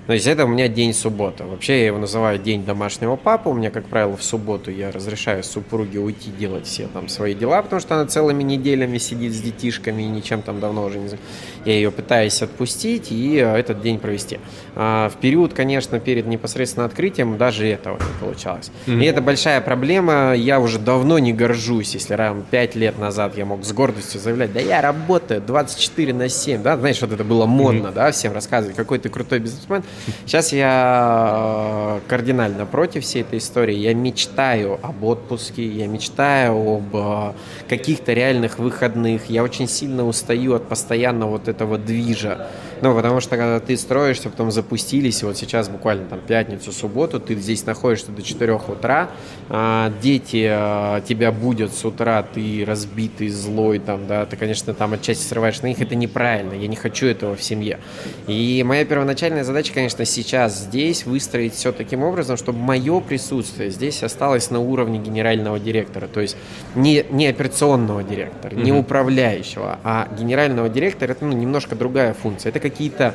То 0.08 0.14
есть 0.14 0.26
это 0.26 0.46
у 0.46 0.48
меня 0.48 0.68
день 0.68 0.94
суббота. 0.94 1.44
Вообще 1.44 1.80
я 1.80 1.86
его 1.88 1.98
называю 1.98 2.38
день 2.38 2.64
домашнего 2.64 3.16
папы. 3.16 3.50
У 3.50 3.52
меня, 3.52 3.70
как 3.70 3.84
правило, 3.84 4.16
в 4.16 4.22
субботу 4.22 4.70
я 4.70 4.90
разрешаю 4.90 5.44
супруге 5.44 5.98
уйти 5.98 6.30
делать 6.30 6.64
все 6.64 6.86
там 6.86 7.08
свои 7.08 7.34
дела, 7.34 7.60
потому 7.60 7.78
что 7.78 7.94
она 7.94 8.06
целыми 8.06 8.42
неделями 8.42 8.96
сидит 8.96 9.34
с 9.34 9.38
детишками 9.38 10.00
и 10.00 10.06
ничем 10.06 10.40
там 10.40 10.60
давно 10.60 10.86
уже 10.86 10.98
не... 10.98 11.08
за- 11.08 11.18
Я 11.64 11.74
ее 11.74 11.90
пытаюсь 11.90 12.40
отпустить 12.42 13.10
и 13.10 13.36
э, 13.36 13.56
этот 13.56 13.80
день 13.80 13.98
провести. 13.98 14.38
А, 14.74 15.08
в 15.08 15.16
период, 15.16 15.54
конечно, 15.54 15.98
перед 15.98 16.26
непосредственно 16.26 16.86
открытием 16.86 17.36
даже 17.36 17.66
этого 17.66 17.98
не 17.98 18.20
получалось. 18.20 18.70
И 18.86 19.04
это 19.04 19.20
большая 19.20 19.60
проблема. 19.60 20.34
Я 20.34 20.60
уже 20.60 20.78
давно 20.78 21.18
не 21.18 21.32
горжусь, 21.32 21.94
если 21.94 22.14
равно 22.14 22.44
5 22.50 22.74
лет 22.76 22.98
назад 22.98 23.36
я 23.36 23.44
мог 23.44 23.64
с 23.64 23.72
гордостью 23.72 24.20
заявлять, 24.20 24.52
да 24.52 24.60
я 24.60 24.80
работаю 24.80 25.40
24 25.40 26.14
на 26.14 26.28
7, 26.28 26.62
да, 26.62 26.76
знаешь, 26.76 27.00
вот 27.00 27.12
это 27.12 27.24
было 27.24 27.46
модно, 27.46 27.90
да, 27.90 28.10
всем 28.12 28.32
рассказывать, 28.32 28.76
какой 28.76 28.98
ты 28.98 29.08
крутой 29.08 29.40
бизнесмен. 29.40 29.82
Сейчас 30.26 30.52
я 30.52 31.98
э, 31.98 32.08
кардинально 32.08 32.66
против 32.66 33.04
всей 33.04 33.22
этой 33.22 33.38
истории. 33.38 33.74
Я 33.74 33.94
мечтаю 33.94 34.78
об 34.82 35.02
отпуске, 35.02 35.66
я 35.66 35.86
мечтаю 35.86 36.76
об 36.76 36.94
э, 36.94 37.32
каких-то 37.68 38.12
реальных 38.12 38.58
выходных. 38.58 39.28
Я 39.28 39.42
очень 39.42 39.68
сильно 39.68 40.06
устаю 40.06 40.54
от 40.54 40.68
постоянного 40.68 41.30
вот 41.30 41.47
этого 41.48 41.78
движа. 41.78 42.50
Ну, 42.82 42.94
потому 42.94 43.20
что 43.20 43.36
когда 43.36 43.60
ты 43.60 43.76
строишься, 43.76 44.30
потом 44.30 44.50
запустились, 44.50 45.22
и 45.22 45.26
вот 45.26 45.36
сейчас 45.36 45.68
буквально 45.68 46.06
там 46.06 46.20
пятницу, 46.20 46.72
субботу, 46.72 47.20
ты 47.20 47.34
здесь 47.34 47.66
находишься 47.66 48.12
до 48.12 48.22
4 48.22 48.54
утра, 48.54 49.10
а, 49.48 49.92
дети 50.00 50.46
а, 50.48 51.00
тебя 51.00 51.32
будут 51.32 51.72
с 51.74 51.84
утра, 51.84 52.22
ты 52.22 52.64
разбитый, 52.66 53.28
злой, 53.28 53.78
там, 53.78 54.06
да, 54.06 54.26
ты, 54.26 54.36
конечно, 54.36 54.74
там 54.74 54.92
отчасти 54.92 55.22
срываешь 55.22 55.60
на 55.62 55.66
них, 55.68 55.80
это 55.80 55.94
неправильно, 55.94 56.54
я 56.54 56.66
не 56.66 56.76
хочу 56.76 57.06
этого 57.06 57.36
в 57.36 57.42
семье. 57.42 57.78
И 58.26 58.62
моя 58.66 58.84
первоначальная 58.84 59.44
задача, 59.44 59.72
конечно, 59.72 60.04
сейчас 60.04 60.58
здесь 60.58 61.04
выстроить 61.06 61.54
все 61.54 61.72
таким 61.72 62.02
образом, 62.02 62.36
чтобы 62.36 62.58
мое 62.58 63.00
присутствие 63.00 63.70
здесь 63.70 64.02
осталось 64.02 64.50
на 64.50 64.60
уровне 64.60 64.98
генерального 64.98 65.58
директора, 65.58 66.06
то 66.06 66.20
есть 66.20 66.36
не, 66.74 67.04
не 67.10 67.26
операционного 67.26 68.02
директора, 68.02 68.54
не 68.54 68.72
управляющего, 68.72 69.78
а 69.84 70.08
генерального 70.18 70.68
директора 70.68 71.12
это 71.12 71.24
ну, 71.24 71.32
немножко 71.32 71.74
другая 71.74 72.14
функция. 72.14 72.50
Это 72.50 72.60
какие-то 72.70 73.14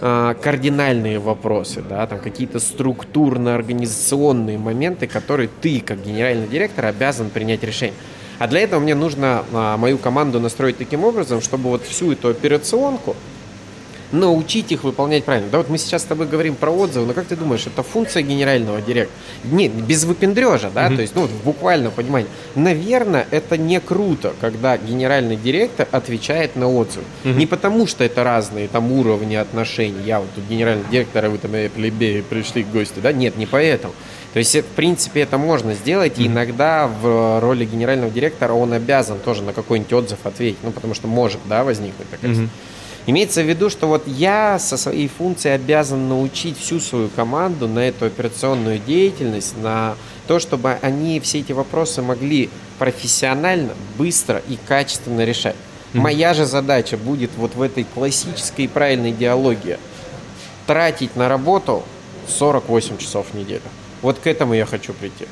а, 0.00 0.34
кардинальные 0.34 1.18
вопросы, 1.18 1.82
да, 1.88 2.06
там 2.06 2.18
какие-то 2.18 2.58
структурно-организационные 2.58 4.58
моменты, 4.58 5.06
которые 5.06 5.48
ты, 5.60 5.80
как 5.80 6.04
генеральный 6.04 6.46
директор, 6.46 6.86
обязан 6.86 7.30
принять 7.30 7.62
решение. 7.62 7.94
А 8.38 8.48
для 8.48 8.60
этого 8.60 8.80
мне 8.80 8.94
нужно 8.94 9.44
а, 9.52 9.76
мою 9.76 9.98
команду 9.98 10.40
настроить 10.40 10.78
таким 10.78 11.04
образом, 11.04 11.40
чтобы 11.40 11.70
вот 11.70 11.84
всю 11.84 12.12
эту 12.12 12.28
операционку 12.28 13.16
научить 14.14 14.72
их 14.72 14.84
выполнять 14.84 15.24
правильно. 15.24 15.48
Да 15.50 15.58
вот 15.58 15.68
мы 15.68 15.78
сейчас 15.78 16.02
с 16.02 16.04
тобой 16.04 16.26
говорим 16.26 16.54
про 16.54 16.70
отзывы, 16.70 17.06
но 17.06 17.12
как 17.12 17.26
ты 17.26 17.36
думаешь, 17.36 17.66
это 17.66 17.82
функция 17.82 18.22
генерального 18.22 18.80
директора? 18.80 19.18
Нет, 19.44 19.72
без 19.72 20.04
выпендрежа, 20.04 20.70
да, 20.74 20.88
то 20.88 21.02
есть, 21.02 21.14
ну, 21.14 21.22
вот 21.22 21.30
в 21.30 21.44
буквальном 21.44 21.92
понимании. 21.92 22.28
Наверное, 22.54 23.26
это 23.30 23.58
не 23.58 23.80
круто, 23.80 24.32
когда 24.40 24.76
генеральный 24.78 25.36
директор 25.36 25.86
отвечает 25.90 26.56
на 26.56 26.68
отзыв. 26.68 27.02
Не 27.24 27.46
потому, 27.46 27.86
что 27.86 28.04
это 28.04 28.24
разные 28.24 28.68
там 28.68 28.92
уровни 28.92 29.34
отношений. 29.34 30.02
Я 30.04 30.20
вот 30.20 30.28
тут 30.34 30.44
генеральный 30.48 30.84
директор, 30.90 31.24
а 31.24 31.30
вы 31.30 31.38
там 31.38 31.54
э, 31.54 31.68
плебеи 31.68 32.20
пришли 32.20 32.62
к 32.62 32.70
гости, 32.70 33.00
да? 33.00 33.12
Нет, 33.12 33.36
не 33.36 33.46
поэтому. 33.46 33.92
То 34.32 34.38
есть, 34.38 34.54
в 34.54 34.64
принципе, 34.64 35.20
это 35.20 35.38
можно 35.38 35.74
сделать, 35.74 36.18
и 36.18 36.26
иногда 36.26 36.88
в 36.88 37.40
роли 37.40 37.64
генерального 37.64 38.10
директора 38.10 38.52
он 38.52 38.72
обязан 38.72 39.18
тоже 39.18 39.42
на 39.42 39.52
какой-нибудь 39.52 39.92
отзыв 39.92 40.18
ответить, 40.24 40.58
ну, 40.62 40.72
потому 40.72 40.94
что 40.94 41.06
может, 41.06 41.38
да, 41.48 41.62
возникнуть 41.62 42.10
такая 42.10 42.32
mm-hmm. 42.32 42.48
Имеется 43.06 43.42
в 43.42 43.48
виду, 43.48 43.68
что 43.68 43.86
вот 43.86 44.06
я 44.06 44.58
со 44.58 44.76
своей 44.78 45.08
функцией 45.08 45.54
обязан 45.54 46.08
научить 46.08 46.58
всю 46.58 46.80
свою 46.80 47.08
команду 47.08 47.68
на 47.68 47.80
эту 47.80 48.06
операционную 48.06 48.78
деятельность, 48.78 49.56
на 49.58 49.96
то, 50.26 50.38
чтобы 50.38 50.78
они 50.80 51.20
все 51.20 51.40
эти 51.40 51.52
вопросы 51.52 52.00
могли 52.00 52.48
профессионально, 52.78 53.74
быстро 53.98 54.42
и 54.48 54.56
качественно 54.56 55.24
решать. 55.24 55.54
Mm-hmm. 55.54 56.00
Моя 56.00 56.32
же 56.32 56.46
задача 56.46 56.96
будет 56.96 57.30
вот 57.36 57.54
в 57.54 57.60
этой 57.60 57.84
классической 57.84 58.68
правильной 58.68 59.10
идеологии 59.10 59.78
тратить 60.66 61.14
на 61.14 61.28
работу 61.28 61.84
48 62.26 62.96
часов 62.96 63.26
в 63.32 63.34
неделю. 63.34 63.62
Вот 64.00 64.18
к 64.18 64.26
этому 64.26 64.54
я 64.54 64.64
хочу 64.64 64.94
прийти. 64.94 65.26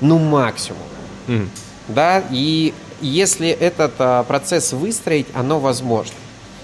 Ну, 0.00 0.18
максимум. 0.18 0.82
Mm. 1.26 1.48
Да, 1.88 2.22
и 2.30 2.72
если 3.00 3.48
этот 3.48 3.94
а, 3.98 4.22
процесс 4.22 4.72
выстроить, 4.72 5.26
оно 5.34 5.58
возможно. 5.58 6.14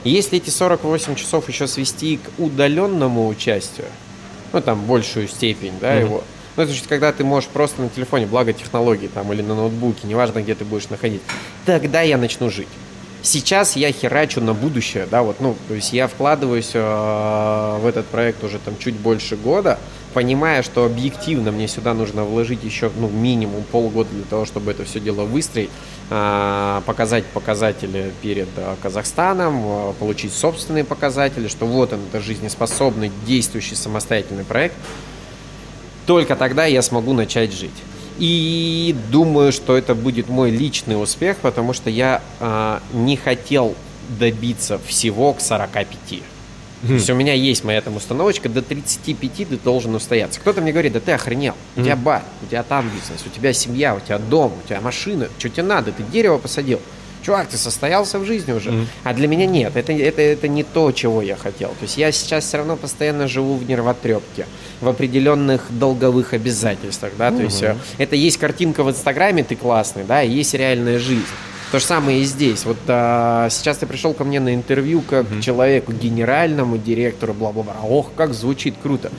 Если 0.05 0.37
эти 0.37 0.51
48 0.51 1.15
часов 1.15 1.49
еще 1.49 1.67
свести 1.67 2.19
к 2.19 2.39
удаленному 2.39 3.27
участию, 3.27 3.87
ну, 4.53 4.61
там, 4.61 4.85
большую 4.85 5.29
степень, 5.29 5.73
да, 5.81 5.95
mm-hmm. 5.95 6.01
его, 6.01 6.25
ну, 6.57 6.63
это 6.63 6.73
значит, 6.73 6.87
когда 6.87 7.11
ты 7.13 7.25
можешь 7.25 7.49
просто 7.49 7.83
на 7.83 7.89
телефоне, 7.89 8.27
благо 8.27 8.53
технологий 8.53 9.09
там, 9.09 9.33
или 9.33 9.43
на 9.43 9.55
ноутбуке, 9.55 10.07
неважно, 10.07 10.43
где 10.43 10.55
ты 10.55 10.65
будешь 10.65 10.91
находить, 10.91 11.22
тогда 11.64 12.03
я 12.03 12.18
начну 12.18 12.51
жить. 12.51 12.68
Сейчас 13.22 13.75
я 13.75 13.91
херачу 13.91 14.43
на 14.43 14.53
будущее, 14.53 15.09
да, 15.11 15.22
вот, 15.22 15.41
ну, 15.41 15.57
то 15.68 15.75
есть 15.75 15.95
я 15.95 16.07
вкладываюсь 16.07 16.72
э, 16.75 17.79
в 17.81 17.87
этот 17.87 18.05
проект 18.07 18.45
уже 18.45 18.59
там 18.59 18.76
чуть 18.79 18.95
больше 18.95 19.37
года, 19.37 19.79
понимая, 20.14 20.62
что 20.62 20.86
объективно 20.86 21.50
мне 21.50 21.68
сюда 21.68 21.92
нужно 21.92 22.24
вложить 22.24 22.62
еще 22.62 22.91
ну, 22.96 23.08
минимум 23.08 23.64
полгода 23.64 24.08
для 24.11 24.24
того, 24.24 24.46
чтобы 24.46 24.70
это 24.70 24.84
все 24.84 25.00
дело 25.00 25.24
выстроить, 25.24 25.70
а, 26.08 26.82
показать 26.86 27.24
показатели 27.26 28.12
перед 28.22 28.49
а, 28.57 28.76
Казахстаном, 28.80 29.62
а, 29.64 29.92
получить 29.99 30.32
собственные 30.32 30.84
показатели, 30.84 31.49
что 31.49 31.66
вот 31.66 31.92
он, 31.92 32.00
это 32.08 32.20
жизнеспособный, 32.20 33.11
действующий 33.26 33.74
самостоятельный 33.74 34.45
проект, 34.45 34.76
только 36.07 36.36
тогда 36.36 36.64
я 36.64 36.80
смогу 36.80 37.12
начать 37.12 37.53
жить. 37.53 37.82
И 38.18 38.95
думаю, 39.11 39.50
что 39.50 39.76
это 39.76 39.96
будет 39.96 40.28
мой 40.28 40.50
личный 40.50 41.03
успех, 41.03 41.38
потому 41.38 41.72
что 41.72 41.91
я 41.91 42.22
не 42.92 43.16
хотел 43.16 43.74
добиться 44.20 44.78
всего 44.86 45.32
к 45.32 45.41
45. 45.41 46.34
Mm. 46.85 46.89
То 46.89 46.93
есть 46.95 47.11
у 47.11 47.15
меня 47.15 47.33
есть 47.33 47.65
моя 47.65 47.81
там 47.81 47.97
установочка, 47.97 48.49
до 48.49 48.61
35 48.61 49.49
ты 49.49 49.57
должен 49.57 49.95
устояться. 49.95 50.39
Кто-то 50.41 50.61
мне 50.61 50.73
говорит, 50.73 50.93
да 50.93 51.01
ты 51.01 51.13
охренел, 51.13 51.55
у 51.77 51.83
тебя 51.83 51.97
бар, 51.97 52.23
у 52.43 52.47
тебя 52.47 52.63
там 52.63 52.89
бизнес, 52.91 53.25
у 53.27 53.31
тебя 53.31 53.53
семья, 53.53 53.95
у 53.95 54.01
тебя 54.01 54.19
дом, 54.19 54.53
у 54.63 54.69
тебя 54.69 54.81
машина, 54.81 55.29
что 55.39 55.49
тебе 55.49 55.63
надо, 55.63 55.93
ты 55.93 56.03
дерево 56.03 56.39
посадил. 56.39 56.81
Чувак, 57.23 57.49
ты 57.49 57.57
состоялся 57.57 58.19
в 58.19 58.27
жизни 58.27 58.53
уже. 58.53 58.69
Mm. 58.69 58.87
А 59.05 59.15
для 59.15 59.29
меня 59.29 59.47
нет, 59.47 59.77
это, 59.77 59.93
это, 59.95 60.21
это 60.21 60.47
не 60.47 60.63
то, 60.63 60.93
чего 60.93 61.23
я 61.23 61.37
хотел. 61.37 61.71
То 61.71 61.85
есть 61.85 61.97
я 61.97 62.13
сейчас 62.13 62.45
все 62.45 62.59
равно 62.59 62.77
постоянно 62.77 63.29
живу 63.29 63.57
в 63.57 63.67
нервотрепке, 63.67 64.47
в 64.83 64.89
определенных 64.89 65.63
долговых 65.71 66.35
обязательствах, 66.35 67.13
да, 67.17 67.29
mm-hmm. 67.29 67.37
то 67.37 67.43
есть 67.43 67.63
э, 67.63 67.77
это 67.97 68.15
есть 68.15 68.37
картинка 68.37 68.85
в 68.85 68.91
Инстаграме, 68.91 69.43
ты 69.43 69.57
классный, 69.57 70.05
да, 70.05 70.23
и 70.23 70.31
есть 70.31 70.53
реальная 70.53 70.99
жизнь. 70.99 71.25
То 71.75 71.80
же 71.80 71.87
самое 71.87 72.21
и 72.21 72.25
здесь. 72.25 72.64
Вот 72.67 72.76
а, 72.87 73.49
сейчас 73.51 73.79
ты 73.79 73.87
пришел 73.87 74.14
ко 74.14 74.22
мне 74.22 74.38
на 74.38 74.55
интервью 74.55 75.01
как 75.01 75.26
mm-hmm. 75.26 75.41
человеку, 75.41 75.91
генеральному 75.91 76.79
директору, 76.79 77.34
бла-бла-бла. 77.34 77.75
Ох, 77.83 78.13
как 78.14 78.33
звучит 78.33 78.76
круто. 78.80 79.11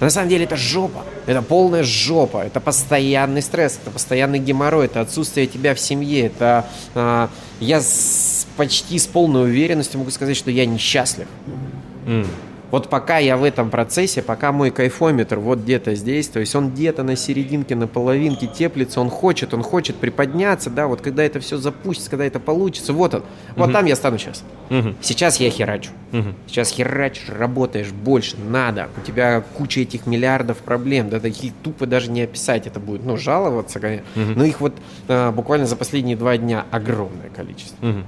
Но 0.00 0.08
на 0.08 0.10
самом 0.10 0.28
деле 0.28 0.44
это 0.44 0.54
жопа. 0.54 1.02
Это 1.24 1.40
полная 1.40 1.82
жопа. 1.82 2.44
Это 2.44 2.60
постоянный 2.60 3.40
стресс, 3.40 3.78
это 3.80 3.90
постоянный 3.90 4.38
геморрой, 4.38 4.84
это 4.84 5.00
отсутствие 5.00 5.46
тебя 5.46 5.74
в 5.74 5.80
семье. 5.80 6.26
Это 6.26 6.66
а, 6.94 7.30
я 7.58 7.80
с, 7.80 8.46
почти 8.58 8.98
с 8.98 9.06
полной 9.06 9.44
уверенностью 9.44 9.98
могу 9.98 10.10
сказать, 10.10 10.36
что 10.36 10.50
я 10.50 10.66
несчастлив. 10.66 11.26
Mm. 12.04 12.26
Вот 12.74 12.88
пока 12.88 13.18
я 13.18 13.36
в 13.36 13.44
этом 13.44 13.70
процессе, 13.70 14.20
пока 14.20 14.50
мой 14.50 14.72
кайфометр 14.72 15.38
вот 15.38 15.60
где-то 15.60 15.94
здесь, 15.94 16.26
то 16.26 16.40
есть 16.40 16.56
он 16.56 16.70
где-то 16.70 17.04
на 17.04 17.14
серединке, 17.14 17.76
на 17.76 17.86
половинке 17.86 18.48
теплится, 18.48 19.00
он 19.00 19.10
хочет, 19.10 19.54
он 19.54 19.62
хочет 19.62 19.94
приподняться, 19.94 20.70
да, 20.70 20.88
вот 20.88 21.00
когда 21.00 21.22
это 21.22 21.38
все 21.38 21.56
запустится, 21.56 22.10
когда 22.10 22.24
это 22.24 22.40
получится, 22.40 22.92
вот 22.92 23.14
он, 23.14 23.22
вот 23.54 23.72
там 23.72 23.84
я 23.84 23.94
стану 23.94 24.18
сейчас. 24.18 24.42
Угу. 24.70 24.94
Сейчас 25.02 25.38
я 25.38 25.50
херачу. 25.50 25.92
Угу. 26.12 26.34
Сейчас 26.48 26.70
херачишь, 26.70 27.28
работаешь 27.28 27.92
больше, 27.92 28.36
надо. 28.38 28.88
У 29.00 29.06
тебя 29.06 29.44
куча 29.56 29.82
этих 29.82 30.06
миллиардов 30.06 30.58
проблем, 30.58 31.10
да, 31.10 31.20
таких 31.20 31.52
тупо 31.62 31.86
даже 31.86 32.10
не 32.10 32.22
описать 32.22 32.66
это 32.66 32.80
будет. 32.80 33.04
Ну, 33.04 33.16
жаловаться, 33.16 33.78
конечно. 33.78 34.06
Угу. 34.16 34.32
Но 34.34 34.44
их 34.44 34.60
вот 34.60 34.74
а, 35.06 35.30
буквально 35.30 35.66
за 35.66 35.76
последние 35.76 36.16
два 36.16 36.36
дня 36.38 36.66
огромное 36.72 37.28
количество. 37.28 37.86
Угу 37.86 38.00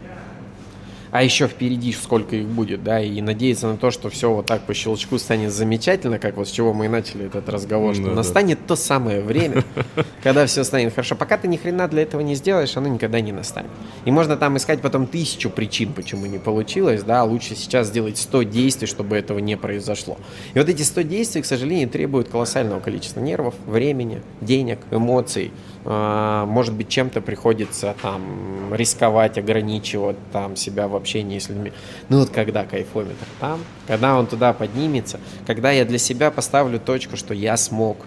а 1.17 1.23
еще 1.23 1.49
впереди 1.49 1.93
сколько 1.93 2.37
их 2.37 2.47
будет, 2.47 2.85
да, 2.85 3.01
и 3.01 3.23
надеяться 3.23 3.69
на 3.69 3.79
то, 3.79 3.91
что 3.91 4.11
все 4.11 4.31
вот 4.31 4.45
так 4.45 4.67
по 4.67 4.75
щелчку 4.75 5.19
станет 5.19 5.51
замечательно, 5.51 6.19
как 6.19 6.37
вот 6.37 6.47
с 6.47 6.51
чего 6.51 6.75
мы 6.75 6.85
и 6.85 6.89
начали 6.89 7.25
этот 7.25 7.49
разговор, 7.49 7.95
что 7.95 8.09
да, 8.09 8.13
настанет 8.13 8.59
да. 8.61 8.65
то 8.69 8.77
самое 8.77 9.23
время, 9.23 9.65
когда 10.23 10.45
все 10.45 10.63
станет 10.63 10.93
хорошо. 10.93 11.17
Пока 11.17 11.39
ты 11.39 11.49
ни 11.49 11.57
хрена 11.57 11.89
для 11.89 12.03
этого 12.03 12.21
не 12.21 12.35
сделаешь, 12.35 12.77
оно 12.77 12.89
никогда 12.89 13.19
не 13.23 13.33
настанет. 13.33 13.71
И 14.05 14.11
можно 14.11 14.37
там 14.37 14.59
искать 14.59 14.83
потом 14.83 15.07
тысячу 15.07 15.49
причин, 15.49 15.95
почему 15.95 16.27
не 16.27 16.37
получилось, 16.37 17.03
да, 17.03 17.25
лучше 17.25 17.57
сейчас 17.57 17.87
сделать 17.87 18.19
100 18.19 18.43
действий, 18.43 18.87
чтобы 18.87 19.17
этого 19.17 19.39
не 19.39 19.57
произошло. 19.57 20.19
И 20.53 20.59
вот 20.59 20.69
эти 20.69 20.83
100 20.83 21.01
действий, 21.01 21.41
к 21.41 21.47
сожалению, 21.47 21.89
требуют 21.89 22.29
колоссального 22.29 22.81
количества 22.81 23.21
нервов, 23.21 23.55
времени, 23.65 24.21
денег, 24.43 24.81
эмоций, 24.91 25.51
а, 25.51 25.76
может 25.87 26.75
быть, 26.75 26.89
чем-то 26.89 27.21
приходится 27.21 27.95
там 28.03 28.75
рисковать, 28.75 29.39
ограничивать 29.39 30.17
там 30.33 30.57
себя 30.57 30.89
в 30.89 30.97
общении 30.97 31.39
с 31.39 31.49
людьми. 31.49 31.73
Ну 32.09 32.21
вот 32.21 32.31
когда 32.31 32.65
кайфометр 32.65 33.27
там, 33.41 33.61
когда 33.87 34.19
он 34.19 34.27
туда 34.27 34.53
поднимется, 34.53 35.21
когда 35.47 35.71
я 35.71 35.85
для 35.85 35.99
себя 35.99 36.31
поставлю 36.31 36.81
точку, 36.81 37.17
что 37.17 37.35
я 37.35 37.57
смог, 37.57 37.99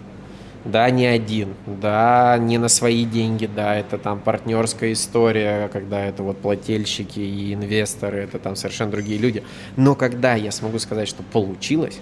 да, 0.64 0.90
не 0.90 1.06
один, 1.06 1.54
да, 1.66 2.36
не 2.38 2.58
на 2.58 2.68
свои 2.68 3.04
деньги, 3.04 3.46
да, 3.46 3.74
это 3.74 3.96
там 3.96 4.20
партнерская 4.20 4.92
история, 4.92 5.68
когда 5.72 6.04
это 6.04 6.22
вот 6.22 6.38
плательщики 6.38 7.20
и 7.20 7.54
инвесторы, 7.54 8.18
это 8.18 8.38
там 8.38 8.56
совершенно 8.56 8.90
другие 8.90 9.18
люди. 9.18 9.42
Но 9.76 9.94
когда 9.94 10.34
я 10.34 10.50
смогу 10.50 10.78
сказать, 10.78 11.08
что 11.08 11.22
получилось, 11.22 11.98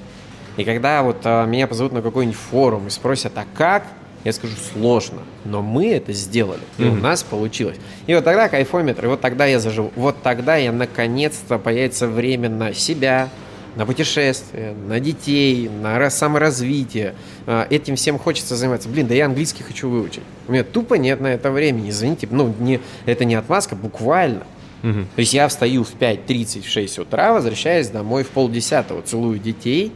и 0.56 0.64
когда 0.64 1.04
вот 1.04 1.18
а, 1.24 1.46
меня 1.46 1.68
позовут 1.68 1.92
на 1.92 2.02
какой-нибудь 2.02 2.36
форум 2.36 2.88
и 2.88 2.90
спросят, 2.90 3.32
а 3.36 3.44
как, 3.54 3.86
я 4.24 4.32
скажу, 4.32 4.54
сложно, 4.72 5.22
но 5.44 5.62
мы 5.62 5.92
это 5.92 6.12
сделали, 6.12 6.60
и 6.76 6.82
mm-hmm. 6.82 6.90
у 6.90 6.94
нас 6.94 7.22
получилось. 7.22 7.76
И 8.06 8.14
вот 8.14 8.24
тогда 8.24 8.48
кайфометр, 8.48 9.04
и 9.04 9.08
вот 9.08 9.20
тогда 9.20 9.46
я 9.46 9.58
заживу. 9.58 9.92
Вот 9.96 10.16
тогда 10.22 10.56
я 10.56 10.72
наконец-то 10.72 11.58
появится 11.58 12.08
время 12.08 12.48
на 12.48 12.74
себя, 12.74 13.28
на 13.76 13.86
путешествия, 13.86 14.74
на 14.88 14.98
детей, 14.98 15.68
на 15.68 16.10
саморазвитие. 16.10 17.14
А, 17.46 17.66
этим 17.70 17.94
всем 17.94 18.18
хочется 18.18 18.56
заниматься. 18.56 18.88
Блин, 18.88 19.06
да 19.06 19.14
я 19.14 19.26
английский 19.26 19.62
хочу 19.62 19.88
выучить. 19.88 20.24
У 20.48 20.52
меня 20.52 20.64
тупо 20.64 20.94
нет 20.94 21.20
на 21.20 21.28
это 21.28 21.52
времени, 21.52 21.90
извините. 21.90 22.26
Ну, 22.28 22.52
не, 22.58 22.80
это 23.06 23.24
не 23.24 23.36
отмазка, 23.36 23.76
буквально. 23.76 24.42
Угу. 24.82 24.92
То 24.92 25.20
есть 25.20 25.32
я 25.32 25.46
встаю 25.46 25.84
в 25.84 25.94
5.30, 25.94 26.62
в 26.62 26.68
6 26.68 26.98
утра, 26.98 27.32
возвращаюсь 27.32 27.88
домой 27.88 28.24
в 28.24 28.30
полдесятого, 28.30 29.02
целую 29.02 29.38
детей, 29.38 29.92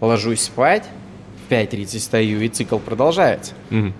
ложусь 0.00 0.42
спать, 0.42 0.84
5.30 1.50 1.98
стою, 1.98 2.40
и 2.40 2.48
цикл 2.48 2.78
продолжается. 2.78 3.52
Угу. 3.70 3.92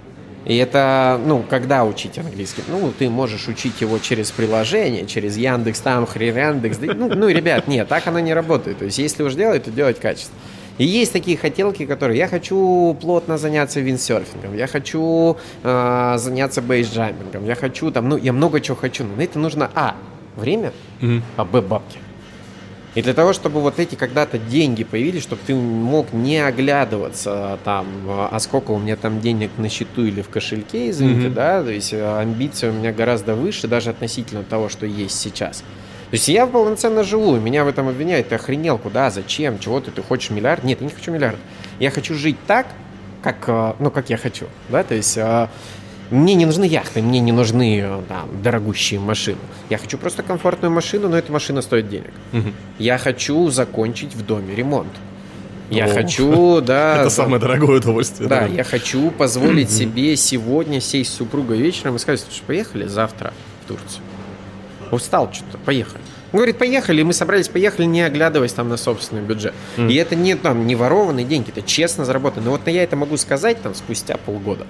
И 0.44 0.56
это, 0.56 1.20
ну, 1.24 1.44
когда 1.48 1.84
учить 1.84 2.18
английский? 2.18 2.62
Ну, 2.68 2.92
ты 2.98 3.08
можешь 3.08 3.46
учить 3.46 3.80
его 3.80 3.98
через 3.98 4.32
приложение, 4.32 5.06
через 5.06 5.36
Яндекс, 5.36 5.80
там, 5.80 6.04
Хриряндекс. 6.04 6.78
Ну, 6.80 7.14
ну, 7.14 7.28
ребят, 7.28 7.68
нет, 7.68 7.86
так 7.88 8.06
оно 8.08 8.18
не 8.18 8.34
работает. 8.34 8.78
То 8.78 8.84
есть, 8.86 8.98
если 8.98 9.22
уж 9.22 9.34
делать, 9.34 9.64
то 9.64 9.70
делать 9.70 10.00
качественно. 10.00 10.38
И 10.78 10.84
есть 10.84 11.12
такие 11.12 11.36
хотелки, 11.36 11.86
которые 11.86 12.18
я 12.18 12.28
хочу 12.28 12.96
плотно 13.00 13.38
заняться 13.38 13.80
виндсерфингом, 13.80 14.56
я 14.56 14.66
хочу 14.66 15.36
э, 15.62 16.14
заняться 16.16 16.62
бейсджампингом, 16.62 17.44
я 17.44 17.54
хочу 17.54 17.90
там, 17.90 18.08
ну, 18.08 18.16
я 18.16 18.32
много 18.32 18.60
чего 18.60 18.76
хочу, 18.76 19.04
но 19.04 19.14
на 19.16 19.20
это 19.20 19.38
нужно, 19.38 19.70
а, 19.74 19.94
время, 20.34 20.72
mm 21.00 21.22
а, 21.36 21.44
б, 21.44 21.60
бабки. 21.60 21.98
И 22.94 23.00
для 23.00 23.14
того, 23.14 23.32
чтобы 23.32 23.60
вот 23.60 23.78
эти 23.78 23.94
когда-то 23.94 24.38
деньги 24.38 24.84
появились, 24.84 25.22
чтобы 25.22 25.40
ты 25.46 25.54
мог 25.54 26.12
не 26.12 26.38
оглядываться 26.38 27.58
там, 27.64 27.86
а 28.06 28.38
сколько 28.38 28.72
у 28.72 28.78
меня 28.78 28.96
там 28.96 29.20
денег 29.20 29.50
на 29.56 29.70
счету 29.70 30.04
или 30.04 30.20
в 30.20 30.28
кошельке, 30.28 30.90
извините, 30.90 31.28
mm-hmm. 31.28 31.34
да, 31.34 31.62
то 31.62 31.70
есть 31.70 31.94
э, 31.94 32.18
амбиции 32.20 32.68
у 32.68 32.72
меня 32.72 32.92
гораздо 32.92 33.34
выше 33.34 33.66
даже 33.66 33.88
относительно 33.88 34.42
того, 34.42 34.68
что 34.68 34.84
есть 34.84 35.18
сейчас. 35.18 35.58
То 35.58 36.16
есть 36.16 36.28
я 36.28 36.46
полноценно 36.46 37.02
живу, 37.02 37.36
меня 37.36 37.64
в 37.64 37.68
этом 37.68 37.88
обвиняют, 37.88 38.28
ты 38.28 38.34
охренел, 38.34 38.76
куда, 38.76 39.08
зачем, 39.08 39.58
чего 39.58 39.80
ты, 39.80 39.90
ты 39.90 40.02
хочешь 40.02 40.28
миллиард? 40.28 40.62
Нет, 40.62 40.82
я 40.82 40.86
не 40.86 40.92
хочу 40.92 41.10
миллиард. 41.12 41.38
Я 41.78 41.90
хочу 41.90 42.14
жить 42.14 42.36
так, 42.46 42.66
как, 43.22 43.36
э, 43.46 43.72
ну, 43.78 43.90
как 43.90 44.10
я 44.10 44.18
хочу, 44.18 44.46
да, 44.68 44.84
то 44.84 44.94
есть 44.94 45.16
э, 45.16 45.48
мне 46.12 46.34
не 46.34 46.46
нужны 46.46 46.64
яхты, 46.64 47.02
мне 47.02 47.20
не 47.20 47.32
нужны 47.32 47.80
э, 47.80 48.02
там, 48.08 48.28
дорогущие 48.42 49.00
машины. 49.00 49.38
Я 49.70 49.78
хочу 49.78 49.96
просто 49.96 50.22
комфортную 50.22 50.70
машину, 50.70 51.08
но 51.08 51.16
эта 51.16 51.32
машина 51.32 51.62
стоит 51.62 51.88
денег. 51.88 52.12
Угу. 52.32 52.52
Я 52.78 52.98
хочу 52.98 53.48
закончить 53.48 54.14
в 54.14 54.24
доме 54.24 54.54
ремонт. 54.54 54.92
Я 55.70 55.88
хочу, 55.88 56.60
да. 56.66 57.00
Это 57.00 57.10
самое 57.10 57.40
дорогое 57.40 57.78
удовольствие. 57.78 58.28
Да, 58.28 58.44
я 58.44 58.62
хочу 58.62 59.10
позволить 59.10 59.70
себе 59.70 60.14
сегодня 60.16 60.80
сесть 60.80 61.12
с 61.12 61.16
супругой 61.16 61.58
вечером 61.58 61.96
и 61.96 61.98
сказать, 61.98 62.20
слушай, 62.20 62.42
поехали 62.46 62.86
завтра 62.86 63.32
в 63.64 63.68
Турцию. 63.68 64.02
Устал 64.90 65.32
что-то, 65.32 65.56
поехали. 65.56 66.02
Он 66.32 66.38
говорит, 66.38 66.58
поехали, 66.58 67.02
мы 67.02 67.12
собрались, 67.12 67.48
поехали, 67.48 67.84
не 67.86 68.02
оглядываясь 68.02 68.52
там 68.52 68.68
на 68.68 68.76
собственный 68.76 69.22
бюджет. 69.22 69.54
И 69.76 69.94
это 69.94 70.14
не 70.14 70.34
там 70.34 70.66
не 70.66 70.74
ворованные 70.74 71.24
деньги, 71.24 71.50
это 71.50 71.62
честно 71.62 72.04
заработано. 72.04 72.46
Но 72.46 72.50
вот 72.52 72.66
я 72.66 72.82
это 72.82 72.96
могу 72.96 73.16
сказать 73.16 73.62
там 73.62 73.74
спустя 73.74 74.16
полгода. 74.16 74.66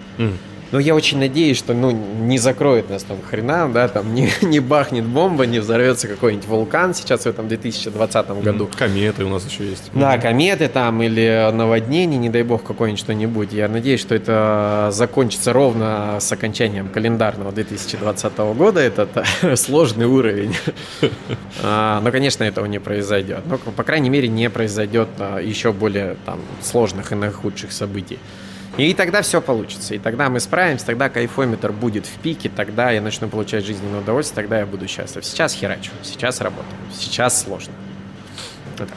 Но 0.72 0.78
я 0.78 0.94
очень 0.94 1.18
надеюсь, 1.18 1.58
что 1.58 1.74
ну, 1.74 1.90
не 1.90 2.38
закроет 2.38 2.88
нас 2.88 3.02
там 3.02 3.18
хрена, 3.22 3.70
да, 3.70 3.88
там 3.88 4.14
не, 4.14 4.30
не 4.42 4.58
бахнет 4.58 5.04
бомба, 5.04 5.44
не 5.44 5.58
взорвется 5.58 6.08
какой-нибудь 6.08 6.48
вулкан 6.48 6.94
сейчас 6.94 7.22
в 7.22 7.26
этом 7.26 7.46
2020 7.46 8.30
году. 8.42 8.70
Кометы 8.76 9.24
у 9.24 9.28
нас 9.28 9.46
еще 9.46 9.68
есть. 9.68 9.90
Да, 9.92 10.16
кометы 10.16 10.68
там 10.68 11.02
или 11.02 11.50
наводнение, 11.52 12.18
не 12.18 12.30
дай 12.30 12.42
бог, 12.42 12.64
какое-нибудь 12.64 13.00
что-нибудь. 13.00 13.52
Я 13.52 13.68
надеюсь, 13.68 14.00
что 14.00 14.14
это 14.14 14.88
закончится 14.92 15.52
ровно 15.52 16.16
с 16.20 16.32
окончанием 16.32 16.88
календарного 16.88 17.52
2020 17.52 18.38
года. 18.56 18.80
Это 18.80 19.24
сложный 19.56 20.06
уровень. 20.06 20.56
А, 21.64 22.00
но, 22.00 22.10
конечно, 22.10 22.42
этого 22.44 22.66
не 22.66 22.80
произойдет. 22.80 23.40
Но, 23.46 23.58
по 23.58 23.84
крайней 23.84 24.10
мере, 24.10 24.26
не 24.26 24.50
произойдет 24.50 25.08
а, 25.18 25.38
еще 25.38 25.72
более 25.72 26.16
там, 26.24 26.40
сложных 26.60 27.12
и 27.12 27.14
наихудших 27.14 27.72
событий. 27.72 28.18
И 28.78 28.94
тогда 28.94 29.22
все 29.22 29.40
получится. 29.40 29.94
И 29.94 29.98
тогда 29.98 30.30
мы 30.30 30.40
справимся, 30.40 30.86
тогда 30.86 31.08
кайфометр 31.08 31.72
будет 31.72 32.06
в 32.06 32.18
пике, 32.18 32.50
тогда 32.54 32.90
я 32.90 33.02
начну 33.02 33.28
получать 33.28 33.66
жизненное 33.66 34.00
удовольствие, 34.00 34.36
тогда 34.36 34.60
я 34.60 34.66
буду 34.66 34.88
счастлив. 34.88 35.24
Сейчас 35.24 35.54
херачу, 35.54 35.90
сейчас 36.02 36.40
работаю, 36.40 36.74
сейчас 36.92 37.42
сложно. 37.42 37.74
Вот, 38.78 38.78
так. 38.78 38.88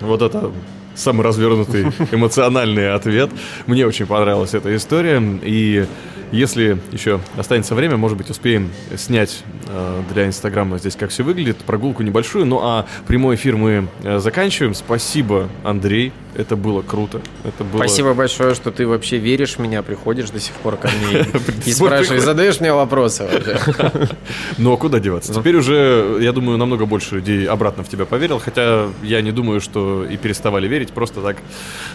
вот 0.00 0.22
это 0.22 0.52
самый 0.94 1.22
развернутый 1.22 1.84
эмоциональный 2.12 2.92
ответ. 2.92 3.30
Мне 3.66 3.86
очень 3.86 4.06
понравилась 4.06 4.54
эта 4.54 4.74
история. 4.76 5.22
И 5.42 5.86
если 6.32 6.78
еще 6.92 7.20
останется 7.36 7.74
время, 7.74 7.96
может 7.96 8.18
быть, 8.18 8.30
успеем 8.30 8.70
снять 8.96 9.42
э, 9.68 10.02
для 10.12 10.26
Инстаграма 10.26 10.78
здесь, 10.78 10.96
как 10.96 11.10
все 11.10 11.22
выглядит, 11.22 11.58
прогулку 11.58 12.02
небольшую. 12.02 12.46
Ну 12.46 12.60
а 12.62 12.86
прямой 13.06 13.36
эфир 13.36 13.56
мы 13.56 13.88
э, 14.02 14.18
заканчиваем. 14.18 14.74
Спасибо, 14.74 15.48
Андрей. 15.64 16.12
Это 16.34 16.54
было 16.54 16.82
круто. 16.82 17.22
Это 17.44 17.64
было... 17.64 17.78
Спасибо 17.78 18.12
большое, 18.12 18.54
что 18.54 18.70
ты 18.70 18.86
вообще 18.86 19.16
веришь 19.16 19.56
в 19.56 19.58
меня, 19.58 19.82
приходишь 19.82 20.28
до 20.30 20.38
сих 20.38 20.54
пор 20.56 20.76
ко 20.76 20.88
мне 20.88 21.24
и 21.64 21.72
спрашиваешь, 21.72 22.22
задаешь 22.22 22.60
мне 22.60 22.72
вопросы 22.72 23.26
вообще. 23.26 24.08
Ну 24.58 24.72
а 24.72 24.76
куда 24.76 25.00
деваться? 25.00 25.32
Теперь 25.32 25.56
уже, 25.56 26.18
я 26.20 26.32
думаю, 26.32 26.58
намного 26.58 26.86
больше 26.86 27.16
людей 27.16 27.46
обратно 27.46 27.84
в 27.84 27.88
тебя 27.88 28.04
поверил, 28.04 28.38
хотя 28.38 28.88
я 29.02 29.22
не 29.22 29.32
думаю, 29.32 29.60
что 29.60 30.04
и 30.04 30.16
переставали 30.16 30.68
верить, 30.68 30.90
просто 30.92 31.20
так 31.20 31.38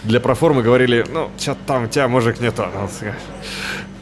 для 0.04 0.20
проформы 0.20 0.62
говорили, 0.62 1.06
ну, 1.12 1.30
что 1.38 1.56
там, 1.66 1.84
у 1.84 1.86
тебя 1.86 2.08
мужик 2.08 2.40
не 2.40 2.50
то. 2.50 2.68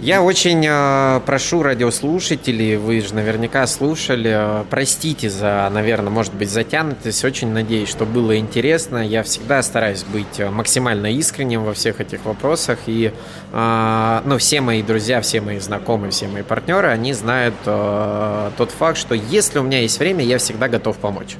Я 0.02 0.22
очень 0.22 0.64
э, 0.66 1.20
прошу 1.26 1.62
радиослушателей, 1.62 2.76
вы 2.76 3.02
же 3.02 3.14
наверняка 3.14 3.66
слушали, 3.66 4.30
э, 4.32 4.64
простите 4.70 5.28
за, 5.28 5.68
наверное, 5.70 6.08
может 6.08 6.32
быть, 6.32 6.48
затянутость. 6.48 7.22
Очень 7.22 7.52
надеюсь, 7.52 7.90
что 7.90 8.06
было 8.06 8.38
интересно. 8.38 9.06
Я 9.06 9.22
всегда 9.22 9.62
стараюсь 9.62 10.04
быть 10.04 10.38
э, 10.40 10.48
максимально 10.48 11.12
искренним 11.12 11.64
во 11.64 11.74
всех 11.74 12.00
этих 12.00 12.24
вопросах. 12.24 12.78
И 12.86 13.12
э, 13.52 14.20
ну, 14.24 14.38
все 14.38 14.62
мои 14.62 14.82
друзья, 14.82 15.20
все 15.20 15.42
мои 15.42 15.58
знакомые, 15.58 16.12
все 16.12 16.28
мои 16.28 16.44
партнеры, 16.44 16.88
они 16.88 17.12
знают 17.12 17.56
э, 17.66 18.50
тот 18.56 18.70
факт, 18.70 18.96
что 18.96 19.14
если 19.14 19.58
у 19.58 19.64
меня 19.64 19.80
есть 19.80 19.98
время, 19.98 20.24
я 20.24 20.38
всегда 20.38 20.68
готов 20.68 20.96
помочь. 20.96 21.36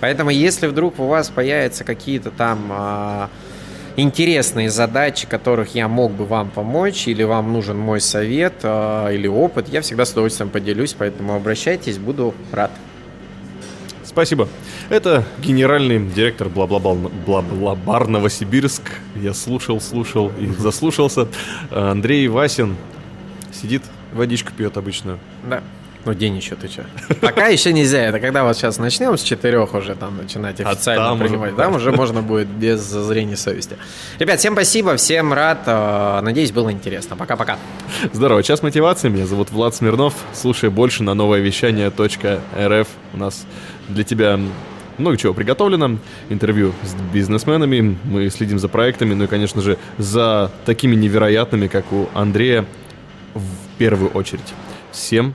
Поэтому, 0.00 0.28
если 0.28 0.66
вдруг 0.66 1.00
у 1.00 1.06
вас 1.06 1.30
появятся 1.30 1.82
какие-то 1.84 2.30
там... 2.30 2.70
Э, 2.70 3.28
интересные 3.96 4.70
задачи, 4.70 5.26
которых 5.26 5.74
я 5.74 5.88
мог 5.88 6.12
бы 6.12 6.24
вам 6.24 6.50
помочь, 6.50 7.08
или 7.08 7.22
вам 7.22 7.52
нужен 7.52 7.78
мой 7.78 8.00
совет 8.00 8.54
э, 8.62 9.14
или 9.14 9.26
опыт, 9.26 9.68
я 9.68 9.80
всегда 9.80 10.04
с 10.04 10.12
удовольствием 10.12 10.50
поделюсь, 10.50 10.94
поэтому 10.94 11.34
обращайтесь, 11.34 11.98
буду 11.98 12.34
рад. 12.52 12.70
Спасибо. 14.04 14.48
Это 14.88 15.26
генеральный 15.40 15.98
директор 15.98 16.48
бла-бла-бар 16.48 18.08
Новосибирск. 18.08 18.82
Я 19.16 19.34
слушал, 19.34 19.80
слушал 19.80 20.32
и 20.38 20.46
заслушался. 20.58 21.28
Андрей 21.70 22.28
Васин 22.28 22.76
сидит, 23.52 23.82
водичку 24.12 24.52
пьет 24.56 24.76
обычно. 24.76 25.18
Да. 25.44 25.62
Ну, 26.06 26.14
день 26.14 26.36
еще 26.36 26.54
ты 26.54 26.68
что? 26.68 26.84
Пока 27.20 27.48
еще 27.48 27.72
нельзя. 27.72 27.98
Это 27.98 28.20
когда 28.20 28.44
вот 28.44 28.56
сейчас 28.56 28.78
начнем 28.78 29.18
с 29.18 29.22
четырех 29.22 29.74
уже 29.74 29.96
там 29.96 30.16
начинать 30.18 30.60
а 30.60 30.70
официально 30.70 31.10
а 31.10 31.16
принимать. 31.16 31.54
Уже, 31.54 31.56
там 31.60 31.74
уже 31.74 31.90
можно 31.90 32.22
будет 32.22 32.46
без 32.46 32.80
зрения 32.80 33.36
совести. 33.36 33.76
Ребят, 34.20 34.38
всем 34.38 34.52
спасибо, 34.52 34.94
всем 34.94 35.32
рад. 35.32 35.62
Э, 35.66 36.20
надеюсь, 36.22 36.52
было 36.52 36.70
интересно. 36.70 37.16
Пока-пока. 37.16 37.58
Здорово. 38.12 38.44
Час 38.44 38.62
мотивации. 38.62 39.08
Меня 39.08 39.26
зовут 39.26 39.50
Влад 39.50 39.74
Смирнов. 39.74 40.14
Слушай 40.32 40.70
больше 40.70 41.02
на 41.02 41.14
новое 41.14 41.40
вещание 41.40 41.88
.рф. 41.88 42.88
У 43.12 43.16
нас 43.16 43.44
для 43.88 44.04
тебя 44.04 44.38
много 44.98 45.16
чего 45.16 45.34
приготовлено. 45.34 45.98
Интервью 46.28 46.72
с 46.84 46.94
бизнесменами. 47.12 47.98
Мы 48.04 48.30
следим 48.30 48.60
за 48.60 48.68
проектами. 48.68 49.12
Ну 49.14 49.24
и, 49.24 49.26
конечно 49.26 49.60
же, 49.60 49.76
за 49.98 50.52
такими 50.66 50.94
невероятными, 50.94 51.66
как 51.66 51.92
у 51.92 52.06
Андрея 52.14 52.64
в 53.34 53.78
первую 53.78 54.12
очередь. 54.12 54.54
Всем 54.92 55.34